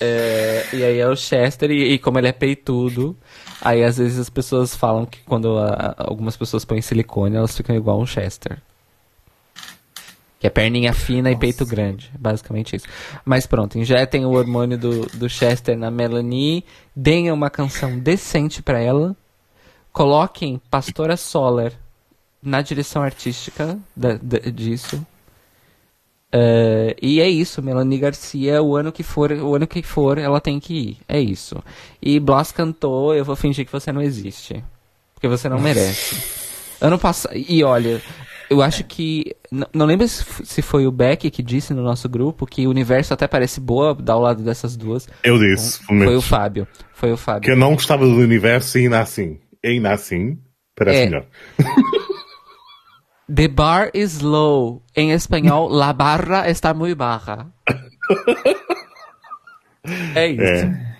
É, 0.04 0.66
e 0.72 0.82
aí 0.82 0.98
é 0.98 1.08
o 1.08 1.14
Chester, 1.14 1.70
e, 1.70 1.92
e, 1.92 1.98
como 1.98 2.18
ele 2.18 2.26
é 2.26 2.32
peitudo, 2.32 3.16
aí 3.60 3.84
às 3.84 3.98
vezes 3.98 4.18
as 4.18 4.28
pessoas 4.28 4.74
falam 4.74 5.06
que 5.06 5.20
quando 5.20 5.56
a, 5.56 5.94
algumas 5.96 6.36
pessoas 6.36 6.64
põem 6.64 6.82
silicone, 6.82 7.36
elas 7.36 7.56
ficam 7.56 7.76
igual 7.76 8.00
um 8.00 8.06
Chester. 8.06 8.58
Que 10.40 10.48
é 10.48 10.50
perninha 10.50 10.92
fina 10.92 11.30
Nossa. 11.30 11.36
e 11.36 11.38
peito 11.38 11.64
grande. 11.64 12.10
Basicamente 12.18 12.74
isso. 12.74 12.86
Mas 13.24 13.46
pronto, 13.46 13.78
injetem 13.78 14.26
o 14.26 14.32
hormônio 14.32 14.76
do, 14.76 15.06
do 15.06 15.28
Chester 15.28 15.78
na 15.78 15.88
Melanie. 15.88 16.64
Deem 16.96 17.30
uma 17.30 17.48
canção 17.48 17.96
decente 17.96 18.60
para 18.60 18.80
ela. 18.80 19.14
Coloquem 19.92 20.60
Pastora 20.68 21.16
Soler 21.16 21.72
na 22.42 22.60
direção 22.60 23.02
artística 23.04 23.78
da, 23.94 24.14
da, 24.14 24.38
disso. 24.50 25.06
Uh, 26.34 26.96
e 27.00 27.20
é 27.20 27.28
isso, 27.28 27.62
Melanie 27.62 27.98
Garcia, 27.98 28.62
o 28.62 28.74
ano 28.74 28.90
que 28.90 29.02
for, 29.02 29.30
o 29.32 29.54
ano 29.54 29.66
que 29.66 29.82
for, 29.82 30.16
ela 30.16 30.40
tem 30.40 30.58
que 30.58 30.74
ir. 30.74 30.98
É 31.06 31.20
isso. 31.20 31.62
E 32.00 32.18
Blas 32.18 32.50
cantou, 32.50 33.14
eu 33.14 33.24
vou 33.24 33.36
fingir 33.36 33.66
que 33.66 33.72
você 33.72 33.92
não 33.92 34.00
existe. 34.00 34.64
Porque 35.14 35.28
você 35.28 35.48
não 35.48 35.60
merece. 35.60 36.42
Ano 36.82 36.98
passado. 36.98 37.36
E 37.36 37.62
olha, 37.62 38.02
eu 38.50 38.60
acho 38.60 38.82
que. 38.82 39.36
Não 39.72 39.86
lembro 39.86 40.08
se 40.08 40.60
foi 40.60 40.84
o 40.84 40.90
Beck 40.90 41.30
que 41.30 41.42
disse 41.42 41.72
no 41.72 41.82
nosso 41.82 42.08
grupo 42.08 42.44
que 42.44 42.66
o 42.66 42.70
universo 42.70 43.14
até 43.14 43.28
parece 43.28 43.60
boa 43.60 43.96
ao 44.08 44.20
lado 44.20 44.42
dessas 44.42 44.76
duas. 44.76 45.08
Eu 45.22 45.38
disse. 45.38 45.80
Então, 45.84 46.06
foi 46.06 46.16
o 46.16 46.20
Fábio. 46.20 46.66
Foi 46.92 47.12
o 47.12 47.16
Fábio. 47.16 47.42
Que 47.42 47.52
eu 47.52 47.56
não 47.56 47.74
gostava 47.74 48.04
do 48.04 48.16
universo 48.16 48.78
e 48.78 48.82
ainda 48.82 49.00
assim. 49.00 49.38
Ainda 49.64 49.92
assim, 49.92 50.38
parece 50.74 50.98
é. 50.98 51.04
melhor. 51.04 51.26
The 53.34 53.48
bar 53.48 53.90
is 53.94 54.20
low. 54.20 54.82
Em 54.94 55.12
espanhol, 55.12 55.70
la 55.70 55.94
barra 55.94 56.50
está 56.50 56.74
muy 56.74 56.94
baja. 56.94 57.46
é 60.14 60.26
isso. 60.26 60.42
É. 60.42 60.96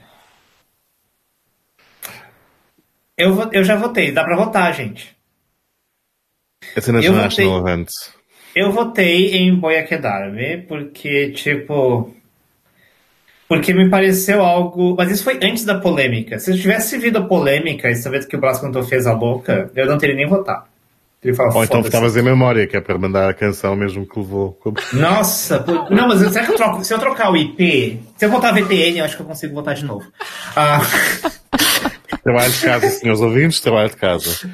Eu, 3.19 3.51
eu 3.53 3.63
já 3.63 3.77
votei. 3.77 4.13
Dá 4.13 4.25
pra 4.25 4.37
votar, 4.37 4.73
gente. 4.73 5.15
It's 6.75 6.89
an 6.89 6.99
international 6.99 7.57
eu 7.57 7.61
votei, 7.61 7.73
event. 7.73 7.89
Eu 8.55 8.73
votei 8.73 9.37
em 9.37 9.55
Boyakedarme 9.55 10.63
porque, 10.63 11.33
tipo. 11.33 12.15
Porque 13.47 13.75
me 13.75 13.91
pareceu 13.91 14.43
algo. 14.43 14.95
Mas 14.97 15.11
isso 15.11 15.25
foi 15.25 15.39
antes 15.43 15.67
da 15.67 15.79
polêmica. 15.79 16.39
Se 16.39 16.51
eu 16.51 16.57
tivesse 16.57 16.97
visto 16.97 17.19
a 17.19 17.27
polêmica 17.27 17.91
e 17.91 17.95
sabendo 17.95 18.27
que 18.27 18.37
o 18.37 18.41
Blas 18.41 18.59
Cantor 18.59 18.85
fez 18.85 19.07
a 19.07 19.15
boca, 19.15 19.71
eu 19.75 19.85
não 19.85 19.99
teria 19.99 20.17
nem 20.17 20.27
votado. 20.27 20.72
Ele 21.23 21.35
fala, 21.35 21.55
Ou 21.55 21.63
então 21.63 21.81
estavas 21.81 22.17
em 22.17 22.23
memória, 22.23 22.67
que 22.67 22.77
é 22.77 22.81
para 22.81 22.99
mandar 22.99 23.31
a 23.31 23.35
canção 23.35 23.77
mesmo 23.77 24.05
que 24.05 24.19
levou. 24.19 24.59
Nossa, 24.93 25.65
não, 25.89 26.09
mas 26.09 26.19
será 26.19 26.45
que 26.45 26.51
eu 26.51 26.57
troco? 26.57 26.85
Se 26.85 26.93
eu 26.93 26.99
trocar 26.99 27.31
o 27.31 27.37
IP, 27.37 28.01
se 28.17 28.27
eu 28.27 28.31
botar 28.31 28.51
VPN, 28.51 28.99
eu 28.99 29.05
acho 29.05 29.15
que 29.15 29.23
eu 29.23 29.27
consigo 29.27 29.55
votar 29.55 29.75
de 29.75 29.85
novo. 29.85 30.05
Ah. 30.57 30.81
Trabalho 32.25 32.53
de 32.53 32.61
casa, 32.61 32.89
senhores 32.89 33.21
ouvintes, 33.21 33.61
trabalho 33.61 33.91
de 33.91 33.97
casa. 33.97 34.51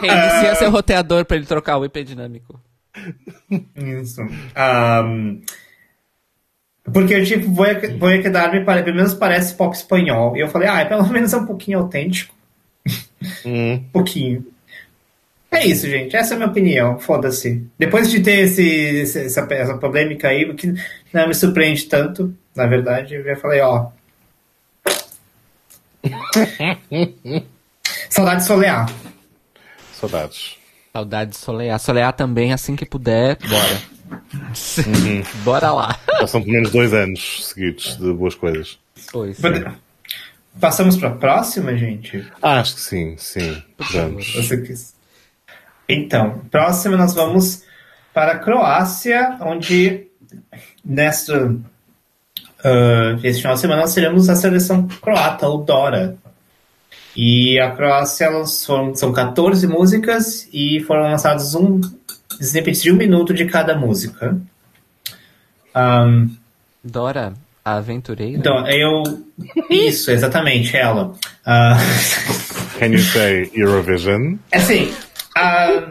Reinicia 0.00 0.54
seu 0.54 0.70
roteador 0.70 1.26
para 1.26 1.36
ele 1.36 1.46
trocar 1.46 1.76
o 1.76 1.84
IP 1.84 2.02
dinâmico. 2.04 2.58
Isso. 3.76 4.22
Um, 4.22 5.42
porque, 6.92 7.22
tipo, 7.24 7.50
Voy 7.50 7.70
a 7.70 8.22
Quedar-me, 8.22 8.64
pelo 8.64 8.96
menos 8.96 9.14
parece 9.14 9.54
pop 9.54 9.76
espanhol. 9.76 10.36
E 10.36 10.40
eu 10.40 10.48
falei, 10.48 10.68
ah, 10.68 10.84
pelo 10.86 11.06
menos 11.08 11.32
é 11.32 11.36
um 11.36 11.46
pouquinho 11.46 11.80
autêntico. 11.80 12.34
Hum. 13.44 13.74
um 13.74 13.84
pouquinho. 13.92 14.46
É 15.56 15.66
isso, 15.66 15.86
gente. 15.88 16.16
Essa 16.16 16.34
é 16.34 16.36
a 16.36 16.38
minha 16.38 16.50
opinião. 16.50 16.98
Foda-se. 16.98 17.64
Depois 17.78 18.10
de 18.10 18.20
ter 18.20 18.40
esse, 18.40 19.20
essa, 19.20 19.46
essa 19.50 19.78
polêmica 19.78 20.28
aí, 20.28 20.52
que 20.54 20.74
não 21.12 21.28
me 21.28 21.34
surpreende 21.34 21.84
tanto, 21.84 22.34
na 22.54 22.66
verdade, 22.66 23.14
eu 23.14 23.36
falei, 23.36 23.60
ó, 23.60 23.90
Saudade 28.08 28.40
de 28.40 28.46
solear. 28.46 28.90
Saudades. 29.94 30.56
Saudade 30.92 31.30
de 31.32 31.36
solear. 31.36 31.78
Solear 31.78 32.12
também, 32.12 32.52
assim 32.52 32.76
que 32.76 32.84
puder, 32.86 33.36
bora. 33.36 33.82
Uhum. 34.86 35.22
bora 35.44 35.72
lá. 35.72 35.98
Passam 36.20 36.40
pelo 36.42 36.54
menos 36.54 36.70
dois 36.70 36.92
anos 36.92 37.48
seguidos 37.48 37.96
de 37.96 38.12
boas 38.12 38.34
coisas. 38.34 38.78
Pois. 39.10 39.38
Passamos 40.60 40.96
para 40.96 41.08
a 41.10 41.14
próxima, 41.14 41.76
gente? 41.76 42.26
Ah, 42.40 42.60
acho 42.60 42.76
que 42.76 42.80
sim, 42.80 43.16
sim. 43.18 43.62
Vamos. 43.92 44.34
Então, 45.88 46.42
próxima 46.50 46.96
nós 46.96 47.14
vamos 47.14 47.64
para 48.12 48.32
a 48.32 48.38
Croácia, 48.38 49.36
onde 49.40 50.06
nesta 50.84 51.46
uh, 51.46 53.34
final 53.34 53.54
de 53.54 53.60
semana 53.60 53.82
nós 53.82 53.94
teremos 53.94 54.28
a 54.28 54.34
seleção 54.34 54.88
croata, 55.00 55.48
o 55.48 55.58
Dora. 55.58 56.16
E 57.16 57.58
a 57.60 57.70
Croácia 57.70 58.44
são, 58.44 58.94
são 58.94 59.12
14 59.12 59.66
músicas 59.66 60.48
e 60.52 60.80
foram 60.80 61.10
lançados 61.10 61.54
um 61.54 61.80
snippets 62.40 62.82
de 62.82 62.92
um 62.92 62.96
minuto 62.96 63.32
de 63.32 63.46
cada 63.46 63.74
música. 63.74 64.36
Um, 65.74 66.30
Dora, 66.84 67.32
a 67.64 67.76
aventureira? 67.76 68.38
Então, 68.38 68.66
eu. 68.68 69.02
Isso, 69.70 70.10
exatamente, 70.10 70.76
ela. 70.76 71.12
Uh... 71.46 72.76
Can 72.78 72.88
you 72.88 72.98
say 72.98 73.50
Eurovision? 73.54 74.36
É 74.52 74.58
assim. 74.58 74.94
Uh... 75.36 75.90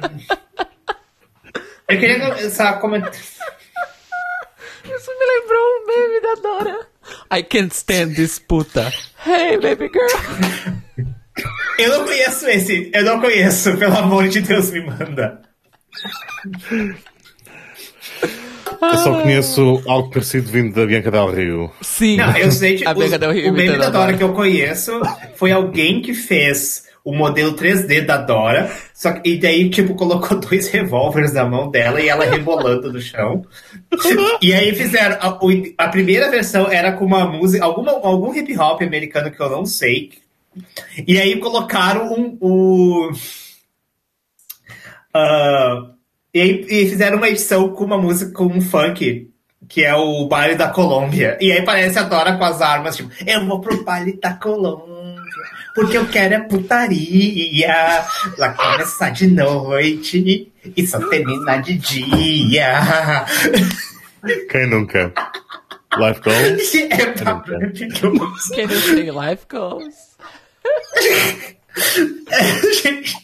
Eu 1.87 1.99
queria 1.99 2.19
começar 2.19 2.69
a 2.71 2.73
comentar. 2.77 3.13
Isso 3.13 5.11
me 5.11 5.25
lembrou 5.39 5.61
um 5.61 5.85
meme 5.87 6.21
da 6.21 6.33
Dora. 6.41 6.87
I 7.31 7.43
can't 7.43 7.73
stand 7.75 8.15
this 8.15 8.39
puta. 8.39 8.91
Hey, 9.25 9.57
baby 9.57 9.89
girl. 9.93 11.05
Eu 11.77 11.89
não 11.89 12.05
conheço 12.05 12.47
esse. 12.47 12.89
Eu 12.93 13.03
não 13.03 13.21
conheço. 13.21 13.77
Pelo 13.77 13.97
amor 13.97 14.27
de 14.27 14.41
Deus, 14.41 14.71
me 14.71 14.81
manda. 14.81 15.41
Eu 18.81 18.97
só 18.97 19.21
conheço 19.21 19.83
algo 19.87 20.09
parecido 20.09 20.51
vindo 20.51 20.73
da 20.73 20.85
Bianca 20.85 21.11
Del 21.11 21.31
Rio. 21.31 21.71
Sim. 21.81 22.17
Não, 22.17 22.35
eu 22.37 22.51
sei, 22.51 22.77
tipo, 22.77 22.93
Bianca 22.93 23.19
Del 23.19 23.31
Rio 23.31 23.51
o 23.51 23.53
meme 23.53 23.77
da 23.77 23.89
Dora 23.89 24.17
que 24.17 24.23
eu 24.23 24.33
conheço 24.33 24.99
foi 25.35 25.51
alguém 25.51 26.01
que 26.01 26.13
fez 26.13 26.85
o 27.03 27.13
modelo 27.13 27.53
3D 27.53 28.05
da 28.05 28.17
Dora, 28.17 28.71
só 28.95 29.11
que, 29.11 29.29
e 29.29 29.37
daí, 29.37 29.69
tipo, 29.69 29.93
colocou 29.93 30.39
dois 30.39 30.69
revólveres 30.69 31.33
na 31.33 31.43
mão 31.43 31.69
dela 31.69 32.01
e 32.01 32.07
ela 32.07 32.23
rebolando 32.23 32.93
no 32.93 33.01
chão. 33.01 33.45
E 34.41 34.53
aí 34.53 34.73
fizeram, 34.73 35.17
a, 35.19 35.37
a 35.77 35.89
primeira 35.89 36.31
versão 36.31 36.71
era 36.71 36.93
com 36.93 37.03
uma 37.03 37.25
música, 37.27 37.65
alguma, 37.65 37.91
algum 37.91 38.33
hip 38.33 38.57
hop 38.57 38.81
americano 38.81 39.29
que 39.29 39.41
eu 39.41 39.49
não 39.49 39.65
sei, 39.65 40.13
e 41.05 41.19
aí 41.19 41.37
colocaram 41.41 42.13
um, 42.13 42.37
o... 42.39 43.11
Uh, 45.13 45.93
e 46.33 46.41
aí 46.41 46.65
e 46.69 46.89
fizeram 46.89 47.17
uma 47.17 47.27
edição 47.27 47.67
com 47.73 47.83
uma 47.83 47.97
música, 47.97 48.31
com 48.31 48.45
um 48.45 48.61
funk, 48.61 49.29
que 49.67 49.83
é 49.83 49.93
o 49.93 50.25
baile 50.25 50.55
da 50.55 50.69
Colômbia. 50.69 51.37
E 51.41 51.51
aí 51.51 51.65
parece 51.65 51.99
a 51.99 52.03
Dora 52.03 52.37
com 52.37 52.45
as 52.45 52.61
armas, 52.61 52.95
tipo, 52.95 53.09
eu 53.27 53.45
vou 53.45 53.59
pro 53.59 53.83
baile 53.83 54.17
da 54.17 54.33
Colômbia 54.33 54.95
porque 55.75 55.97
eu 55.97 56.07
quero 56.07 56.33
é 56.33 56.39
putaria. 56.39 58.05
Lá 58.37 58.53
começar 58.53 59.09
de 59.09 59.27
noite 59.27 60.51
e 60.75 60.87
só 60.87 60.99
terminar 61.09 61.61
de 61.61 61.77
dia. 61.77 63.25
Quem 64.49 64.67
nunca? 64.67 65.13
Life 65.97 66.21
goals? 66.21 66.75
É. 66.75 66.87
Quem 68.55 68.67
não 68.67 68.81
tem 68.81 69.29
life 69.29 69.45
goals? 69.51 70.15
É, 72.31 72.73
gente. 72.73 73.15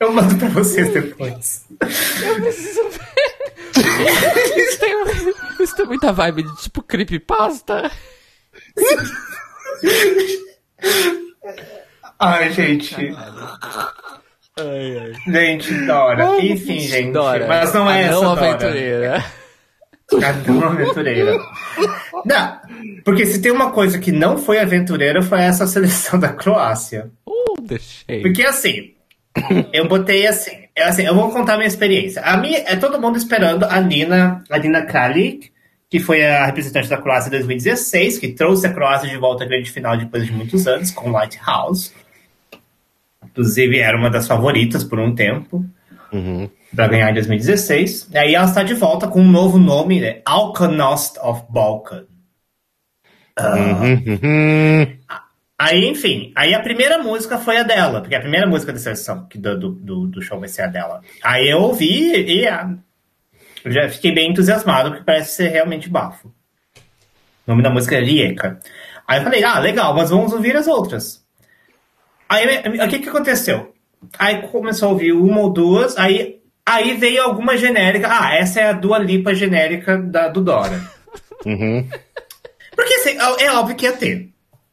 Eu 0.00 0.12
mando 0.12 0.36
pra 0.36 0.48
vocês 0.48 0.92
depois. 0.92 1.66
Eu 1.80 2.34
preciso 2.40 2.88
ver. 2.88 3.06
Isso 4.56 4.78
tem, 4.78 4.94
isso 5.60 5.76
tem 5.76 5.86
muita 5.86 6.12
vibe 6.12 6.42
de 6.42 6.56
tipo 6.56 6.82
creepypasta. 6.82 7.90
Ai, 12.18 12.50
gente. 12.52 12.94
Ai, 14.58 14.98
ai. 14.98 15.12
Gente, 15.26 15.86
Dora. 15.86 16.40
Enfim, 16.40 16.80
gente. 16.80 17.12
Dora. 17.12 17.46
Mas 17.46 17.74
não 17.74 17.90
é 17.90 17.94
a 17.94 18.00
essa. 18.00 18.20
Não 18.20 18.32
aventureira. 18.32 19.24
A 20.12 20.50
não 20.50 20.64
aventureira. 20.64 21.38
Não, 22.24 22.60
porque 23.04 23.26
se 23.26 23.40
tem 23.42 23.52
uma 23.52 23.70
coisa 23.70 23.98
que 23.98 24.12
não 24.12 24.38
foi 24.38 24.58
aventureira, 24.58 25.20
foi 25.20 25.40
essa 25.40 25.66
seleção 25.66 26.18
da 26.18 26.32
Croácia. 26.32 27.10
Uh, 27.26 27.60
deixei. 27.60 28.22
Porque 28.22 28.42
assim, 28.42 28.94
eu 29.72 29.88
botei 29.88 30.26
assim, 30.26 30.56
eu, 30.74 30.86
assim, 30.86 31.02
eu 31.02 31.14
vou 31.14 31.30
contar 31.30 31.56
minha 31.56 31.66
experiência. 31.66 32.22
A 32.22 32.36
minha, 32.36 32.58
é 32.66 32.76
todo 32.76 33.00
mundo 33.00 33.16
esperando 33.16 33.64
a 33.64 33.80
Nina, 33.80 34.44
a 34.48 34.58
Nina 34.58 34.82
Kralik, 34.82 35.50
que 35.88 36.00
foi 36.00 36.24
a 36.24 36.44
representante 36.46 36.88
da 36.88 36.96
Croácia 36.96 37.28
em 37.28 37.32
2016, 37.32 38.18
que 38.18 38.28
trouxe 38.32 38.66
a 38.66 38.72
Croácia 38.72 39.08
de 39.08 39.16
volta 39.16 39.44
à 39.44 39.46
grande 39.46 39.70
final 39.70 39.96
depois 39.96 40.26
de 40.26 40.32
muitos 40.32 40.66
anos, 40.66 40.90
com 40.90 41.10
Lighthouse. 41.10 41.92
Inclusive, 43.24 43.78
era 43.78 43.96
uma 43.96 44.10
das 44.10 44.26
favoritas 44.26 44.82
por 44.82 44.98
um 44.98 45.14
tempo. 45.14 45.64
Uhum. 46.12 46.48
Para 46.74 46.88
ganhar 46.88 47.10
em 47.10 47.14
2016. 47.14 48.08
E 48.12 48.18
aí 48.18 48.34
ela 48.34 48.46
está 48.46 48.62
de 48.62 48.74
volta 48.74 49.06
com 49.08 49.20
um 49.20 49.30
novo 49.30 49.58
nome, 49.58 50.00
né? 50.00 50.20
Alkanost 50.24 51.18
of 51.20 51.42
Balkan. 51.48 52.06
Uh, 53.38 53.82
uhum. 53.82 54.96
Aí, 55.58 55.86
enfim, 55.86 56.32
aí 56.34 56.54
a 56.54 56.60
primeira 56.60 56.98
música 56.98 57.38
foi 57.38 57.56
a 57.56 57.62
dela, 57.62 58.00
porque 58.00 58.14
a 58.14 58.20
primeira 58.20 58.46
música 58.46 58.72
da 58.72 58.78
seleção 58.78 59.26
do, 59.34 59.70
do, 59.70 60.06
do 60.06 60.22
show 60.22 60.38
vai 60.38 60.48
ser 60.48 60.62
a 60.62 60.66
dela. 60.66 61.00
Aí 61.22 61.48
eu 61.48 61.60
ouvi 61.60 62.12
e 62.12 62.46
eu 63.66 63.72
já 63.72 63.88
fiquei 63.88 64.14
bem 64.14 64.30
entusiasmado, 64.30 64.90
porque 64.90 65.04
parece 65.04 65.34
ser 65.34 65.48
realmente 65.48 65.88
bafo. 65.88 66.28
O 66.28 67.50
nome 67.50 67.64
da 67.64 67.70
música 67.70 67.96
é 67.96 68.00
Rieka. 68.00 68.60
Aí 69.08 69.18
eu 69.18 69.24
falei, 69.24 69.42
ah, 69.42 69.58
legal, 69.58 69.92
mas 69.92 70.08
vamos 70.08 70.32
ouvir 70.32 70.56
as 70.56 70.68
outras. 70.68 71.20
Aí 72.28 72.46
o 72.80 72.88
que, 72.88 73.00
que 73.00 73.08
aconteceu? 73.08 73.74
Aí 74.16 74.42
começou 74.48 74.88
a 74.88 74.92
ouvir 74.92 75.12
uma 75.12 75.40
ou 75.40 75.52
duas, 75.52 75.98
aí, 75.98 76.40
aí 76.64 76.94
veio 76.94 77.24
alguma 77.24 77.56
genérica. 77.56 78.06
Ah, 78.08 78.36
essa 78.36 78.60
é 78.60 78.68
a 78.68 78.72
Dua 78.72 78.98
Lipa 78.98 79.34
genérica 79.34 79.98
da, 79.98 80.28
do 80.28 80.40
Dora. 80.40 80.80
Uhum. 81.44 81.86
Porque 82.74 82.94
assim, 82.94 83.10
é, 83.10 83.44
é 83.44 83.52
óbvio 83.52 83.76
que 83.76 83.84
ia 83.84 83.92
ter. 83.92 84.30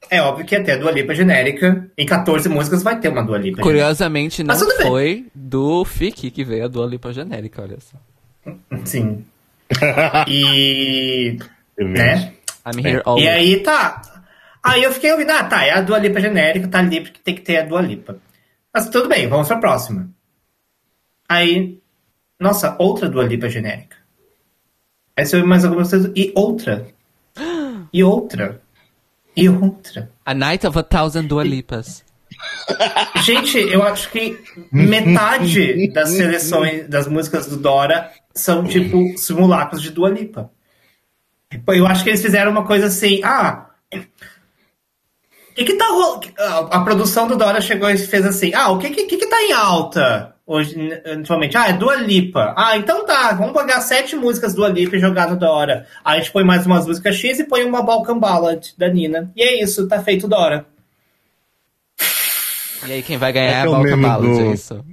É 0.09 0.21
óbvio 0.21 0.43
que 0.43 0.55
ia 0.55 0.63
ter 0.63 0.71
a 0.71 0.77
Dua 0.77 0.91
Lipa 0.91 1.13
genérica. 1.13 1.87
Em 1.95 2.05
14 2.05 2.49
músicas 2.49 2.81
vai 2.81 2.99
ter 2.99 3.09
uma 3.09 3.21
Dua 3.21 3.37
Lipa 3.37 3.61
Curiosamente, 3.61 4.43
não 4.43 4.55
foi 4.81 5.27
do 5.35 5.85
Fique 5.85 6.31
que 6.31 6.43
veio 6.43 6.65
a 6.65 6.67
Dua 6.67 6.87
Lipa 6.87 7.13
genérica, 7.13 7.61
olha 7.61 7.79
só. 7.79 7.97
Sim. 8.85 9.25
e. 10.27 11.37
né? 11.77 12.33
I'm 12.65 12.79
here 12.79 13.01
always. 13.05 13.25
E 13.25 13.29
aí 13.29 13.59
tá. 13.61 14.01
Aí 14.63 14.83
eu 14.83 14.93
fiquei 14.93 15.11
ouvindo, 15.11 15.31
ah, 15.31 15.43
tá, 15.43 15.65
é 15.65 15.71
a 15.71 15.81
Dua 15.81 15.99
Lipa 15.99 16.21
genérica, 16.21 16.69
tá 16.69 16.79
ali 16.79 17.01
porque 17.01 17.19
tem 17.21 17.35
que 17.35 17.41
ter 17.41 17.57
a 17.57 17.65
Dua 17.65 17.81
Lipa. 17.81 18.17
Mas 18.73 18.89
tudo 18.89 19.09
bem, 19.09 19.27
vamos 19.27 19.47
pra 19.47 19.57
próxima. 19.57 20.09
Aí, 21.27 21.79
nossa, 22.39 22.75
outra 22.79 23.09
Dua 23.09 23.25
Lipa 23.25 23.49
genérica. 23.49 23.97
Aí 25.17 25.25
você 25.25 25.35
ouve 25.35 25.47
mais 25.47 25.65
algumas 25.65 25.89
coisas, 25.89 26.11
e 26.15 26.31
outra. 26.33 26.87
E 27.91 28.03
outra. 28.03 28.61
E 29.35 29.49
outra. 29.49 30.09
A 30.25 30.33
Night 30.33 30.65
of 30.65 30.79
a 30.79 30.83
Thousand 30.83 31.25
Dua 31.25 31.43
Lipas. 31.43 32.03
Gente, 33.23 33.57
eu 33.57 33.83
acho 33.83 34.09
que 34.09 34.39
metade 34.71 35.91
das 35.91 36.09
seleções 36.09 36.87
das 36.87 37.07
músicas 37.07 37.47
do 37.47 37.57
Dora 37.57 38.11
são 38.33 38.63
tipo 38.63 39.17
simulacros 39.17 39.81
de 39.81 39.91
Dua 39.91 40.09
Lipa. 40.09 40.51
Eu 41.67 41.85
acho 41.85 42.03
que 42.03 42.09
eles 42.09 42.21
fizeram 42.21 42.51
uma 42.51 42.65
coisa 42.65 42.87
assim, 42.87 43.21
ah, 43.23 43.69
que 45.55 45.63
que 45.63 45.73
tá 45.75 45.85
a, 46.71 46.79
produção 46.79 47.27
do 47.27 47.37
Dora 47.37 47.61
chegou 47.61 47.89
e 47.89 47.97
fez 47.97 48.25
assim, 48.25 48.53
ah, 48.53 48.71
o 48.71 48.79
que 48.79 48.89
que, 48.89 49.03
que, 49.03 49.17
que 49.17 49.27
tá 49.27 49.41
em 49.41 49.51
alta 49.51 50.35
hoje, 50.47 50.75
atualmente? 51.05 51.55
Ah, 51.55 51.69
é 51.69 51.73
Dua 51.73 51.95
Lipa. 51.95 52.53
Ah, 52.57 52.75
então 52.75 53.05
tá, 53.05 53.33
vamos 53.33 53.53
pegar 53.53 53.81
sete 53.81 54.15
músicas 54.15 54.55
Dua 54.55 54.67
Lipa 54.67 54.95
e 54.95 54.99
jogar 54.99 55.29
no 55.29 55.37
Dora. 55.37 55.85
Aí 56.03 56.17
a 56.17 56.19
gente 56.19 56.31
põe 56.31 56.43
mais 56.43 56.65
umas 56.65 56.87
músicas 56.87 57.15
X 57.15 57.39
e 57.39 57.43
põe 57.43 57.63
uma 57.63 57.83
Balkan 57.83 58.17
Ballad 58.17 58.73
da 58.77 58.87
Nina. 58.89 59.31
E 59.35 59.43
é 59.43 59.63
isso, 59.63 59.87
tá 59.87 60.01
feito 60.01 60.27
Dora. 60.27 60.65
E 62.87 62.91
aí 62.91 63.03
quem 63.03 63.17
vai 63.17 63.31
ganhar 63.31 63.51
é, 63.51 63.53
é 63.53 63.61
a 63.61 63.65
Balkan 63.65 64.01
Ballad, 64.01 64.37
do... 64.37 64.41
é 64.41 64.53
isso? 64.53 64.83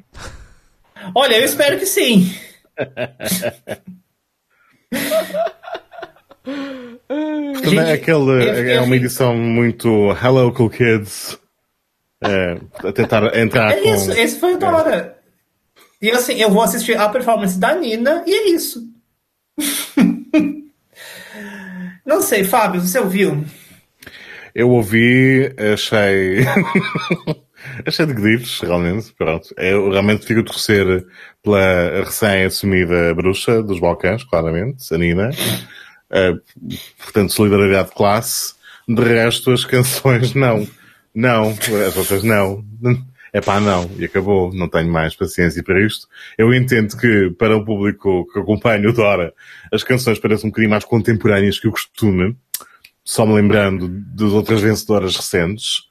Olha, 1.14 1.36
eu 1.36 1.44
espero 1.44 1.78
que 1.78 1.86
sim. 1.86 2.30
Gente, 7.62 7.78
é, 7.78 7.92
aquele, 7.92 8.72
é 8.72 8.80
uma 8.80 8.96
edição 8.96 9.36
muito 9.36 9.88
Hello 10.12 10.52
Cool 10.52 10.70
Kids 10.70 11.38
é, 12.22 12.58
a 12.86 12.92
tentar 12.92 13.36
entrar 13.36 13.72
é 13.72 13.80
com... 13.80 13.94
isso, 13.94 14.12
esse 14.12 14.38
foi 14.38 14.54
o 14.54 14.58
Dora. 14.58 14.96
É. 14.96 15.14
E 16.02 16.10
assim, 16.10 16.40
eu 16.40 16.50
vou 16.50 16.62
assistir 16.62 16.96
a 16.96 17.08
performance 17.08 17.58
da 17.58 17.74
Nina 17.74 18.24
e 18.26 18.34
é 18.34 18.48
isso. 18.50 18.88
Não 22.04 22.20
sei, 22.22 22.44
Fábio, 22.44 22.80
você 22.80 22.98
ouviu? 22.98 23.44
Eu 24.54 24.70
ouvi, 24.70 25.54
achei. 25.72 26.44
achei 27.86 28.06
de 28.06 28.14
gritos, 28.14 28.60
realmente. 28.60 29.12
Pronto. 29.16 29.54
Eu 29.56 29.90
realmente 29.90 30.26
fico 30.26 30.40
a 30.40 30.44
torcer 30.44 31.06
pela 31.42 32.04
recém-assumida 32.04 33.14
bruxa 33.14 33.62
dos 33.62 33.80
Balcãs, 33.80 34.24
claramente, 34.24 34.92
a 34.94 34.98
Nina. 34.98 35.30
Uh, 36.10 36.40
portanto, 36.98 37.32
solidariedade 37.32 37.90
de 37.90 37.94
classe. 37.94 38.54
De 38.88 39.02
resto, 39.02 39.52
as 39.52 39.64
canções 39.64 40.34
não. 40.34 40.66
Não. 41.14 41.50
As 41.86 41.96
outras 41.96 42.22
não. 42.22 42.64
É 43.32 43.40
pá, 43.40 43.60
não. 43.60 43.90
E 43.98 44.04
acabou. 44.04 44.52
Não 44.52 44.68
tenho 44.68 44.90
mais 44.90 45.14
paciência 45.14 45.62
para 45.62 45.84
isto. 45.84 46.08
Eu 46.36 46.52
entendo 46.52 46.96
que, 46.96 47.30
para 47.38 47.56
o 47.56 47.64
público 47.64 48.26
que 48.32 48.40
acompanha 48.40 48.88
o 48.88 48.92
Dora, 48.92 49.32
as 49.72 49.84
canções 49.84 50.18
parecem 50.18 50.48
um 50.48 50.50
bocadinho 50.50 50.70
mais 50.70 50.84
contemporâneas 50.84 51.58
que 51.58 51.68
o 51.68 51.72
costume. 51.72 52.36
Só 53.04 53.24
me 53.24 53.34
lembrando 53.34 53.88
das 53.88 54.32
outras 54.32 54.60
vencedoras 54.60 55.16
recentes. 55.16 55.89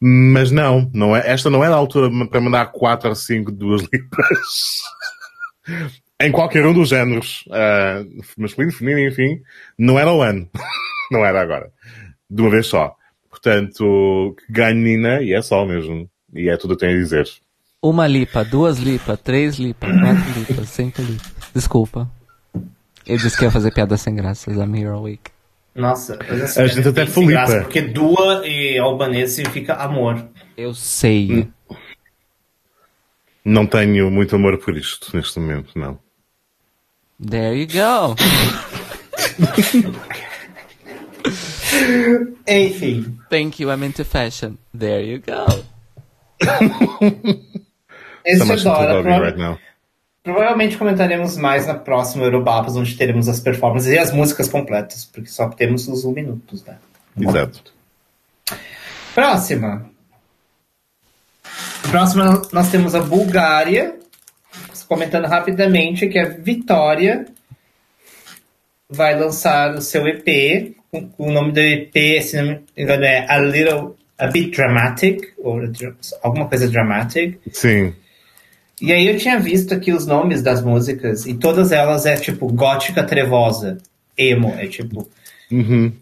Mas 0.00 0.50
não, 0.50 0.90
não 0.94 1.14
é, 1.14 1.30
esta 1.30 1.50
não 1.50 1.62
é 1.62 1.66
a 1.66 1.74
altura 1.74 2.10
para 2.28 2.40
mandar 2.40 2.66
quatro 2.72 3.10
ou 3.10 3.14
cinco 3.14 3.52
duas 3.52 3.82
libras. 3.82 4.80
em 6.20 6.32
qualquer 6.32 6.66
um 6.66 6.72
dos 6.72 6.88
géneros, 6.88 7.44
uh, 7.48 8.22
masculino, 8.38 8.72
feminino, 8.72 9.10
enfim, 9.10 9.42
não 9.78 9.98
era 9.98 10.12
o 10.12 10.22
ano. 10.22 10.48
não 11.12 11.24
era 11.24 11.40
agora. 11.40 11.70
De 12.28 12.40
uma 12.40 12.50
vez 12.50 12.66
só. 12.66 12.94
Portanto, 13.28 14.36
ganho 14.48 14.76
Nina 14.76 15.22
e 15.22 15.32
é 15.32 15.42
só 15.42 15.64
mesmo. 15.66 16.08
E 16.34 16.48
é 16.48 16.56
tudo 16.56 16.76
que 16.76 16.86
tenho 16.86 16.98
a 16.98 17.02
dizer. 17.02 17.26
Uma 17.82 18.06
lipa, 18.06 18.44
duas 18.44 18.78
lipas, 18.78 19.18
três 19.20 19.56
lipas, 19.56 19.90
quatro 19.90 20.40
lipas, 20.40 20.68
cinco 20.68 21.02
lipas. 21.02 21.32
Desculpa. 21.54 22.10
Eu 23.06 23.16
disse 23.16 23.36
que 23.36 23.44
ia 23.44 23.50
fazer 23.50 23.72
piada 23.72 23.96
sem 23.96 24.14
graças, 24.14 24.56
I'm 24.56 24.76
here 24.76 24.88
all 24.88 25.02
week. 25.02 25.30
Nossa, 25.74 26.18
a 26.56 26.66
gente 26.66 26.88
até 26.88 27.06
Felipe. 27.06 27.60
Porque 27.62 27.82
dua 27.82 28.46
e 28.46 28.78
albanês 28.78 29.32
significa 29.32 29.74
amor. 29.74 30.26
Eu 30.56 30.74
sei. 30.74 31.48
Não 33.44 33.66
tenho 33.66 34.10
muito 34.10 34.34
amor 34.36 34.58
por 34.58 34.76
isto 34.76 35.16
neste 35.16 35.38
momento, 35.38 35.78
não. 35.78 35.98
There 37.24 37.54
you 37.54 37.66
go. 37.66 38.16
Enfim. 42.46 43.18
Thank 43.28 43.62
you, 43.62 43.70
I'm 43.70 43.84
into 43.84 44.04
fashion. 44.04 44.58
There 44.76 45.02
you 45.02 45.20
go. 45.20 45.46
Esse 48.24 48.52
é 48.52 48.56
Dora. 48.56 49.02
Prova 49.02 49.24
right 49.24 49.38
now. 49.38 49.58
Provavelmente 50.22 50.76
comentaremos 50.76 51.36
mais 51.38 51.66
na 51.66 51.74
próxima 51.74 52.24
Eurobapas, 52.24 52.76
onde 52.76 52.94
teremos 52.94 53.26
as 53.28 53.40
performances 53.40 53.90
e 53.90 53.98
as 53.98 54.12
músicas 54.12 54.48
completas, 54.48 55.06
porque 55.06 55.30
só 55.30 55.48
temos 55.48 55.88
os 55.88 56.04
um 56.04 56.12
minutos, 56.12 56.62
né? 56.64 56.76
Exato. 57.18 57.72
Próxima. 59.14 59.90
Próxima 61.90 62.42
nós 62.52 62.70
temos 62.70 62.94
a 62.94 63.00
Bulgária, 63.00 63.98
comentando 64.86 65.26
rapidamente 65.26 66.08
que 66.08 66.18
a 66.18 66.28
Vitória 66.28 67.26
vai 68.88 69.18
lançar 69.18 69.74
o 69.74 69.80
seu 69.80 70.06
EP, 70.06 70.76
o 71.16 71.30
nome 71.30 71.52
do 71.52 71.60
EP, 71.60 72.22
se 72.22 72.36
não 72.36 72.48
me 72.48 72.60
engano, 72.76 73.04
é 73.04 73.24
A 73.28 73.38
Little 73.38 73.96
A 74.18 74.26
Bit 74.26 74.56
Dramatic, 74.56 75.32
ou 75.38 75.60
alguma 76.22 76.48
coisa 76.48 76.68
dramatic. 76.68 77.38
Sim. 77.52 77.94
E 78.80 78.92
aí 78.92 79.06
eu 79.06 79.18
tinha 79.18 79.38
visto 79.38 79.74
aqui 79.74 79.92
os 79.92 80.06
nomes 80.06 80.42
das 80.42 80.62
músicas, 80.62 81.26
e 81.26 81.34
todas 81.34 81.70
elas 81.70 82.06
é 82.06 82.16
tipo 82.16 82.50
gótica 82.50 83.04
trevosa, 83.04 83.78
emo, 84.16 84.54
é 84.56 84.66
tipo. 84.66 85.08
Uhum. 85.50 85.92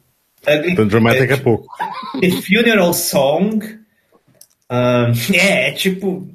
Ugly, 0.47 0.73
então 0.73 0.87
dramatic 0.87 1.31
é, 1.31 1.35
é 1.35 1.37
pouco. 1.37 1.67
The 2.21 2.31
Funeral 2.43 2.95
Song. 2.95 3.79
Um, 4.71 5.35
é, 5.35 5.71
é 5.71 5.73
tipo. 5.73 6.29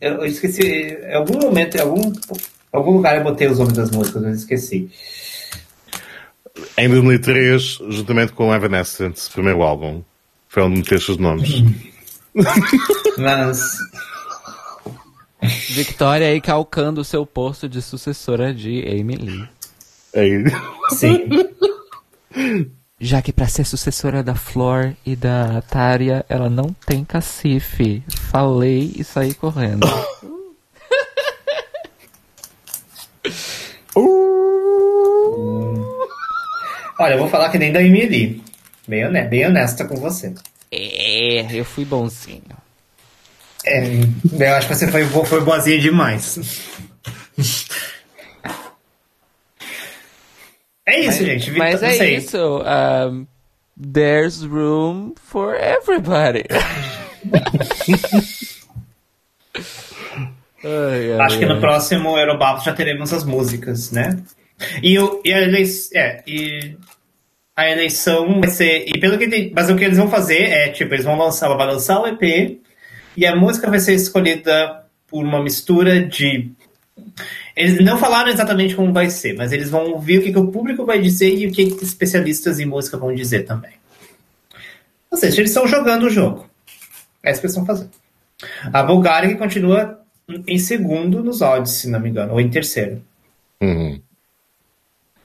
Eu, 0.00 0.18
eu 0.18 0.26
esqueci. 0.26 0.62
Em 0.62 1.14
algum 1.14 1.40
momento, 1.40 1.76
em 1.76 1.80
algum, 1.80 2.12
algum 2.72 2.92
lugar 2.92 3.16
eu 3.16 3.24
botei 3.24 3.48
os 3.48 3.58
nomes 3.58 3.74
das 3.74 3.90
músicas, 3.90 4.22
mas 4.22 4.38
esqueci. 4.38 4.90
Em 6.76 6.88
2003, 6.88 7.78
juntamente 7.88 8.32
com 8.32 8.48
o 8.48 8.54
Evanescence, 8.54 9.30
primeiro 9.30 9.62
álbum, 9.62 10.02
foi 10.48 10.62
onde 10.62 10.78
meteste 10.78 11.10
os 11.10 11.18
nomes. 11.18 11.64
mas. 13.18 13.60
Victoria 15.42 16.28
aí 16.28 16.40
calcando 16.40 17.00
o 17.00 17.04
seu 17.04 17.24
posto 17.24 17.68
de 17.68 17.80
sucessora 17.80 18.52
de 18.52 18.84
Amy 18.86 19.16
Lee. 19.16 19.48
É 20.12 20.26
Sim. 20.90 21.28
Já 23.00 23.22
que 23.22 23.32
para 23.32 23.46
ser 23.46 23.64
sucessora 23.64 24.22
da 24.22 24.34
Flor 24.34 24.94
e 25.06 25.16
da 25.16 25.62
Tária, 25.62 26.24
ela 26.28 26.50
não 26.50 26.74
tem 26.86 27.04
cacife. 27.04 28.02
Falei 28.30 28.92
e 28.96 29.02
saí 29.02 29.32
correndo. 29.32 29.86
Olha, 37.00 37.14
eu 37.14 37.18
vou 37.18 37.28
falar 37.30 37.48
que 37.48 37.58
nem 37.58 37.72
da 37.72 37.82
Emily. 37.82 38.42
Bem, 38.86 39.06
honesta, 39.06 39.28
bem 39.30 39.46
honesta 39.46 39.84
com 39.86 39.96
você. 39.96 40.34
É, 40.70 41.46
eu 41.50 41.64
fui 41.64 41.86
bonzinho. 41.86 42.59
É, 43.64 43.84
eu 44.38 44.54
acho 44.54 44.68
que 44.68 44.74
você 44.74 44.90
foi, 44.90 45.04
foi 45.04 45.40
boazinha 45.42 45.78
demais. 45.78 46.38
É 50.86 51.00
isso, 51.00 51.18
mas, 51.22 51.26
gente. 51.26 51.50
Mas 51.52 51.82
é 51.82 51.92
sei. 51.92 52.16
isso. 52.16 52.38
Um, 52.62 53.26
there's 53.76 54.42
room 54.42 55.14
for 55.16 55.54
everybody. 55.54 56.44
ai, 60.64 61.12
ai, 61.12 61.20
Acho 61.20 61.38
que 61.38 61.46
no 61.46 61.60
próximo 61.60 62.18
Eurobato 62.18 62.64
já 62.64 62.72
teremos 62.72 63.12
as 63.12 63.24
músicas, 63.24 63.92
né? 63.92 64.20
E, 64.82 64.98
o, 64.98 65.20
e, 65.24 65.32
a 65.32 65.42
eleição, 65.42 66.00
é, 66.00 66.22
e 66.26 66.76
a 67.54 67.70
eleição 67.70 68.40
vai 68.40 68.50
ser. 68.50 68.84
E 68.88 68.98
pelo 68.98 69.16
que 69.18 69.52
mas 69.54 69.70
o 69.70 69.76
que 69.76 69.84
eles 69.84 69.98
vão 69.98 70.08
fazer 70.08 70.44
é, 70.44 70.70
tipo, 70.70 70.92
eles 70.94 71.04
vão 71.04 71.16
lançar, 71.16 71.46
ela 71.46 71.56
vai 71.56 71.66
lançar 71.66 72.00
o 72.00 72.06
EP 72.06 72.59
e 73.20 73.26
a 73.26 73.36
música 73.36 73.68
vai 73.68 73.78
ser 73.78 73.94
escolhida 73.94 74.82
por 75.06 75.22
uma 75.22 75.42
mistura 75.42 76.00
de 76.00 76.50
eles 77.54 77.84
não 77.84 77.98
falaram 77.98 78.30
exatamente 78.30 78.74
como 78.74 78.94
vai 78.94 79.10
ser, 79.10 79.36
mas 79.36 79.52
eles 79.52 79.68
vão 79.68 79.90
ouvir 79.90 80.18
o 80.18 80.22
que, 80.22 80.32
que 80.32 80.38
o 80.38 80.50
público 80.50 80.86
vai 80.86 80.98
dizer 80.98 81.36
e 81.36 81.46
o 81.46 81.52
que, 81.52 81.70
que 81.72 81.84
especialistas 81.84 82.58
em 82.58 82.64
música 82.64 82.96
vão 82.96 83.14
dizer 83.14 83.44
também. 83.44 83.72
Ou 85.10 85.18
seja, 85.18 85.38
eles 85.38 85.50
estão 85.50 85.66
jogando 85.66 86.04
o 86.04 86.10
jogo. 86.10 86.48
É 87.22 87.30
isso 87.30 87.40
que 87.40 87.46
eles 87.46 87.54
estão 87.54 87.66
fazendo. 87.66 87.90
A 88.72 88.82
Bulgária 88.82 89.28
que 89.28 89.34
continua 89.34 90.00
em 90.46 90.58
segundo 90.58 91.22
nos 91.22 91.42
odds, 91.42 91.72
se 91.72 91.90
não 91.90 92.00
me 92.00 92.08
engano, 92.08 92.32
ou 92.32 92.40
em 92.40 92.48
terceiro. 92.48 93.02
Uhum. 93.60 94.00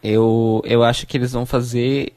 Eu, 0.04 0.62
eu 0.66 0.84
acho 0.84 1.08
que 1.08 1.16
eles 1.16 1.32
vão 1.32 1.46
fazer 1.46 2.12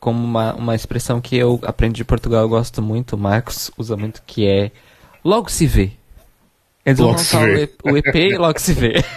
como 0.00 0.24
uma, 0.24 0.52
uma 0.54 0.74
expressão 0.74 1.20
que 1.20 1.36
eu 1.36 1.60
aprendi 1.62 1.98
de 1.98 2.04
Portugal, 2.04 2.42
eu 2.42 2.48
gosto 2.48 2.82
muito, 2.82 3.14
o 3.14 3.18
Marcos 3.18 3.70
usa 3.78 3.96
muito, 3.96 4.20
que 4.26 4.44
é 4.44 4.72
logo 5.24 5.50
se 5.50 5.66
vê. 5.66 5.92
Eles 6.84 6.98
vão 6.98 7.12
lançar 7.12 7.48
o 7.84 7.96
EP 7.96 8.14
e 8.14 8.36
logo 8.36 8.58
se 8.58 8.72
vê. 8.72 8.94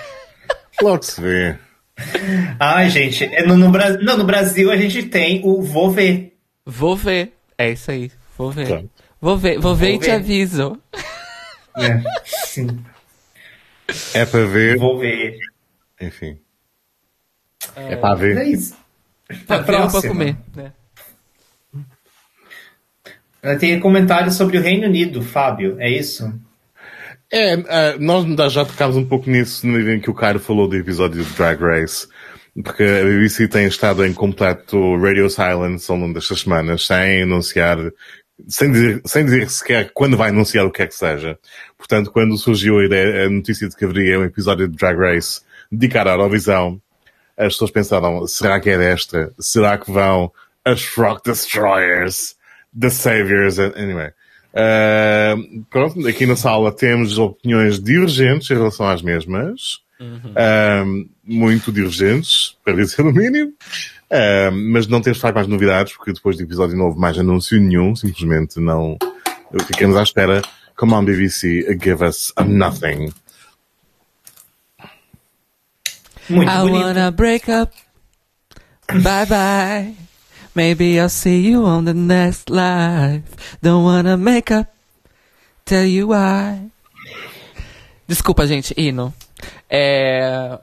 Logo 0.81 1.03
se 1.03 1.21
vê. 1.21 1.57
Ai, 2.59 2.89
gente, 2.89 3.23
é 3.23 3.45
no, 3.45 3.55
no, 3.55 3.71
não, 3.71 4.17
no 4.17 4.25
Brasil 4.25 4.69
a 4.69 4.75
gente 4.75 5.03
tem 5.03 5.41
o 5.45 5.61
Vou 5.61 5.89
Ver. 5.89 6.37
Vou 6.65 6.97
ver. 6.97 7.31
É 7.57 7.71
isso 7.71 7.91
aí. 7.91 8.11
Vou 8.37 8.51
ver. 8.51 8.67
Tá. 8.67 8.83
Vou 9.21 9.37
ver, 9.37 9.57
vou 9.57 9.73
ver 9.73 9.85
vou 9.87 9.95
e 9.95 9.99
ver. 9.99 10.05
te 10.05 10.11
aviso. 10.11 10.77
É, 11.77 12.03
sim. 12.25 12.83
É 14.13 14.25
para 14.25 14.45
ver. 14.45 14.77
Vou 14.77 14.99
ver. 14.99 15.39
Enfim. 16.01 16.37
É, 17.75 17.93
é 17.93 17.95
para 17.95 18.15
ver. 18.15 18.37
É 18.37 18.49
isso. 18.49 18.75
Pra 19.47 19.59
ver 19.59 19.81
ou 19.81 19.89
pra 19.89 20.01
comer, 20.01 20.37
né? 20.55 20.73
Tem 23.59 23.79
comentários 23.79 24.35
sobre 24.35 24.57
o 24.57 24.61
Reino 24.61 24.87
Unido, 24.87 25.21
Fábio, 25.21 25.75
é 25.79 25.89
isso? 25.89 26.33
É, 27.31 27.55
uh, 27.55 27.99
nós 27.99 28.53
já 28.53 28.63
tocámos 28.65 28.95
um 28.95 29.05
pouco 29.05 29.29
nisso 29.29 29.65
no 29.65 29.73
medida 29.73 29.93
em 29.93 29.99
que 29.99 30.09
o 30.09 30.13
Cairo 30.13 30.39
falou 30.39 30.67
do 30.67 30.75
episódio 30.75 31.23
de 31.23 31.33
Drag 31.33 31.61
Race, 31.61 32.07
porque 32.63 32.83
a 32.83 33.03
BBC 33.03 33.47
tem 33.47 33.65
estado 33.65 34.05
em 34.05 34.13
completo 34.13 34.95
radio 34.97 35.29
silence 35.29 35.91
ao 35.91 35.97
longo 35.97 36.13
destas 36.13 36.41
semanas, 36.41 36.85
sem 36.85 37.23
anunciar, 37.23 37.77
sem 38.47 38.71
dizer, 38.71 39.01
sem 39.05 39.25
dizer 39.25 39.49
sequer 39.49 39.91
quando 39.93 40.15
vai 40.15 40.29
anunciar 40.29 40.65
o 40.65 40.71
que 40.71 40.83
é 40.83 40.87
que 40.87 40.95
seja. 40.95 41.37
Portanto, 41.77 42.11
quando 42.11 42.37
surgiu 42.37 42.79
a, 42.79 42.85
ideia, 42.85 43.25
a 43.25 43.29
notícia 43.29 43.67
de 43.67 43.75
que 43.75 43.85
haveria 43.85 44.19
um 44.19 44.23
episódio 44.23 44.67
de 44.67 44.77
Drag 44.77 44.97
Race 44.97 45.41
dedicado 45.71 46.09
à 46.09 46.13
Eurovisão, 46.13 46.79
as 47.37 47.53
pessoas 47.53 47.71
pensaram, 47.71 48.25
será 48.27 48.59
que 48.59 48.69
é 48.69 48.77
desta? 48.77 49.33
Será 49.39 49.77
que 49.77 49.91
vão 49.91 50.31
as 50.63 50.83
Frog 50.83 51.21
Destroyers? 51.25 52.34
The 52.79 52.89
Saviors? 52.89 53.59
Anyway. 53.59 54.11
Uh, 54.55 55.65
pronto, 55.69 56.07
aqui 56.07 56.25
na 56.25 56.37
sala 56.37 56.71
temos 56.71 57.17
opiniões 57.17 57.79
divergentes 57.79 58.49
em 58.49 58.53
relação 58.53 58.87
às 58.87 59.01
mesmas. 59.01 59.79
Uhum. 59.99 60.31
Uh, 60.31 61.09
muito 61.23 61.71
divergentes, 61.71 62.57
para 62.63 62.73
dizer 62.73 63.01
o 63.01 63.11
mínimo. 63.11 63.51
Uh, 64.05 64.51
mas 64.71 64.87
não 64.87 65.01
temos 65.01 65.21
mais 65.21 65.47
novidades, 65.47 65.93
porque 65.93 66.13
depois 66.13 66.37
do 66.37 66.43
episódio 66.43 66.79
houve 66.81 66.99
mais 66.99 67.17
anúncio 67.17 67.59
nenhum. 67.59 67.95
Simplesmente 67.95 68.59
não. 68.59 68.97
Ficamos 69.67 69.97
à 69.97 70.03
espera. 70.03 70.41
Come 70.77 70.93
on, 70.93 71.05
BBC, 71.05 71.77
give 71.81 72.03
us 72.03 72.33
a 72.35 72.43
nothing. 72.43 73.13
Muito 76.29 76.51
I 76.51 76.57
bonito. 76.57 76.85
wanna 76.85 77.11
break 77.11 77.49
up. 77.49 77.71
Bye 78.87 79.25
bye. 79.25 80.04
Maybe 80.55 80.97
I'll 80.99 81.09
see 81.09 81.41
you 81.41 81.65
on 81.65 81.83
the 81.83 81.93
next 81.93 82.49
life. 82.49 83.23
Don't 83.61 83.83
wanna 83.83 84.15
make 84.15 84.51
up. 84.51 84.67
Tell 85.65 85.85
you 85.85 86.07
why. 86.07 86.71
Desculpa, 88.07 88.47
gente, 88.47 88.73
hino. 88.77 89.13
É. 89.69 90.57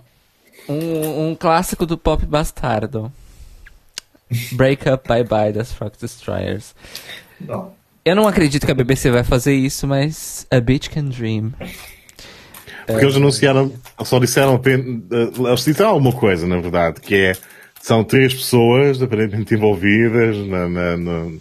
Um, 0.68 1.30
um 1.30 1.34
clássico 1.34 1.84
do 1.84 1.98
pop 1.98 2.24
bastardo. 2.24 3.12
Break 4.52 4.88
Up 4.88 5.06
Bye 5.06 5.24
Bye 5.24 5.52
das 5.52 5.72
Frog 5.72 5.92
Destroyers. 6.00 6.74
Eu 8.04 8.16
não 8.16 8.26
acredito 8.26 8.64
que 8.64 8.72
a 8.72 8.74
BBC 8.74 9.10
vai 9.10 9.24
fazer 9.24 9.54
isso, 9.54 9.86
mas 9.86 10.46
A 10.50 10.60
Bitch 10.60 10.88
Can 10.88 11.04
Dream. 11.04 11.52
Porque 12.86 13.00
é... 13.00 13.04
eles 13.04 13.16
anunciaram, 13.16 13.72
só 14.04 14.18
disseram 14.18 14.54
apenas. 14.54 15.02
Eles 15.38 15.64
disseram 15.64 15.90
alguma 15.90 16.12
coisa, 16.12 16.46
na 16.46 16.60
verdade, 16.60 17.00
que 17.00 17.14
é 17.14 17.36
são 17.82 18.04
três 18.04 18.32
pessoas 18.32 19.02
aparentemente 19.02 19.54
envolvidas 19.54 20.36
na, 20.46 20.68
na, 20.68 20.96
na, 20.96 21.32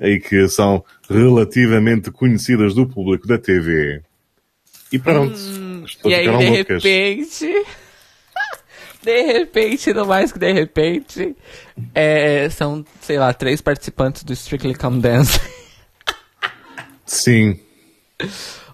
e 0.00 0.18
que 0.18 0.48
são 0.48 0.84
relativamente 1.08 2.10
conhecidas 2.10 2.74
do 2.74 2.84
público 2.84 3.28
da 3.28 3.38
TV. 3.38 4.02
E 4.90 4.98
pronto. 4.98 5.38
Hum, 5.38 5.84
e 6.04 6.14
aí, 6.14 6.24
de 6.24 6.30
loucas. 6.30 6.82
repente. 6.82 7.46
de 9.02 9.22
repente, 9.22 9.94
não 9.94 10.04
mais 10.04 10.32
que 10.32 10.38
de 10.38 10.52
repente, 10.52 11.36
é, 11.94 12.50
são, 12.50 12.84
sei 13.00 13.16
lá, 13.16 13.32
três 13.32 13.60
participantes 13.60 14.24
do 14.24 14.32
Strictly 14.32 14.74
Come 14.74 15.00
Dance. 15.00 15.40
Sim. 17.06 17.60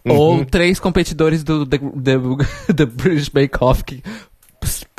Ou 0.06 0.38
uhum. 0.38 0.44
três 0.46 0.80
competidores 0.80 1.44
do 1.44 1.66
The, 1.66 1.78
the, 1.78 2.74
the 2.74 2.86
British 2.86 3.28
Bake 3.28 3.58
Off 3.60 3.84
que 3.84 4.02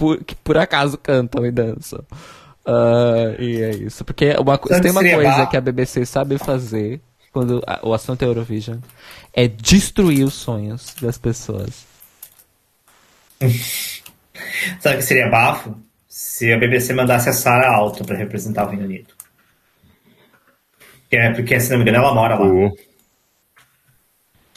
por, 0.01 0.23
que 0.23 0.33
por 0.33 0.57
acaso 0.57 0.97
cantam 0.97 1.45
e 1.45 1.51
dançam. 1.51 2.03
Uh, 2.65 3.39
e 3.39 3.61
é 3.61 3.69
isso. 3.69 4.03
Porque 4.03 4.35
uma, 4.35 4.59
se 4.59 4.81
tem 4.81 4.89
uma 4.89 5.03
coisa 5.03 5.45
que 5.45 5.55
a 5.55 5.61
BBC 5.61 6.07
sabe 6.07 6.39
fazer 6.39 6.99
quando 7.31 7.61
a, 7.67 7.87
o 7.87 7.93
assunto 7.93 8.23
é 8.23 8.25
Eurovision 8.25 8.79
é 9.31 9.47
destruir 9.47 10.25
os 10.25 10.33
sonhos 10.33 10.95
das 10.99 11.19
pessoas. 11.19 11.85
Sabe 14.79 14.95
o 14.95 14.97
que 14.97 15.03
seria 15.03 15.29
bafo? 15.29 15.77
Se 16.07 16.51
a 16.51 16.57
BBC 16.57 16.93
mandasse 16.93 17.29
a 17.29 17.33
Sarah 17.33 17.75
Alto 17.75 18.03
para 18.03 18.17
representar 18.17 18.65
o 18.65 18.69
Reino 18.69 18.85
Unido. 18.85 19.13
É, 21.11 21.31
porque, 21.31 21.59
se 21.59 21.69
não 21.69 21.77
me 21.77 21.83
engano, 21.83 22.03
ela 22.03 22.15
mora 22.15 22.39
lá. 22.39 22.45
Uh. 22.45 22.71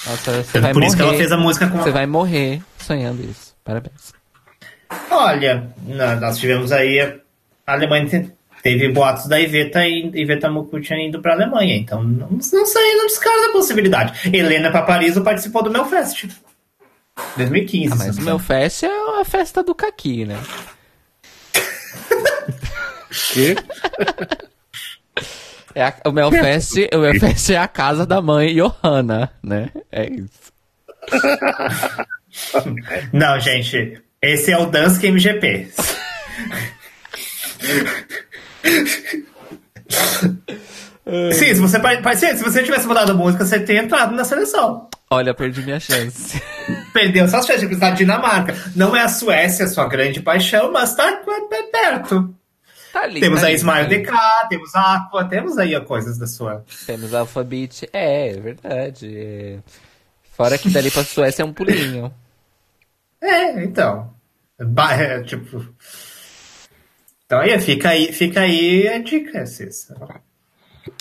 Nossa, 0.07 0.43
você 0.43 0.61
vai 0.61 0.73
Por 0.73 0.81
morrer, 0.81 0.87
isso 0.87 0.97
que 0.97 1.03
ela 1.03 1.15
fez 1.15 1.33
a 1.33 1.37
música 1.37 1.69
com 1.69 1.79
Você 1.79 1.91
vai 1.91 2.07
morrer 2.07 2.63
sonhando 2.79 3.23
isso. 3.23 3.55
Parabéns. 3.63 4.24
Olha, 5.11 5.69
nós 6.21 6.39
tivemos 6.39 6.73
aí 6.73 7.01
a 7.67 7.73
Alemanha 7.73 8.31
teve 8.63 8.89
boatos 8.89 9.27
da 9.27 9.39
Iveta 9.39 9.87
e 9.87 10.11
Iveta 10.15 10.51
Mukuchan 10.51 10.97
indo 10.97 11.21
pra 11.21 11.35
Alemanha, 11.35 11.77
então 11.77 12.03
não, 12.03 12.29
não 12.31 12.41
sei, 12.41 12.95
não 12.97 13.07
descarta 13.07 13.49
a 13.49 13.53
possibilidade. 13.53 14.31
Helena 14.35 14.71
Paparizo 14.71 15.23
participou 15.23 15.63
do 15.63 15.71
Melfest. 15.71 16.29
2015. 17.37 17.93
Ah, 17.93 17.97
mas 17.97 18.19
o 18.19 18.23
Melfest 18.23 18.85
é 18.85 19.21
a 19.21 19.25
festa 19.25 19.63
do 19.63 19.75
Kaki, 19.75 20.25
né? 20.25 20.41
Que? 23.33 23.55
É 25.75 25.85
a, 25.85 25.95
o 26.07 26.13
Melfest, 26.13 26.89
o 26.93 26.99
Melfest 26.99 27.51
é 27.51 27.59
a 27.59 27.69
casa 27.69 28.07
da 28.07 28.23
mãe 28.23 28.55
Johanna, 28.55 29.31
né? 29.43 29.71
É 29.91 30.09
isso. 30.09 30.53
Não, 33.13 33.39
gente, 33.39 34.01
esse 34.25 34.51
é 34.53 34.59
o 34.59 34.67
Dansk 34.67 35.05
MGP. 35.05 35.69
Sim, 41.33 41.55
se 41.55 41.61
você, 41.61 41.79
se 42.37 42.43
você 42.43 42.63
tivesse 42.63 42.87
mudado 42.87 43.13
a 43.13 43.15
música, 43.15 43.45
você 43.45 43.61
teria 43.61 43.83
entrado 43.83 44.15
na 44.15 44.25
seleção. 44.25 44.89
Olha, 45.11 45.35
perdi 45.35 45.63
minha 45.63 45.79
chance. 45.79 46.43
Perdeu 46.93 47.29
suas 47.29 47.47
chances 47.47 47.61
de 47.61 47.67
precisar 47.67 47.91
da 47.91 47.97
Dinamarca. 47.97 48.55
Não 48.75 48.97
é 48.97 49.03
a 49.03 49.09
Suécia 49.09 49.69
sua 49.69 49.87
grande 49.87 50.21
paixão, 50.21 50.73
mas 50.73 50.95
tá 50.95 51.23
perto. 51.71 52.35
Tá 52.93 53.03
ali, 53.03 53.21
temos 53.21 53.41
tá 53.41 53.47
aí 53.47 53.53
ali, 53.53 53.61
Smile 53.61 54.05
tá. 54.05 54.13
DK, 54.13 54.49
temos 54.49 54.75
Aqua, 54.75 55.25
temos 55.25 55.59
aí 55.59 55.79
coisas 55.81 56.17
da 56.17 56.27
sua. 56.27 56.65
Temos 56.87 57.13
Alphabet. 57.13 57.89
É, 57.93 58.31
é 58.31 58.41
verdade. 58.41 59.59
Fora 60.37 60.57
que 60.57 60.71
dali 60.71 60.91
pra 60.91 61.05
Suécia 61.05 61.43
é 61.43 61.45
um 61.45 61.53
pulinho. 61.53 62.13
É, 63.25 63.65
então. 63.65 64.13
Ba- 64.61 64.95
é, 64.95 65.23
tipo. 65.23 65.67
Então 67.27 67.41
aí, 67.41 67.59
fica 67.59 67.89
aí, 67.89 68.13
fica 68.13 68.41
aí 68.41 68.87
a 68.87 68.99
dica, 68.99 69.47
Cissa. 69.47 69.97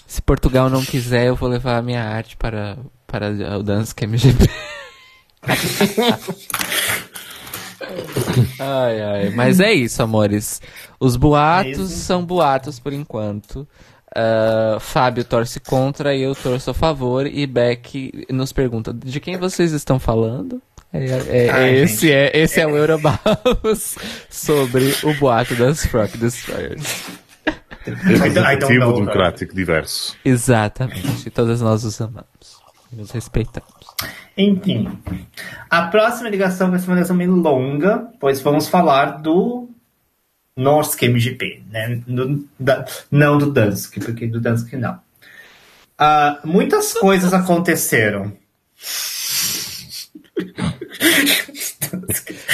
Se 0.08 0.22
Portugal 0.22 0.70
não 0.70 0.84
quiser, 0.84 1.28
eu 1.28 1.36
vou 1.36 1.50
levar 1.50 1.78
a 1.78 1.82
minha 1.82 2.04
arte 2.04 2.38
para, 2.38 2.78
para 3.06 3.30
o 3.58 3.64
Dansk 3.64 4.02
MGP. 4.04 4.50
ai, 8.60 9.02
ai. 9.02 9.30
Mas 9.32 9.60
é 9.60 9.74
isso, 9.74 10.02
amores. 10.02 10.62
Os 11.00 11.16
boatos 11.18 11.92
É 11.92 11.96
são 11.96 12.26
boatos 12.26 12.80
por 12.80 12.94
enquanto. 12.94 13.68
Ah, 14.16 14.78
Fábio 14.80 15.26
torce 15.26 15.60
contra 15.60 16.16
e 16.16 16.22
eu 16.22 16.34
torço 16.36 16.70
a 16.70 16.74
favor. 16.74 17.26
E 17.26 17.46
Beck 17.46 18.26
nos 18.30 18.54
pergunta: 18.54 18.94
de 18.94 19.20
quem 19.20 19.38
vocês 19.38 19.74
estão 19.74 20.00
falando? 20.00 20.62
É, 20.94 21.06
é- 21.06 21.46
é 21.48 21.50
Ai, 21.50 21.76
esse, 21.80 22.02
gente. 22.08 22.12
é, 22.14 22.38
esse 22.38 22.60
é 22.62 22.68
o 22.68 22.78
Eurobaus 22.78 23.96
sobre 24.30 24.94
o 25.04 25.14
boato 25.16 25.56
das 25.56 25.86
Frog 25.86 26.16
Destroyers. 26.18 27.04
Representativo 27.86 28.94
democrático 28.94 29.54
diverso. 29.56 30.16
Exatamente. 30.24 31.30
Todas 31.32 31.62
nós 31.62 31.84
os 31.84 32.00
amamos. 32.00 32.62
E 32.92 32.96
nos 32.96 33.12
respeitamos. 33.12 33.72
Enfim. 34.38 34.88
A 35.70 35.84
próxima 35.88 36.30
ligação 36.30 36.70
vai 36.70 36.80
ser 36.80 36.86
uma 36.88 36.96
ligação 36.96 37.16
meio 37.16 37.32
longa, 37.36 38.08
pois 38.20 38.40
vamos 38.42 38.68
falar 38.68 39.22
do 39.22 39.68
Norsk 40.56 41.02
MGP, 41.04 41.64
né? 41.72 42.02
Do- 42.08 42.48
da- 42.60 42.86
não 43.12 43.38
do 43.38 43.52
Dansk, 43.52 43.98
porque 44.00 44.28
do 44.28 44.40
Dansk 44.40 44.74
não. 44.74 45.00
Ah, 45.98 46.40
muitas 46.44 46.94
coisas 46.94 47.34
aconteceram. 47.34 48.32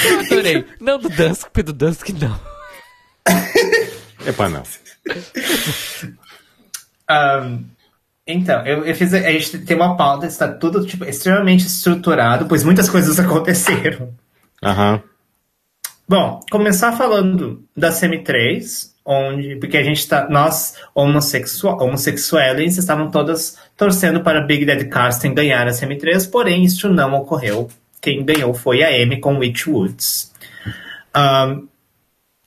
Eu 0.04 0.20
adorei. 0.20 0.64
Não 0.80 0.98
do 0.98 1.08
Dusk, 1.08 1.48
porque 1.48 1.62
do 1.62 1.72
Dusk 1.72 2.08
não. 2.10 2.38
Epá, 4.26 4.48
não. 4.48 4.62
Ahn, 7.08 7.64
então, 8.26 8.64
eu, 8.66 8.84
eu 8.84 8.94
fiz. 8.94 9.12
A 9.12 9.30
gente 9.32 9.58
tem 9.60 9.76
uma 9.76 9.96
pauta, 9.96 10.26
está 10.26 10.48
tudo 10.48 10.86
tipo, 10.86 11.04
extremamente 11.04 11.66
estruturado, 11.66 12.46
pois 12.46 12.62
muitas 12.62 12.88
coisas 12.88 13.18
aconteceram. 13.20 14.14
Aham. 14.62 15.02
Bom, 16.08 16.40
começar 16.50 16.92
falando 16.92 17.64
da 17.76 17.92
Semi-3, 17.92 18.90
onde. 19.10 19.56
Porque 19.56 19.76
a 19.76 19.82
gente 19.82 20.06
tá. 20.08 20.28
Nós, 20.28 20.76
homossexual, 20.94 21.82
homossexuais, 21.82 22.78
estavam 22.78 23.10
todas 23.10 23.58
torcendo 23.76 24.20
para 24.20 24.40
Big 24.40 24.64
Daddy 24.64 24.86
Carsten 24.86 25.34
ganhar 25.34 25.66
a 25.66 25.72
Semi-3, 25.72 26.30
porém 26.30 26.64
isso 26.64 26.88
não 26.88 27.14
ocorreu. 27.14 27.68
Quem 28.00 28.24
ganhou 28.24 28.54
foi 28.54 28.82
a 28.82 29.02
Amy 29.02 29.18
com 29.18 29.38
Witch 29.38 29.66
Woods. 29.66 30.32
Ahn, 31.12 31.62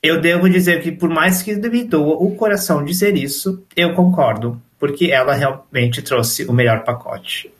eu 0.01 0.19
devo 0.19 0.49
dizer 0.49 0.81
que, 0.81 0.91
por 0.91 1.09
mais 1.09 1.41
que 1.41 1.55
doa 1.55 2.15
o 2.15 2.35
coração 2.35 2.83
dizer 2.83 3.15
isso, 3.15 3.63
eu 3.75 3.93
concordo, 3.93 4.61
porque 4.79 5.11
ela 5.11 5.33
realmente 5.33 6.01
trouxe 6.01 6.45
o 6.45 6.53
melhor 6.53 6.83
pacote. 6.83 7.51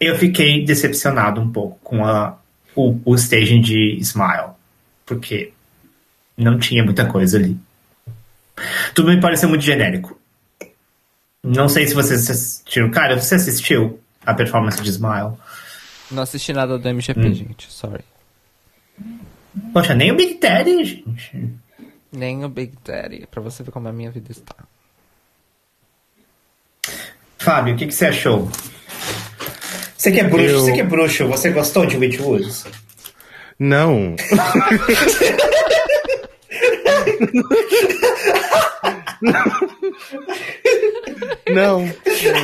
Eu 0.00 0.16
fiquei 0.16 0.64
decepcionado 0.64 1.40
um 1.40 1.50
pouco 1.50 1.78
com 1.82 2.04
a, 2.04 2.36
o, 2.74 2.98
o 3.04 3.14
staging 3.14 3.60
de 3.60 3.98
Smile, 4.00 4.50
porque 5.04 5.52
não 6.36 6.58
tinha 6.58 6.82
muita 6.82 7.06
coisa 7.06 7.36
ali. 7.36 7.56
Tudo 8.94 9.08
me 9.10 9.20
pareceu 9.20 9.48
muito 9.48 9.62
genérico. 9.64 10.18
Não 11.42 11.68
sei 11.68 11.86
se 11.86 11.94
vocês 11.94 12.28
assistiram. 12.30 12.90
Cara, 12.90 13.18
você 13.20 13.34
assistiu 13.34 13.98
a 14.24 14.32
performance 14.34 14.80
de 14.82 14.90
Smile? 14.90 15.32
Não 16.10 16.22
assisti 16.22 16.52
nada 16.52 16.78
do 16.78 16.88
MGP, 16.88 17.20
Hum. 17.20 17.34
gente. 17.34 17.72
Sorry. 17.72 18.04
Poxa, 19.72 19.94
nem 19.94 20.12
o 20.12 20.16
Big 20.16 20.38
Daddy, 20.38 20.84
gente. 20.84 21.52
Nem 22.12 22.44
o 22.44 22.48
Big 22.48 22.74
Daddy. 22.84 23.26
Pra 23.30 23.40
você 23.40 23.62
ver 23.62 23.70
como 23.70 23.88
a 23.88 23.92
minha 23.92 24.10
vida 24.10 24.30
está. 24.30 24.54
Fábio, 27.38 27.74
o 27.74 27.76
que, 27.76 27.86
que 27.86 27.92
você 27.94 28.06
achou? 28.06 28.48
Você 29.96 30.12
que 30.12 30.20
é 30.20 30.24
bruxo, 30.24 30.46
Eu- 30.48 30.60
você 30.60 30.72
que 30.72 30.80
é 30.80 30.84
bruxo, 30.84 31.26
você 31.28 31.50
gostou 31.50 31.86
de 31.86 31.96
Witch 31.96 32.20
Woods? 32.20 32.64
Não. 33.58 34.14
Não. 41.52 41.84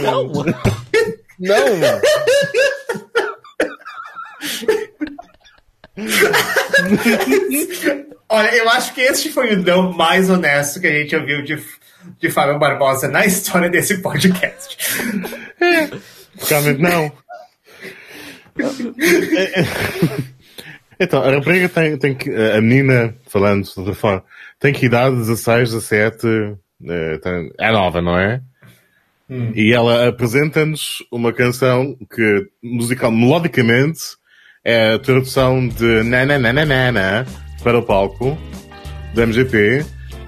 Não! 0.03 0.33
Não. 1.39 2.01
Olha, 8.29 8.55
eu 8.55 8.69
acho 8.71 8.95
que 8.95 9.01
este 9.01 9.31
foi 9.31 9.55
o 9.55 9.63
não 9.63 9.93
mais 9.93 10.29
honesto 10.31 10.81
que 10.81 10.87
a 10.87 10.93
gente 10.93 11.17
ouviu 11.17 11.43
de, 11.43 11.61
de 12.21 12.31
Fábio 12.31 12.59
Barbosa 12.59 13.09
na 13.09 13.25
história 13.27 13.69
desse 13.71 13.99
podcast. 13.99 14.77
Realmente 16.49 16.81
não. 16.81 17.13
Então, 21.01 21.23
a 21.23 21.31
rapariga 21.31 21.69
tem, 21.69 21.97
tem 21.97 22.15
que. 22.15 22.31
A 22.31 22.61
menina, 22.61 23.15
falando 23.27 23.65
de 23.65 23.73
outra 23.77 23.95
forma, 23.95 24.25
tem 24.59 24.73
que 24.73 24.87
idade 24.87 25.17
16, 25.17 25.71
17. 25.73 26.27
eh, 26.89 27.21
É 27.59 27.71
nova, 27.71 28.01
não 28.03 28.19
é? 28.19 28.41
E 29.55 29.73
ela 29.75 30.09
apresenta-nos 30.09 31.05
uma 31.13 31.33
canção 31.33 31.95
que, 32.15 32.47
musical, 32.63 33.13
melodicamente, 33.13 34.01
é 34.65 34.95
a 34.95 34.99
tradução 34.99 35.69
de 35.69 36.03
Nananana 36.03 37.27
para 37.63 37.79
o 37.79 37.83
palco 37.83 38.39
da 39.15 39.25
MGP. 39.27 39.85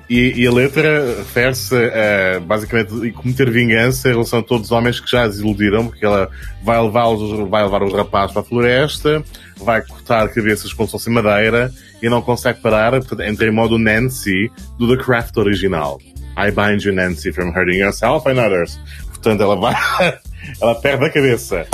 E, 0.09 0.43
e 0.43 0.47
a 0.47 0.53
letra 0.53 1.17
refere-se 1.19 1.75
a, 1.75 2.41
basicamente, 2.41 3.13
cometer 3.13 3.49
vingança 3.49 4.09
em 4.09 4.13
relação 4.13 4.41
a 4.41 4.43
todos 4.43 4.67
os 4.67 4.73
homens 4.73 4.99
que 4.99 5.09
já 5.09 5.23
as 5.23 5.39
iludiram, 5.39 5.87
porque 5.87 6.05
ela 6.05 6.29
vai 6.65 6.83
levar-os, 6.83 7.49
vai 7.49 7.63
levar 7.63 7.83
os 7.85 7.93
rapazes 7.93 8.33
para 8.33 8.43
a 8.43 8.45
floresta, 8.45 9.23
vai 9.65 9.83
cortar 9.83 10.29
cabeças 10.29 10.73
com 10.73 10.87
se 10.87 11.11
madeira, 11.11 11.73
e 12.03 12.09
não 12.09 12.23
consegue 12.23 12.61
parar, 12.61 12.93
portanto, 12.93 13.23
entra 13.23 13.47
em 13.47 13.51
modo 13.51 13.79
Nancy 13.79 14.51
do 14.79 14.97
The 14.97 15.03
Craft 15.03 15.37
original. 15.37 16.01
I 16.37 16.51
bind 16.51 16.83
you, 16.85 16.93
Nancy, 16.93 17.33
from 17.33 17.51
hurting 17.51 17.79
yourself 17.79 18.29
and 18.29 18.41
others. 18.41 18.79
Portanto, 19.09 19.43
ela 19.43 19.57
vai, 19.57 19.75
ela 20.61 20.75
perde 20.77 21.05
a 21.05 21.11
cabeça. 21.11 21.67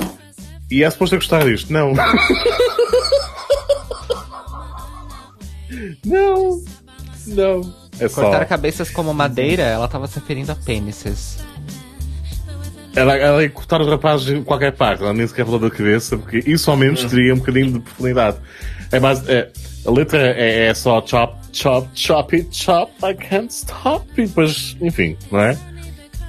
E 0.70 0.82
é 0.82 0.90
suposto 0.90 1.14
eu 1.14 1.20
gostar 1.20 1.44
disto? 1.44 1.72
Não. 1.72 1.92
não. 6.04 6.60
Não. 7.26 7.74
É 7.98 8.08
só. 8.08 8.22
Cortar 8.22 8.44
cabeças 8.46 8.90
como 8.90 9.14
madeira, 9.14 9.62
ela 9.62 9.86
tava 9.88 10.06
se 10.06 10.18
referindo 10.18 10.50
a 10.52 10.56
pênises. 10.56 11.38
Ela, 12.96 13.14
ela 13.16 13.42
ia 13.42 13.50
cortar 13.50 13.80
os 13.82 13.88
rapazes 13.88 14.28
em 14.30 14.42
qualquer 14.42 14.72
parte, 14.72 15.02
ela 15.02 15.12
nem 15.12 15.26
sequer 15.26 15.44
falou 15.44 15.60
da 15.60 15.70
cabeça, 15.70 16.16
porque 16.16 16.42
isso 16.46 16.70
ao 16.70 16.76
menos 16.78 17.04
teria 17.04 17.34
um 17.34 17.36
bocadinho 17.36 17.72
de 17.72 17.78
profundidade. 17.80 18.38
É 18.90 18.98
mais, 18.98 19.28
é, 19.28 19.50
a 19.84 19.90
letra 19.90 20.18
é, 20.18 20.68
é 20.68 20.74
só 20.74 21.04
chop, 21.06 21.36
chop, 21.52 21.88
chop 21.94 22.34
it, 22.34 22.56
chop, 22.56 22.90
I 23.04 23.14
can't 23.14 23.52
stop. 23.52 24.06
E 24.16 24.26
depois, 24.26 24.76
enfim, 24.80 25.16
não 25.30 25.40
é? 25.40 25.58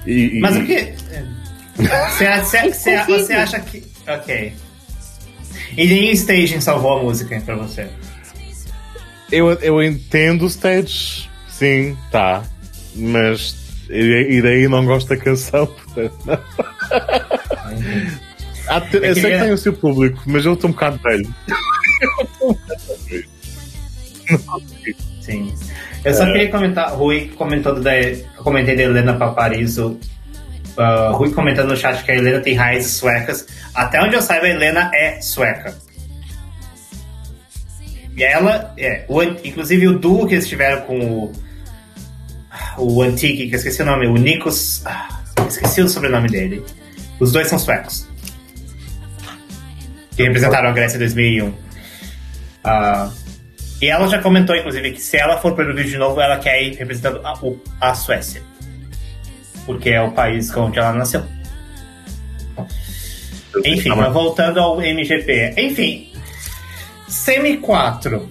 E, 0.06 0.38
e- 0.38 0.40
Mas 0.40 0.56
o 0.56 0.64
que. 0.64 0.94
Você, 1.76 3.04
você, 3.06 3.32
acha 3.34 3.60
que. 3.60 3.82
Ok. 4.06 4.52
E 5.76 5.86
nem 5.86 6.10
o 6.10 6.12
staging 6.12 6.60
salvou 6.60 6.98
a 6.98 7.02
música 7.02 7.40
pra 7.40 7.54
você. 7.54 7.88
eu, 9.30 9.52
eu 9.54 9.82
entendo 9.82 10.42
o 10.42 10.48
stage, 10.48 11.30
sim, 11.48 11.96
tá. 12.10 12.42
Mas 12.94 13.54
E, 13.90 14.42
daí 14.42 14.68
não 14.68 14.84
gosto 14.84 15.08
da 15.08 15.16
canção, 15.16 15.66
portanto. 15.66 16.42
Há, 18.68 18.82
eu 18.92 19.14
sei 19.14 19.32
que 19.32 19.38
tem 19.38 19.52
o 19.52 19.58
seu 19.58 19.72
público, 19.72 20.22
mas 20.26 20.44
eu 20.44 20.52
estou 20.52 20.68
um 20.68 20.72
bocado 20.74 21.00
velho. 21.02 21.34
Sim. 25.22 25.54
Eu 26.04 26.14
só 26.14 26.24
é. 26.24 26.32
queria 26.32 26.50
comentar, 26.50 26.92
Rui 26.92 27.32
comentou 27.36 27.80
da. 27.80 27.98
Eu 27.98 28.24
comentei 28.36 28.76
da 28.76 28.82
Helena 28.82 29.14
Paparizo. 29.14 29.98
Uh, 30.76 31.12
Rui 31.16 31.32
comentando 31.32 31.70
no 31.70 31.76
chat 31.76 32.04
que 32.04 32.12
a 32.12 32.16
Helena 32.16 32.40
tem 32.40 32.54
raízes 32.54 32.92
suecas. 32.92 33.46
Até 33.74 34.00
onde 34.00 34.14
eu 34.14 34.22
saiba, 34.22 34.46
a 34.46 34.50
Helena 34.50 34.90
é 34.94 35.20
sueca. 35.20 35.74
E 38.16 38.22
ela, 38.22 38.74
é, 38.76 39.04
o, 39.08 39.22
inclusive 39.22 39.88
o 39.88 39.98
duo 39.98 40.26
que 40.26 40.34
eles 40.34 40.48
tiveram 40.48 40.82
com 40.82 40.98
o, 40.98 41.32
o 42.76 43.02
Antique, 43.02 43.48
que 43.48 43.54
eu 43.54 43.58
esqueci 43.58 43.82
o 43.82 43.84
nome, 43.84 44.06
o 44.06 44.14
Nikos. 44.14 44.82
Ah, 44.84 45.20
esqueci 45.48 45.82
o 45.82 45.88
sobrenome 45.88 46.28
dele. 46.28 46.64
Os 47.20 47.32
dois 47.32 47.48
são 47.48 47.58
suecos. 47.58 48.06
Que 50.16 50.22
representaram 50.24 50.68
a 50.68 50.72
Grécia 50.72 50.96
em 50.96 51.00
2001. 51.00 51.48
Uh, 51.48 53.12
e 53.80 53.86
ela 53.88 54.08
já 54.08 54.20
comentou, 54.20 54.56
inclusive, 54.56 54.92
que 54.92 55.00
se 55.00 55.16
ela 55.16 55.38
for 55.38 55.54
para 55.54 55.70
o 55.70 55.74
vídeo 55.74 55.92
de 55.92 55.98
novo, 55.98 56.20
ela 56.20 56.38
quer 56.38 56.62
ir 56.62 56.74
representando 56.76 57.20
a, 57.24 57.34
a 57.80 57.94
Suécia. 57.94 58.42
Porque 59.64 59.90
é 59.90 60.00
o 60.00 60.12
país 60.12 60.54
onde 60.56 60.78
ela 60.78 60.92
nasceu. 60.92 61.24
Enfim, 63.64 63.90
mas 63.90 64.12
voltando 64.12 64.60
ao 64.60 64.80
MGP. 64.80 65.54
Enfim, 65.56 66.12
Semi 67.06 67.58
4, 67.58 68.28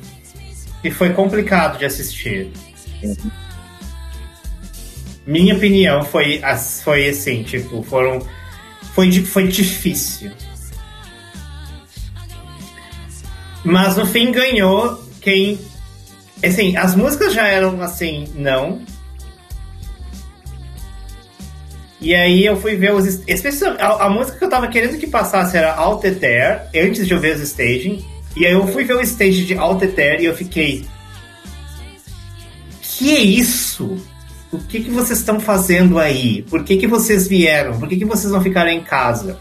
que 0.81 0.91
foi 0.91 1.13
complicado 1.13 1.79
de 1.79 1.85
assistir. 1.85 2.51
Minha 5.27 5.55
opinião 5.55 6.05
foi, 6.05 6.41
foi 6.85 7.09
assim, 7.09 7.43
tipo, 7.43 7.83
foram. 7.83 8.25
Foi, 8.93 9.11
foi 9.11 9.45
difícil. 9.49 10.31
Mas 13.61 13.97
no 13.97 14.05
fim 14.05 14.31
ganhou 14.31 15.03
quem. 15.19 15.59
Assim, 16.41 16.77
as 16.77 16.95
músicas 16.95 17.33
já 17.33 17.45
eram 17.45 17.81
assim, 17.81 18.25
não. 18.35 18.81
E 21.99 22.15
aí 22.15 22.45
eu 22.45 22.55
fui 22.55 22.77
ver 22.77 22.93
os. 22.93 23.21
A, 23.79 24.05
a, 24.05 24.09
música 24.09 24.37
que 24.37 24.45
eu 24.45 24.49
tava 24.49 24.69
querendo 24.69 24.97
que 24.97 25.07
passasse 25.07 25.57
era 25.57 25.75
Alteter, 25.75 26.69
antes 26.73 27.05
de 27.05 27.13
eu 27.13 27.19
ver 27.19 27.35
os 27.35 27.41
staging. 27.41 28.05
E 28.37 28.45
aí 28.45 28.53
eu 28.53 28.65
fui 28.67 28.85
ver 28.85 28.95
o 28.95 29.01
stage 29.01 29.43
de 29.43 29.57
Alteter 29.57 30.21
e 30.21 30.25
eu 30.25 30.33
fiquei. 30.33 30.85
Que 32.81 33.13
é 33.13 33.19
isso? 33.19 33.97
O 34.51 34.59
que, 34.59 34.81
que 34.81 34.89
vocês 34.89 35.19
estão 35.19 35.39
fazendo 35.39 35.99
aí? 35.99 36.41
Por 36.43 36.63
que, 36.63 36.77
que 36.77 36.87
vocês 36.87 37.27
vieram? 37.27 37.77
Por 37.79 37.87
que, 37.89 37.97
que 37.97 38.05
vocês 38.05 38.31
não 38.31 38.41
ficaram 38.41 38.71
em 38.71 38.81
casa? 38.81 39.37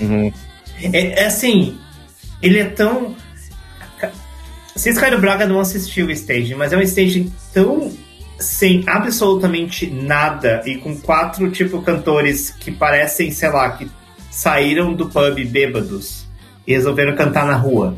Uhum. 0.00 0.32
É, 0.80 1.22
é 1.22 1.26
assim, 1.26 1.78
ele 2.42 2.58
é 2.58 2.64
tão 2.64 3.14
Ciscaio 4.78 5.20
Braga 5.20 5.44
não 5.44 5.58
assistiu 5.58 6.06
o 6.06 6.10
staging, 6.10 6.54
mas 6.54 6.72
é 6.72 6.76
um 6.76 6.82
staging 6.82 7.32
tão 7.52 7.90
sem 8.38 8.84
absolutamente 8.86 9.90
nada 9.90 10.62
e 10.64 10.76
com 10.76 10.96
quatro 10.96 11.50
tipo 11.50 11.82
cantores 11.82 12.50
que 12.50 12.70
parecem, 12.70 13.32
sei 13.32 13.48
lá, 13.48 13.70
que 13.70 13.90
saíram 14.30 14.94
do 14.94 15.08
pub 15.08 15.44
bêbados 15.46 16.26
e 16.64 16.72
resolveram 16.72 17.16
cantar 17.16 17.44
na 17.44 17.56
rua. 17.56 17.96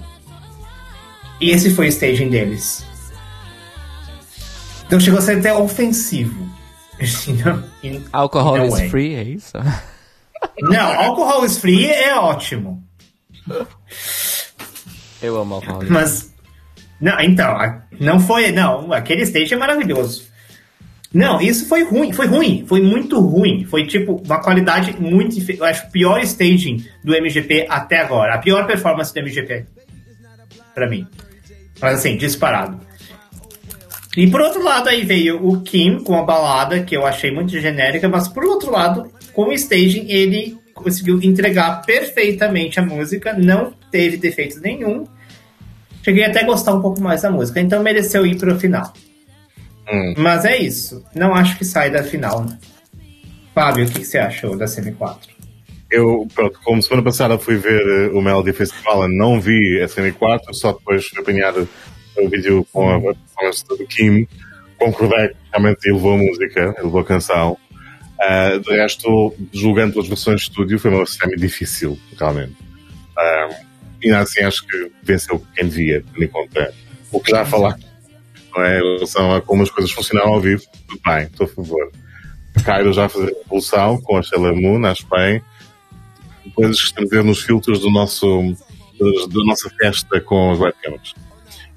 E 1.38 1.50
esse 1.50 1.70
foi 1.70 1.86
o 1.86 1.88
staging 1.88 2.30
deles. 2.30 2.82
Então 4.90 4.98
chegou 4.98 5.20
a 5.20 5.22
ser 5.22 5.38
até 5.38 5.54
ofensivo. 5.54 6.50
Alcohol 8.12 8.66
is 8.66 8.90
free, 8.90 9.14
é 9.14 9.22
isso? 9.22 9.52
Não, 10.58 11.00
alcohol 11.00 11.44
is 11.44 11.58
free 11.58 11.86
é 11.86 12.14
ótimo. 12.16 12.82
Eu 15.22 15.40
amo 15.40 15.54
alcohol. 15.54 15.82
Mas 15.88 16.34
não, 16.98 17.20
então, 17.20 17.56
não 18.00 18.18
foi. 18.18 18.50
Não, 18.50 18.90
aquele 18.92 19.22
stage 19.22 19.52
é 19.52 19.56
maravilhoso. 19.56 20.24
Não, 21.12 21.40
isso 21.40 21.68
foi 21.68 21.84
ruim, 21.84 22.12
foi 22.12 22.26
ruim, 22.26 22.64
foi 22.66 22.80
muito 22.80 23.20
ruim. 23.20 23.66
Foi 23.66 23.86
tipo 23.86 24.20
uma 24.24 24.40
qualidade 24.42 24.96
muito. 24.98 25.38
Eu 25.52 25.64
acho 25.64 25.86
o 25.86 25.90
pior 25.90 26.20
staging 26.22 26.84
do 27.04 27.14
MGP 27.14 27.66
até 27.68 28.00
agora. 28.00 28.34
A 28.34 28.38
pior 28.38 28.66
performance 28.66 29.12
do 29.12 29.20
MGP. 29.20 29.66
para 30.74 30.88
mim. 30.88 31.06
Mas 31.80 31.98
assim, 32.00 32.16
disparado. 32.16 32.89
E 34.16 34.28
por 34.28 34.40
outro 34.40 34.62
lado, 34.62 34.88
aí 34.88 35.04
veio 35.04 35.46
o 35.46 35.60
Kim 35.62 36.02
com 36.02 36.16
a 36.16 36.24
balada, 36.24 36.82
que 36.82 36.96
eu 36.96 37.06
achei 37.06 37.30
muito 37.30 37.58
genérica, 37.60 38.08
mas 38.08 38.26
por 38.26 38.44
outro 38.44 38.70
lado, 38.70 39.10
com 39.32 39.48
o 39.48 39.52
staging, 39.52 40.06
ele 40.08 40.58
conseguiu 40.74 41.20
entregar 41.22 41.82
perfeitamente 41.82 42.80
a 42.80 42.82
música, 42.82 43.32
não 43.32 43.72
teve 43.90 44.16
defeitos 44.16 44.60
nenhum 44.60 45.06
Cheguei 46.02 46.24
até 46.24 46.40
a 46.40 46.46
gostar 46.46 46.74
um 46.74 46.80
pouco 46.80 47.00
mais 47.00 47.22
da 47.22 47.30
música, 47.30 47.60
então 47.60 47.82
mereceu 47.82 48.24
ir 48.24 48.36
pro 48.38 48.58
final. 48.58 48.92
Hum. 49.92 50.14
Mas 50.16 50.44
é 50.44 50.56
isso. 50.56 51.04
Não 51.14 51.34
acho 51.34 51.58
que 51.58 51.64
sai 51.64 51.90
da 51.90 52.02
final. 52.02 52.44
Né? 52.44 52.58
Fábio, 53.54 53.84
o 53.84 53.88
que, 53.88 54.00
que 54.00 54.06
você 54.06 54.18
achou 54.18 54.56
da 54.56 54.64
CM4? 54.64 55.18
Eu, 55.90 56.26
pronto, 56.34 56.58
como 56.64 56.82
semana 56.82 57.02
passada 57.02 57.36
fui 57.36 57.56
ver 57.56 58.10
uh, 58.10 58.16
o 58.16 58.22
Melody 58.22 58.52
Festival 58.52 59.08
não 59.08 59.40
vi 59.40 59.82
a 59.82 59.86
CM4, 59.86 60.52
só 60.52 60.72
depois 60.72 61.04
fui 61.06 61.20
apanhar 61.20 61.52
o 62.18 62.28
vídeo 62.28 62.66
com 62.72 62.90
a 62.90 63.00
performance 63.14 63.64
do 63.66 63.86
Kim. 63.86 64.26
Concordei 64.78 65.28
que 65.28 65.36
realmente 65.52 65.92
levou 65.92 66.14
a 66.14 66.18
música, 66.18 66.74
levou 66.82 67.00
a 67.00 67.04
canção. 67.04 67.56
Uh, 68.20 68.60
de 68.60 68.70
resto, 68.76 69.34
julgando 69.52 69.98
as 69.98 70.06
versões 70.06 70.42
de 70.42 70.48
estúdio, 70.48 70.78
foi 70.78 70.90
uma 70.90 71.06
semi 71.06 71.36
difícil, 71.36 71.98
realmente. 72.18 72.52
Uh, 72.52 73.54
e 74.02 74.10
assim 74.10 74.42
acho 74.42 74.66
que 74.66 74.90
venceu 75.02 75.42
quem 75.54 75.68
devia, 75.68 76.02
tendo 76.12 76.24
em 76.24 76.28
conta 76.28 76.72
o 77.12 77.20
que 77.20 77.30
já 77.30 77.44
falar 77.44 77.76
é? 78.58 78.78
em 78.78 78.94
relação 78.96 79.34
a 79.34 79.40
como 79.40 79.62
as 79.62 79.70
coisas 79.70 79.92
funcionaram 79.92 80.34
ao 80.34 80.40
vivo. 80.40 80.62
Tudo 80.88 81.00
bem, 81.04 81.24
estou 81.24 81.46
a 81.46 81.48
favor. 81.48 81.90
Cairo 82.64 82.92
já 82.92 83.06
a 83.06 83.08
fazer 83.08 83.32
revolução 83.42 84.00
com 84.02 84.16
a 84.16 84.22
Sheila 84.22 84.52
Moon, 84.52 84.84
acho 84.86 85.06
bem. 85.08 85.42
Coisas 86.54 86.90
que 86.90 87.02
a 87.02 87.06
ver 87.06 87.22
nos 87.22 87.42
filtros 87.42 87.80
do 87.80 87.90
nosso, 87.90 88.26
da 88.98 89.44
nossa 89.44 89.70
festa 89.70 90.20
com 90.20 90.50
as 90.50 90.58
webcams. 90.58 91.14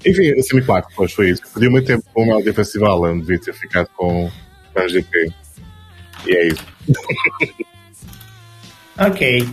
Enfim, 0.06 0.38
a 0.38 0.42
Semi 0.42 0.62
4, 0.62 0.92
pois 0.94 1.12
foi 1.12 1.30
isso. 1.30 1.42
Perdi 1.52 1.68
muito 1.68 1.86
tempo 1.86 2.04
com 2.12 2.22
o 2.22 2.26
Melody 2.26 2.52
Festival, 2.52 3.02
onde 3.02 3.20
devia 3.20 3.40
ter 3.40 3.54
ficado 3.54 3.88
com 3.96 4.26
o 4.26 4.88
GP. 4.88 5.32
E 6.26 6.36
é 6.36 6.48
isso. 6.48 6.66
ok. 8.98 9.48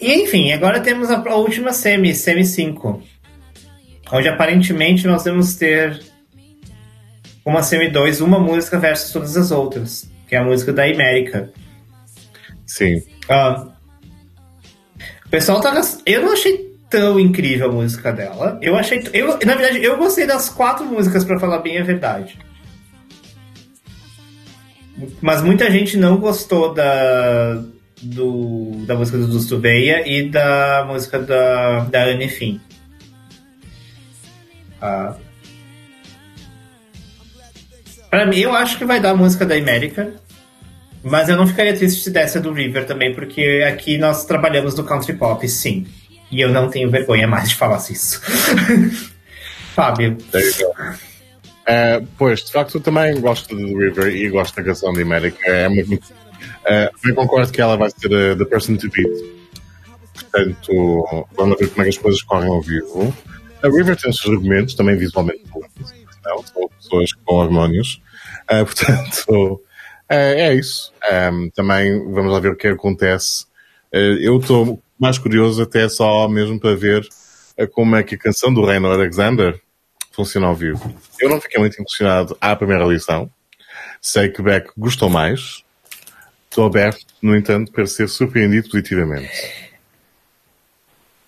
E 0.00 0.12
enfim, 0.14 0.52
agora 0.52 0.80
temos 0.80 1.10
a, 1.10 1.18
última 1.34 1.72
semi, 1.72 2.14
semi 2.14 2.44
5. 2.44 3.02
Onde 4.12 4.28
aparentemente 4.28 5.06
nós 5.06 5.24
vamos 5.24 5.56
ter 5.56 6.00
uma 7.44 7.62
semi 7.62 7.90
2, 7.90 8.20
uma 8.20 8.38
música 8.38 8.78
versus 8.78 9.12
todas 9.12 9.36
as 9.36 9.50
outras. 9.50 10.08
Que 10.28 10.36
é 10.36 10.38
a 10.38 10.44
música 10.44 10.72
da 10.72 10.84
América. 10.84 11.52
Sim. 12.64 12.98
Uh, 13.28 13.72
o 15.26 15.30
pessoal 15.30 15.60
tá. 15.60 15.80
Eu 16.06 16.22
não 16.22 16.32
achei 16.32 16.67
tão 16.90 17.18
incrível 17.18 17.70
a 17.70 17.72
música 17.72 18.12
dela. 18.12 18.58
Eu 18.62 18.76
achei. 18.76 19.02
Eu, 19.12 19.38
na 19.44 19.54
verdade, 19.54 19.82
eu 19.82 19.96
gostei 19.96 20.26
das 20.26 20.48
quatro 20.48 20.84
músicas, 20.84 21.24
para 21.24 21.38
falar 21.38 21.58
bem 21.58 21.78
a 21.78 21.84
verdade. 21.84 22.38
Mas 25.20 25.42
muita 25.42 25.70
gente 25.70 25.96
não 25.96 26.16
gostou 26.16 26.74
da, 26.74 27.62
do, 28.02 28.84
da 28.86 28.94
música 28.94 29.16
do 29.18 29.28
Dusto 29.28 29.58
Veia 29.60 30.02
e 30.06 30.28
da 30.28 30.84
música 30.88 31.18
da, 31.18 31.80
da 31.80 32.04
Anne 32.04 32.28
Fim. 32.28 32.60
Ah. 34.80 35.14
Pra 38.10 38.26
mim, 38.26 38.38
eu 38.38 38.54
acho 38.54 38.78
que 38.78 38.84
vai 38.84 39.00
dar 39.00 39.10
a 39.10 39.16
música 39.16 39.44
da 39.44 39.54
América, 39.54 40.14
mas 41.02 41.28
eu 41.28 41.36
não 41.36 41.46
ficaria 41.46 41.76
triste 41.76 42.02
se 42.02 42.10
desse 42.10 42.38
a 42.38 42.40
do 42.40 42.52
River 42.52 42.86
também, 42.86 43.14
porque 43.14 43.64
aqui 43.68 43.98
nós 43.98 44.24
trabalhamos 44.24 44.74
no 44.74 44.84
country 44.84 45.12
pop, 45.12 45.46
sim. 45.46 45.86
E 46.30 46.40
eu 46.40 46.50
não 46.50 46.68
tenho 46.68 46.90
vergonha 46.90 47.26
mais 47.26 47.50
de 47.50 47.54
falar 47.54 47.78
isso. 47.90 48.20
Fábio. 49.74 50.16
Uh, 51.64 52.06
pois, 52.18 52.44
de 52.44 52.52
facto, 52.52 52.76
eu 52.76 52.80
também 52.80 53.20
gosto 53.20 53.54
do 53.54 53.78
River 53.78 54.08
e 54.14 54.28
gosto 54.28 54.56
da 54.56 54.62
canção 54.62 54.92
de 54.92 55.02
América. 55.02 55.38
É 55.46 55.68
muito 55.68 56.02
Uh, 56.68 57.08
eu 57.08 57.14
concordo 57.14 57.50
que 57.50 57.60
ela 57.60 57.76
vai 57.76 57.90
ser 57.90 58.14
a, 58.14 58.36
the 58.36 58.44
person 58.44 58.76
to 58.76 58.90
beat. 58.90 59.08
Portanto, 60.12 61.26
vamos 61.34 61.58
ver 61.58 61.68
como 61.70 61.82
é 61.82 61.84
que 61.84 61.90
as 61.90 61.98
coisas 61.98 62.22
correm 62.22 62.48
ao 62.48 62.60
vivo. 62.60 63.14
A 63.62 63.68
River 63.68 63.96
tem 63.96 64.10
os 64.10 64.18
seus 64.18 64.34
argumentos, 64.34 64.74
também 64.74 64.96
visualmente 64.96 65.42
não, 66.24 66.42
são 66.42 66.68
pessoas 66.78 67.12
com 67.12 67.34
hormônios. 67.36 68.02
Uh, 68.50 68.64
portanto, 68.66 69.30
uh, 69.32 69.60
é 70.10 70.54
isso. 70.54 70.92
Um, 71.10 71.48
também 71.50 71.98
vamos 72.12 72.32
lá 72.32 72.40
ver 72.40 72.52
o 72.52 72.56
que 72.56 72.68
acontece. 72.68 73.46
Uh, 73.94 74.18
eu 74.20 74.38
estou 74.38 74.82
mais 74.98 75.18
curioso 75.18 75.62
até 75.62 75.88
só 75.88 76.28
mesmo 76.28 76.58
para 76.58 76.74
ver 76.74 77.06
como 77.72 77.96
é 77.96 78.02
que 78.02 78.14
a 78.14 78.18
canção 78.18 78.52
do 78.52 78.64
Reino 78.64 78.90
Alexander 78.90 79.60
funciona 80.12 80.46
ao 80.46 80.54
vivo. 80.54 80.94
Eu 81.20 81.28
não 81.28 81.40
fiquei 81.40 81.60
muito 81.60 81.80
impressionado 81.80 82.36
à 82.40 82.54
primeira 82.56 82.84
lição. 82.84 83.30
Sei 84.00 84.28
que 84.28 84.42
Beck 84.42 84.70
gostou 84.76 85.08
mais. 85.08 85.62
Estou 86.50 86.66
aberto, 86.66 87.06
no 87.22 87.36
entanto, 87.36 87.70
para 87.70 87.86
ser 87.86 88.08
surpreendido 88.08 88.68
positivamente. 88.68 89.30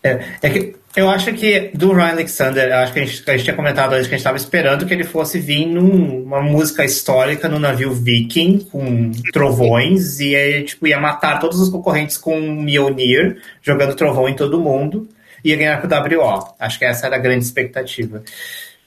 É, 0.03 0.39
é 0.43 0.51
que 0.51 0.77
eu 0.97 1.09
acho 1.09 1.33
que 1.35 1.71
do 1.73 1.93
Ryan 1.93 2.11
Alexander, 2.11 2.73
acho 2.79 2.93
que 2.93 2.99
a 2.99 3.05
gente, 3.05 3.31
a 3.31 3.33
gente 3.33 3.45
tinha 3.45 3.57
comentado 3.57 3.93
antes 3.93 4.09
que 4.09 4.15
a 4.15 4.17
gente 4.17 4.21
estava 4.21 4.37
esperando 4.37 4.85
que 4.85 4.93
ele 4.93 5.05
fosse 5.05 5.39
vir 5.39 5.67
numa 5.67 6.43
música 6.43 6.85
histórica 6.85 7.49
no 7.49 7.61
navio 7.61 7.93
viking, 7.93 8.59
com 8.71 9.12
trovões, 9.33 10.19
e 10.19 10.35
aí, 10.35 10.65
tipo, 10.65 10.89
ia 10.89 10.99
matar 10.99 11.39
todos 11.39 11.61
os 11.61 11.69
concorrentes 11.69 12.19
com 12.19 12.41
Mjolnir, 12.41 13.41
jogando 13.62 13.95
trovão 13.95 14.29
em 14.29 14.35
todo 14.35 14.61
mundo, 14.61 15.09
e 15.45 15.51
ia 15.51 15.57
ganhar 15.57 15.81
com 15.81 15.87
o 15.87 16.21
WO. 16.21 16.55
Acho 16.59 16.79
que 16.79 16.85
essa 16.85 17.07
era 17.07 17.17
a 17.17 17.21
grande 17.21 17.45
expectativa. 17.45 18.25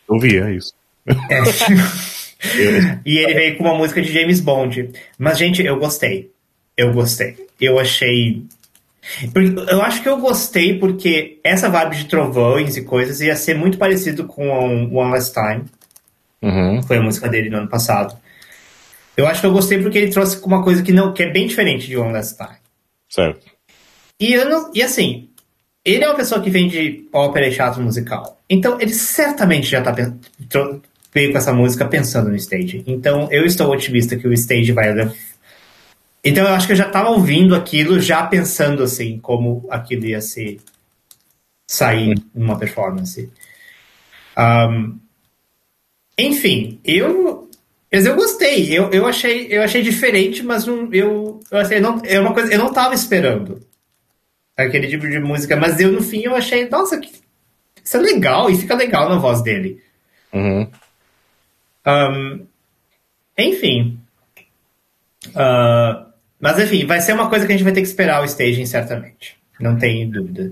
Eu 0.09 0.19
via 0.19 0.51
isso. 0.51 0.73
É. 1.07 1.41
e 3.05 3.17
ele 3.17 3.34
veio 3.34 3.57
com 3.57 3.63
uma 3.63 3.75
música 3.75 4.01
de 4.01 4.11
James 4.11 4.41
Bond. 4.41 4.91
Mas, 5.17 5.38
gente, 5.38 5.63
eu 5.63 5.77
gostei. 5.77 6.31
Eu 6.75 6.91
gostei. 6.91 7.38
Eu 7.61 7.80
achei 7.80 8.43
eu 9.69 9.81
acho 9.81 10.01
que 10.01 10.09
eu 10.09 10.17
gostei 10.17 10.80
porque 10.80 11.39
essa 11.43 11.69
vibe 11.69 11.97
de 11.97 12.05
trovões 12.05 12.77
e 12.77 12.84
coisas 12.84 13.19
ia 13.21 13.35
ser 13.35 13.55
muito 13.55 13.77
parecido 13.77 14.25
com 14.25 14.49
One 14.49 15.11
Last 15.11 15.34
Time. 15.34 15.65
Uhum. 16.41 16.81
Foi 16.84 16.97
a 16.97 17.01
música 17.01 17.27
dele 17.27 17.49
no 17.49 17.57
ano 17.57 17.69
passado. 17.69 18.17
Eu 19.15 19.27
acho 19.27 19.41
que 19.41 19.47
eu 19.47 19.51
gostei 19.51 19.81
porque 19.81 19.97
ele 19.97 20.11
trouxe 20.11 20.41
uma 20.43 20.63
coisa 20.63 20.81
que 20.81 20.91
não 20.91 21.13
que 21.13 21.23
é 21.23 21.31
bem 21.31 21.47
diferente 21.47 21.88
de 21.88 21.97
One 21.97 22.13
Last 22.13 22.38
Time. 22.38 22.57
Certo. 23.09 23.45
E, 24.19 24.34
eu 24.34 24.49
não, 24.49 24.71
e 24.73 24.81
assim, 24.81 25.30
ele 25.85 26.03
é 26.03 26.07
uma 26.07 26.15
pessoa 26.15 26.41
que 26.41 26.49
vem 26.49 26.67
de 26.67 27.07
ópera 27.11 27.47
e 27.47 27.53
teatro 27.53 27.81
musical. 27.81 28.41
Então 28.49 28.80
ele 28.80 28.93
certamente 28.93 29.67
já 29.67 29.81
tá 29.81 29.93
veio 31.13 31.31
com 31.31 31.38
essa 31.38 31.53
música 31.53 31.85
pensando 31.85 32.30
no 32.30 32.35
stage. 32.35 32.84
Então 32.88 33.27
eu 33.31 33.45
estou 33.45 33.71
otimista 33.71 34.15
que 34.15 34.27
o 34.27 34.34
stage 34.34 34.71
vai 34.71 34.89
então 36.23 36.43
eu 36.47 36.53
acho 36.53 36.67
que 36.67 36.73
eu 36.73 36.77
já 36.77 36.87
estava 36.87 37.09
ouvindo 37.09 37.55
aquilo, 37.55 37.99
já 37.99 38.25
pensando 38.25 38.83
assim, 38.83 39.19
como 39.19 39.67
aquilo 39.69 40.05
ia 40.05 40.21
se 40.21 40.59
sair 41.67 42.15
numa 42.33 42.57
performance. 42.57 43.29
Um, 44.37 44.99
enfim, 46.17 46.79
eu 46.83 47.49
mas 47.91 48.07
eu 48.07 48.15
gostei, 48.15 48.75
eu, 48.75 48.89
eu, 48.89 49.05
achei, 49.05 49.47
eu 49.51 49.61
achei 49.61 49.83
diferente, 49.83 50.41
mas 50.41 50.65
não, 50.65 50.91
eu, 50.91 51.39
eu 51.51 51.57
achei, 51.59 51.79
não, 51.79 52.01
é 52.03 52.19
uma 52.19 52.33
coisa, 52.33 52.51
eu 52.51 52.57
não 52.57 52.69
estava 52.69 52.95
esperando 52.95 53.61
aquele 54.57 54.87
tipo 54.87 55.07
de 55.07 55.19
música, 55.19 55.55
mas 55.55 55.79
eu 55.79 55.91
no 55.91 56.01
fim 56.01 56.21
eu 56.21 56.35
achei, 56.35 56.67
nossa, 56.67 56.99
que, 56.99 57.11
isso 57.83 57.97
é 57.97 57.99
legal 57.99 58.49
e 58.49 58.57
fica 58.57 58.73
legal 58.73 59.07
na 59.09 59.17
voz 59.17 59.43
dele. 59.43 59.79
Uhum. 60.33 60.67
Um, 61.85 62.47
enfim. 63.37 63.99
Uh, 65.27 66.12
mas 66.43 66.59
enfim, 66.59 66.85
vai 66.85 66.99
ser 66.99 67.13
uma 67.13 67.29
coisa 67.29 67.45
que 67.45 67.53
a 67.53 67.55
gente 67.55 67.63
vai 67.63 67.71
ter 67.71 67.79
que 67.79 67.87
esperar 67.87 68.21
o 68.21 68.25
staging, 68.25 68.65
certamente. 68.65 69.37
Não 69.61 69.77
tem 69.77 70.09
dúvida. 70.09 70.51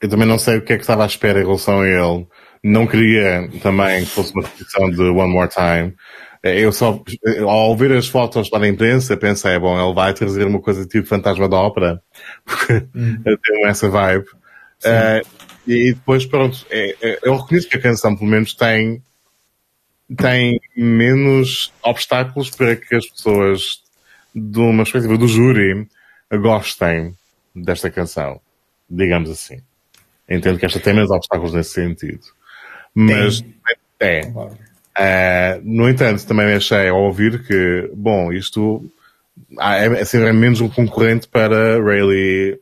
Eu 0.00 0.08
também 0.08 0.28
não 0.28 0.38
sei 0.38 0.58
o 0.58 0.62
que 0.62 0.72
é 0.72 0.76
que 0.76 0.82
estava 0.82 1.02
à 1.02 1.06
espera 1.06 1.40
em 1.40 1.44
relação 1.44 1.80
a 1.80 1.88
ele. 1.88 2.28
Não 2.62 2.86
queria 2.86 3.50
também 3.60 4.04
que 4.04 4.10
fosse 4.12 4.32
uma 4.32 4.44
repetição 4.44 4.88
de 4.88 5.02
One 5.02 5.32
More 5.32 5.48
Time. 5.48 5.96
Eu 6.44 6.70
só, 6.70 7.02
ao 7.44 7.76
ver 7.76 7.90
as 7.90 8.06
fotos 8.06 8.48
para 8.48 8.66
a 8.66 8.68
imprensa, 8.68 9.16
pensei, 9.16 9.58
bom, 9.58 9.84
ele 9.84 9.94
vai 9.94 10.14
trazer 10.14 10.46
uma 10.46 10.60
coisa 10.60 10.86
tipo 10.86 11.08
Fantasma 11.08 11.48
da 11.48 11.56
Ópera. 11.56 12.00
Porque 12.46 12.86
hum. 12.94 13.20
tem 13.24 13.66
essa 13.66 13.88
vibe. 13.88 14.26
Uh, 14.84 15.26
e 15.66 15.92
depois, 15.92 16.24
pronto, 16.24 16.64
é, 16.70 16.94
é, 17.02 17.18
eu 17.24 17.34
reconheço 17.34 17.68
que 17.68 17.76
a 17.76 17.82
canção, 17.82 18.16
pelo 18.16 18.30
menos, 18.30 18.54
tem, 18.54 19.02
tem 20.16 20.60
menos 20.76 21.72
obstáculos 21.82 22.48
para 22.48 22.76
que 22.76 22.94
as 22.94 23.06
pessoas 23.06 23.87
de 24.34 24.58
uma 24.58 24.82
espécie 24.82 25.08
do 25.08 25.28
júri 25.28 25.88
gostem 26.32 27.14
desta 27.54 27.90
canção, 27.90 28.40
digamos 28.88 29.30
assim. 29.30 29.60
Entendo 30.28 30.58
que 30.58 30.66
esta 30.66 30.78
tem 30.78 30.94
menos 30.94 31.10
obstáculos 31.10 31.54
nesse 31.54 31.70
sentido. 31.70 32.20
Mas 32.94 33.42
tem. 33.98 34.20
é. 34.20 34.68
Uh, 34.98 35.60
no 35.62 35.88
entanto, 35.88 36.26
também 36.26 36.54
achei 36.54 36.88
ao 36.88 37.04
ouvir 37.04 37.46
que, 37.46 37.90
bom, 37.94 38.32
isto 38.32 38.84
é, 39.60 39.86
é, 39.86 40.28
é 40.28 40.32
menos 40.32 40.60
um 40.60 40.68
concorrente 40.68 41.28
para 41.28 41.82
Rayleigh 41.82 42.58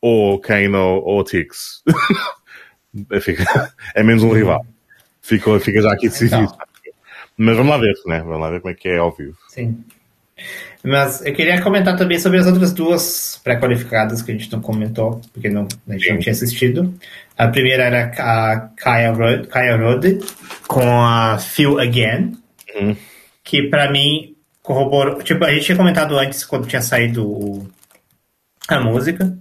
ou 0.00 0.38
Kano 0.40 1.00
ou 1.04 1.22
Tix. 1.24 1.82
é 3.94 4.02
menos 4.02 4.22
um 4.22 4.32
rival. 4.32 4.66
Fica, 5.22 5.58
fica 5.60 5.80
já 5.80 5.92
aqui 5.92 6.08
decidido. 6.08 6.42
Então. 6.42 6.58
Mas 7.36 7.56
vamos 7.56 7.70
lá 7.70 7.78
ver, 7.78 7.94
né? 8.06 8.20
Vamos 8.20 8.40
lá 8.40 8.50
ver 8.50 8.60
como 8.60 8.72
é 8.72 8.74
que 8.74 8.88
é 8.88 8.98
ao 8.98 9.12
vivo. 9.12 9.36
Sim. 9.48 9.84
Mas 10.84 11.24
eu 11.24 11.34
queria 11.34 11.60
comentar 11.60 11.96
também 11.96 12.18
sobre 12.18 12.38
as 12.38 12.46
outras 12.46 12.72
duas 12.72 13.40
pré-qualificadas 13.42 14.22
que 14.22 14.30
a 14.30 14.34
gente 14.34 14.52
não 14.52 14.60
comentou, 14.60 15.20
porque 15.32 15.48
não, 15.48 15.66
a 15.88 15.92
gente 15.92 16.10
não 16.10 16.18
tinha 16.18 16.32
assistido. 16.32 16.94
A 17.36 17.48
primeira 17.48 17.84
era 17.84 18.04
a 18.18 18.60
Kaya 18.76 19.12
Rode, 19.12 19.48
Kaya 19.48 19.78
com 20.68 21.02
a 21.02 21.38
Feel 21.38 21.80
Again, 21.80 22.32
uhum. 22.76 22.96
que 23.42 23.64
para 23.64 23.90
mim 23.90 24.36
corroborou. 24.62 25.22
Tipo, 25.22 25.44
a 25.44 25.52
gente 25.52 25.64
tinha 25.64 25.76
comentado 25.76 26.18
antes 26.18 26.44
quando 26.44 26.66
tinha 26.66 26.82
saído 26.82 27.68
a 28.68 28.80
música. 28.80 29.36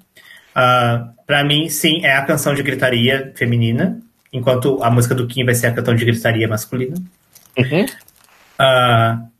Uh, 0.56 1.14
para 1.28 1.44
mim, 1.44 1.68
sim, 1.70 2.06
é 2.06 2.16
a 2.16 2.26
canção 2.26 2.54
de 2.54 2.64
gritaria 2.64 3.34
feminina, 3.36 4.00
enquanto 4.32 4.82
a 4.82 4.90
música 4.90 5.14
do 5.14 5.28
Kim 5.28 5.44
vai 5.44 5.54
ser 5.54 5.68
a 5.68 5.74
canção 5.74 5.96
de 5.96 6.06
gritaria 6.06 6.48
masculina. 6.48 6.96
Uhum. 7.58 7.86
Uh, 8.60 9.35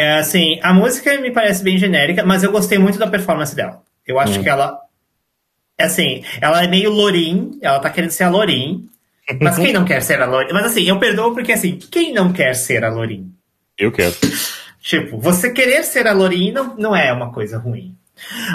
é 0.00 0.18
assim, 0.18 0.58
a 0.62 0.72
música 0.72 1.20
me 1.20 1.30
parece 1.30 1.62
bem 1.62 1.76
genérica, 1.76 2.24
mas 2.24 2.42
eu 2.42 2.50
gostei 2.50 2.78
muito 2.78 2.98
da 2.98 3.06
performance 3.06 3.54
dela. 3.54 3.82
Eu 4.06 4.18
acho 4.18 4.40
hum. 4.40 4.42
que 4.42 4.48
ela. 4.48 4.80
É 5.76 5.84
assim, 5.84 6.24
ela 6.40 6.64
é 6.64 6.66
meio 6.66 6.90
Lorin, 6.90 7.58
ela 7.60 7.78
tá 7.80 7.90
querendo 7.90 8.08
ser 8.08 8.24
a 8.24 8.30
Lorin. 8.30 8.88
Mas 9.38 9.58
quem 9.58 9.74
não 9.74 9.84
quer 9.84 10.00
ser 10.00 10.22
a 10.22 10.24
Lorin? 10.24 10.54
Mas 10.54 10.64
assim, 10.64 10.84
eu 10.84 10.98
perdoo 10.98 11.34
porque 11.34 11.52
assim, 11.52 11.78
quem 11.78 12.14
não 12.14 12.32
quer 12.32 12.54
ser 12.54 12.82
a 12.82 12.88
Lorin? 12.88 13.30
Eu 13.76 13.92
quero. 13.92 14.14
tipo, 14.80 15.18
você 15.18 15.52
querer 15.52 15.84
ser 15.84 16.06
a 16.06 16.14
Lorin 16.14 16.50
não, 16.50 16.74
não 16.78 16.96
é 16.96 17.12
uma 17.12 17.30
coisa 17.30 17.58
ruim. 17.58 17.94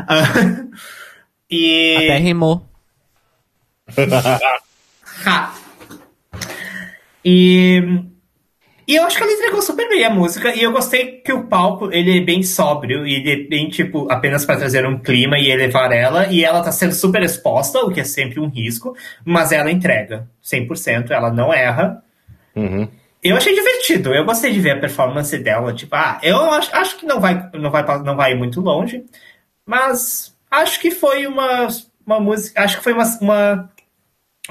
Uh, 0.01 0.71
e. 1.47 1.95
Até 1.95 2.17
rimou. 2.17 2.67
e 7.23 8.03
e 8.87 8.95
eu 8.95 9.03
acho 9.03 9.17
que 9.17 9.23
ela 9.23 9.31
entregou 9.31 9.61
super 9.63 9.89
bem 9.89 10.03
a 10.03 10.09
música, 10.11 10.53
e 10.53 10.61
eu 10.61 10.71
gostei 10.71 11.19
que 11.21 11.33
o 11.33 11.47
palco, 11.47 11.91
ele 11.91 12.19
é 12.19 12.21
bem 12.21 12.43
sóbrio, 12.43 13.05
e 13.05 13.15
ele 13.15 13.31
é 13.31 13.47
bem, 13.47 13.67
tipo, 13.67 14.07
apenas 14.11 14.45
para 14.45 14.57
trazer 14.57 14.85
um 14.85 14.99
clima 14.99 15.39
e 15.39 15.49
elevar 15.49 15.91
ela, 15.91 16.27
e 16.27 16.43
ela 16.43 16.61
tá 16.61 16.71
sendo 16.71 16.93
super 16.93 17.23
exposta, 17.23 17.79
o 17.79 17.91
que 17.91 17.99
é 17.99 18.03
sempre 18.03 18.39
um 18.39 18.47
risco, 18.47 18.95
mas 19.23 19.51
ela 19.51 19.71
entrega 19.71 20.29
100%, 20.43 21.09
ela 21.09 21.31
não 21.31 21.51
erra. 21.51 22.03
Uhum. 22.55 22.87
Eu 23.23 23.35
achei 23.35 23.55
divertido, 23.55 24.13
eu 24.13 24.23
gostei 24.23 24.53
de 24.53 24.59
ver 24.59 24.71
a 24.71 24.79
performance 24.79 25.35
dela, 25.39 25.73
tipo, 25.73 25.95
ah, 25.95 26.19
eu 26.21 26.37
acho, 26.51 26.75
acho 26.75 26.97
que 26.97 27.07
não 27.07 27.19
vai, 27.19 27.49
não, 27.53 27.71
vai, 27.71 27.83
não 28.03 28.15
vai 28.15 28.35
muito 28.35 28.61
longe, 28.61 29.03
mas 29.65 30.35
acho 30.51 30.79
que 30.79 30.91
foi 30.91 31.25
uma, 31.25 31.67
uma 32.05 32.19
música, 32.19 32.61
acho 32.61 32.77
que 32.77 32.83
foi 32.83 32.93
uma, 32.93 33.05
uma 33.19 33.69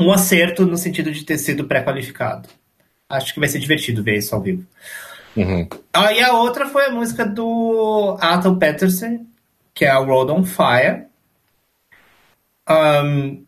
um 0.00 0.10
acerto 0.10 0.66
no 0.66 0.76
sentido 0.76 1.12
de 1.12 1.24
ter 1.24 1.38
sido 1.38 1.66
pré-qualificado 1.66 2.48
acho 3.08 3.34
que 3.34 3.40
vai 3.40 3.48
ser 3.48 3.58
divertido 3.58 4.02
ver 4.02 4.18
isso 4.18 4.34
ao 4.34 4.40
vivo. 4.40 4.66
Uhum. 5.36 5.68
Ah, 5.92 6.12
e 6.12 6.22
a 6.22 6.32
outra 6.32 6.66
foi 6.66 6.86
a 6.86 6.90
música 6.90 7.24
do 7.24 8.16
Atom 8.20 8.56
Peterson, 8.56 9.26
que 9.72 9.84
é 9.84 9.90
a 9.90 9.98
Road 9.98 10.30
on 10.30 10.44
Fire. 10.44 11.06
Um, 12.68 13.44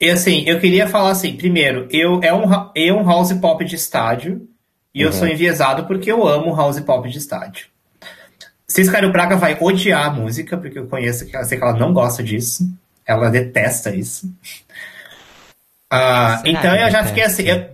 e 0.00 0.10
assim, 0.10 0.44
eu 0.46 0.58
queria 0.58 0.88
falar 0.88 1.10
assim, 1.10 1.36
primeiro, 1.36 1.86
eu 1.90 2.20
é 2.22 2.32
um, 2.32 2.70
é 2.74 2.92
um 2.92 3.06
house 3.06 3.32
pop 3.34 3.64
de 3.64 3.76
estádio, 3.76 4.48
e 4.94 5.02
uhum. 5.02 5.10
eu 5.10 5.12
sou 5.12 5.28
enviesado 5.28 5.86
porque 5.86 6.10
eu 6.10 6.26
amo 6.26 6.54
house 6.54 6.80
pop 6.80 7.08
de 7.08 7.18
estádio. 7.18 7.66
Ciscario 8.66 9.10
Braga 9.10 9.36
vai 9.36 9.58
odiar 9.60 10.06
a 10.06 10.10
música, 10.10 10.56
porque 10.56 10.78
eu 10.78 10.86
conheço 10.86 11.26
que 11.26 11.34
ela 11.34 11.44
sei 11.44 11.58
que 11.58 11.64
ela 11.64 11.76
não 11.76 11.92
gosta 11.92 12.22
disso. 12.22 12.72
Ela 13.04 13.28
detesta 13.28 13.92
isso. 13.94 14.32
Ah, 15.90 16.40
então 16.44 16.74
eu 16.76 16.90
já 16.90 17.04
fiquei 17.04 17.24
assim. 17.24 17.42
Eu... 17.44 17.70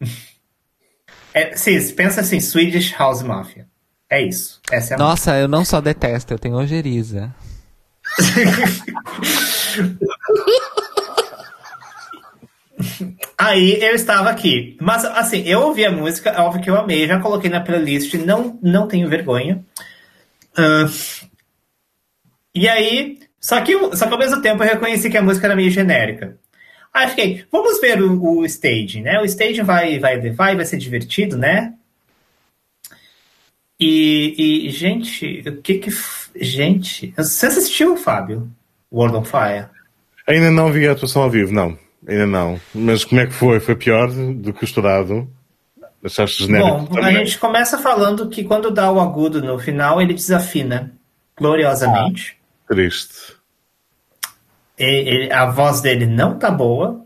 É, 1.34 1.54
Cis, 1.54 1.92
pensa 1.92 2.22
assim, 2.22 2.40
Swedish 2.40 2.92
House 2.98 3.22
Mafia. 3.22 3.66
É 4.10 4.20
isso. 4.22 4.60
Essa 4.72 4.94
é 4.94 4.96
a 4.96 4.98
Nossa, 4.98 5.36
eu 5.36 5.46
não 5.46 5.64
só 5.64 5.80
detesto, 5.80 6.32
eu 6.34 6.38
tenho 6.38 6.56
ojeriza. 6.56 7.32
Aí 13.36 13.82
eu 13.82 13.94
estava 13.94 14.30
aqui. 14.30 14.76
Mas 14.80 15.04
assim, 15.04 15.42
eu 15.42 15.60
ouvi 15.60 15.84
a 15.84 15.92
música, 15.92 16.30
é 16.30 16.40
óbvio 16.40 16.62
que 16.62 16.70
eu 16.70 16.76
amei, 16.76 17.06
já 17.06 17.20
coloquei 17.20 17.50
na 17.50 17.60
playlist, 17.60 18.14
não, 18.14 18.58
não 18.62 18.88
tenho 18.88 19.08
vergonha. 19.08 19.64
Uh, 20.58 20.90
e 22.54 22.68
aí, 22.68 23.20
só 23.40 23.60
que, 23.60 23.72
só 23.96 24.06
que 24.06 24.12
ao 24.12 24.18
mesmo 24.18 24.42
tempo 24.42 24.64
eu 24.64 24.70
reconheci 24.70 25.08
que 25.08 25.16
a 25.16 25.22
música 25.22 25.46
era 25.46 25.54
meio 25.54 25.70
genérica. 25.70 26.36
Aí 26.92 27.04
eu 27.04 27.10
fiquei, 27.10 27.44
vamos 27.50 27.80
ver 27.80 28.02
o, 28.02 28.38
o 28.38 28.44
staging, 28.44 29.02
né? 29.02 29.20
O 29.20 29.24
staging 29.24 29.62
vai, 29.62 29.98
vai 29.98 30.30
vai 30.30 30.56
vai 30.56 30.64
ser 30.64 30.78
divertido, 30.78 31.36
né? 31.36 31.74
E, 33.80 34.66
e, 34.66 34.70
gente, 34.70 35.44
o 35.46 35.62
que 35.62 35.78
que. 35.78 35.90
Gente, 36.34 37.14
você 37.16 37.46
assistiu, 37.46 37.96
Fábio? 37.96 38.50
World 38.92 39.16
on 39.16 39.24
Fire? 39.24 39.66
Ainda 40.26 40.50
não 40.50 40.72
vi 40.72 40.88
a 40.88 40.92
atuação 40.92 41.22
ao 41.22 41.30
vivo, 41.30 41.52
não. 41.52 41.78
Ainda 42.06 42.26
não. 42.26 42.60
Mas 42.74 43.04
como 43.04 43.20
é 43.20 43.26
que 43.26 43.32
foi? 43.32 43.60
Foi 43.60 43.76
pior 43.76 44.10
do 44.10 44.52
que 44.52 44.62
o 44.62 44.64
estourado? 44.64 45.28
Achaste 46.04 46.44
genérico? 46.44 46.70
Bom, 46.70 46.86
também? 46.86 47.16
a 47.16 47.24
gente 47.24 47.38
começa 47.38 47.78
falando 47.78 48.28
que 48.28 48.44
quando 48.44 48.70
dá 48.70 48.90
o 48.90 49.00
agudo 49.00 49.42
no 49.42 49.58
final, 49.58 50.00
ele 50.00 50.14
desafina 50.14 50.92
gloriosamente. 51.36 52.36
Ah, 52.64 52.74
triste. 52.74 53.37
Ele, 54.78 55.32
a 55.32 55.46
voz 55.46 55.80
dele 55.80 56.06
não 56.06 56.38
tá 56.38 56.50
boa. 56.50 57.04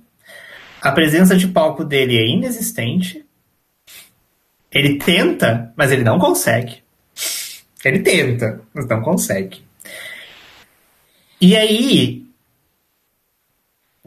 A 0.81 0.93
presença 0.93 1.37
de 1.37 1.49
palco 1.49 1.85
dele 1.85 2.17
é 2.17 2.27
inexistente. 2.27 3.25
Ele 4.71 4.99
tenta, 4.99 5.73
mas 5.77 5.93
ele 5.93 6.03
não 6.03 6.19
consegue. 6.19 6.83
Ele 7.85 8.01
tenta, 8.01 8.61
mas 8.75 8.87
não 8.87 9.01
consegue. 9.01 9.63
E 11.41 11.57
aí, 11.57 12.23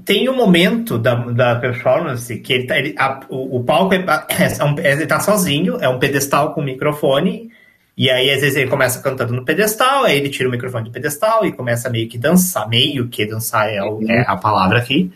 tem 0.06 0.30
um 0.30 0.36
momento 0.36 0.98
da, 0.98 1.16
da 1.16 1.56
performance 1.56 2.38
que 2.38 2.54
ele 2.54 2.68
tá, 2.68 2.78
ele, 2.78 2.96
a, 2.98 3.20
o, 3.28 3.58
o, 3.58 3.64
palco 3.64 3.94
é, 3.94 3.98
é, 3.98 4.64
um, 4.64 4.78
ele 4.80 5.08
tá 5.08 5.20
sozinho, 5.20 5.78
é 5.82 5.90
um 5.90 6.00
pedestal 6.00 6.54
com 6.54 6.62
microfone, 6.62 7.52
e 7.98 8.10
aí 8.10 8.30
às 8.30 8.42
vezes 8.42 8.58
ele 8.58 8.70
começa 8.70 9.02
cantando 9.02 9.34
no 9.34 9.46
pedestal, 9.46 10.04
aí 10.04 10.18
ele 10.18 10.30
tira 10.30 10.50
o 10.50 10.52
microfone 10.52 10.86
do 10.86 10.92
pedestal 10.92 11.46
e 11.46 11.52
começa 11.52 11.90
meio 11.90 12.10
que 12.10 12.18
dançar, 12.18 12.68
meio 12.68 13.08
que 13.08 13.26
dançar 13.26 13.70
é, 13.70 13.82
o, 13.82 14.02
é 14.10 14.24
a 14.28 14.36
palavra 14.36 14.80
aqui. 14.80 15.12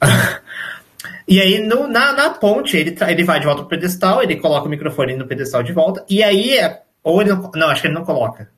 e 1.28 1.40
aí 1.40 1.60
no, 1.60 1.86
na, 1.86 2.12
na 2.12 2.30
ponte 2.30 2.76
ele, 2.76 2.96
ele 3.08 3.24
vai 3.24 3.38
de 3.38 3.46
volta 3.46 3.62
pro 3.62 3.70
pedestal, 3.70 4.22
ele 4.22 4.36
coloca 4.36 4.66
o 4.66 4.70
microfone 4.70 5.16
no 5.16 5.26
pedestal 5.26 5.62
de 5.62 5.72
volta, 5.72 6.04
e 6.08 6.22
aí, 6.22 6.58
é, 6.58 6.82
ou 7.04 7.20
ele 7.20 7.30
não, 7.30 7.50
não, 7.54 7.68
acho 7.68 7.82
que 7.82 7.86
ele 7.86 7.94
não 7.94 8.04
coloca. 8.04 8.50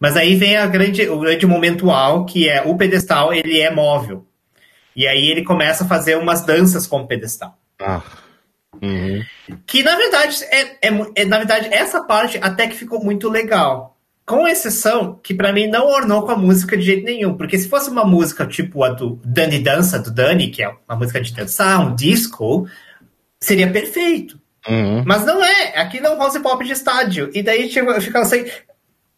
Mas 0.00 0.16
aí 0.16 0.36
vem 0.36 0.56
a 0.56 0.66
grande, 0.66 1.08
o 1.08 1.18
grande 1.18 1.46
momentual, 1.46 2.24
que 2.24 2.48
é 2.48 2.62
o 2.62 2.76
pedestal, 2.76 3.34
ele 3.34 3.58
é 3.58 3.70
móvel. 3.70 4.24
E 4.94 5.06
aí 5.06 5.28
ele 5.28 5.44
começa 5.44 5.84
a 5.84 5.88
fazer 5.88 6.16
umas 6.16 6.42
danças 6.42 6.86
com 6.86 7.00
o 7.00 7.06
pedestal. 7.06 7.58
Ah. 7.80 8.02
Uhum. 8.82 9.22
Que 9.66 9.82
na 9.82 9.96
verdade 9.96 10.44
é, 10.44 10.88
é, 10.88 11.06
é, 11.14 11.24
na 11.24 11.38
verdade 11.38 11.68
essa 11.72 12.02
parte 12.02 12.38
até 12.40 12.66
que 12.66 12.76
ficou 12.76 13.02
muito 13.02 13.28
legal. 13.28 13.96
Com 14.26 14.46
exceção 14.46 15.18
que 15.22 15.32
para 15.32 15.52
mim 15.52 15.68
não 15.68 15.86
ornou 15.86 16.22
com 16.22 16.32
a 16.32 16.36
música 16.36 16.76
de 16.76 16.82
jeito 16.82 17.04
nenhum, 17.04 17.34
porque 17.34 17.58
se 17.58 17.68
fosse 17.68 17.88
uma 17.88 18.04
música 18.04 18.46
tipo 18.46 18.84
a 18.84 18.90
do 18.90 19.18
Dani 19.24 19.58
Dança 19.58 19.98
do 19.98 20.10
Dani, 20.10 20.48
que 20.50 20.62
é 20.62 20.68
uma 20.68 20.98
música 20.98 21.20
de 21.20 21.32
dançar, 21.32 21.80
um 21.80 21.94
disco, 21.94 22.68
seria 23.40 23.70
perfeito. 23.70 24.38
Uhum. 24.68 25.02
Mas 25.06 25.24
não 25.24 25.42
é, 25.42 25.78
aqui 25.78 25.98
não 25.98 26.12
é 26.12 26.14
um 26.14 26.18
house 26.18 26.38
pop 26.38 26.62
de 26.62 26.72
estádio. 26.72 27.30
E 27.32 27.42
daí 27.42 27.68
tipo, 27.70 27.90
eu 27.90 28.02
ficava 28.02 28.26
assim, 28.26 28.44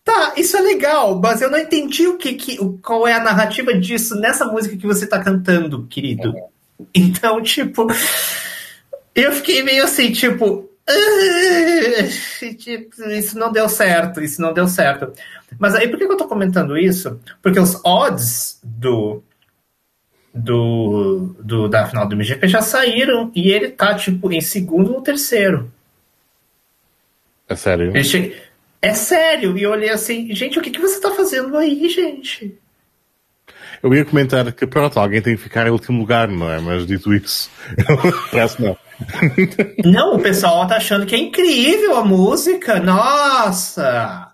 Tá, 0.03 0.33
isso 0.37 0.57
é 0.57 0.61
legal, 0.61 1.21
mas 1.21 1.43
eu 1.43 1.51
não 1.51 1.59
entendi 1.59 2.07
o 2.07 2.17
que, 2.17 2.33
que 2.35 2.57
qual 2.83 3.07
é 3.07 3.13
a 3.13 3.23
narrativa 3.23 3.75
disso 3.75 4.15
nessa 4.17 4.47
música 4.47 4.77
que 4.77 4.87
você 4.87 5.07
tá 5.07 5.23
cantando, 5.23 5.87
querido. 5.87 6.35
Então, 6.95 7.43
tipo, 7.43 7.87
eu 9.23 9.33
fiquei 9.33 9.63
meio 9.63 9.85
assim, 9.85 10.13
tipo, 10.13 10.71
tipo, 12.59 13.03
isso 13.11 13.39
não 13.39 13.53
deu 13.53 13.69
certo, 13.69 14.21
isso 14.21 14.41
não 14.41 14.53
deu 14.53 14.69
certo. 14.69 15.13
Mas 15.59 15.75
aí 15.75 15.89
por 15.89 15.99
que 15.99 16.05
eu 16.05 16.17
tô 16.17 16.27
comentando 16.27 16.77
isso? 16.77 17.21
Porque 17.43 17.59
os 17.59 17.81
odds 17.85 18.59
do 18.63 19.23
do, 20.33 21.35
do 21.41 21.69
da 21.69 21.87
final 21.87 22.07
do 22.07 22.15
MGP 22.15 22.47
já 22.47 22.63
saíram 22.63 23.33
e 23.35 23.51
ele 23.51 23.69
tá 23.69 23.95
tipo 23.95 24.33
em 24.33 24.41
segundo 24.41 24.95
ou 24.95 25.03
terceiro. 25.03 25.73
É 27.49 27.57
sério? 27.57 28.05
Che 28.05 28.37
é 28.81 28.95
sério. 28.95 29.59
E 29.59 29.63
eu 29.63 29.73
olhei 29.73 29.91
assim, 29.91 30.33
gente, 30.35 30.59
o 30.59 30.63
que, 30.63 30.71
que 30.71 30.81
você 30.81 31.01
tá 31.01 31.11
fazendo 31.11 31.57
aí, 31.57 31.89
gente? 31.89 32.57
Eu 33.83 33.95
ia 33.95 34.05
comentar 34.05 34.53
que, 34.53 34.67
pronto, 34.67 34.99
alguém 34.99 35.23
tem 35.23 35.37
que 35.37 35.43
ficar 35.43 35.67
em 35.67 35.71
último 35.71 35.99
lugar, 36.01 36.29
não 36.29 36.51
é? 36.51 36.61
Mas 36.61 36.87
dito 36.87 37.15
isso, 37.15 37.51
parece 38.31 38.61
não. 38.61 38.77
não, 39.85 40.17
o 40.17 40.19
pessoal 40.21 40.67
tá 40.67 40.77
achando 40.77 41.07
que 41.07 41.15
é 41.15 41.19
incrível 41.19 41.97
a 41.97 42.05
música. 42.05 42.79
Nossa! 42.79 44.31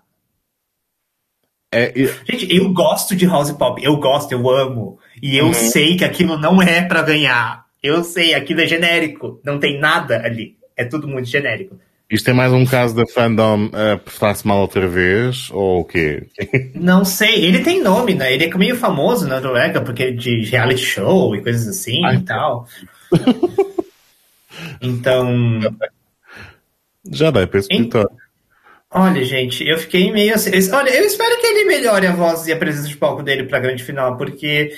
É, 1.71 1.91
eu... 1.95 2.13
Gente, 2.25 2.55
eu 2.55 2.73
gosto 2.73 3.15
de 3.15 3.25
house 3.25 3.51
pop. 3.51 3.81
Eu 3.83 3.97
gosto, 3.97 4.31
eu 4.31 4.49
amo. 4.49 4.99
E 5.21 5.37
eu 5.37 5.47
uhum. 5.47 5.53
sei 5.53 5.95
que 5.95 6.03
aquilo 6.03 6.37
não 6.37 6.61
é 6.61 6.81
para 6.81 7.01
ganhar. 7.01 7.65
Eu 7.81 8.03
sei, 8.03 8.33
aquilo 8.33 8.61
é 8.61 8.67
genérico. 8.67 9.39
Não 9.43 9.59
tem 9.59 9.79
nada 9.79 10.21
ali. 10.23 10.57
É 10.75 10.83
tudo 10.83 11.07
muito 11.07 11.27
genérico. 11.27 11.79
Isto 12.09 12.29
é 12.29 12.33
mais 12.33 12.53
um 12.53 12.65
caso 12.65 12.95
da 12.95 13.05
fandom 13.05 13.65
uh, 13.65 13.99
portar-se 13.99 14.47
mal 14.47 14.61
outra 14.61 14.87
vez, 14.87 15.49
ou 15.51 15.81
o 15.81 15.85
quê? 15.85 16.23
Não 16.73 17.03
sei, 17.03 17.43
ele 17.43 17.59
tem 17.59 17.83
nome, 17.83 18.13
né? 18.13 18.33
Ele 18.33 18.45
é 18.45 18.57
meio 18.57 18.77
famoso 18.77 19.27
na 19.27 19.41
Noruega, 19.41 19.81
porque 19.81 20.03
é 20.03 20.11
de 20.11 20.45
reality 20.45 20.85
show 20.85 21.35
e 21.35 21.41
coisas 21.41 21.67
assim 21.67 22.05
Ai, 22.05 22.15
e 22.15 22.21
tal. 22.21 22.67
então. 24.81 25.59
Já 27.11 27.29
dá 27.29 27.45
para 27.45 27.59
esse 27.59 27.67
escritório. 27.71 28.09
Olha, 28.89 29.23
gente, 29.25 29.67
eu 29.67 29.77
fiquei 29.77 30.09
meio 30.11 30.33
assim. 30.33 30.49
Olha, 30.71 30.89
eu 30.89 31.03
espero 31.03 31.37
que 31.41 31.45
ele 31.45 31.65
melhore 31.65 32.07
a 32.07 32.13
voz 32.13 32.47
e 32.47 32.53
a 32.53 32.57
presença 32.57 32.87
de 32.87 32.95
palco 32.95 33.21
dele 33.21 33.43
pra 33.43 33.59
grande 33.59 33.83
final, 33.83 34.15
porque 34.15 34.71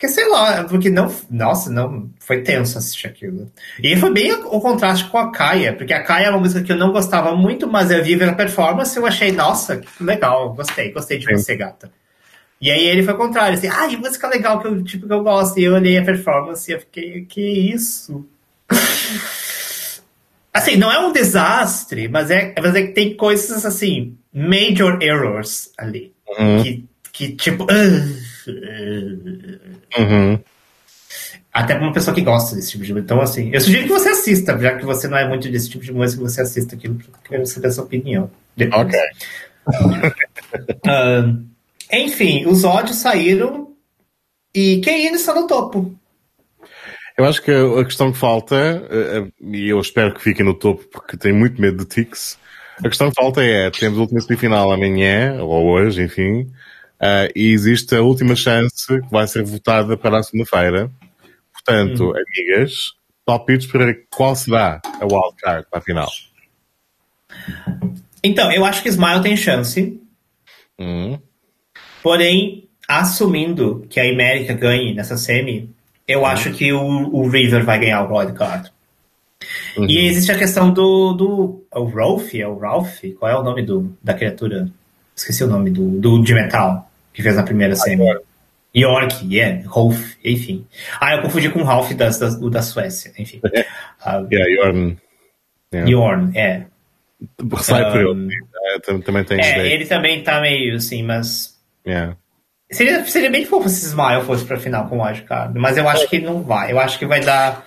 porque, 0.00 0.08
sei 0.08 0.26
lá, 0.30 0.64
porque 0.64 0.88
não. 0.88 1.14
Nossa, 1.30 1.70
não. 1.70 2.08
Foi 2.18 2.40
tenso 2.40 2.78
assistir 2.78 3.06
aquilo. 3.06 3.52
E 3.82 3.94
foi 3.96 4.10
bem 4.10 4.32
o, 4.32 4.58
contraste 4.58 5.04
com 5.10 5.18
a 5.18 5.30
Kaia, 5.30 5.74
porque 5.74 5.92
a 5.92 6.02
Kaia 6.02 6.28
é 6.28 6.30
uma 6.30 6.38
música 6.38 6.62
que 6.62 6.72
eu 6.72 6.76
não 6.76 6.90
gostava 6.90 7.36
muito, 7.36 7.68
mas 7.68 7.90
eu 7.90 8.02
vi 8.02 8.14
a 8.24 8.32
performance 8.32 8.96
eu 8.96 9.04
achei, 9.04 9.30
nossa, 9.30 9.76
que 9.76 10.02
legal, 10.02 10.54
gostei, 10.54 10.90
gostei 10.90 11.18
de 11.18 11.26
Sim. 11.26 11.36
você, 11.36 11.54
gata. 11.54 11.92
E 12.58 12.70
aí 12.70 12.86
ele 12.86 13.02
foi 13.02 13.12
o 13.12 13.18
contrário, 13.18 13.58
assim, 13.58 13.68
ah, 13.68 13.86
música 13.98 14.26
legal 14.26 14.58
que 14.60 14.68
eu, 14.68 14.82
tipo, 14.82 15.06
que 15.06 15.12
eu 15.12 15.22
gosto. 15.22 15.60
E 15.60 15.64
eu 15.64 15.74
olhei 15.74 15.98
a 15.98 16.04
performance 16.04 16.70
e 16.70 16.74
eu 16.74 16.80
fiquei, 16.80 17.26
que 17.26 17.42
isso? 17.42 18.26
assim, 20.50 20.76
não 20.76 20.90
é 20.90 20.98
um 20.98 21.12
desastre, 21.12 22.08
mas 22.08 22.30
é, 22.30 22.54
mas 22.58 22.74
é 22.74 22.86
que 22.86 22.94
tem 22.94 23.14
coisas 23.14 23.66
assim, 23.66 24.16
major 24.32 24.96
errors 25.02 25.70
ali. 25.76 26.14
Uhum. 26.26 26.62
Que, 26.62 26.84
que, 27.12 27.36
tipo. 27.36 27.64
Uh, 27.64 28.30
Uhum. 29.98 30.38
Até 31.52 31.74
pra 31.74 31.82
uma 31.82 31.92
pessoa 31.92 32.14
que 32.14 32.22
gosta 32.22 32.54
desse 32.54 32.72
tipo 32.72 32.84
de 32.84 32.92
música. 32.92 33.04
Então, 33.12 33.20
assim, 33.20 33.50
eu 33.52 33.60
sugiro 33.60 33.84
que 33.84 33.88
você 33.88 34.10
assista, 34.10 34.56
já 34.58 34.76
que 34.76 34.84
você 34.84 35.08
não 35.08 35.18
é 35.18 35.28
muito 35.28 35.50
desse 35.50 35.68
tipo 35.68 35.84
de 35.84 35.92
música, 35.92 36.22
você 36.22 36.40
assista 36.40 36.76
aquilo, 36.76 36.94
porque 36.94 37.10
eu 37.10 37.30
quero 37.30 37.46
saber 37.46 37.68
a 37.68 37.72
sua 37.72 37.84
opinião. 37.84 38.30
Depois. 38.56 38.82
Ok. 38.82 39.00
uh, 40.86 41.44
enfim, 41.92 42.46
os 42.46 42.64
ódios 42.64 42.98
saíram 42.98 43.72
e 44.54 44.80
quem 44.80 45.06
ainda 45.06 45.16
está 45.16 45.34
no 45.34 45.46
topo. 45.46 45.94
Eu 47.18 47.24
acho 47.24 47.42
que 47.42 47.50
a 47.50 47.84
questão 47.84 48.12
que 48.12 48.18
falta, 48.18 48.56
eh, 48.56 49.18
eh, 49.18 49.28
e 49.42 49.68
eu 49.68 49.78
espero 49.78 50.14
que 50.14 50.22
fique 50.22 50.42
no 50.42 50.54
topo 50.54 50.84
porque 50.90 51.18
tenho 51.18 51.34
muito 51.34 51.60
medo 51.60 51.78
de 51.78 51.84
tics, 51.84 52.38
a 52.82 52.88
questão 52.88 53.10
que 53.10 53.20
falta 53.20 53.42
é, 53.42 53.70
temos 53.70 53.98
a 53.98 54.00
última 54.00 54.20
semifinal 54.22 54.72
amanhã, 54.72 55.42
ou 55.42 55.66
hoje, 55.66 56.02
enfim, 56.02 56.50
Uh, 57.00 57.32
e 57.34 57.50
existe 57.52 57.94
a 57.94 58.02
última 58.02 58.36
chance 58.36 58.86
que 58.86 59.10
vai 59.10 59.26
ser 59.26 59.42
votada 59.42 59.96
para 59.96 60.18
a 60.18 60.22
segunda-feira. 60.22 60.90
Portanto, 61.50 62.10
hum. 62.10 62.12
amigas, 62.12 62.92
palpites 63.24 63.66
para 63.66 63.94
qual 64.10 64.36
será 64.36 64.82
a 65.00 65.04
wildcard 65.06 65.66
para 65.70 65.78
a 65.78 65.82
final? 65.82 66.08
Então, 68.22 68.52
eu 68.52 68.66
acho 68.66 68.82
que 68.82 68.90
Smile 68.90 69.22
tem 69.22 69.34
chance. 69.34 69.98
Hum. 70.78 71.18
Porém, 72.02 72.68
assumindo 72.86 73.86
que 73.88 73.98
a 73.98 74.04
América 74.04 74.52
ganhe 74.52 74.94
nessa 74.94 75.16
semi, 75.16 75.70
eu 76.06 76.20
hum. 76.20 76.26
acho 76.26 76.52
que 76.52 76.70
o, 76.70 76.82
o, 76.82 77.28
River 77.30 77.64
vai 77.64 77.80
ganhar 77.80 78.02
o 78.02 78.14
wildcard. 78.14 78.70
Uhum. 79.74 79.88
E 79.88 80.06
existe 80.06 80.30
a 80.30 80.38
questão 80.38 80.70
do, 80.70 81.14
do 81.14 81.64
o 81.74 81.84
Rolf, 81.84 82.34
é 82.34 82.46
o 82.46 82.58
Ralph? 82.58 83.00
Qual 83.18 83.30
é 83.30 83.38
o 83.38 83.42
nome 83.42 83.62
do, 83.62 83.96
da 84.02 84.12
criatura? 84.12 84.70
Esqueci 85.16 85.42
o 85.42 85.46
nome 85.46 85.70
do, 85.70 85.98
do 85.98 86.22
de 86.22 86.34
metal 86.34 86.89
que 87.12 87.22
fez 87.22 87.36
na 87.36 87.42
primeira 87.42 87.76
semi. 87.76 88.04
York, 88.74 89.26
yeah, 89.26 89.62
Rolf, 89.66 90.14
enfim. 90.24 90.64
Ah, 91.00 91.16
eu 91.16 91.22
confundi 91.22 91.50
com 91.50 91.60
o 91.60 91.64
Ralph 91.64 91.90
das, 91.92 92.18
do 92.38 92.48
da 92.48 92.62
Suécia, 92.62 93.12
enfim. 93.18 93.40
Uh, 93.44 94.28
yeah, 94.32 94.54
Jorn. 94.54 94.96
Yeah. 95.74 95.90
Jorn, 95.90 96.38
é. 96.38 96.66
Sai 97.62 97.84
um, 97.84 97.90
por 97.90 98.00
ele. 98.00 98.28
É, 98.54 98.78
também 98.78 99.24
tem 99.24 99.40
É, 99.40 99.72
ele 99.72 99.86
também 99.86 100.22
tá 100.22 100.40
meio 100.40 100.76
assim, 100.76 101.02
mas. 101.02 101.58
Yeah. 101.86 102.16
Seria, 102.70 103.04
seria 103.04 103.30
bem 103.30 103.44
fofo 103.44 103.68
se 103.68 103.86
Smile 103.86 104.22
fosse 104.22 104.44
pra 104.44 104.56
final 104.56 104.88
com 104.88 104.98
o 104.98 105.04
Wildcard, 105.04 105.58
mas 105.58 105.76
eu 105.76 105.88
acho 105.88 106.08
que 106.08 106.20
não 106.20 106.42
vai. 106.42 106.70
Eu 106.70 106.78
acho 106.78 106.98
que 106.98 107.06
vai 107.06 107.20
dar 107.20 107.66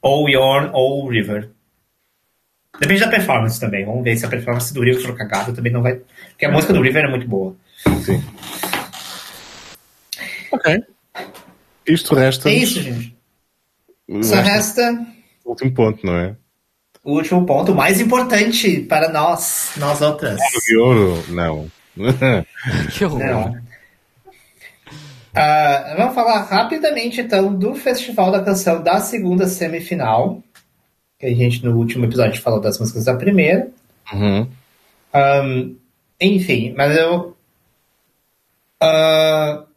ou 0.00 0.28
Yorn 0.28 0.70
ou 0.72 1.08
River. 1.08 1.50
Depende 2.80 3.00
da 3.00 3.08
performance 3.08 3.58
também. 3.58 3.84
Vamos 3.84 4.04
ver 4.04 4.16
se 4.16 4.24
a 4.24 4.28
performance 4.28 4.72
do 4.72 4.80
River 4.82 5.02
for 5.02 5.16
cagada 5.16 5.52
também 5.52 5.72
não 5.72 5.82
vai. 5.82 6.00
Porque 6.30 6.46
a 6.46 6.50
música 6.50 6.72
do 6.72 6.80
River 6.80 7.04
é 7.04 7.08
muito 7.08 7.26
boa. 7.26 7.56
Sim. 8.04 8.22
Ok. 10.54 10.84
Isto 11.86 12.14
resta. 12.14 12.48
É 12.48 12.54
isso, 12.54 12.80
gente. 12.80 13.16
Só 14.22 14.36
resta. 14.36 15.06
O 15.44 15.50
último 15.50 15.74
ponto, 15.74 16.06
não 16.06 16.16
é? 16.16 16.36
O 17.02 17.16
último 17.16 17.44
ponto, 17.44 17.72
o 17.72 17.74
mais 17.74 18.00
importante 18.00 18.80
para 18.80 19.10
nós, 19.10 19.72
nós 19.76 20.00
outras. 20.00 20.40
De 20.66 20.76
ouro, 20.78 21.24
não. 21.28 21.70
que 22.96 23.04
horror. 23.04 23.18
Não. 23.18 23.50
Uh, 25.36 25.96
vamos 25.96 26.14
falar 26.14 26.42
rapidamente 26.42 27.20
então 27.20 27.52
do 27.52 27.74
Festival 27.74 28.30
da 28.30 28.42
Canção 28.42 28.82
da 28.82 29.00
segunda 29.00 29.48
semifinal. 29.48 30.42
Que 31.18 31.26
a 31.26 31.34
gente 31.34 31.64
no 31.64 31.76
último 31.76 32.04
episódio 32.04 32.40
falou 32.40 32.60
das 32.60 32.78
músicas 32.78 33.04
da 33.04 33.16
primeira. 33.16 33.68
Uhum. 34.12 34.48
Um, 35.14 35.76
enfim, 36.20 36.74
mas 36.76 36.96
eu. 36.96 37.36
Uh, 38.82 39.73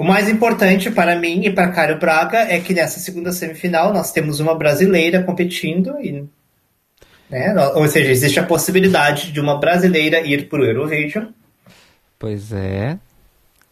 o 0.00 0.02
mais 0.02 0.30
importante 0.30 0.90
para 0.90 1.14
mim 1.14 1.42
e 1.44 1.52
para 1.52 1.68
Caio 1.68 1.98
Braga 1.98 2.38
é 2.38 2.58
que 2.58 2.72
nessa 2.72 2.98
segunda 2.98 3.32
semifinal 3.32 3.92
nós 3.92 4.10
temos 4.10 4.40
uma 4.40 4.54
brasileira 4.54 5.22
competindo 5.22 6.00
e 6.00 6.26
né? 7.28 7.54
Ou 7.74 7.86
seja, 7.86 8.10
existe 8.10 8.40
a 8.40 8.46
possibilidade 8.46 9.30
de 9.30 9.38
uma 9.38 9.60
brasileira 9.60 10.18
ir 10.20 10.48
para 10.48 10.62
o 10.62 10.64
Eurovision. 10.64 11.26
Pois 12.18 12.50
é. 12.50 12.98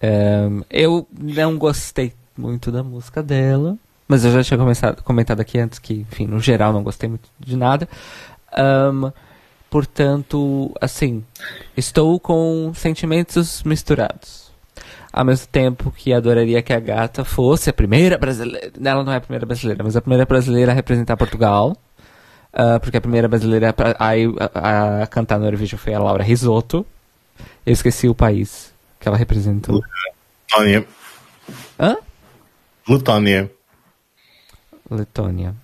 Um, 0.03 0.63
eu 0.69 1.09
não 1.19 1.57
gostei 1.57 2.13
muito 2.37 2.71
da 2.71 2.85
música 2.85 3.23
dela, 3.23 3.79
mas 4.07 4.23
eu 4.23 4.31
já 4.31 4.45
tinha 4.45 4.59
começado, 4.59 5.03
comentado 5.03 5.41
aqui 5.41 5.59
antes 5.59 5.79
que, 5.79 6.07
enfim, 6.11 6.27
no 6.27 6.41
geral 6.41 6.75
não 6.75 6.83
gostei 6.83 7.09
muito 7.09 7.31
de 7.41 7.57
nada. 7.57 7.89
Um, 8.93 9.11
portanto, 9.71 10.77
assim, 10.79 11.25
estou 11.75 12.21
com 12.21 12.71
sentimentos 12.75 13.63
misturados 13.63 14.48
ao 15.13 15.25
mesmo 15.25 15.47
tempo 15.49 15.91
que 15.91 16.13
adoraria 16.13 16.63
que 16.63 16.73
a 16.73 16.81
gata 16.81 17.25
fosse 17.25 17.71
a 17.71 17.73
primeira 17.73 18.19
brasileira. 18.19 18.71
Ela 18.83 19.05
não 19.05 19.13
é 19.13 19.17
a 19.17 19.21
primeira 19.21 19.47
brasileira, 19.47 19.83
mas 19.83 19.97
a 19.97 20.01
primeira 20.01 20.25
brasileira 20.25 20.73
a 20.73 20.75
representar 20.75 21.17
Portugal. 21.17 21.77
Uh, 22.53 22.81
porque 22.81 22.97
a 22.97 23.01
primeira 23.01 23.29
brasileira 23.29 23.75
a, 23.99 24.09
a, 24.09 25.03
a, 25.03 25.07
cantar 25.07 25.39
no 25.39 25.45
Eurovision 25.45 25.79
foi 25.79 25.95
a 25.95 25.99
Laura 25.99 26.25
Risotto. 26.25 26.85
Eu 27.65 27.73
esqueci 27.73 28.09
o 28.09 28.15
país 28.15 28.73
que 28.99 29.07
ela 29.07 29.17
representou. 29.17 29.81
Letônia. 30.51 30.87
Hã? 31.79 31.97
Letônia. 32.89 33.51
Letônia. 34.91 35.55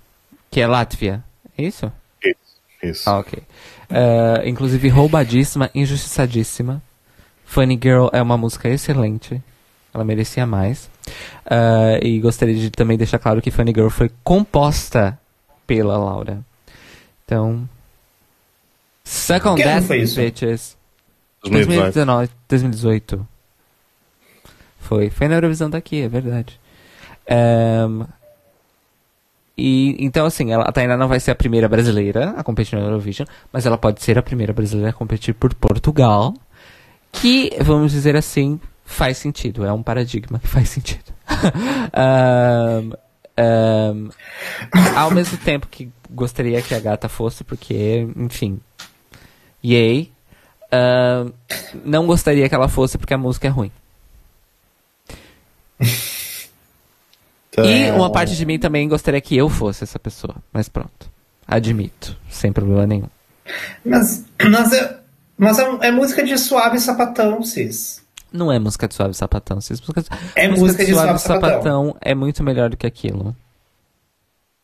Que 0.51 0.61
é 0.61 0.67
Látvia. 0.67 1.25
É 1.57 1.63
isso? 1.65 1.91
Isso. 2.23 2.37
isso. 2.83 3.11
Ah, 3.11 3.19
ok. 3.19 3.43
Uh, 3.91 4.47
inclusive 4.47 4.89
roubadíssima, 4.89 5.71
injustiçadíssima. 5.75 6.83
Funny 7.45 7.79
Girl 7.81 8.09
é 8.13 8.21
uma 8.21 8.37
música 8.37 8.69
excelente. 8.69 9.43
Ela 9.93 10.05
merecia 10.05 10.47
mais. 10.47 10.91
Uh, 11.47 12.03
e 12.03 12.19
gostaria 12.19 12.55
de 12.55 12.71
também 12.71 12.99
deixar 12.99 13.19
claro 13.19 13.41
que 13.41 13.51
Funny 13.51 13.73
Girl 13.73 13.89
foi 13.89 14.11
composta 14.23 15.19
pela 15.67 15.97
Laura. 15.97 16.41
Então. 17.25 17.69
Suck 19.05 19.47
on 19.47 19.57
that, 19.57 19.87
bitches. 19.87 20.77
2019, 21.45 22.31
2018. 22.49 23.29
Foi. 24.81 25.11
Foi 25.11 25.29
na 25.29 25.37
Eurovisão 25.37 25.71
daqui, 25.71 26.03
é 26.03 26.09
verdade. 26.09 26.59
Um, 27.31 28.07
e 29.57 29.97
então 30.05 30.27
assim, 30.27 30.53
ela 30.53 30.71
ainda 30.75 30.97
não 30.97 31.07
vai 31.07 31.21
ser 31.21 31.31
a 31.31 31.35
primeira 31.35 31.69
brasileira 31.69 32.35
a 32.37 32.43
competir 32.43 32.79
no 32.79 32.85
Eurovision, 32.85 33.27
mas 33.53 33.65
ela 33.65 33.79
pode 33.79 34.03
ser 34.03 34.19
a 34.19 34.23
primeira 34.23 34.53
brasileira 34.53 34.91
a 34.91 34.93
competir 34.93 35.33
por 35.35 35.55
Portugal 35.55 36.35
que, 37.21 37.51
vamos 37.61 37.93
dizer 37.93 38.17
assim, 38.17 38.61
faz 38.85 39.19
sentido. 39.19 39.65
É 39.65 39.73
um 39.73 39.83
paradigma 39.83 40.39
que 40.39 40.49
faz 40.49 40.69
sentido. 40.71 41.13
um, 42.77 42.93
um, 43.43 44.11
ao 44.97 45.11
mesmo 45.11 45.37
tempo 45.39 45.67
que 45.69 45.91
gostaria 46.11 46.61
que 46.63 46.75
a 46.75 46.81
gata 46.81 47.09
fosse, 47.09 47.43
porque, 47.45 48.07
enfim, 48.17 48.61
yay. 49.65 50.13
Um, 50.73 51.33
não 51.85 52.07
gostaria 52.07 52.49
que 52.49 52.55
ela 52.55 52.69
fosse 52.69 52.99
porque 52.99 53.15
a 53.15 53.19
música 53.19 53.47
é 53.47 53.51
ruim. 53.51 53.71
E 57.57 57.89
uma 57.93 58.11
parte 58.11 58.35
de 58.35 58.45
mim 58.45 58.59
também 58.59 58.89
gostaria 58.89 59.21
que 59.21 59.37
eu 59.37 59.49
fosse 59.49 59.85
essa 59.85 59.97
pessoa. 59.97 60.35
Mas 60.53 60.69
pronto. 60.69 61.09
Admito. 61.47 62.17
Sem 62.29 62.53
problema 62.53 62.85
nenhum. 62.85 63.09
Mas, 63.85 64.25
mas 64.43 64.73
eu, 64.73 64.89
mas 65.37 65.59
é, 65.59 65.63
é, 65.83 65.91
música 65.91 66.25
de 66.25 66.37
suave 66.39 66.79
sapatão, 66.79 67.43
Cis. 67.43 68.03
Não 68.33 68.51
é 68.51 68.59
música 68.59 68.89
de 68.89 68.95
suave 68.95 69.15
sapatão, 69.15 69.61
Cis. 69.61 69.81
Música, 69.81 70.05
é 70.35 70.49
música, 70.49 70.65
música 70.65 70.85
de, 70.85 70.91
de 70.91 70.95
suave, 70.95 71.09
suave 71.09 71.21
sapatão. 71.21 71.51
sapatão. 71.51 71.97
É 72.01 72.15
muito 72.15 72.43
melhor 72.43 72.71
do 72.71 72.77
que 72.77 72.87
aquilo. 72.87 73.35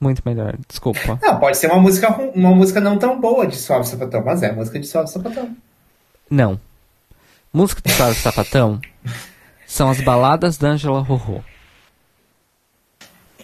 Muito 0.00 0.22
melhor, 0.24 0.56
desculpa. 0.66 1.18
Não, 1.20 1.38
pode 1.38 1.58
ser 1.58 1.66
uma 1.70 1.80
música, 1.80 2.08
uma 2.34 2.54
música 2.54 2.80
não 2.80 2.98
tão 2.98 3.20
boa 3.20 3.46
de 3.46 3.56
suave 3.56 3.86
sapatão, 3.86 4.24
mas 4.24 4.42
é 4.42 4.50
música 4.50 4.80
de 4.80 4.86
suave 4.86 5.10
sapatão. 5.10 5.54
Não. 6.30 6.58
Música 7.52 7.82
de 7.84 7.92
suave 7.92 8.14
sapatão 8.14 8.80
são 9.66 9.90
as 9.90 10.00
baladas 10.00 10.56
da 10.56 10.68
Angela 10.68 11.00
Rorô. 11.00 11.42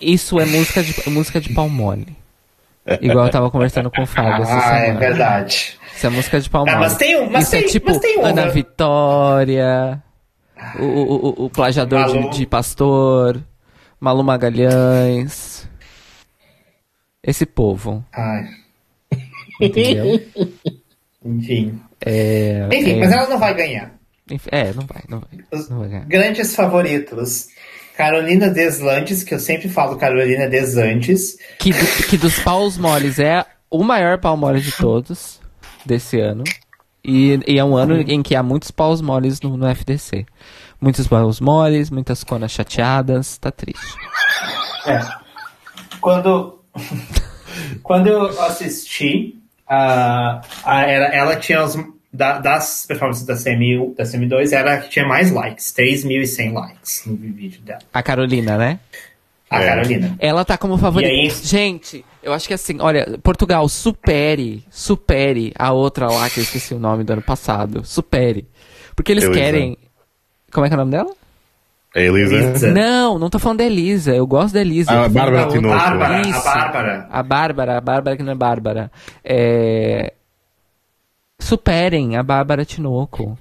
Isso 0.01 0.41
é 0.41 0.45
música 0.45 0.83
de, 0.83 1.11
música 1.11 1.41
de 1.41 1.53
palmole. 1.53 2.17
Igual 3.01 3.27
eu 3.27 3.31
tava 3.33 3.51
conversando 3.51 3.91
com 3.91 4.03
o 4.03 4.07
Fábio 4.07 4.45
essa 4.45 4.73
ah, 4.73 4.79
é 4.79 4.93
verdade. 4.93 5.79
Isso 5.95 6.07
é 6.07 6.11
música 6.11 6.41
de 6.41 6.49
palmole. 6.49 6.77
Ah, 6.77 6.81
mas 6.81 6.97
tem 6.97 7.19
um, 7.19 7.31
mas 7.31 7.45
Isso 7.45 7.51
tem, 7.53 7.61
é 7.61 7.67
tipo 7.67 8.01
tem 8.01 8.21
Ana 8.21 8.47
né? 8.47 8.51
Vitória, 8.51 10.03
o, 10.79 10.85
o, 10.85 11.15
o, 11.15 11.45
o 11.47 11.51
plajador 11.51 12.07
de, 12.07 12.39
de, 12.39 12.47
Pastor, 12.47 13.43
Malu 13.99 14.23
Magalhães. 14.23 15.69
Esse 17.23 17.45
povo. 17.45 18.05
Ai. 18.13 18.47
Entendeu? 19.61 20.23
Enfim. 21.25 21.81
É, 22.05 22.69
Enfim, 22.73 22.93
é... 22.93 23.01
mas 23.01 23.11
ela 23.11 23.29
não 23.29 23.39
vai 23.39 23.55
ganhar. 23.55 23.93
É, 24.51 24.73
não 24.73 24.85
vai, 24.87 25.03
não 25.09 25.21
vai. 25.21 25.45
Os 25.53 25.69
não 25.69 25.81
vai 25.81 25.89
ganhar. 25.89 26.05
grandes 26.05 26.55
favoritos. 26.55 27.49
Carolina 27.97 28.51
Deslantes, 28.51 29.23
que 29.23 29.35
eu 29.35 29.41
sempre 29.41 29.69
falo 29.69 29.97
Carolina 29.97 30.47
Desantes. 30.49 31.39
Que, 31.59 31.73
do, 31.73 31.87
que 32.09 32.19
dos 32.19 32.39
paus 32.41 32.77
moles 32.77 33.19
é 33.19 33.45
o 33.71 33.83
maior 33.83 34.19
pau 34.19 34.37
mole 34.37 34.61
de 34.61 34.71
todos 34.73 35.41
desse 35.85 36.21
ano. 36.21 36.45
E, 37.03 37.41
e, 37.47 37.59
é 37.59 37.65
um 37.65 37.77
ano 37.77 38.01
em 38.01 38.23
que 38.23 38.37
há 38.37 38.43
muitos 38.43 38.71
paus 38.71 39.01
moles 39.01 39.41
no, 39.41 39.57
no 39.57 39.67
FDC. 39.67 40.27
Muitos 40.79 41.09
paus 41.09 41.41
moles, 41.41 41.89
muitas 41.89 42.23
conas 42.23 42.53
chateadas, 42.53 43.39
tá 43.39 43.51
triste. 43.51 43.95
É. 44.87 45.01
Quando, 46.01 46.61
quando 47.83 48.09
eu 48.09 48.41
assisti, 48.43 49.39
uh, 49.71 50.43
a, 50.65 50.83
ela, 50.83 51.07
ela 51.07 51.37
tinha 51.37 51.65
os, 51.65 51.77
da, 52.13 52.39
das 52.39 52.87
performances 52.87 53.25
da 53.25 53.37
CM, 53.37 53.95
da 53.97 54.05
CM2, 54.05 54.53
era 54.53 54.75
a 54.75 54.79
que 54.79 54.89
tinha 54.89 55.07
mais 55.07 55.31
likes, 55.31 55.73
3.100 55.77 56.53
likes 56.53 57.03
no 57.07 57.17
vídeo 57.17 57.61
dela. 57.63 57.81
A 57.93 58.03
Carolina, 58.03 58.57
né? 58.57 58.81
A 59.49 59.63
é. 59.63 59.67
Carolina. 59.67 60.17
Ela 60.19 60.45
tá 60.45 60.59
como 60.59 60.77
favorita. 60.77 61.13
Aí... 61.13 61.31
Gente, 61.31 62.05
eu 62.23 62.33
acho 62.33 62.49
que 62.49 62.55
assim, 62.55 62.79
olha, 62.81 63.19
Portugal, 63.23 63.69
supere, 63.69 64.65
supere 64.71 65.53
a 65.57 65.73
outra 65.73 66.11
lá 66.11 66.29
que 66.29 66.41
eu 66.41 66.43
esqueci 66.43 66.75
o 66.75 66.79
nome 66.79 67.05
do 67.05 67.13
ano 67.13 67.23
passado. 67.23 67.85
Supere. 67.85 68.47
Porque 68.95 69.13
eles 69.13 69.25
Elisa. 69.25 69.41
querem. 69.41 69.79
Como 70.53 70.67
é 70.67 70.69
que 70.69 70.75
é 70.75 70.77
o 70.77 70.81
nome 70.81 70.91
dela? 70.91 71.15
É 71.95 72.05
Elisa? 72.05 72.73
Não, 72.73 73.19
não 73.19 73.31
tô 73.31 73.39
falando 73.39 73.59
da 73.59 73.65
Elisa. 73.65 74.15
Eu 74.15 74.27
gosto 74.27 74.55
da 74.55 74.61
Elisa. 74.61 74.91
Ah, 74.91 75.05
a 75.05 75.09
Bárbara 75.09 75.49
Tinoco. 75.49 75.77
Bárbara, 75.77 76.21
a 76.21 76.43
Bárbara. 76.43 77.09
A 77.11 77.23
Bárbara, 77.23 77.79
a 77.79 77.81
Bárbara 77.81 78.17
que 78.17 78.23
não 78.23 78.33
é 78.33 78.35
Bárbara. 78.35 78.91
É... 79.25 80.13
Superem 81.47 82.17
a 82.17 82.25
Bárbara 82.25 82.65
Tinoco. 82.65 83.39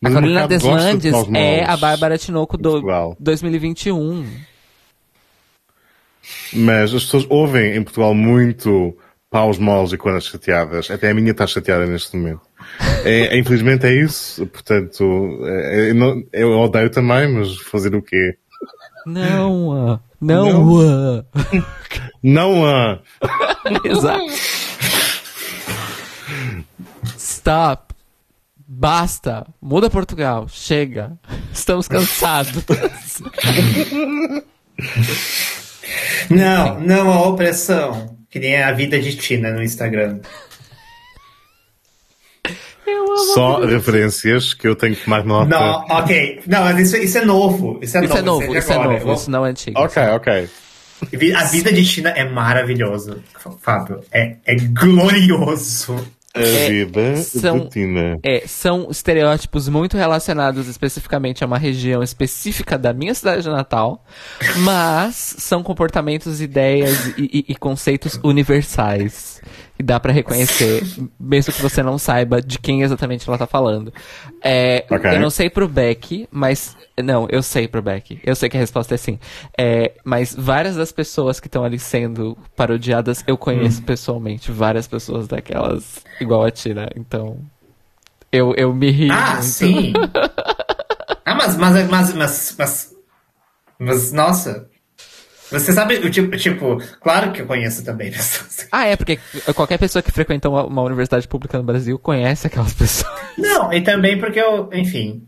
A 0.00 0.08
Carolina 0.08 0.46
Deslandes 0.46 1.12
é 1.34 1.64
a 1.64 1.76
Bárbara 1.76 2.16
Tinoco 2.16 2.56
do 2.56 3.16
2021. 3.18 4.24
Mas 6.52 6.94
as 6.94 7.02
pessoas 7.02 7.26
ouvem 7.28 7.74
em 7.74 7.82
Portugal 7.82 8.14
muito 8.14 8.96
paus 9.28 9.58
moles 9.58 9.92
e 9.92 9.98
coisas 9.98 10.22
chateadas. 10.24 10.88
Até 10.88 11.10
a 11.10 11.14
minha 11.14 11.32
está 11.32 11.48
chateada 11.48 11.84
neste 11.84 12.16
momento. 12.16 12.42
É, 13.04 13.36
infelizmente 13.36 13.84
é 13.86 13.94
isso. 13.94 14.46
Portanto, 14.46 15.40
é, 15.44 15.88
é 15.88 15.92
não, 15.92 16.22
eu 16.32 16.60
odeio 16.60 16.90
também, 16.90 17.26
mas 17.26 17.56
fazer 17.58 17.92
o 17.92 18.00
quê? 18.02 18.36
Não, 19.04 20.00
não, 20.20 20.52
não, 20.52 21.24
não, 22.22 23.00
Exato. 23.84 24.26
Stop. 27.42 27.92
Basta. 28.68 29.44
Muda 29.60 29.90
Portugal. 29.90 30.46
Chega. 30.48 31.18
Estamos 31.52 31.88
cansados. 31.88 32.62
Não, 36.30 36.80
não 36.80 37.12
a 37.12 37.26
opressão. 37.28 38.16
Que 38.30 38.38
nem 38.38 38.62
a 38.62 38.72
vida 38.72 38.98
de 39.00 39.14
Tina 39.16 39.50
no 39.52 39.62
Instagram. 39.62 40.20
Só 43.34 43.60
referências 43.64 44.54
que 44.54 44.66
eu 44.66 44.74
tenho 44.74 44.96
que 44.96 45.04
tomar 45.04 45.24
nota. 45.24 45.48
Não, 45.50 45.84
ok. 45.98 46.40
Não, 46.46 46.62
mas 46.62 46.78
isso, 46.78 46.96
isso 46.96 47.18
é 47.18 47.24
novo. 47.24 47.78
Isso 47.82 47.98
é 47.98 48.04
Isso 48.04 48.08
novo. 48.14 48.18
é 48.18 48.22
novo, 48.22 48.56
isso 48.56 48.72
é 48.72 48.74
agora. 48.74 48.98
novo, 49.00 49.12
isso 49.12 49.30
não 49.30 49.44
é 49.46 49.50
antigo. 49.50 49.78
Ok, 49.78 50.02
ok. 50.02 50.48
Vi- 51.12 51.34
A 51.34 51.44
vida 51.44 51.70
de 51.72 51.84
China 51.84 52.10
é 52.10 52.24
maravilhoso, 52.24 53.22
Fábio. 53.60 54.00
É, 54.10 54.36
é 54.46 54.54
glorioso. 54.56 55.96
A 56.34 56.40
vida 56.70 57.16
são- 57.16 57.58
de 57.60 57.68
Tina. 57.68 58.18
É, 58.22 58.44
são 58.46 58.88
estereótipos 58.90 59.68
muito 59.68 59.96
relacionados 59.98 60.66
especificamente 60.66 61.44
a 61.44 61.46
uma 61.46 61.58
região 61.58 62.02
específica 62.02 62.78
da 62.78 62.92
minha 62.94 63.12
cidade 63.14 63.46
natal, 63.48 64.02
mas 64.58 65.14
são 65.38 65.62
comportamentos, 65.62 66.40
ideias 66.40 67.08
e, 67.18 67.22
e- 67.40 67.44
e 67.48 67.54
conceitos 67.54 68.18
universais 68.24 69.40
que 69.76 69.82
dá 69.82 69.98
pra 69.98 70.12
reconhecer, 70.12 70.82
mesmo 71.18 71.52
que 71.52 71.62
você 71.62 71.82
não 71.82 71.98
saiba 71.98 72.40
de 72.42 72.58
quem 72.58 72.82
exatamente 72.82 73.28
ela 73.28 73.38
tá 73.38 73.46
falando. 73.46 73.92
É, 74.42 74.84
Ok. 74.90 75.10
Eu 75.10 75.20
não 75.20 75.30
sei 75.30 75.48
pro 75.50 75.68
Beck, 75.68 76.28
mas 76.30 76.76
não, 77.02 77.26
eu 77.30 77.42
sei 77.42 77.66
pro 77.66 77.80
Beck. 77.82 78.20
Eu 78.24 78.34
sei 78.36 78.48
que 78.48 78.56
a 78.56 78.60
resposta 78.60 78.94
é 78.94 78.98
sim. 78.98 79.18
É, 79.56 79.92
mas 80.04 80.34
várias 80.36 80.76
das 80.76 80.92
pessoas 80.92 81.40
que 81.40 81.46
estão 81.48 81.64
ali 81.64 81.78
sendo 81.78 82.36
parodiadas 82.56 83.24
eu 83.26 83.36
conheço 83.38 83.80
Hum. 83.80 83.84
pessoalmente, 83.84 84.52
várias 84.52 84.86
pessoas 84.86 85.26
daquelas 85.26 86.04
igual 86.20 86.44
a 86.44 86.50
Tina. 86.50 86.88
Então, 86.96 87.38
eu, 88.30 88.54
eu 88.56 88.72
me 88.74 88.90
ri 88.90 89.10
Ah, 89.10 89.32
muito. 89.34 89.42
sim. 89.44 89.92
ah, 91.24 91.34
mas, 91.34 91.56
mas, 91.56 91.88
mas, 91.88 92.14
mas, 92.14 92.54
mas, 92.58 92.94
mas, 93.78 94.12
nossa. 94.12 94.68
Você 95.52 95.72
sabe, 95.72 95.96
o 95.96 96.10
tipo, 96.10 96.36
tipo, 96.36 96.82
claro 97.00 97.32
que 97.32 97.42
eu 97.42 97.46
conheço 97.46 97.84
também 97.84 98.10
pessoas. 98.12 98.66
Ah, 98.72 98.86
é, 98.86 98.96
porque 98.96 99.18
qualquer 99.54 99.78
pessoa 99.78 100.02
que 100.02 100.10
frequenta 100.10 100.48
uma, 100.48 100.82
universidade 100.82 101.28
pública 101.28 101.58
no 101.58 101.64
Brasil 101.64 101.98
conhece 101.98 102.46
aquelas 102.46 102.72
pessoas. 102.74 103.12
Não, 103.38 103.72
e 103.72 103.80
também 103.82 104.18
porque 104.18 104.40
eu, 104.40 104.68
enfim. 104.72 105.22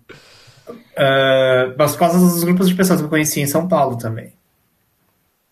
mas 1.77 1.93
por 1.93 1.99
causa 1.99 2.19
dos 2.19 2.43
grupos 2.43 2.69
de 2.69 2.75
pessoas 2.75 3.01
que 3.01 3.07
eu 3.07 3.11
conheci 3.11 3.41
em 3.41 3.47
São 3.47 3.69
Paulo 3.69 3.97
também. 3.97 4.33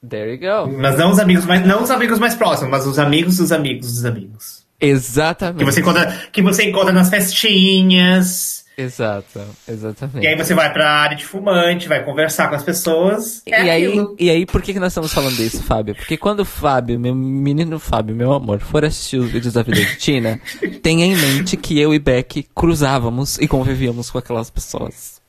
There 0.09 0.33
you 0.33 0.39
go. 0.39 0.77
Mas 0.79 0.99
não 0.99 1.13
os 1.13 1.21
amigos 1.21 1.45
mais, 1.45 1.65
não 1.65 1.83
os 1.83 1.91
amigos 1.91 2.19
mais 2.19 2.35
próximos, 2.35 2.71
mas 2.71 2.87
os 2.87 2.99
amigos 2.99 3.37
dos 3.37 3.53
amigos 3.53 3.87
dos 3.87 4.05
amigos. 4.05 4.65
Que 4.79 4.87
Exatamente. 4.87 5.65
você 5.65 5.81
encontra, 5.81 6.13
que 6.33 6.43
você 6.43 6.65
encontra 6.65 6.93
nas 6.93 7.09
festinhas. 7.09 8.62
Exato, 8.77 9.41
exatamente. 9.69 10.25
E 10.25 10.27
aí 10.27 10.37
você 10.37 10.55
vai 10.55 10.73
pra 10.73 10.89
área 10.91 11.17
de 11.17 11.27
fumante, 11.27 11.89
vai 11.89 12.03
conversar 12.03 12.49
com 12.49 12.55
as 12.55 12.63
pessoas. 12.63 13.43
É 13.45 13.65
e, 13.65 13.71
aí, 13.71 14.07
e 14.19 14.31
aí, 14.31 14.47
por 14.47 14.63
que, 14.63 14.73
que 14.73 14.81
nós 14.81 14.93
estamos 14.93 15.13
falando 15.13 15.37
disso, 15.37 15.63
Fábio? 15.63 15.95
Porque 15.95 16.17
quando 16.17 16.41
o 16.41 16.45
Fábio, 16.45 16.99
meu 16.99 17.15
menino 17.15 17.79
Fábio, 17.79 18.17
meu 18.17 18.33
amor, 18.33 18.61
for 18.61 18.85
assistir 18.85 19.19
os 19.19 19.31
vídeos 19.31 19.53
da 19.55 19.63
vida 19.63 19.85
de 19.85 19.97
Tina, 19.97 20.41
tenha 20.83 21.05
em 21.05 21.15
mente 21.15 21.57
que 21.57 21.79
eu 21.79 21.93
e 21.93 21.99
Beck 21.99 22.49
cruzávamos 22.55 23.39
e 23.39 23.47
convivíamos 23.47 24.11
com 24.11 24.19
aquelas 24.19 24.49
pessoas. 24.51 25.21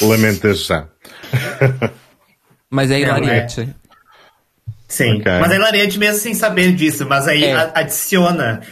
Lamento 0.00 0.52
já. 0.54 0.86
Mas 2.70 2.90
é 2.90 2.94
Não, 2.94 3.18
hilariante. 3.18 3.68
Sim. 4.88 5.20
Ok. 5.20 5.32
Mas 5.40 5.50
é 5.50 5.54
hilariante 5.56 5.98
mesmo 5.98 6.20
sem 6.20 6.34
saber 6.34 6.72
disso, 6.74 7.06
mas 7.06 7.26
aí 7.28 7.44
É. 7.44 7.70
adiciona. 7.74 8.62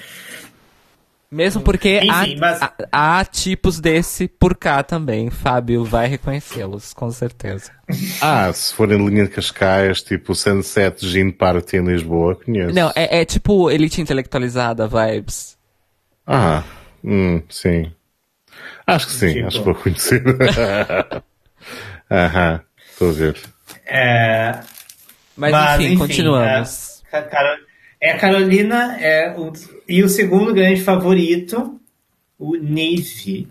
Mesmo 1.32 1.62
porque 1.62 1.98
Enfim, 1.98 2.10
há, 2.10 2.40
mas- 2.40 2.62
há, 2.62 3.18
há 3.20 3.24
tipos 3.24 3.78
desse 3.78 4.26
por 4.26 4.56
cá 4.56 4.82
também. 4.82 5.30
Fábio 5.30 5.84
vai 5.84 6.08
reconhecê-los, 6.08 6.92
com 6.92 7.10
certeza. 7.10 7.70
Ah, 8.22 8.52
se 8.52 8.72
for 8.74 8.90
em 8.92 9.04
linha 9.04 9.24
de 9.24 9.30
Cascais, 9.30 10.00
tipo 10.02 10.32
Sunset 10.34 11.04
Gin 11.06 11.30
Party 11.32 11.76
em 11.78 11.84
Lisboa, 11.84 12.36
conheço. 12.36 12.72
Não, 12.74 12.92
é, 12.94 13.20
é 13.20 13.24
tipo 13.24 13.68
elite 13.70 14.00
intelectualizada 14.00 14.86
vibes. 14.88 15.56
Ah, 16.26 16.62
hum, 17.02 17.42
sim. 17.48 17.92
Acho 18.86 19.06
que 19.06 19.12
sim, 19.12 19.32
Tipo. 19.34 19.46
acho 19.48 19.58
que 19.58 19.64
vou 19.64 19.74
conhecer. 19.74 20.22
Aham, 22.10 22.60
estou 22.92 23.08
a 23.10 23.12
ver. 23.12 23.36
É, 23.86 24.60
Mas, 25.36 25.50
Mas, 25.52 25.74
enfim, 25.80 25.86
enfim, 25.86 25.98
continuamos. 25.98 27.02
É, 27.12 27.18
a 27.18 27.22
Caro- 27.22 27.60
é 28.00 28.12
a 28.12 28.18
Carolina 28.18 28.96
é 29.00 29.34
o, 29.38 29.52
e 29.88 30.02
o 30.02 30.08
segundo 30.08 30.54
grande 30.54 30.80
favorito, 30.80 31.80
o 32.38 32.56
Nive. 32.56 33.48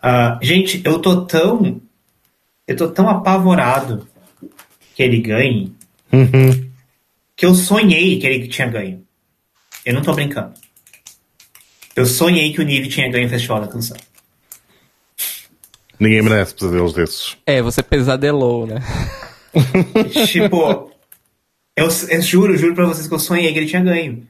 Ah, 0.00 0.38
gente, 0.42 0.80
eu 0.84 0.98
tô 0.98 1.24
tão. 1.26 1.80
Eu 2.66 2.76
tô 2.76 2.88
tão 2.88 3.08
apavorado 3.08 4.06
que 4.94 5.02
ele 5.02 5.20
ganhe 5.20 5.74
que 7.34 7.46
eu 7.46 7.54
sonhei 7.54 8.18
que 8.18 8.26
ele 8.26 8.48
tinha 8.48 8.68
ganho. 8.68 9.02
Eu 9.84 9.94
não 9.94 10.02
tô 10.02 10.12
brincando. 10.12 10.52
Eu 11.96 12.06
sonhei 12.06 12.52
que 12.52 12.60
o 12.60 12.64
Nive 12.64 12.88
tinha 12.88 13.10
ganho 13.10 13.26
o 13.26 13.30
Festival 13.30 13.60
da 13.60 13.68
Canção. 13.68 13.96
Ninguém 15.98 16.22
merece 16.22 16.54
pesadelos 16.54 16.92
desses. 16.92 17.36
É, 17.46 17.62
você 17.62 17.82
pesadelou, 17.82 18.66
né? 18.66 18.80
tipo, 20.26 20.91
eu, 21.76 21.88
eu 22.10 22.22
juro, 22.22 22.56
juro 22.56 22.74
pra 22.74 22.86
vocês 22.86 23.08
que 23.08 23.14
eu 23.14 23.18
sonhei 23.18 23.52
que 23.52 23.58
ele 23.58 23.66
tinha 23.66 23.82
ganho. 23.82 24.26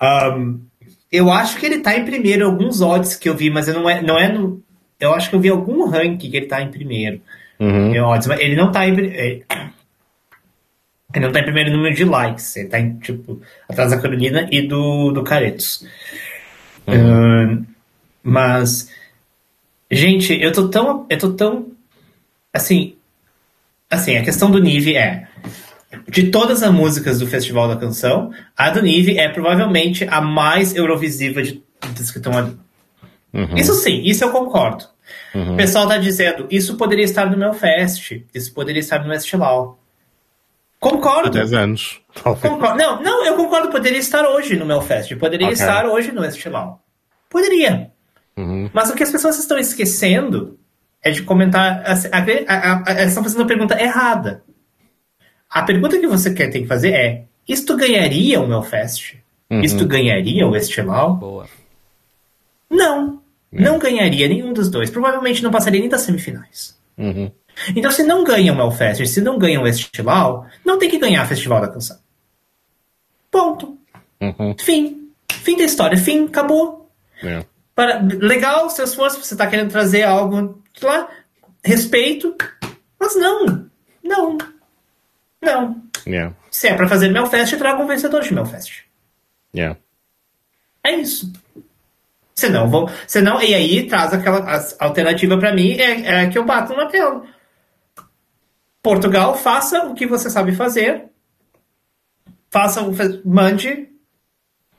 Ahn, 0.00 0.58
eu 1.10 1.30
acho 1.30 1.58
que 1.58 1.66
ele 1.66 1.80
tá 1.80 1.96
em 1.96 2.04
primeiro, 2.04 2.46
alguns 2.46 2.80
odds 2.80 3.14
que 3.16 3.28
eu 3.28 3.36
vi, 3.36 3.50
mas 3.50 3.68
eu 3.68 3.74
não 3.74 3.88
é, 3.88 4.00
não 4.00 4.18
é 4.18 4.32
no. 4.32 4.62
Eu 4.98 5.14
acho 5.14 5.28
que 5.28 5.36
eu 5.36 5.40
vi 5.40 5.48
algum 5.48 5.84
ranking 5.84 6.30
que 6.30 6.36
ele 6.36 6.46
tá 6.46 6.62
em 6.62 6.70
primeiro. 6.70 7.20
Uhum. 7.60 7.94
Em 7.94 8.00
odds, 8.00 8.26
mas 8.26 8.40
ele 8.40 8.56
não 8.56 8.72
tá 8.72 8.86
em. 8.86 8.92
Ele, 8.92 9.44
ele 11.14 11.26
não 11.26 11.30
tá 11.30 11.40
em 11.40 11.44
primeiro 11.44 11.70
número 11.70 11.94
de 11.94 12.04
likes. 12.04 12.56
Ele 12.56 12.68
tá 12.68 12.80
em, 12.80 12.96
tipo, 12.98 13.42
atrás 13.68 13.90
da 13.90 14.00
Carolina 14.00 14.48
e 14.50 14.62
do, 14.62 15.12
do 15.12 15.22
Caretos. 15.22 15.86
Ahn, 16.86 17.64
mas. 18.22 18.90
Gente, 19.90 20.40
eu 20.40 20.50
tô 20.50 20.68
tão. 20.68 21.06
Eu 21.10 21.18
tô 21.18 21.32
tão. 21.34 21.66
Assim. 22.52 22.96
Assim, 23.90 24.16
a 24.16 24.24
questão 24.24 24.50
do 24.50 24.58
Nive 24.58 24.96
é. 24.96 25.28
De 26.08 26.30
todas 26.30 26.62
as 26.62 26.72
músicas 26.72 27.18
do 27.18 27.26
Festival 27.26 27.68
da 27.68 27.76
Canção, 27.76 28.30
a 28.56 28.70
do 28.70 28.80
Nive 28.82 29.18
é 29.18 29.28
provavelmente 29.28 30.04
a 30.10 30.20
mais 30.20 30.74
eurovisiva 30.74 31.42
de, 31.42 31.62
das 31.98 32.10
que 32.10 32.18
estão 32.18 32.36
ali. 32.36 32.56
Isso 33.56 33.74
sim, 33.74 34.02
isso 34.04 34.24
eu 34.24 34.30
concordo. 34.30 34.84
O 35.34 35.56
pessoal 35.56 35.86
tá 35.88 35.96
dizendo, 35.96 36.46
isso 36.50 36.76
poderia 36.76 37.04
estar 37.04 37.30
no 37.30 37.36
meu 37.36 37.52
fest, 37.52 38.12
isso 38.34 38.52
poderia 38.52 38.80
estar 38.80 39.04
no 39.04 39.12
Estival. 39.12 39.78
Há 40.80 40.88
Concordo. 40.88 41.30
10 41.30 41.52
anos. 41.52 42.00
Concordo. 42.22 42.76
Não, 42.76 43.00
não, 43.02 43.24
eu 43.24 43.36
concordo, 43.36 43.68
poderia 43.70 43.98
estar 43.98 44.26
hoje 44.26 44.56
no 44.56 44.66
Melfest, 44.66 45.14
poderia 45.16 45.46
Ok. 45.46 45.54
estar 45.54 45.86
hoje 45.86 46.10
no 46.12 46.24
Estival. 46.24 46.82
Poderia. 47.30 47.90
Uhum. 48.36 48.68
Mas 48.72 48.90
o 48.90 48.94
que 48.94 49.02
as 49.02 49.10
pessoas 49.10 49.38
estão 49.38 49.58
esquecendo 49.58 50.58
é 51.02 51.10
de 51.10 51.22
comentar. 51.22 51.82
assim, 51.86 52.08
Elas 52.12 53.08
estão 53.08 53.22
fazendo 53.22 53.42
a 53.42 53.46
pergunta 53.46 53.80
errada. 53.80 54.42
A 55.52 55.62
pergunta 55.62 55.98
que 55.98 56.06
você 56.06 56.32
quer 56.32 56.50
tem 56.50 56.62
que 56.62 56.68
fazer 56.68 56.92
é: 56.92 57.24
isto 57.46 57.76
ganharia 57.76 58.40
o 58.40 58.48
Melfest? 58.48 59.22
Isto 59.62 59.86
ganharia 59.86 60.46
o 60.46 60.56
Estival? 60.56 61.16
Boa. 61.16 61.46
Não. 62.70 63.20
Não 63.50 63.78
ganharia 63.78 64.26
nenhum 64.26 64.54
dos 64.54 64.70
dois. 64.70 64.88
Provavelmente 64.88 65.42
não 65.42 65.50
passaria 65.50 65.78
nem 65.78 65.90
das 65.90 66.00
semifinais. 66.00 66.74
Uhum. 66.96 67.30
Então, 67.76 67.90
se 67.90 68.02
não 68.02 68.24
ganha 68.24 68.50
o 68.50 68.56
Melfest, 68.56 69.06
se 69.06 69.20
não 69.20 69.38
ganha 69.38 69.60
o 69.60 69.66
Estival, 69.66 70.46
não 70.64 70.78
tem 70.78 70.88
que 70.88 70.98
ganhar 70.98 71.22
o 71.22 71.28
Festival 71.28 71.60
da 71.60 71.68
Canção. 71.68 71.98
Ponto. 73.30 73.76
Uhum. 74.22 74.56
Fim. 74.58 75.10
Fim 75.30 75.58
da 75.58 75.64
história. 75.64 75.98
Fim. 75.98 76.24
Acabou. 76.24 76.90
É. 77.22 77.44
Para, 77.74 78.00
legal 78.00 78.66
o 78.66 78.70
seu 78.70 78.86
esforço, 78.86 79.22
você 79.22 79.34
está 79.34 79.46
querendo 79.46 79.70
trazer 79.70 80.04
algo 80.04 80.62
lá. 80.80 81.10
Respeito. 81.62 82.34
Mas 82.98 83.14
não. 83.16 83.66
Não. 84.02 84.38
Não. 85.42 85.82
Yeah. 86.06 86.34
Se 86.50 86.68
é 86.68 86.74
para 86.74 86.88
fazer 86.88 87.08
Melfest, 87.08 87.56
traga 87.56 87.82
um 87.82 87.86
vencedor 87.86 88.22
de 88.22 88.32
Melfest. 88.32 88.84
Yeah. 89.54 89.78
É 90.84 90.94
isso. 90.94 91.32
Senão, 92.34 92.68
vou, 92.68 92.88
senão 93.06 93.42
e 93.42 93.54
aí 93.54 93.86
traz 93.86 94.12
aquela 94.12 94.44
alternativa 94.78 95.36
para 95.36 95.54
mim, 95.54 95.72
é, 95.72 96.22
é 96.22 96.28
que 96.28 96.38
eu 96.38 96.44
bato 96.44 96.74
na 96.74 96.86
tela. 96.86 97.24
Portugal, 98.82 99.36
faça 99.36 99.84
o 99.84 99.94
que 99.94 100.06
você 100.06 100.30
sabe 100.30 100.54
fazer. 100.54 101.04
Faça 102.50 102.82
o. 102.82 102.92
Mande. 103.24 103.88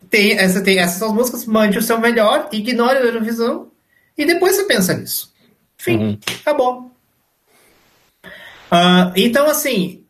Tem, 0.09 0.37
essa, 0.37 0.61
tem 0.61 0.77
essas 0.77 1.11
músicas, 1.11 1.45
mande 1.45 1.77
o 1.77 1.81
seu 1.81 1.99
melhor, 1.99 2.49
ignore 2.51 2.97
a 2.97 3.01
Eurovisão. 3.01 3.71
E 4.17 4.25
depois 4.25 4.55
você 4.55 4.65
pensa 4.65 4.93
nisso. 4.93 5.33
Fim. 5.77 6.19
Acabou. 6.41 6.91
Ah, 8.69 9.11
então, 9.15 9.49
assim, 9.49 10.02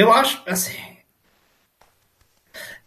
eu 0.00 0.12
acho. 0.12 0.42
Assim, 0.46 0.72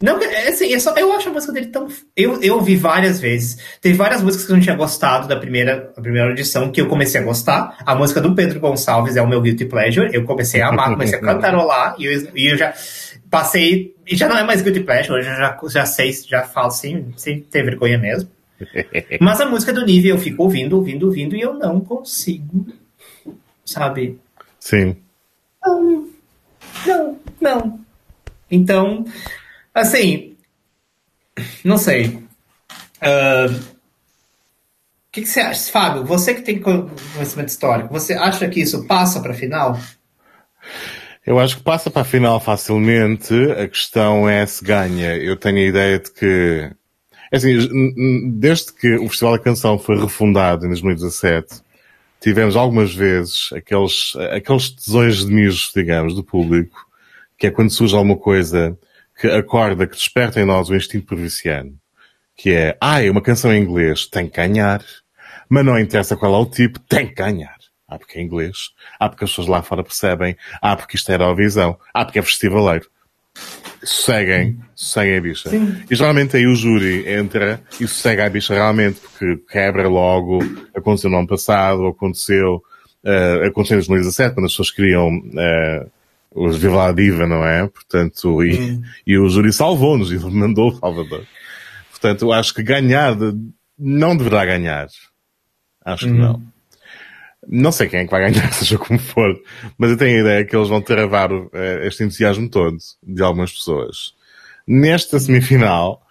não, 0.02 0.20
é 0.20 0.48
assim, 0.48 0.74
é 0.74 0.78
só, 0.78 0.94
eu 0.96 1.12
acho 1.12 1.28
a 1.28 1.32
música 1.32 1.52
dele 1.52 1.68
tão. 1.68 1.88
Eu, 2.16 2.42
eu 2.42 2.56
ouvi 2.56 2.76
várias 2.76 3.20
vezes. 3.20 3.56
Teve 3.80 3.96
várias 3.96 4.22
músicas 4.22 4.44
que 4.44 4.52
eu 4.52 4.56
não 4.56 4.62
tinha 4.62 4.76
gostado 4.76 5.28
da 5.28 5.36
primeira, 5.36 5.92
da 5.96 6.02
primeira 6.02 6.28
audição, 6.28 6.70
que 6.70 6.80
eu 6.80 6.88
comecei 6.88 7.20
a 7.20 7.24
gostar. 7.24 7.78
A 7.86 7.94
música 7.94 8.20
do 8.20 8.34
Pedro 8.34 8.60
Gonçalves 8.60 9.16
é 9.16 9.22
o 9.22 9.28
meu 9.28 9.40
Guilty 9.40 9.64
Pleasure. 9.64 10.10
Eu 10.12 10.24
comecei 10.24 10.60
a 10.60 10.68
amar, 10.68 10.90
comecei 10.90 11.18
a 11.18 11.22
cantarolar. 11.22 11.94
E 11.98 12.04
eu, 12.04 12.28
e 12.34 12.52
eu 12.52 12.56
já 12.58 12.74
passei. 13.30 13.94
E 14.06 14.16
já 14.16 14.28
não 14.28 14.36
é 14.36 14.44
mais 14.44 14.60
Guilty 14.60 14.80
Pleasure, 14.80 15.18
hoje 15.18 15.28
eu 15.30 15.36
já, 15.36 15.58
já 15.68 15.86
sei, 15.86 16.12
já 16.12 16.42
falo 16.42 16.70
sem, 16.70 17.14
sem 17.16 17.40
ter 17.40 17.64
vergonha 17.64 17.96
mesmo. 17.96 18.28
Mas 19.20 19.40
a 19.40 19.46
música 19.46 19.72
do 19.72 19.86
Nive 19.86 20.08
eu 20.08 20.18
fico 20.18 20.42
ouvindo, 20.42 20.76
ouvindo, 20.76 21.06
ouvindo 21.06 21.34
e 21.34 21.40
eu 21.40 21.54
não 21.54 21.80
consigo, 21.80 22.66
sabe? 23.64 24.18
Sim. 24.60 24.96
Não, 25.64 26.08
não, 26.86 27.20
não. 27.40 27.80
Então, 28.50 29.04
assim, 29.74 30.36
não 31.64 31.78
sei. 31.78 32.06
Uh, 33.02 33.50
o 33.50 35.12
que, 35.12 35.22
que, 35.22 35.26
você 35.26 35.40
acha, 35.40 35.70
Fábio? 35.70 36.04
Você 36.04 36.34
que 36.34 36.42
tem 36.42 36.60
conhecimento 36.60 37.48
histórico, 37.48 37.92
você 37.92 38.14
acha 38.14 38.48
que 38.48 38.60
isso 38.60 38.86
passa 38.86 39.20
para 39.20 39.32
a 39.32 39.36
final? 39.36 39.78
Eu 41.26 41.38
acho 41.38 41.56
que 41.56 41.62
passa 41.62 41.90
para 41.90 42.02
a 42.02 42.04
final 42.04 42.38
facilmente. 42.40 43.34
A 43.52 43.68
questão 43.68 44.28
é 44.28 44.44
se 44.44 44.64
ganha. 44.64 45.16
Eu 45.16 45.36
tenho 45.36 45.58
a 45.58 45.68
ideia 45.68 45.98
de 45.98 46.10
que, 46.12 46.70
é 47.32 47.36
assim, 47.36 47.56
desde 48.38 48.72
que 48.72 48.96
o 48.96 49.08
Festival 49.08 49.36
da 49.36 49.42
Canção 49.42 49.78
foi 49.78 49.98
refundado 49.98 50.64
em 50.64 50.68
2017, 50.68 51.62
tivemos 52.24 52.56
algumas 52.56 52.94
vezes 52.94 53.50
aqueles, 53.52 54.16
aqueles 54.34 54.70
tesões 54.70 55.26
de 55.26 55.26
mijo, 55.26 55.70
digamos, 55.74 56.14
do 56.14 56.24
público, 56.24 56.86
que 57.36 57.48
é 57.48 57.50
quando 57.50 57.70
surge 57.70 57.94
alguma 57.94 58.16
coisa 58.16 58.78
que 59.20 59.26
acorda, 59.26 59.86
que 59.86 59.94
desperta 59.94 60.40
em 60.40 60.46
nós 60.46 60.70
o 60.70 60.74
instinto 60.74 61.04
provinciano, 61.04 61.78
que 62.34 62.50
é, 62.50 62.78
ah, 62.80 63.04
é 63.04 63.10
uma 63.10 63.20
canção 63.20 63.52
em 63.52 63.60
inglês, 63.60 64.06
tem 64.06 64.26
que 64.26 64.36
ganhar. 64.36 64.82
Mas 65.50 65.66
não 65.66 65.78
interessa 65.78 66.16
qual 66.16 66.34
é 66.34 66.38
o 66.38 66.46
tipo, 66.46 66.80
tem 66.80 67.08
que 67.08 67.14
ganhar. 67.14 67.58
Ah, 67.86 67.98
porque 67.98 68.18
é 68.18 68.22
inglês. 68.22 68.70
Ah, 68.98 69.10
porque 69.10 69.24
as 69.24 69.30
pessoas 69.30 69.46
lá 69.46 69.60
fora 69.60 69.84
percebem. 69.84 70.34
Ah, 70.62 70.74
porque 70.74 70.96
isto 70.96 71.12
é 71.12 71.16
Eurovisão. 71.16 71.78
Ah, 71.92 72.06
porque 72.06 72.18
é 72.18 72.22
festivaleiro. 72.22 72.88
Seguem, 73.84 74.58
seguem 74.74 75.18
a 75.18 75.20
bicha. 75.20 75.50
Sim. 75.50 75.82
E 75.90 75.94
geralmente 75.94 76.36
aí 76.36 76.46
o 76.46 76.54
júri 76.54 77.08
entra 77.08 77.60
e 77.80 77.86
segue 77.86 78.22
a 78.22 78.28
bicha 78.28 78.54
realmente, 78.54 79.00
porque 79.00 79.36
quebra 79.50 79.88
logo. 79.88 80.38
Aconteceu 80.74 81.10
no 81.10 81.18
ano 81.18 81.26
passado, 81.26 81.86
aconteceu, 81.86 82.62
uh, 83.04 83.46
aconteceu 83.46 83.76
em 83.76 83.80
2017, 83.80 84.34
quando 84.34 84.46
as 84.46 84.52
pessoas 84.52 84.70
queriam, 84.70 85.08
uh, 85.08 85.90
os 86.34 86.56
Viva 86.56 86.88
a 86.88 86.92
Diva, 86.92 87.26
não 87.26 87.46
é? 87.46 87.66
Portanto, 87.68 88.42
e, 88.42 88.80
e 89.06 89.18
o 89.18 89.28
júri 89.28 89.52
salvou-nos 89.52 90.10
e 90.10 90.18
mandou 90.30 90.70
o 90.70 90.74
Salvador. 90.76 91.24
Portanto, 91.90 92.22
eu 92.22 92.32
acho 92.32 92.54
que 92.54 92.62
ganhar, 92.62 93.16
não 93.78 94.16
deverá 94.16 94.44
ganhar. 94.44 94.88
Acho 95.84 96.06
que 96.06 96.12
uhum. 96.12 96.18
não. 96.18 96.53
Não 97.48 97.72
sei 97.72 97.88
quem 97.88 98.00
é 98.00 98.04
que 98.04 98.10
vai 98.10 98.30
ganhar, 98.30 98.52
seja 98.54 98.78
como 98.78 98.98
for, 98.98 99.40
mas 99.78 99.90
eu 99.90 99.96
tenho 99.96 100.18
a 100.18 100.20
ideia 100.20 100.44
que 100.44 100.54
eles 100.54 100.68
vão 100.68 100.80
travar 100.80 101.32
uh, 101.32 101.50
este 101.82 102.04
entusiasmo 102.04 102.48
todo 102.48 102.76
de 103.02 103.22
algumas 103.22 103.52
pessoas. 103.52 104.14
Nesta 104.66 105.18
semifinal, 105.18 106.02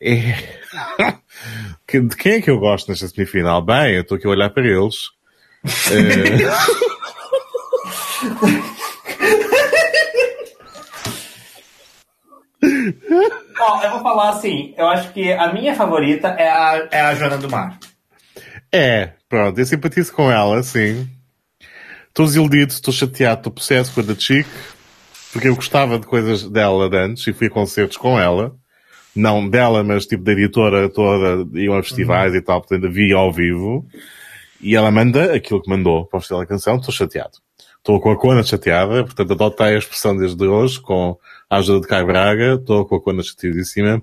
é... 0.00 0.34
de 2.00 2.16
quem 2.16 2.32
é 2.32 2.40
que 2.40 2.50
eu 2.50 2.58
gosto 2.58 2.88
nesta 2.88 3.08
semifinal? 3.08 3.62
Bem, 3.62 3.94
eu 3.94 4.02
estou 4.02 4.16
aqui 4.16 4.26
a 4.26 4.30
olhar 4.30 4.50
para 4.50 4.66
eles. 4.66 5.08
Uh... 5.64 5.70
Ó, 13.60 13.82
eu 13.82 13.90
vou 13.90 14.02
falar 14.02 14.30
assim, 14.30 14.74
eu 14.76 14.86
acho 14.86 15.12
que 15.12 15.32
a 15.32 15.52
minha 15.52 15.74
favorita 15.74 16.28
é 16.28 16.48
a, 16.48 16.88
é 16.90 17.00
a 17.00 17.14
Joana 17.14 17.36
do 17.36 17.50
Mar. 17.50 17.78
É, 18.72 19.12
pronto, 19.28 19.58
eu 19.58 19.66
simpatizo 19.66 20.12
com 20.12 20.30
ela, 20.30 20.62
sim. 20.62 21.08
Estou 22.08 22.26
desiludido, 22.26 22.72
estou 22.72 22.92
chateado, 22.92 23.40
estou 23.40 23.52
possesso 23.52 23.92
com 23.92 24.00
a 24.00 24.04
da 24.04 24.14
Chic, 24.14 24.46
porque 25.32 25.48
eu 25.48 25.54
gostava 25.54 25.98
de 25.98 26.06
coisas 26.06 26.48
dela 26.48 26.88
de 26.88 26.96
antes 26.96 27.26
e 27.26 27.32
fui 27.32 27.48
a 27.48 27.50
concertos 27.50 27.96
com 27.96 28.18
ela. 28.18 28.54
Não 29.14 29.48
dela, 29.48 29.82
mas 29.82 30.06
tipo 30.06 30.22
da 30.22 30.32
editora 30.32 30.88
toda, 30.88 31.46
iam 31.58 31.76
a 31.76 31.82
festivais 31.82 32.32
uhum. 32.32 32.38
e 32.38 32.42
tal, 32.42 32.60
portanto 32.60 32.90
vi 32.90 33.12
ao 33.12 33.32
vivo. 33.32 33.86
E 34.60 34.76
ela 34.76 34.90
manda 34.90 35.34
aquilo 35.34 35.62
que 35.62 35.70
mandou 35.70 36.06
para 36.06 36.18
o 36.18 36.20
Festival 36.20 36.42
da 36.42 36.48
Canção, 36.48 36.76
estou 36.76 36.94
chateado. 36.94 37.38
Estou 37.78 38.00
com 38.00 38.10
a 38.10 38.16
cona 38.16 38.42
chateada, 38.42 39.04
portanto 39.04 39.32
adotei 39.32 39.74
a 39.74 39.78
expressão 39.78 40.16
desde 40.16 40.44
hoje 40.44 40.80
com 40.80 41.16
a 41.50 41.56
ajuda 41.56 41.80
de 41.80 41.88
Caio 41.88 42.06
Braga, 42.06 42.54
estou 42.54 42.86
com 42.86 42.94
a 42.94 43.00
cona 43.00 43.24
chateadíssima. 43.24 44.00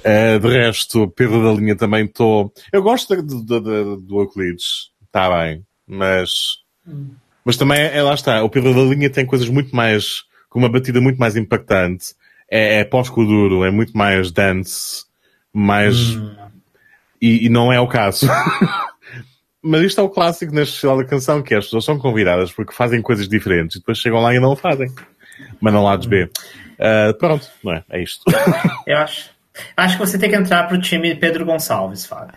Uh, 0.00 0.38
de 0.38 0.48
resto, 0.48 1.08
Pedro 1.08 1.42
da 1.42 1.58
Linha 1.58 1.74
também 1.74 2.04
estou... 2.04 2.52
Eu 2.70 2.82
gosto 2.82 3.16
do, 3.22 3.42
do, 3.42 3.96
do, 3.96 4.20
Euclides, 4.20 4.90
está 5.06 5.34
bem, 5.34 5.64
mas... 5.86 6.58
Mas 7.42 7.56
também, 7.56 7.80
é, 7.80 8.02
lá 8.02 8.12
está, 8.12 8.44
o 8.44 8.50
Pedro 8.50 8.74
da 8.74 8.82
Linha 8.82 9.08
tem 9.08 9.24
coisas 9.24 9.48
muito 9.48 9.74
mais... 9.74 10.24
com 10.50 10.58
uma 10.58 10.68
batida 10.68 11.00
muito 11.00 11.16
mais 11.16 11.36
impactante. 11.36 12.14
É, 12.50 12.80
é 12.80 12.84
pós-coduro, 12.84 13.64
é 13.64 13.70
muito 13.70 13.96
mais 13.96 14.30
dance, 14.30 15.06
mais... 15.50 16.16
Hum. 16.16 16.34
E, 17.18 17.46
e 17.46 17.48
não 17.48 17.72
é 17.72 17.80
o 17.80 17.88
caso. 17.88 18.28
Mas 19.62 19.80
isto 19.80 19.98
é 20.02 20.04
o 20.04 20.10
clássico 20.10 20.52
neste 20.52 20.72
festival 20.72 20.98
da 20.98 21.04
canção, 21.06 21.42
que 21.42 21.54
é, 21.54 21.56
as 21.56 21.64
pessoas 21.64 21.86
são 21.86 21.98
convidadas 21.98 22.52
porque 22.52 22.74
fazem 22.74 23.00
coisas 23.00 23.26
diferentes 23.26 23.76
e 23.76 23.78
depois 23.78 23.96
chegam 23.96 24.20
lá 24.20 24.34
e 24.34 24.38
não 24.38 24.52
o 24.52 24.56
fazem. 24.56 24.92
Não 25.62 25.82
lados 25.82 26.06
B. 26.06 26.28
Uh, 26.74 27.14
pronto, 27.18 27.48
não 27.62 27.72
é? 27.72 27.84
É 27.90 28.02
isto. 28.02 28.22
Eu 28.86 28.98
acho. 28.98 29.30
Acho 29.76 29.98
que 29.98 30.06
você 30.06 30.18
tem 30.18 30.28
que 30.28 30.36
entrar 30.36 30.64
pro 30.64 30.80
time 30.80 31.14
Pedro 31.14 31.44
Gonçalves, 31.44 32.04
Fábio. 32.06 32.34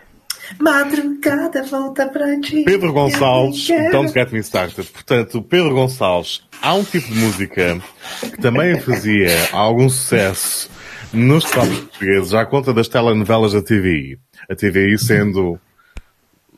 Madrugada 0.58 1.62
volta 1.64 2.06
pra 2.06 2.40
ti. 2.40 2.62
Pedro 2.64 2.92
Gonçalves, 2.92 3.68
Don't 3.90 4.12
Get 4.12 4.30
Me 4.30 4.38
Started. 4.38 4.88
Portanto, 4.90 5.42
Pedro 5.42 5.74
Gonçalves, 5.74 6.42
há 6.62 6.74
um 6.74 6.84
tipo 6.84 7.08
de 7.08 7.18
música 7.18 7.80
que 8.20 8.40
também 8.40 8.80
fazia 8.80 9.28
algum 9.52 9.88
sucesso 9.88 10.70
nos 11.12 11.44
tops 11.44 11.78
portugueses 11.80 12.34
à 12.34 12.46
conta 12.46 12.72
das 12.72 12.88
telenovelas 12.88 13.52
da 13.52 13.62
TV. 13.62 14.18
A 14.48 14.54
TVI 14.54 14.98
sendo 14.98 15.60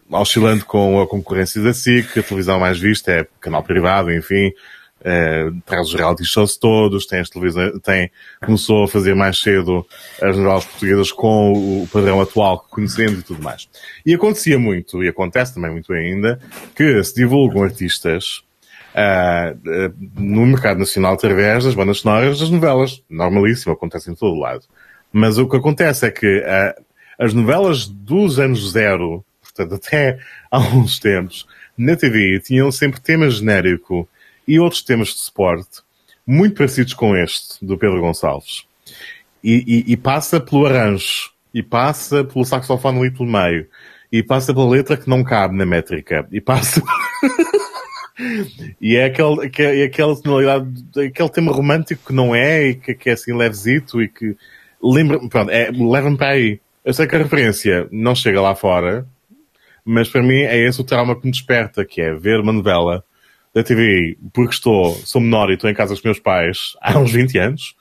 oscilando 0.08 0.64
com 0.64 1.00
a 1.00 1.06
concorrência 1.06 1.62
da 1.62 1.72
SIC, 1.72 2.18
a 2.18 2.22
televisão 2.22 2.58
mais 2.58 2.78
vista 2.78 3.12
é 3.12 3.26
canal 3.40 3.62
privado, 3.62 4.12
enfim, 4.12 4.52
é, 5.02 5.50
traz 5.64 5.88
os 5.88 5.94
reality 5.94 6.24
shows 6.24 6.56
todos, 6.56 7.06
tem 7.06 7.20
as 7.20 7.30
televisões, 7.30 7.72
tem, 7.82 8.10
começou 8.44 8.84
a 8.84 8.88
fazer 8.88 9.14
mais 9.14 9.40
cedo 9.40 9.86
as 10.20 10.36
novelas 10.36 10.64
portuguesas 10.64 11.12
com 11.12 11.52
o 11.52 11.88
padrão 11.92 12.20
atual 12.20 12.60
que 12.60 12.70
conhecemos 12.70 13.20
e 13.20 13.22
tudo 13.22 13.42
mais. 13.42 13.68
E 14.04 14.14
acontecia 14.14 14.58
muito, 14.58 15.02
e 15.02 15.08
acontece 15.08 15.54
também 15.54 15.70
muito 15.70 15.92
ainda, 15.92 16.38
que 16.74 17.02
se 17.02 17.14
divulgam 17.14 17.62
artistas 17.62 18.42
uh, 18.94 19.56
uh, 19.56 19.94
no 20.20 20.46
mercado 20.46 20.78
nacional 20.78 21.14
através 21.14 21.64
das 21.64 21.74
bandas 21.74 22.00
sonoras 22.00 22.38
das 22.38 22.50
novelas. 22.50 23.02
Normalíssimo, 23.08 23.72
acontece 23.72 24.10
em 24.10 24.14
todo 24.14 24.38
lado. 24.38 24.64
Mas 25.12 25.38
o 25.38 25.48
que 25.48 25.56
acontece 25.56 26.06
é 26.06 26.10
que 26.10 26.38
uh, 26.38 26.82
as 27.18 27.34
novelas 27.34 27.86
dos 27.86 28.38
anos 28.38 28.72
zero 28.72 29.24
portanto, 29.60 29.74
até 29.74 30.18
há 30.50 30.58
uns 30.58 30.98
tempos, 30.98 31.46
na 31.76 31.96
TV 31.96 32.40
tinham 32.40 32.70
sempre 32.70 33.00
tema 33.00 33.28
genérico 33.30 34.08
e 34.50 34.58
outros 34.58 34.82
temas 34.82 35.08
de 35.08 35.20
suporte 35.20 35.80
muito 36.26 36.56
parecidos 36.56 36.92
com 36.92 37.16
este, 37.16 37.64
do 37.64 37.78
Pedro 37.78 38.00
Gonçalves. 38.00 38.64
E, 39.44 39.84
e, 39.86 39.92
e 39.92 39.96
passa 39.96 40.40
pelo 40.40 40.66
arranjo, 40.66 41.30
e 41.54 41.62
passa 41.62 42.24
pelo 42.24 42.44
saxofone 42.44 42.98
ali 42.98 43.10
pelo 43.12 43.30
meio, 43.30 43.68
e 44.10 44.24
passa 44.24 44.52
pela 44.52 44.68
letra 44.68 44.96
que 44.96 45.08
não 45.08 45.22
cabe 45.22 45.56
na 45.56 45.64
métrica, 45.64 46.26
e 46.32 46.40
passa... 46.40 46.82
e 48.80 48.96
é 48.96 49.04
aquele, 49.04 49.46
aquele, 49.46 49.82
aquela 49.84 50.20
tonalidade, 50.20 50.84
aquele 51.06 51.28
tema 51.28 51.52
romântico 51.52 52.08
que 52.08 52.12
não 52.12 52.34
é, 52.34 52.70
e 52.70 52.74
que, 52.74 52.92
que 52.92 53.08
é 53.08 53.12
assim 53.12 53.32
levezito, 53.32 54.02
e 54.02 54.08
que 54.08 54.36
lembra, 54.82 55.20
pronto, 55.28 55.50
é, 55.50 55.70
leva-me 55.70 56.16
para 56.16 56.30
aí. 56.30 56.60
Eu 56.84 56.92
sei 56.92 57.06
que 57.06 57.14
a 57.14 57.18
referência 57.18 57.88
não 57.92 58.16
chega 58.16 58.40
lá 58.40 58.56
fora, 58.56 59.06
mas 59.84 60.08
para 60.08 60.22
mim 60.22 60.42
é 60.42 60.58
esse 60.58 60.80
o 60.80 60.84
trauma 60.84 61.14
que 61.14 61.24
me 61.24 61.30
desperta, 61.30 61.84
que 61.84 62.00
é 62.00 62.12
ver 62.14 62.40
uma 62.40 62.52
novela 62.52 63.04
da 63.54 63.62
TV, 63.62 64.16
porque 64.32 64.54
estou, 64.54 64.94
sou 64.94 65.20
menor 65.20 65.50
e 65.50 65.54
estou 65.54 65.68
em 65.68 65.74
casa 65.74 65.92
com 65.92 65.98
os 65.98 66.04
meus 66.04 66.20
pais 66.20 66.76
há 66.80 66.98
uns 66.98 67.12
20 67.12 67.38
anos, 67.38 67.74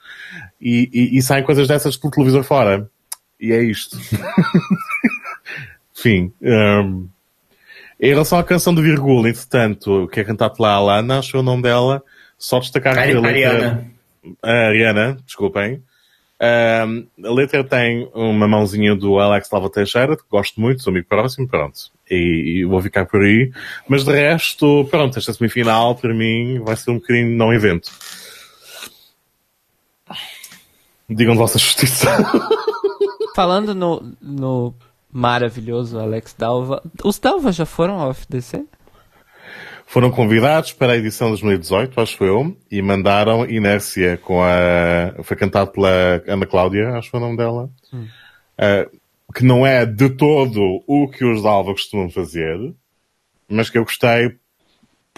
e, 0.60 0.90
e, 0.92 1.18
e 1.18 1.22
saem 1.22 1.44
coisas 1.44 1.68
dessas 1.68 1.96
pelo 1.96 2.12
televisor 2.12 2.44
fora. 2.44 2.90
E 3.40 3.52
é 3.52 3.64
isto. 3.64 3.98
Enfim. 5.98 6.34
Um, 6.42 7.08
em 8.00 8.10
relação 8.10 8.40
à 8.40 8.44
canção 8.44 8.74
do 8.74 8.82
Virgula, 8.82 9.30
entretanto, 9.30 10.08
que 10.12 10.20
é 10.20 10.24
cantado 10.24 10.56
pela 10.56 10.74
Alana, 10.74 11.20
acho 11.20 11.38
o 11.38 11.44
nome 11.44 11.64
dela, 11.64 12.04
só 12.38 12.60
destacar 12.60 12.94
que 12.96 13.12
a 13.12 13.20
letra... 13.20 13.86
A 14.44 14.52
Ariana, 14.68 15.18
desculpem. 15.26 15.82
Um, 16.42 17.06
a 17.26 17.32
letra 17.34 17.64
tem 17.66 18.10
uma 18.14 18.48
mãozinha 18.48 18.96
do 18.96 19.20
Alex 19.20 19.50
Lava 19.52 19.70
Teixeira, 19.70 20.16
que 20.16 20.24
gosto 20.30 20.60
muito, 20.62 20.82
sou 20.82 20.92
amigo 20.92 21.08
próximo, 21.08 21.48
pronto. 21.48 21.92
E, 22.10 22.62
e, 22.62 22.66
vou 22.66 22.82
ficar 22.82 23.06
por 23.06 23.22
aí. 23.22 23.52
Mas 23.88 24.06
de 24.06 24.14
resto, 24.14 24.88
pronto, 24.90 25.20
esta 25.20 25.34
semifinal 25.34 25.96
para 25.96 26.14
mim 26.14 26.60
vai 26.60 26.76
ser 26.78 26.92
um 26.92 26.96
bocadinho 26.96 27.36
não 27.36 27.54
evento. 27.54 27.92
Digam 31.10 31.34
de 31.34 31.40
vossa 31.40 31.60
justiça. 31.60 32.08
Falando 33.36 33.76
no, 33.76 34.14
no 34.22 34.74
maravilhoso 35.12 36.00
Alex 36.00 36.34
Dalva, 36.38 36.82
os 37.04 37.20
Dalva 37.20 37.52
já 37.52 37.66
foram 37.66 38.00
ao 38.00 38.12
FDC? 38.12 38.66
Foram 39.90 40.12
convidados 40.12 40.72
para 40.72 40.94
a 40.94 40.98
edição 40.98 41.34
de 41.34 41.42
2018, 41.42 42.00
acho 42.00 42.24
eu, 42.24 42.56
e 42.70 42.80
mandaram 42.80 43.44
Inércia 43.50 44.18
com 44.18 44.40
a... 44.40 45.16
Foi 45.24 45.36
cantado 45.36 45.72
pela 45.72 46.24
Ana 46.28 46.46
Cláudia, 46.46 46.90
acho 46.92 47.08
que 47.08 47.12
foi 47.12 47.20
o 47.20 47.24
nome 47.24 47.36
dela. 47.36 47.72
Hum. 47.92 48.08
Uh, 48.60 49.00
que 49.34 49.44
não 49.44 49.66
é 49.66 49.88
de 49.88 50.12
todo 50.12 50.84
o 50.86 51.08
que 51.08 51.26
os 51.26 51.42
Dalva 51.42 51.72
costumam 51.72 52.08
fazer, 52.08 52.72
mas 53.50 53.72
que 53.72 53.80
eu 53.80 53.84
gostei 53.84 54.38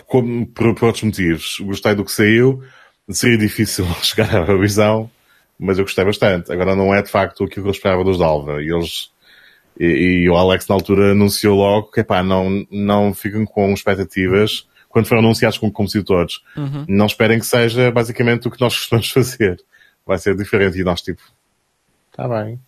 como, 0.07 0.48
por, 0.48 0.73
por 0.73 0.85
outros 0.85 1.03
motivos. 1.03 1.60
Gostei 1.60 1.93
do 1.93 2.06
que 2.06 2.11
saiu, 2.14 2.64
seria 3.10 3.38
difícil 3.38 3.85
chegar 4.02 4.34
à 4.34 4.38
Eurovisão, 4.38 5.11
mas 5.60 5.80
eu 5.80 5.84
gostei 5.84 6.06
bastante. 6.06 6.49
Agora 6.49 6.77
não 6.77 6.95
é 6.95 7.02
de 7.02 7.11
facto 7.11 7.43
o 7.43 7.48
que 7.49 7.60
eu 7.60 7.69
esperava 7.69 8.06
dos 8.06 8.19
Dalva. 8.19 8.64
E 8.64 8.73
eles, 8.73 9.10
e, 9.80 9.85
e, 10.23 10.30
o 10.30 10.35
Alex 10.35 10.68
na 10.68 10.76
altura 10.76 11.11
anunciou 11.11 11.57
logo 11.57 11.91
que, 11.91 12.03
pá, 12.03 12.22
não, 12.22 12.65
não 12.69 13.14
fiquem 13.14 13.45
com 13.45 13.73
expectativas 13.73 14.68
quando 14.89 15.07
foram 15.07 15.22
anunciados 15.22 15.57
como 15.57 15.72
compositores. 15.72 16.41
Uhum. 16.56 16.85
Não 16.88 17.06
esperem 17.06 17.39
que 17.39 17.45
seja 17.45 17.91
basicamente 17.91 18.48
o 18.48 18.52
que 18.52 18.60
nós 18.60 18.76
costumamos 18.77 19.10
fazer. 19.10 19.60
Vai 20.06 20.18
ser 20.18 20.35
diferente 20.35 20.80
e 20.80 20.84
nós 20.84 21.02
tipo, 21.02 21.22
tá 22.11 22.27
bem. 22.27 22.60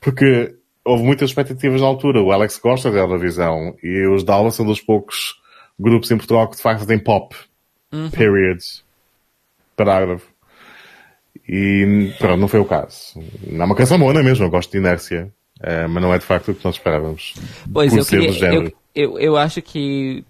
Porque 0.00 0.54
houve 0.84 1.02
muitas 1.04 1.30
expectativas 1.30 1.80
na 1.80 1.86
altura. 1.86 2.22
O 2.22 2.32
Alex 2.32 2.58
gosta 2.58 2.90
da 2.90 2.98
Eurovisão 2.98 3.76
e 3.82 4.06
os 4.06 4.24
Dalva 4.24 4.50
são 4.50 4.64
dos 4.64 4.80
poucos 4.80 5.40
grupos 5.78 6.10
em 6.10 6.16
Portugal 6.16 6.48
que 6.48 6.56
de 6.56 6.62
facto 6.62 6.86
têm 6.86 6.98
pop. 6.98 7.36
Uhum. 7.92 8.10
Periods. 8.10 8.84
Parágrafo. 9.76 10.26
E 11.48 12.12
pronto, 12.18 12.40
não 12.40 12.48
foi 12.48 12.60
o 12.60 12.64
caso. 12.64 13.22
Não 13.46 13.62
é 13.62 13.66
uma 13.66 13.76
canção 13.76 13.98
mona 13.98 14.22
mesmo, 14.22 14.44
eu 14.44 14.50
gosto 14.50 14.70
de 14.70 14.78
inércia. 14.78 15.32
Uh, 15.60 15.88
mas 15.88 16.02
não 16.02 16.14
é 16.14 16.18
de 16.18 16.24
facto 16.24 16.52
o 16.52 16.54
que 16.54 16.64
nós 16.64 16.76
esperávamos. 16.76 17.34
Pois, 17.72 17.94
eu, 17.94 18.04
queria, 18.04 18.54
eu, 18.54 18.72
eu, 18.94 19.18
eu 19.18 19.36
acho 19.36 19.60
que 19.60 20.24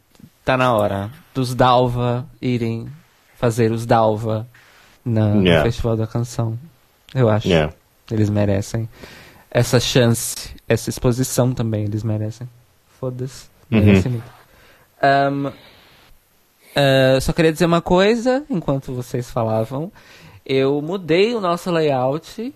tá 0.44 0.56
na 0.56 0.72
hora 0.72 1.10
dos 1.34 1.54
Dalva 1.54 2.26
irem 2.40 2.88
fazer 3.36 3.70
os 3.70 3.84
Dalva 3.84 4.46
na, 5.04 5.34
yeah. 5.34 5.58
no 5.58 5.62
Festival 5.64 5.96
da 5.96 6.06
Canção. 6.06 6.58
Eu 7.14 7.28
acho. 7.28 7.48
Yeah. 7.48 7.72
Eles 8.10 8.30
merecem 8.30 8.88
essa 9.50 9.80
chance, 9.80 10.54
essa 10.68 10.90
exposição 10.90 11.52
também, 11.52 11.84
eles 11.84 12.02
merecem. 12.02 12.48
Foda-se. 12.98 13.46
Uhum. 13.70 13.80
Merecem 13.80 14.12
uhum. 14.12 14.18
muito. 14.18 14.38
Um, 15.02 15.46
uh, 15.48 17.20
só 17.20 17.32
queria 17.32 17.52
dizer 17.52 17.66
uma 17.66 17.80
coisa, 17.80 18.44
enquanto 18.50 18.92
vocês 18.92 19.30
falavam. 19.30 19.92
Eu 20.44 20.80
mudei 20.80 21.34
o 21.34 21.40
nosso 21.40 21.70
layout. 21.70 22.54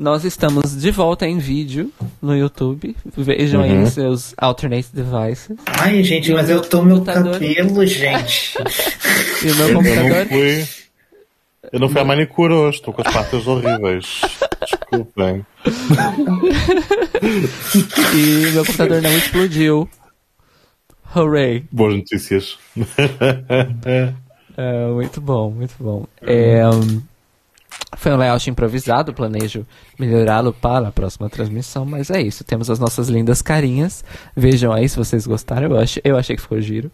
Nós 0.00 0.24
estamos 0.24 0.80
de 0.80 0.90
volta 0.90 1.26
em 1.26 1.36
vídeo 1.36 1.92
no 2.22 2.34
YouTube. 2.34 2.96
Vejam 3.04 3.60
uhum. 3.60 3.82
aí 3.82 3.90
seus 3.90 4.32
alternate 4.38 4.88
devices. 4.94 5.58
Ai, 5.66 6.02
gente, 6.02 6.32
mas 6.32 6.48
eu 6.48 6.62
tô 6.62 6.80
meu 6.82 7.02
cabelo, 7.02 7.84
gente. 7.84 8.54
e 9.44 9.50
o 9.50 9.56
meu 9.56 9.74
computador? 9.74 10.10
Eu 10.10 10.14
não 10.16 10.26
fui, 10.26 10.66
eu 11.70 11.80
não 11.80 11.88
fui 11.90 12.00
à 12.00 12.04
manicure 12.06 12.54
hoje, 12.54 12.80
tô 12.80 12.94
com 12.94 13.02
as 13.02 13.12
patas 13.12 13.46
horríveis. 13.46 14.22
Desculpem. 14.62 15.44
e 18.14 18.52
meu 18.52 18.64
computador 18.64 19.02
não 19.02 19.12
explodiu. 19.12 19.86
Hooray! 21.14 21.66
Boas 21.70 21.96
notícias. 21.96 22.58
é, 24.56 24.86
muito 24.94 25.20
bom, 25.20 25.50
muito 25.50 25.74
bom. 25.78 26.06
É, 26.22 26.66
um, 26.66 27.02
foi 27.96 28.12
um 28.12 28.16
layout 28.16 28.48
improvisado, 28.48 29.12
planejo 29.12 29.66
melhorá-lo 29.98 30.52
para 30.52 30.88
a 30.88 30.92
próxima 30.92 31.28
transmissão, 31.28 31.84
mas 31.84 32.10
é 32.10 32.20
isso. 32.20 32.44
Temos 32.44 32.70
as 32.70 32.78
nossas 32.78 33.08
lindas 33.08 33.42
carinhas. 33.42 34.04
Vejam 34.36 34.72
aí 34.72 34.88
se 34.88 34.96
vocês 34.96 35.26
gostaram. 35.26 35.68
Eu, 35.68 35.78
ach, 35.78 35.98
eu 36.04 36.16
achei 36.16 36.36
que 36.36 36.42
ficou 36.42 36.60
giro. 36.60 36.90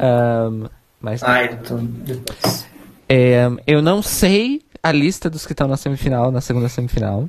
Um, 0.00 0.66
mas. 1.00 1.22
Ai, 1.22 1.56
tô... 1.58 1.78
É, 3.08 3.48
eu 3.66 3.82
não 3.82 4.02
sei 4.02 4.62
a 4.82 4.92
lista 4.92 5.28
dos 5.28 5.46
que 5.46 5.52
estão 5.52 5.66
na 5.66 5.76
semifinal, 5.76 6.30
na 6.30 6.40
segunda 6.40 6.68
semifinal. 6.68 7.28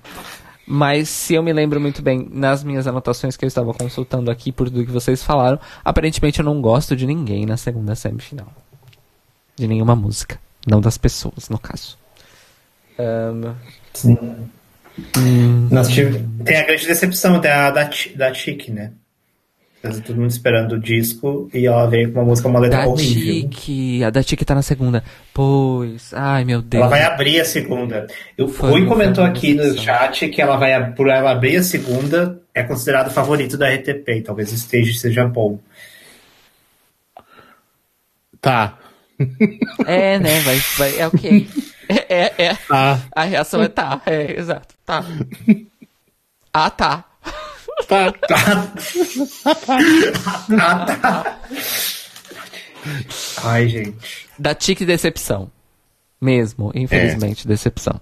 Mas 0.71 1.09
se 1.09 1.33
eu 1.33 1.41
me 1.41 1.51
lembro 1.51 1.81
muito 1.81 1.99
bem, 1.99 2.29
nas 2.31 2.63
minhas 2.63 2.85
anotações 2.85 3.35
que 3.35 3.43
eu 3.43 3.47
estava 3.47 3.73
consultando 3.73 4.29
aqui 4.29 4.51
por 4.51 4.69
tudo 4.69 4.85
que 4.85 4.91
vocês 4.91 5.23
falaram, 5.23 5.59
aparentemente 5.83 6.39
eu 6.39 6.45
não 6.45 6.61
gosto 6.61 6.95
de 6.95 7.07
ninguém 7.07 7.43
na 7.43 7.57
segunda 7.57 7.95
semifinal. 7.95 8.53
De 9.55 9.67
nenhuma 9.67 9.95
música. 9.95 10.39
Não 10.67 10.79
das 10.79 10.95
pessoas, 10.95 11.49
no 11.49 11.57
caso. 11.57 11.97
Um... 12.99 13.55
Sim. 13.93 14.17
Hum... 15.17 15.69
Nós 15.71 15.87
tive... 15.87 16.25
Tem 16.43 16.57
a 16.57 16.65
grande 16.65 16.85
decepção 16.85 17.39
da, 17.39 17.71
da, 17.71 17.89
da 18.15 18.33
Chique, 18.33 18.71
né? 18.71 18.91
Todo 19.81 20.17
mundo 20.17 20.29
esperando 20.29 20.73
o 20.73 20.79
disco 20.79 21.49
e 21.53 21.65
ela 21.65 21.87
veio 21.87 22.11
com 22.11 22.19
uma 22.19 22.25
música, 22.25 22.49
uma 22.49 22.59
letra 22.59 22.81
da 22.81 22.87
horrível. 22.87 23.49
Tique, 23.49 24.03
a 24.03 24.09
da 24.09 24.21
Tique 24.21 24.43
tá 24.43 24.53
na 24.53 24.61
segunda. 24.61 25.01
Pois, 25.33 26.13
ai 26.13 26.43
meu 26.43 26.61
Deus. 26.61 26.81
Ela 26.81 26.89
vai 26.89 27.03
abrir 27.03 27.39
a 27.39 27.45
segunda. 27.45 28.05
O 28.37 28.45
Rui 28.45 28.85
comentou 28.85 29.23
aqui 29.23 29.53
no 29.53 29.77
chat 29.77 30.27
que 30.27 30.41
ela 30.41 30.57
vai, 30.57 30.91
por 30.91 31.07
ela 31.07 31.31
abrir 31.31 31.55
a 31.55 31.63
segunda, 31.63 32.41
é 32.53 32.61
considerado 32.61 33.09
favorito 33.09 33.57
da 33.57 33.73
RTP. 33.73 34.21
Talvez 34.25 34.51
o 34.51 34.55
stage 34.55 34.95
seja 34.95 35.25
bom. 35.25 35.59
Tá. 38.41 38.77
É, 39.85 40.19
né? 40.19 40.41
Vai, 40.41 40.57
vai, 40.77 40.99
é 40.99 41.07
ok. 41.07 41.47
É, 41.89 42.05
é, 42.07 42.33
é. 42.37 42.55
Tá. 42.55 43.01
A 43.11 43.23
reação 43.23 43.63
é 43.63 43.67
tá. 43.67 43.99
É, 44.05 44.39
exato. 44.39 44.75
Tá. 44.85 45.03
Ah, 46.53 46.69
tá. 46.69 47.05
Tá. 47.87 48.11
Tá. 48.11 48.73
tá, 50.57 50.95
tá. 50.97 51.39
Ai, 53.41 53.67
gente. 53.69 54.27
Da 54.37 54.53
tique 54.53 54.85
decepção. 54.85 55.49
Mesmo, 56.21 56.71
infelizmente, 56.75 57.45
é. 57.45 57.47
decepção. 57.47 57.99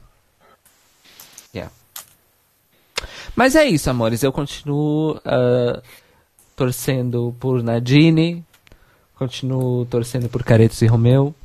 Yeah. 1.54 1.72
Mas 3.36 3.56
é 3.56 3.66
isso, 3.66 3.90
amores. 3.90 4.24
Eu 4.24 4.32
continuo 4.32 5.18
uh, 5.18 5.82
torcendo 6.56 7.36
por 7.40 7.62
Nadine. 7.62 8.44
Continuo 9.16 9.86
torcendo 9.86 10.28
por 10.28 10.44
Caretos 10.44 10.82
e 10.82 10.88
Romeu. 10.88 11.36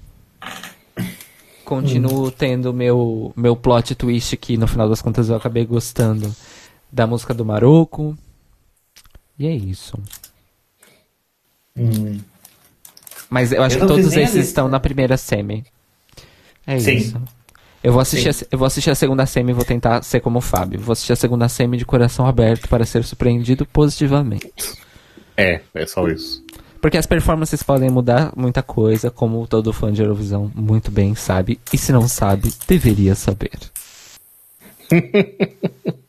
Continuo 1.72 2.26
hum. 2.26 2.30
tendo 2.30 2.70
meu, 2.70 3.32
meu 3.34 3.56
plot 3.56 3.94
twist 3.94 4.36
que 4.36 4.58
no 4.58 4.68
final 4.68 4.90
das 4.90 5.00
contas 5.00 5.30
eu 5.30 5.36
acabei 5.36 5.64
gostando 5.64 6.30
da 6.92 7.06
música 7.06 7.32
do 7.32 7.46
Maroco. 7.46 8.14
E 9.38 9.46
é 9.46 9.54
isso. 9.54 9.98
Hum. 11.74 12.20
Mas 13.30 13.52
eu 13.52 13.62
acho 13.62 13.78
eu 13.78 13.80
que 13.80 13.86
todos 13.86 14.12
esses 14.12 14.48
estão 14.48 14.68
na 14.68 14.78
primeira 14.78 15.16
semi. 15.16 15.64
É 16.66 16.78
Sim. 16.78 16.96
isso. 16.96 17.22
Eu 17.82 17.92
vou, 17.92 18.02
assistir 18.02 18.28
a, 18.28 18.32
eu 18.50 18.58
vou 18.58 18.66
assistir 18.66 18.90
a 18.90 18.94
segunda 18.94 19.24
semi 19.24 19.52
e 19.52 19.54
vou 19.54 19.64
tentar 19.64 20.02
ser 20.02 20.20
como 20.20 20.40
o 20.40 20.42
Fábio. 20.42 20.78
Vou 20.78 20.92
assistir 20.92 21.14
a 21.14 21.16
segunda 21.16 21.48
semi 21.48 21.78
de 21.78 21.86
coração 21.86 22.26
aberto 22.26 22.68
para 22.68 22.84
ser 22.84 23.02
surpreendido 23.02 23.64
positivamente. 23.64 24.52
É, 25.34 25.62
é 25.72 25.86
só 25.86 26.06
isso. 26.06 26.44
Porque 26.82 26.98
as 26.98 27.06
performances 27.06 27.62
podem 27.62 27.88
mudar 27.88 28.32
muita 28.36 28.60
coisa, 28.60 29.08
como 29.08 29.46
todo 29.46 29.72
fã 29.72 29.92
de 29.92 30.02
Eurovisão 30.02 30.50
muito 30.52 30.90
bem 30.90 31.14
sabe. 31.14 31.60
E 31.72 31.78
se 31.78 31.92
não 31.92 32.08
sabe, 32.08 32.52
deveria 32.66 33.14
saber. 33.14 33.52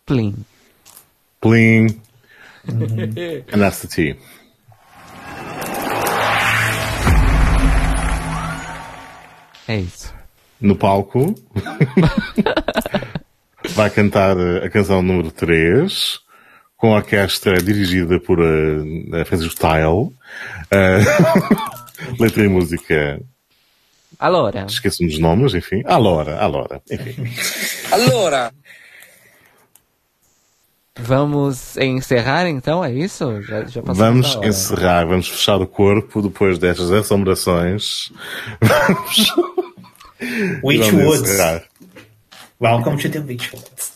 Plim. 0.04 0.36
Plim. 1.40 2.02
Mm-hmm. 2.68 3.54
and 3.54 3.60
that's 3.60 3.82
the 3.82 3.88
tea. 3.88 4.18
É 9.68 9.78
isso. 9.78 10.12
No 10.60 10.76
palco 10.76 11.36
vai 13.76 13.92
cantar 13.92 14.36
a 14.38 14.70
canção 14.72 15.04
número 15.04 15.30
3 15.30 16.23
com 16.84 16.92
a 16.92 16.98
orquestra 16.98 17.64
dirigida 17.64 18.20
por 18.20 18.42
a, 18.42 19.22
a 19.22 19.24
Francisco 19.24 19.54
Style. 19.54 19.88
Uh, 19.88 20.14
letra 22.20 22.44
e 22.44 22.50
música. 22.50 23.22
Alora. 24.20 24.66
Esqueço-me 24.66 25.08
dos 25.08 25.18
nomes, 25.18 25.54
enfim. 25.54 25.82
Alora, 25.86 26.38
Alora, 26.40 26.82
enfim. 26.92 27.24
Alora! 27.90 28.52
Vamos 31.00 31.78
encerrar 31.78 32.50
então, 32.50 32.84
é 32.84 32.92
isso? 32.92 33.42
Já, 33.44 33.64
já 33.64 33.82
vamos 33.82 34.36
encerrar, 34.44 35.06
vamos 35.06 35.30
fechar 35.30 35.62
o 35.62 35.66
corpo 35.66 36.22
depois 36.22 36.60
destas 36.60 36.92
assombrações. 36.92 38.12
Witchwoods. 40.62 41.38
Welcome 42.60 43.02
to 43.02 43.10
the 43.10 43.20
Witchwoods. 43.20 43.93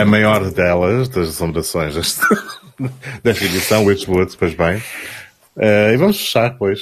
A 0.00 0.04
maior 0.04 0.50
delas, 0.50 1.08
das 1.08 1.28
assombrações 1.28 1.94
desta 1.94 2.26
edição, 3.44 3.84
Witchwoods, 3.84 4.36
pois 4.36 4.54
bem. 4.54 4.78
Uh, 5.56 5.92
e 5.92 5.96
vamos 5.96 6.18
fechar, 6.18 6.56
pois. 6.58 6.80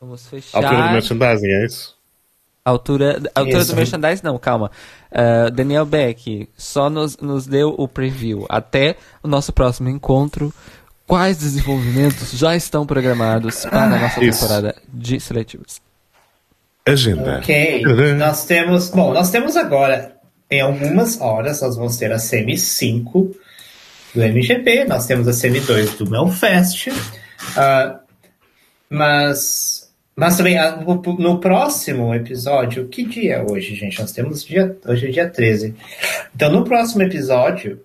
Vamos 0.00 0.26
fechar. 0.28 0.58
Altura 0.58 0.82
do 0.82 0.92
merchandising, 0.92 1.48
é 1.48 1.66
isso? 1.66 2.00
Altura, 2.64 3.22
altura 3.34 3.64
do 3.64 3.74
merchandising, 3.74 4.22
não, 4.22 4.38
calma. 4.38 4.70
Uh, 5.10 5.50
Daniel 5.50 5.84
Beck 5.84 6.48
só 6.56 6.88
nos, 6.88 7.16
nos 7.16 7.46
deu 7.46 7.74
o 7.76 7.88
preview. 7.88 8.46
Até 8.48 8.96
o 9.22 9.28
nosso 9.28 9.52
próximo 9.52 9.88
encontro, 9.88 10.54
quais 11.06 11.38
desenvolvimentos 11.38 12.30
já 12.32 12.54
estão 12.54 12.86
programados 12.86 13.64
para 13.64 13.84
a 13.84 13.98
nossa 13.98 14.24
Isso. 14.24 14.40
temporada 14.40 14.76
de 14.88 15.18
seletivos? 15.18 15.80
Agenda. 16.86 17.38
Ok. 17.38 17.82
nós 18.16 18.44
temos. 18.46 18.90
Bom, 18.90 19.12
nós 19.12 19.30
temos 19.30 19.56
agora, 19.56 20.16
em 20.50 20.60
algumas 20.60 21.20
horas, 21.20 21.60
nós 21.62 21.76
vamos 21.76 21.96
ter 21.96 22.12
a 22.12 22.18
Semi 22.18 22.58
5. 22.58 23.34
do 24.14 24.22
MGP, 24.22 24.84
nós 24.86 25.06
temos 25.06 25.28
a 25.28 25.32
semi-2 25.32 25.96
do 25.96 26.10
Melfest, 26.10 26.88
uh, 26.90 27.98
mas, 28.88 29.88
mas 30.16 30.36
também 30.36 30.58
uh, 30.58 31.02
no 31.18 31.38
próximo 31.38 32.12
episódio, 32.14 32.88
que 32.88 33.04
dia 33.04 33.36
é 33.36 33.42
hoje, 33.42 33.74
gente? 33.76 34.00
Nós 34.00 34.10
temos 34.12 34.44
dia, 34.44 34.76
hoje 34.84 35.06
é 35.06 35.10
dia 35.12 35.28
13. 35.28 35.74
Então, 36.34 36.50
no 36.50 36.64
próximo 36.64 37.02
episódio, 37.02 37.80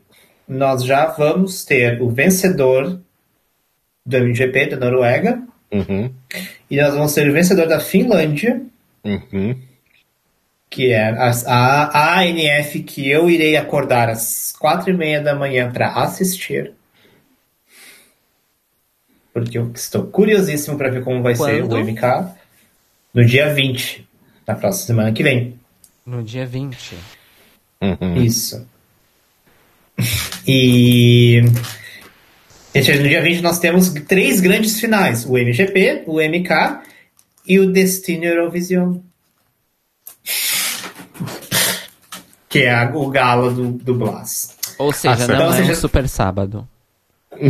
nós 0.47 0.83
já 0.83 1.05
vamos 1.07 1.63
ter 1.63 2.01
o 2.01 2.09
vencedor 2.09 2.99
do 4.05 4.17
MGP 4.17 4.67
da 4.67 4.77
Noruega, 4.77 5.43
Uhum. 5.71 6.09
e 6.71 6.77
nós 6.81 6.93
vamos 6.93 7.13
ter 7.13 7.27
o 7.29 7.33
vencedor 7.33 7.67
da 7.67 7.79
Finlândia, 7.79 8.61
Uhum. 9.03 9.55
Que 10.75 10.91
é 10.91 11.09
a, 11.09 11.31
a, 11.47 12.17
a 12.17 12.19
ANF 12.19 12.83
que 12.83 13.09
eu 13.09 13.29
irei 13.29 13.55
acordar 13.55 14.09
às 14.09 14.51
quatro 14.51 14.89
e 14.89 14.93
meia 14.93 15.21
da 15.21 15.33
manhã 15.33 15.71
para 15.71 15.93
assistir. 15.93 16.73
Porque 19.33 19.57
eu 19.57 19.71
estou 19.73 20.07
curiosíssimo 20.07 20.77
para 20.77 20.89
ver 20.89 21.01
como 21.01 21.23
vai 21.23 21.33
ser 21.33 21.61
Quando? 21.61 21.75
o 21.75 21.79
MK 21.79 22.01
no 23.13 23.23
dia 23.23 23.53
20, 23.53 24.05
na 24.45 24.55
próxima 24.55 24.87
semana 24.87 25.13
que 25.13 25.23
vem. 25.23 25.57
No 26.05 26.21
dia 26.21 26.45
20. 26.45 26.97
Uhum. 27.81 28.15
Isso. 28.17 28.67
E. 30.47 31.41
Gente, 32.75 32.99
no 32.99 33.07
dia 33.07 33.21
20 33.23 33.41
nós 33.41 33.57
temos 33.57 33.89
três 33.89 34.41
grandes 34.41 34.79
finais: 34.79 35.25
o 35.25 35.37
MGP, 35.37 36.03
o 36.05 36.19
MK 36.21 36.81
e 37.47 37.59
o 37.59 37.71
Destino 37.71 38.25
Eurovision. 38.25 38.99
Que 42.55 42.63
é 42.63 42.73
a- 42.73 42.89
o 42.93 43.09
galo 43.09 43.51
do, 43.51 43.71
do 43.71 43.93
Blas. 43.95 44.55
Ou 44.77 44.93
seja, 44.93 45.17
certo. 45.17 45.29
não 45.31 45.35
Então, 45.47 45.53
é 45.53 45.57
seja- 45.57 45.71
um 45.73 45.75
super 45.75 46.07
sábado. 46.07 46.65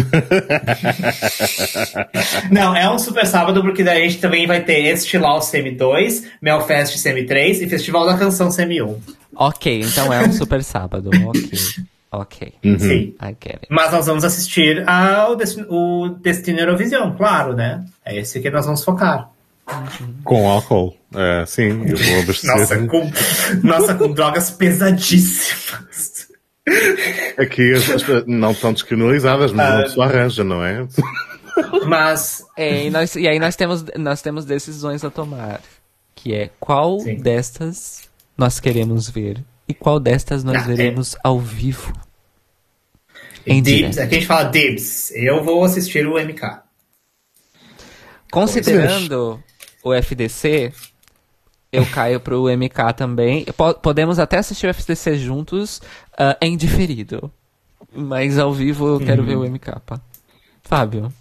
Não, 2.52 2.76
é 2.76 2.90
um 2.90 2.98
super 2.98 3.28
sábado, 3.28 3.62
porque 3.62 3.84
daí 3.84 4.04
a 4.04 4.08
gente 4.10 4.20
também 4.20 4.48
vai 4.48 4.64
ter 4.64 4.80
Estilau 4.82 5.42
Semi 5.44 5.70
2, 5.72 6.24
Melfest 6.42 6.98
Semi 6.98 7.24
3 7.26 7.62
e 7.62 7.70
Festival 7.70 8.06
da 8.08 8.18
Canção 8.18 8.50
Semi 8.50 8.82
1. 8.82 9.00
Ok, 9.36 9.82
então 9.82 10.12
é 10.12 10.26
um 10.26 10.32
super 10.32 10.64
sábado. 10.64 11.12
Ok. 12.12 12.12
Ok. 12.12 12.54
Sim. 12.80 13.14
I 13.22 13.36
get 13.44 13.56
it. 13.56 13.68
Mas 13.70 13.92
nós 13.92 14.06
vamos 14.06 14.24
assistir 14.24 14.88
ao 14.90 15.36
Destino, 15.36 15.68
o 15.70 16.08
Destino 16.10 16.60
Eurovision, 16.62 17.12
claro, 17.18 17.54
né? 17.54 17.84
É 18.06 18.18
esse 18.18 18.40
que 18.40 18.50
nós 18.50 18.66
vamos 18.66 18.84
focar. 18.86 19.30
Com 20.24 20.48
álcool. 20.50 20.96
É, 21.16 21.46
sim, 21.46 21.84
eu 21.88 21.98
vou 21.98 22.20
abastecer. 22.22 22.56
Nossa, 22.56 22.88
com, 22.88 23.12
nossa, 23.68 23.96
com 23.96 24.12
drogas 24.12 24.52
pesadíssimas. 24.52 26.28
Aqui 27.38 27.74
as, 27.74 27.90
as- 27.90 28.26
não 28.28 28.52
estão 28.52 28.74
descriminalizadas, 28.74 29.52
mas 29.52 29.68
Ah. 29.68 29.76
uma 29.76 29.84
pessoa 29.84 30.06
arranja, 30.08 30.44
não 30.44 30.64
é? 30.64 30.88
Mas, 31.88 32.44
É, 32.58 32.86
e, 32.86 32.90
nós, 32.90 33.16
e 33.16 33.28
aí 33.28 33.40
nós 33.40 33.56
temos, 33.56 33.86
nós 33.98 34.22
temos 34.22 34.46
decisões 34.46 35.04
a 35.04 35.10
tomar. 35.10 35.62
Que 36.14 36.34
é 36.34 36.50
qual 36.60 37.00
Sim. 37.00 37.16
destas 37.18 38.04
nós 38.38 38.60
queremos 38.60 39.10
ver 39.10 39.44
e 39.68 39.74
qual 39.74 40.00
destas 40.00 40.44
nós 40.44 40.58
Ah, 40.58 40.60
é. 40.62 40.64
veremos 40.76 41.16
ao 41.24 41.40
vivo. 41.40 41.94
Em 43.46 43.62
Dibs, 43.62 43.98
aqui 44.00 44.16
a 44.16 44.20
gente 44.20 44.28
fala 44.28 44.50
Dibs. 44.50 45.12
Eu 45.12 45.44
vou 45.44 45.64
assistir 45.64 46.08
o 46.08 46.18
MK. 46.18 46.62
Considerando 48.32 49.42
o 49.86 49.94
FDC, 49.94 50.74
eu 51.72 51.86
caio 51.86 52.20
pro 52.20 52.50
MK 52.50 52.94
também. 52.98 53.46
Po- 53.56 53.76
podemos 53.76 54.18
até 54.20 54.40
assistir 54.40 54.66
o 54.66 54.70
FDC 54.74 55.18
juntos 55.18 55.82
ah, 56.18 56.36
em 56.42 56.58
diferido. 56.58 57.32
Mas 57.94 58.38
ao 58.40 58.52
vivo 58.52 58.88
eu 58.88 59.00
quero 59.00 59.24
ver 59.24 59.38
o 59.38 59.44
MK. 59.50 59.80
pá. 59.86 60.02
Fábio. 60.64 61.14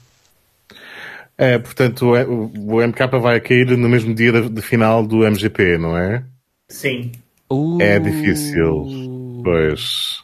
É, 1.37 1.59
portanto, 1.59 2.07
o, 2.07 2.15
o, 2.15 2.77
o 2.77 2.87
MK 2.87 3.07
vai 3.21 3.41
cair 3.41 3.67
no 3.77 3.89
mesmo 3.89 4.15
dia 4.15 4.33
de, 4.33 4.49
de 4.49 4.63
final 4.63 5.07
do 5.07 5.25
MGP, 5.29 5.77
não 5.79 5.97
é? 5.97 6.25
Sim. 6.69 7.13
Uh, 7.51 7.81
É 7.83 7.99
difícil. 7.99 9.43
Pois. 9.45 10.23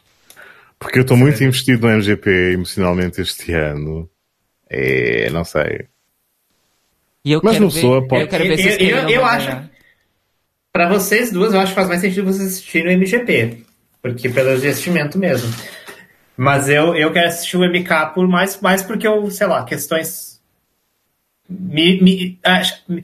Porque 0.79 0.97
eu 0.97 1.03
estou 1.03 1.15
muito 1.15 1.43
investido 1.43 1.85
no 1.87 1.93
MGP 1.93 2.53
emocionalmente 2.53 3.21
este 3.21 3.53
ano. 3.53 4.09
É, 4.69 5.29
não 5.29 5.43
sei. 5.43 5.85
E 7.23 7.31
eu 7.31 7.41
Mas 7.43 7.53
quero 7.53 7.65
não 7.65 7.71
ver, 7.71 7.81
sou, 7.81 8.07
pode- 8.07 8.21
eu 8.23 8.27
quero 8.27 8.43
ver 8.45 8.57
se 8.57 8.83
Eu- 8.83 8.97
eu- 8.99 9.09
eu 9.09 9.25
acho-. 9.25 9.69
Pra 10.73 10.87
vocês 10.89 11.31
duas, 11.31 11.53
eu 11.53 11.59
acho 11.59 11.71
que 11.71 11.75
faz 11.75 11.87
mais 11.87 12.01
sentido 12.01 12.25
vocês 12.25 12.47
assistirem 12.47 12.87
o 12.87 12.91
MGP. 12.97 13.63
Porque 14.01 14.29
pelo 14.29 14.53
investimento 14.55 15.17
mesmo. 15.19 15.53
Mas 16.35 16.67
eu, 16.69 16.95
eu 16.95 17.11
quero 17.11 17.27
assistir 17.27 17.57
o 17.57 17.63
MK 17.63 18.07
por 18.15 18.27
mais, 18.27 18.59
mais 18.61 18.81
porque 18.81 19.07
eu, 19.07 19.29
sei 19.29 19.45
lá, 19.47 19.63
questões. 19.65 20.41
Me. 21.47 22.01
me, 22.01 22.39
acho- 22.43 22.81
me- 22.87 23.03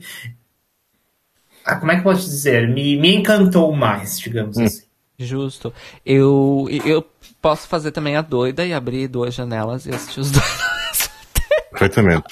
ah, 1.64 1.76
como 1.76 1.92
é 1.92 1.94
que 1.94 2.00
eu 2.00 2.04
posso 2.04 2.24
dizer? 2.24 2.66
Me, 2.68 2.96
me 2.96 3.14
encantou 3.14 3.70
mais, 3.76 4.18
digamos 4.18 4.56
Hum. 4.56 4.64
assim. 4.64 4.82
Justo. 5.20 5.72
Eu, 6.06 6.66
eu 6.84 7.04
posso 7.42 7.68
fazer 7.68 7.90
também 7.92 8.16
a 8.16 8.22
doida 8.22 8.64
e 8.64 8.72
abrir 8.72 9.06
duas 9.08 9.34
janelas 9.34 9.84
e 9.86 9.90
assistir 9.90 10.20
os 10.20 10.30
dois. 10.30 11.10
Perfeitamente. 11.70 12.24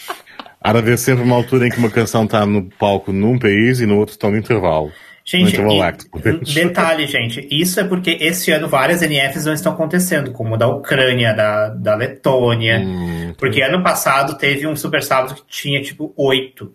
De 0.72 0.78
haver 0.78 0.98
sempre 0.98 1.22
uma 1.24 1.36
altura 1.36 1.66
em 1.66 1.70
que 1.70 1.78
uma 1.78 1.90
canção 1.90 2.24
está 2.24 2.44
no 2.46 2.64
palco 2.78 3.12
num 3.12 3.38
país 3.38 3.80
e 3.80 3.86
no 3.86 3.96
outro 3.96 4.14
está 4.14 4.30
no 4.30 4.36
intervalo. 4.36 4.86
no 4.86 4.92
Gente, 5.24 5.54
intervalo 5.54 5.94
e- 6.24 6.54
detalhe, 6.54 7.06
gente, 7.06 7.48
isso 7.50 7.80
é 7.80 7.84
porque 7.84 8.16
esse 8.20 8.52
ano 8.52 8.68
várias 8.68 9.02
NFs 9.02 9.44
não 9.44 9.52
estão 9.52 9.72
acontecendo, 9.72 10.30
como 10.30 10.54
o 10.54 10.56
da 10.56 10.68
Ucrânia, 10.68 11.34
da, 11.34 11.68
da 11.68 11.94
Letônia. 11.96 12.78
Hum, 12.78 13.34
Porque 13.36 13.60
ano 13.60 13.82
passado 13.82 14.38
teve 14.38 14.66
um 14.66 14.76
Super 14.76 15.02
Sábado 15.02 15.34
que 15.34 15.42
tinha, 15.48 15.82
tipo, 15.82 16.12
oito. 16.16 16.72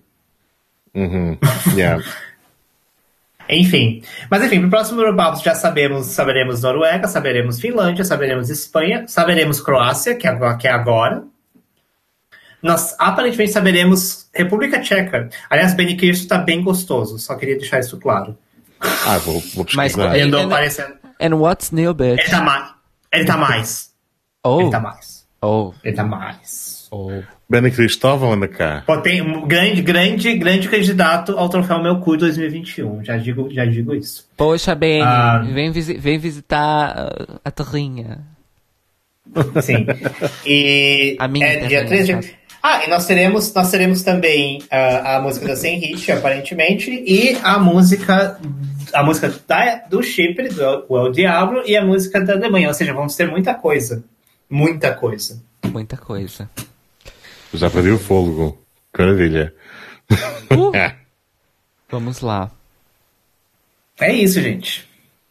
uhum. 0.94 1.38
Yeah. 1.76 2.04
Enfim. 3.50 4.02
Mas 4.30 4.44
enfim, 4.44 4.62
pro 4.62 4.70
próximo 4.70 5.02
Eurobabos 5.02 5.42
já 5.42 5.54
sabemos, 5.54 6.08
saberemos 6.08 6.62
Noruega, 6.62 7.08
saberemos 7.08 7.60
Finlândia, 7.60 8.06
saberemos 8.06 8.50
Espanha, 8.50 9.06
saberemos 9.08 9.60
Croácia, 9.60 10.16
que 10.16 10.26
é. 10.26 10.56
Que 10.58 10.68
é 10.68 10.72
agora. 10.72 11.24
Nós 12.62 12.96
aparentemente 13.00 13.52
saberemos 13.52 14.30
República 14.34 14.80
Tcheca. 14.80 15.30
Aliás, 15.50 15.74
Benny 15.74 15.96
Kirsten 15.96 16.28
tá 16.28 16.38
bem 16.38 16.62
gostoso, 16.64 17.18
só 17.20 17.36
queria 17.36 17.58
deixar 17.58 17.80
isso 17.80 17.98
claro. 18.00 18.38
Ah, 18.80 19.18
vou, 19.20 19.40
vou 19.56 19.66
Mas-. 19.76 19.98
Ele 19.98 20.22
andou 20.22 20.42
aparecendo. 20.42 20.94
And 21.20 21.36
what's 21.36 21.72
new, 21.72 21.94
bitch? 21.94 22.20
Ele 22.20 22.30
tá 22.30 22.42
mais. 22.42 22.70
Ele 23.14 23.26
tá 23.26 23.38
mais. 23.38 23.92
Oh, 24.44 24.62
Ele 24.62 24.72
tá 24.72 24.80
mais. 24.80 25.26
oh, 25.42 25.74
Ele 25.84 25.96
tá 25.96 26.04
mais. 26.04 26.88
oh. 26.92 27.22
Bena 27.50 27.70
Cristóvão 27.70 28.32
anda 28.34 28.48
cá. 28.48 28.82
Poten- 28.88 29.22
um 29.22 29.46
grande, 29.46 29.82
grande, 29.82 30.34
grande 30.38 30.70
candidato 30.70 31.38
ao 31.38 31.50
troféu 31.50 31.82
Meu 31.84 32.00
Cu 32.00 32.16
2021. 32.16 33.04
Já 33.04 33.18
digo, 33.18 33.50
já 33.54 33.66
digo 33.66 33.94
isso. 33.94 34.26
Poxa, 34.38 34.74
bem, 34.74 35.02
Ah. 35.02 35.40
vem, 35.40 35.70
visi- 35.72 35.98
vem 35.98 36.18
visitar 36.18 36.96
uh, 36.98 37.40
a 37.44 37.52
terrinha. 37.52 38.20
Sim. 39.62 39.86
E 40.46 41.16
A 41.20 41.28
minha 41.28 41.46
é 41.46 41.54
terra, 41.58 41.68
dia 41.68 41.82
no 41.84 41.88
13 41.90 42.14
caso. 42.14 42.28
de... 42.28 42.36
Ah, 42.64 42.86
e 42.86 42.90
nós 42.90 43.08
teremos, 43.08 43.52
nós 43.54 43.72
teremos 43.72 44.04
também 44.04 44.62
ah, 44.70 45.18
a 45.18 45.22
música 45.22 45.48
da 45.48 45.56
Sem 45.56 45.80
Hit, 45.80 46.12
aparentemente, 46.12 46.92
e 46.92 47.36
a 47.44 47.58
música 47.58 48.40
a 48.94 49.04
música 49.04 49.34
da, 49.48 49.76
do 49.90 50.04
Chipre, 50.04 50.50
do 50.50 50.62
El, 50.62 50.86
o 50.88 51.06
El 51.06 51.12
Diablo, 51.12 51.64
e 51.66 51.76
a 51.76 51.84
música 51.84 52.22
da 52.22 52.34
Alemanha. 52.34 52.68
Ou 52.68 52.74
seja, 52.74 52.94
vamos 52.94 53.16
ter 53.16 53.30
muita 53.30 53.54
coisa. 53.54 54.04
Muita 54.50 54.94
coisa. 54.94 55.42
Muita 55.66 55.98
coisa. 55.98 56.50
Já 57.54 57.70
perdi 57.70 57.92
o. 57.92 58.58
Que 58.94 59.02
maravilha. 59.02 59.54
Uh, 60.52 60.76
É. 60.76 60.96
vamos 61.90 62.22
lá. 62.22 62.52
É 64.00 64.14
isso, 64.14 64.42
gente. 64.42 64.88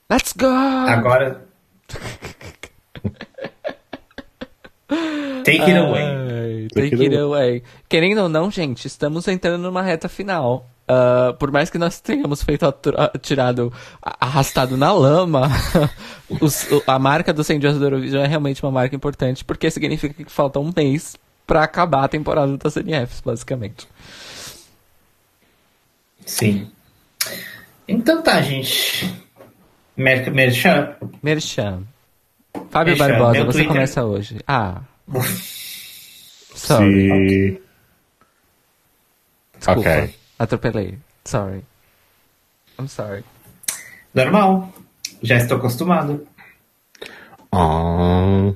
Let's 0.09 0.33
go! 0.33 0.47
Agora. 0.47 1.45
Take 5.59 5.71
it 5.71 5.79
away. 5.79 6.03
Ai, 6.03 6.69
Take 6.75 6.91
take 6.91 7.03
it 7.05 7.15
it 7.15 7.21
away. 7.21 7.63
Querendo 7.89 8.19
ou 8.23 8.29
não, 8.29 8.51
gente, 8.51 8.87
estamos 8.87 9.27
entrando 9.29 9.63
numa 9.63 9.83
reta 9.83 10.09
final. 10.09 10.69
Ah, 10.89 11.35
por 11.39 11.51
mais 11.53 11.71
que 11.71 11.79
nós 11.79 12.01
tenhamos 12.01 12.43
feito 12.43 12.67
tirado, 13.23 13.73
arrastado 14.03 14.77
na 14.77 14.93
lama, 14.93 15.49
os- 16.41 16.67
a 16.87 16.99
marca 16.99 17.33
do 17.33 17.45
100 17.45 17.59
dias 17.61 17.79
do 17.79 17.85
Eurovision 17.85 18.23
é 18.25 18.27
realmente 18.27 18.63
uma 18.63 18.73
marca 18.73 18.95
importante, 18.97 19.45
porque 19.45 19.71
significa 19.71 20.13
que 20.25 20.31
falta 20.31 20.59
um 20.59 20.73
mês 20.77 21.17
pra 21.47 21.63
acabar 21.65 22.05
a 22.05 22.09
temporada 22.09 22.57
das 22.57 22.77
NFs, 22.77 23.21
basicamente. 23.21 23.87
Sim. 26.27 26.69
Então 27.89 28.23
tá, 28.23 28.41
gente. 28.41 29.13
Mer 29.97 30.31
Merchan. 30.33 30.95
Merchan. 31.23 31.83
Fábio 32.71 32.97
Merchan, 32.97 33.09
Barbosa, 33.09 33.33
meu 33.33 33.45
você 33.47 33.53
Twitter. 33.53 33.69
começa 33.73 34.05
hoje. 34.05 34.39
Ah. 34.47 34.81
Sorry. 36.55 37.53
Se... 37.53 37.63
Desculpa. 39.59 39.81
Ok. 39.81 40.15
Atropelei. 40.39 40.99
Sorry. 41.25 41.65
I'm 42.79 42.89
sorry. 42.89 43.25
Normal. 44.15 44.73
Já 45.23 45.37
estou 45.37 45.59
acostumado. 45.59 46.27
Oh. 47.53 48.55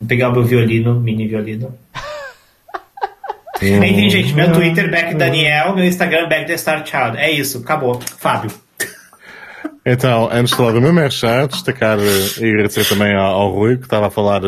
Vou 0.00 0.08
pegar 0.08 0.28
o 0.28 0.32
meu 0.32 0.44
violino, 0.44 1.00
mini 1.00 1.26
violino. 1.26 1.78
Enfim, 3.62 4.10
gente, 4.10 4.34
meu 4.34 4.52
Twitter, 4.52 4.90
Beck 4.90 5.14
Daniel, 5.14 5.74
meu 5.74 5.84
Instagram, 5.86 6.28
Beck 6.28 6.46
The 6.46 6.58
Star 6.58 6.86
Child. 6.86 7.16
É 7.16 7.30
isso, 7.30 7.58
acabou. 7.58 7.98
Fábio. 8.00 8.50
Então, 9.86 10.28
antes 10.30 10.50
de 10.50 10.56
falar 10.56 10.72
do 10.72 10.80
meu 10.80 10.92
merchan, 10.92 11.46
destacar 11.46 11.98
eh, 11.98 12.40
e 12.40 12.48
agradecer 12.50 12.86
também 12.86 13.14
ao, 13.14 13.42
ao 13.42 13.50
Rui, 13.50 13.76
que 13.76 13.84
estava 13.84 14.06
a 14.06 14.10
falar 14.10 14.40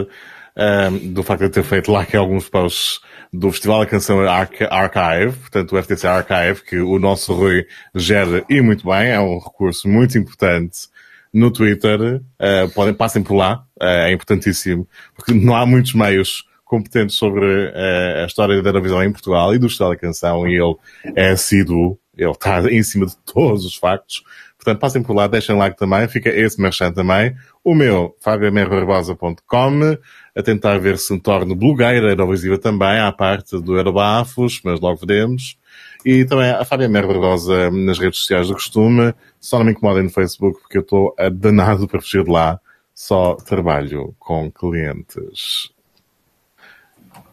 um, 0.57 1.12
do 1.12 1.23
facto 1.23 1.43
de 1.43 1.51
ter 1.51 1.62
feito 1.62 1.93
lá 1.93 2.02
aqui 2.02 2.17
alguns 2.17 2.49
posts 2.49 3.01
do 3.33 3.51
Festival 3.51 3.81
da 3.81 3.86
Canção 3.86 4.20
Archive, 4.20 5.36
portanto 5.39 5.76
o 5.76 5.83
FTC 5.83 6.07
Archive, 6.07 6.62
que 6.62 6.78
o 6.78 6.99
nosso 6.99 7.35
Rui 7.35 7.67
gera 7.94 8.44
e 8.49 8.60
muito 8.60 8.86
bem, 8.86 9.10
é 9.10 9.20
um 9.20 9.39
recurso 9.39 9.89
muito 9.89 10.17
importante 10.17 10.89
no 11.33 11.51
Twitter, 11.51 12.17
uh, 12.17 12.70
podem, 12.75 12.94
passem 12.94 13.23
por 13.23 13.35
lá, 13.35 13.65
uh, 13.81 13.85
é 13.85 14.12
importantíssimo, 14.12 14.89
porque 15.15 15.35
não 15.35 15.55
há 15.55 15.67
muitos 15.67 15.93
meios 15.93 16.44
competentes 16.65 17.17
sobre 17.17 17.44
uh, 17.44 18.23
a 18.23 18.26
história 18.26 18.62
da 18.62 18.70
Eurovisão 18.70 19.05
em 19.05 19.12
Portugal 19.12 19.55
e 19.55 19.59
do 19.59 19.68
Festival 19.68 19.91
da 19.91 19.99
Canção, 19.99 20.49
e 20.49 20.55
ele 20.55 20.75
é 21.15 21.31
assíduo, 21.31 21.99
ele 22.17 22.31
está 22.31 22.60
em 22.70 22.83
cima 22.83 23.05
de 23.05 23.17
todos 23.18 23.67
os 23.67 23.75
factos, 23.75 24.25
Portanto, 24.67 24.81
passem 24.81 25.01
por 25.01 25.15
lá, 25.15 25.28
deixem 25.28 25.55
like 25.55 25.76
também, 25.76 26.09
fica 26.09 26.28
esse 26.28 26.60
merchan 26.60 26.91
também. 26.91 27.36
O 27.62 27.73
meu, 27.73 28.17
fabiamerrobarbosa.com, 28.20 29.97
a 30.37 30.43
tentar 30.43 30.79
ver 30.79 30.99
se 30.99 31.15
me 31.15 31.21
torno 31.21 31.57
blogueira 31.57 32.11
Eurovisiva 32.11 32.59
também, 32.59 33.01
à 33.01 33.11
parte 33.11 33.59
do 33.59 33.77
Eurobafos, 33.77 34.61
mas 34.63 34.79
logo 34.79 34.99
veremos. 35.05 35.57
E 36.05 36.27
também 36.27 36.51
a 36.51 36.65
Fábia 36.65 36.89
Mer 36.89 37.07
Barbosa 37.07 37.71
nas 37.71 37.99
redes 37.99 38.21
sociais 38.21 38.49
do 38.49 38.55
costume. 38.55 39.15
Só 39.41 39.59
não 39.59 39.65
me 39.65 39.73
incomodem 39.73 40.05
no 40.05 40.11
Facebook 40.11 40.61
porque 40.61 40.77
eu 40.77 40.83
estou 40.83 41.17
danado 41.33 41.89
para 41.89 42.01
fugir 42.01 42.23
de 42.23 42.31
lá. 42.31 42.61
Só 42.95 43.35
trabalho 43.35 44.15
com 44.19 44.51
clientes 44.51 45.71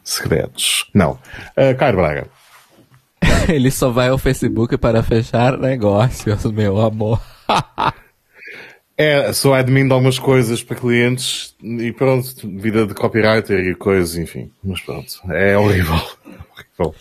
secretos. 0.03 0.89
Não. 0.93 1.19
Uh, 1.57 1.77
Caio 1.77 1.95
Braga. 1.95 2.27
Ele 3.47 3.69
só 3.69 3.89
vai 3.89 4.09
ao 4.09 4.17
Facebook 4.17 4.77
para 4.77 5.03
fechar 5.03 5.57
negócios, 5.57 6.43
meu 6.45 6.79
amor. 6.79 7.21
é, 8.97 9.33
sou 9.33 9.53
admin 9.53 9.87
de 9.87 9.93
algumas 9.93 10.19
coisas 10.19 10.61
para 10.63 10.77
clientes 10.77 11.55
e 11.61 11.91
pronto, 11.91 12.47
vida 12.47 12.85
de 12.85 12.93
copywriter 12.93 13.59
e 13.59 13.73
coisas, 13.73 14.15
enfim. 14.15 14.51
Mas 14.63 14.81
pronto, 14.81 15.11
é 15.31 15.57
horrível. 15.57 15.95
horrível. 16.77 16.95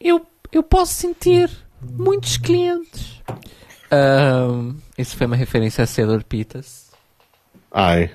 Eu, 0.00 0.24
eu 0.52 0.62
posso 0.62 0.94
sentir 0.94 1.50
muitos 1.82 2.36
clientes. 2.36 3.20
Um, 3.92 4.76
isso 4.96 5.16
foi 5.16 5.26
uma 5.26 5.36
referência 5.36 5.82
a 5.82 5.86
Sailor 5.86 6.22
Pitas. 6.24 6.90
Ai. 7.72 8.12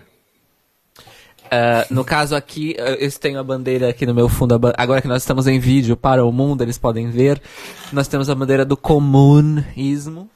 Uh, 1.45 1.93
no 1.93 2.03
caso 2.03 2.35
aqui, 2.35 2.75
eu 2.77 3.11
tenho 3.11 3.39
a 3.39 3.43
bandeira 3.43 3.89
aqui 3.89 4.05
no 4.05 4.13
meu 4.13 4.29
fundo. 4.29 4.59
Agora 4.77 5.01
que 5.01 5.07
nós 5.07 5.21
estamos 5.21 5.45
em 5.45 5.59
vídeo 5.59 5.97
para 5.97 6.25
o 6.25 6.31
mundo, 6.31 6.61
eles 6.61 6.77
podem 6.77 7.09
ver. 7.09 7.41
Nós 7.91 8.07
temos 8.07 8.29
a 8.29 8.35
bandeira 8.35 8.63
do 8.63 8.77
comunismo. 8.77 10.29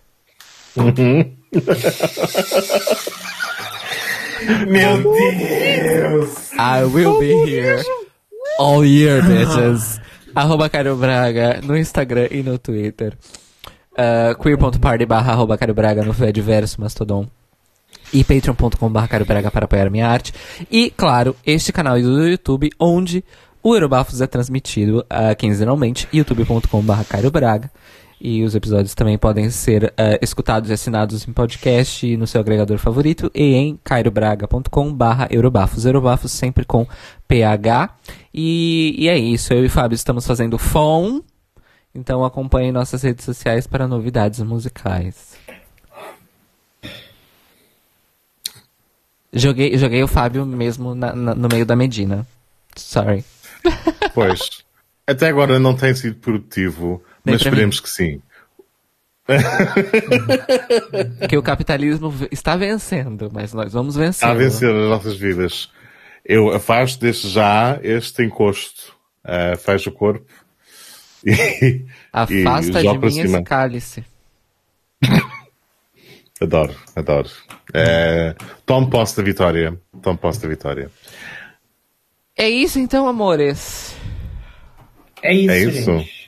Uhum. 0.76 1.39
meu 4.68 5.04
Deus! 5.04 6.52
I 6.54 6.84
will 6.84 7.20
be 7.20 7.34
here 7.50 7.84
all 8.60 8.86
year, 8.86 9.22
bitches. 9.24 10.00
arroba 10.36 10.70
Cairo 10.70 10.96
Braga 10.96 11.62
no 11.64 11.78
Instagram 11.78 12.28
e 12.32 12.44
no 12.44 12.58
Twitter. 12.58 13.18
Uh, 13.94 14.36
queer.party 14.42 15.06
barra 15.06 15.34
arroba 15.34 15.58
Cairo 15.58 15.74
Braga 15.74 16.04
no 16.04 16.14
Fediverso 16.14 16.80
Mastodon 16.80 17.28
e 18.14 18.24
patreon.com.br 18.24 19.24
Braga 19.26 19.52
para 19.52 19.66
apoiar 19.66 19.88
a 19.88 19.90
minha 19.90 20.08
arte. 20.08 20.34
E, 20.72 20.92
claro, 20.92 21.36
este 21.46 21.72
canal 21.72 22.00
do 22.00 22.28
YouTube, 22.28 22.70
onde 22.80 23.24
o 23.62 23.76
Eurobafos 23.76 24.22
é 24.22 24.28
transmitido 24.28 25.00
uh, 25.00 25.36
quinzenalmente, 25.38 26.08
youtube.com.br 26.14 27.04
Cairo 27.10 27.32
Braga. 27.32 27.72
E 28.22 28.44
os 28.44 28.54
episódios 28.54 28.94
também 28.94 29.18
podem 29.18 29.50
ser 29.50 29.86
uh, 29.86 30.20
escutados 30.22 30.70
e 30.70 30.74
assinados 30.74 31.26
em 31.26 31.32
podcast 31.32 32.18
no 32.18 32.28
seu 32.28 32.42
agregador 32.42 32.78
favorito 32.78 33.32
e 33.34 33.56
em 33.56 33.80
cairobraga.com 33.82 34.98
Eurobafos. 35.30 35.86
Eurobafos 35.86 36.32
sempre 36.32 36.66
com 36.66 36.86
PH. 37.28 37.96
E, 38.34 38.96
e 38.98 39.08
é 39.08 39.18
isso, 39.18 39.54
eu 39.54 39.64
e 39.64 39.70
Fábio 39.70 39.96
estamos 39.96 40.28
fazendo 40.28 40.58
FOM. 40.58 41.22
Então 41.96 42.26
acompanhe 42.26 42.72
nossas 42.72 43.04
redes 43.04 43.24
sociais 43.24 43.66
para 43.66 43.88
novidades 43.88 44.42
musicais. 44.42 45.38
Joguei, 49.32 49.78
joguei 49.78 50.04
o 50.04 50.08
Fábio 50.08 50.46
mesmo 50.46 50.94
na, 50.94 51.16
na, 51.16 51.36
no 51.36 51.48
meio 51.48 51.66
da 51.66 51.76
Medina. 51.76 52.28
Sorry. 52.76 53.24
Pois. 54.14 54.64
Até 55.06 55.28
agora 55.28 55.60
não 55.60 55.76
tem 55.76 55.94
sido 55.96 56.16
produtivo, 56.16 57.04
mas 57.32 57.42
esperemos 57.42 57.78
mim. 57.78 57.82
que 57.84 57.90
sim. 57.90 58.22
que 61.30 61.38
o 61.38 61.44
capitalismo 61.44 62.14
está 62.32 62.56
vencendo, 62.56 63.30
mas 63.32 63.54
nós 63.54 63.72
vamos 63.74 63.96
vencer. 63.96 64.28
Está 64.28 64.32
a 64.32 64.34
vencer 64.34 64.74
as 64.74 64.90
nossas 64.90 65.16
vidas. 65.18 65.70
Eu 66.26 66.52
afasto 66.54 67.00
desde 67.00 67.30
já 67.30 67.80
este 67.84 68.24
encosto. 68.24 68.98
Uh, 69.24 69.56
fecho 69.58 69.90
o 69.90 69.94
corpo. 69.94 70.26
E, 71.26 71.86
Afasta 72.14 72.82
e 72.82 72.88
de 72.88 72.98
mim 72.98 73.20
esse 73.20 73.44
cálice. 73.44 74.06
Adoro, 76.42 76.74
adoro. 76.96 77.30
É, 77.74 78.34
tome 78.66 78.90
posse 78.90 79.18
da 79.18 79.24
vitória. 79.24 79.78
Tome 80.02 80.18
posse 80.18 80.42
da 80.42 80.48
vitória. 80.48 80.90
É 82.38 82.48
isso 82.48 82.80
então, 82.80 83.10
amores. 83.10 83.94
É 85.22 85.34
isso. 85.34 85.52
É 85.52 85.60
isso. 85.60 86.19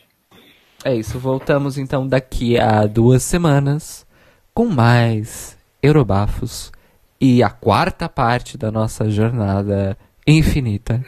É 0.83 0.95
isso. 0.95 1.19
Voltamos 1.19 1.77
então 1.77 2.07
daqui 2.07 2.59
a 2.59 2.85
duas 2.85 3.23
semanas 3.23 4.05
com 4.53 4.65
mais 4.65 5.57
Eurobafos 5.81 6.71
e 7.19 7.43
a 7.43 7.49
quarta 7.49 8.09
parte 8.09 8.57
da 8.57 8.71
nossa 8.71 9.09
jornada 9.09 9.97
infinita 10.25 11.03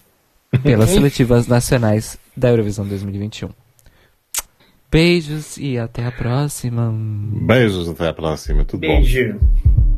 pelas 0.62 0.90
seletivas 0.90 1.46
nacionais 1.46 2.18
da 2.36 2.48
Eurovisão 2.48 2.86
2021. 2.86 3.50
Beijos 4.90 5.56
e 5.56 5.78
até 5.78 6.04
a 6.04 6.10
próxima. 6.10 6.92
Beijos, 6.92 7.88
até 7.88 8.08
a 8.08 8.12
próxima. 8.12 8.64
Tudo 8.64 8.80
Beijo. 8.80 9.34
bom. 9.34 9.89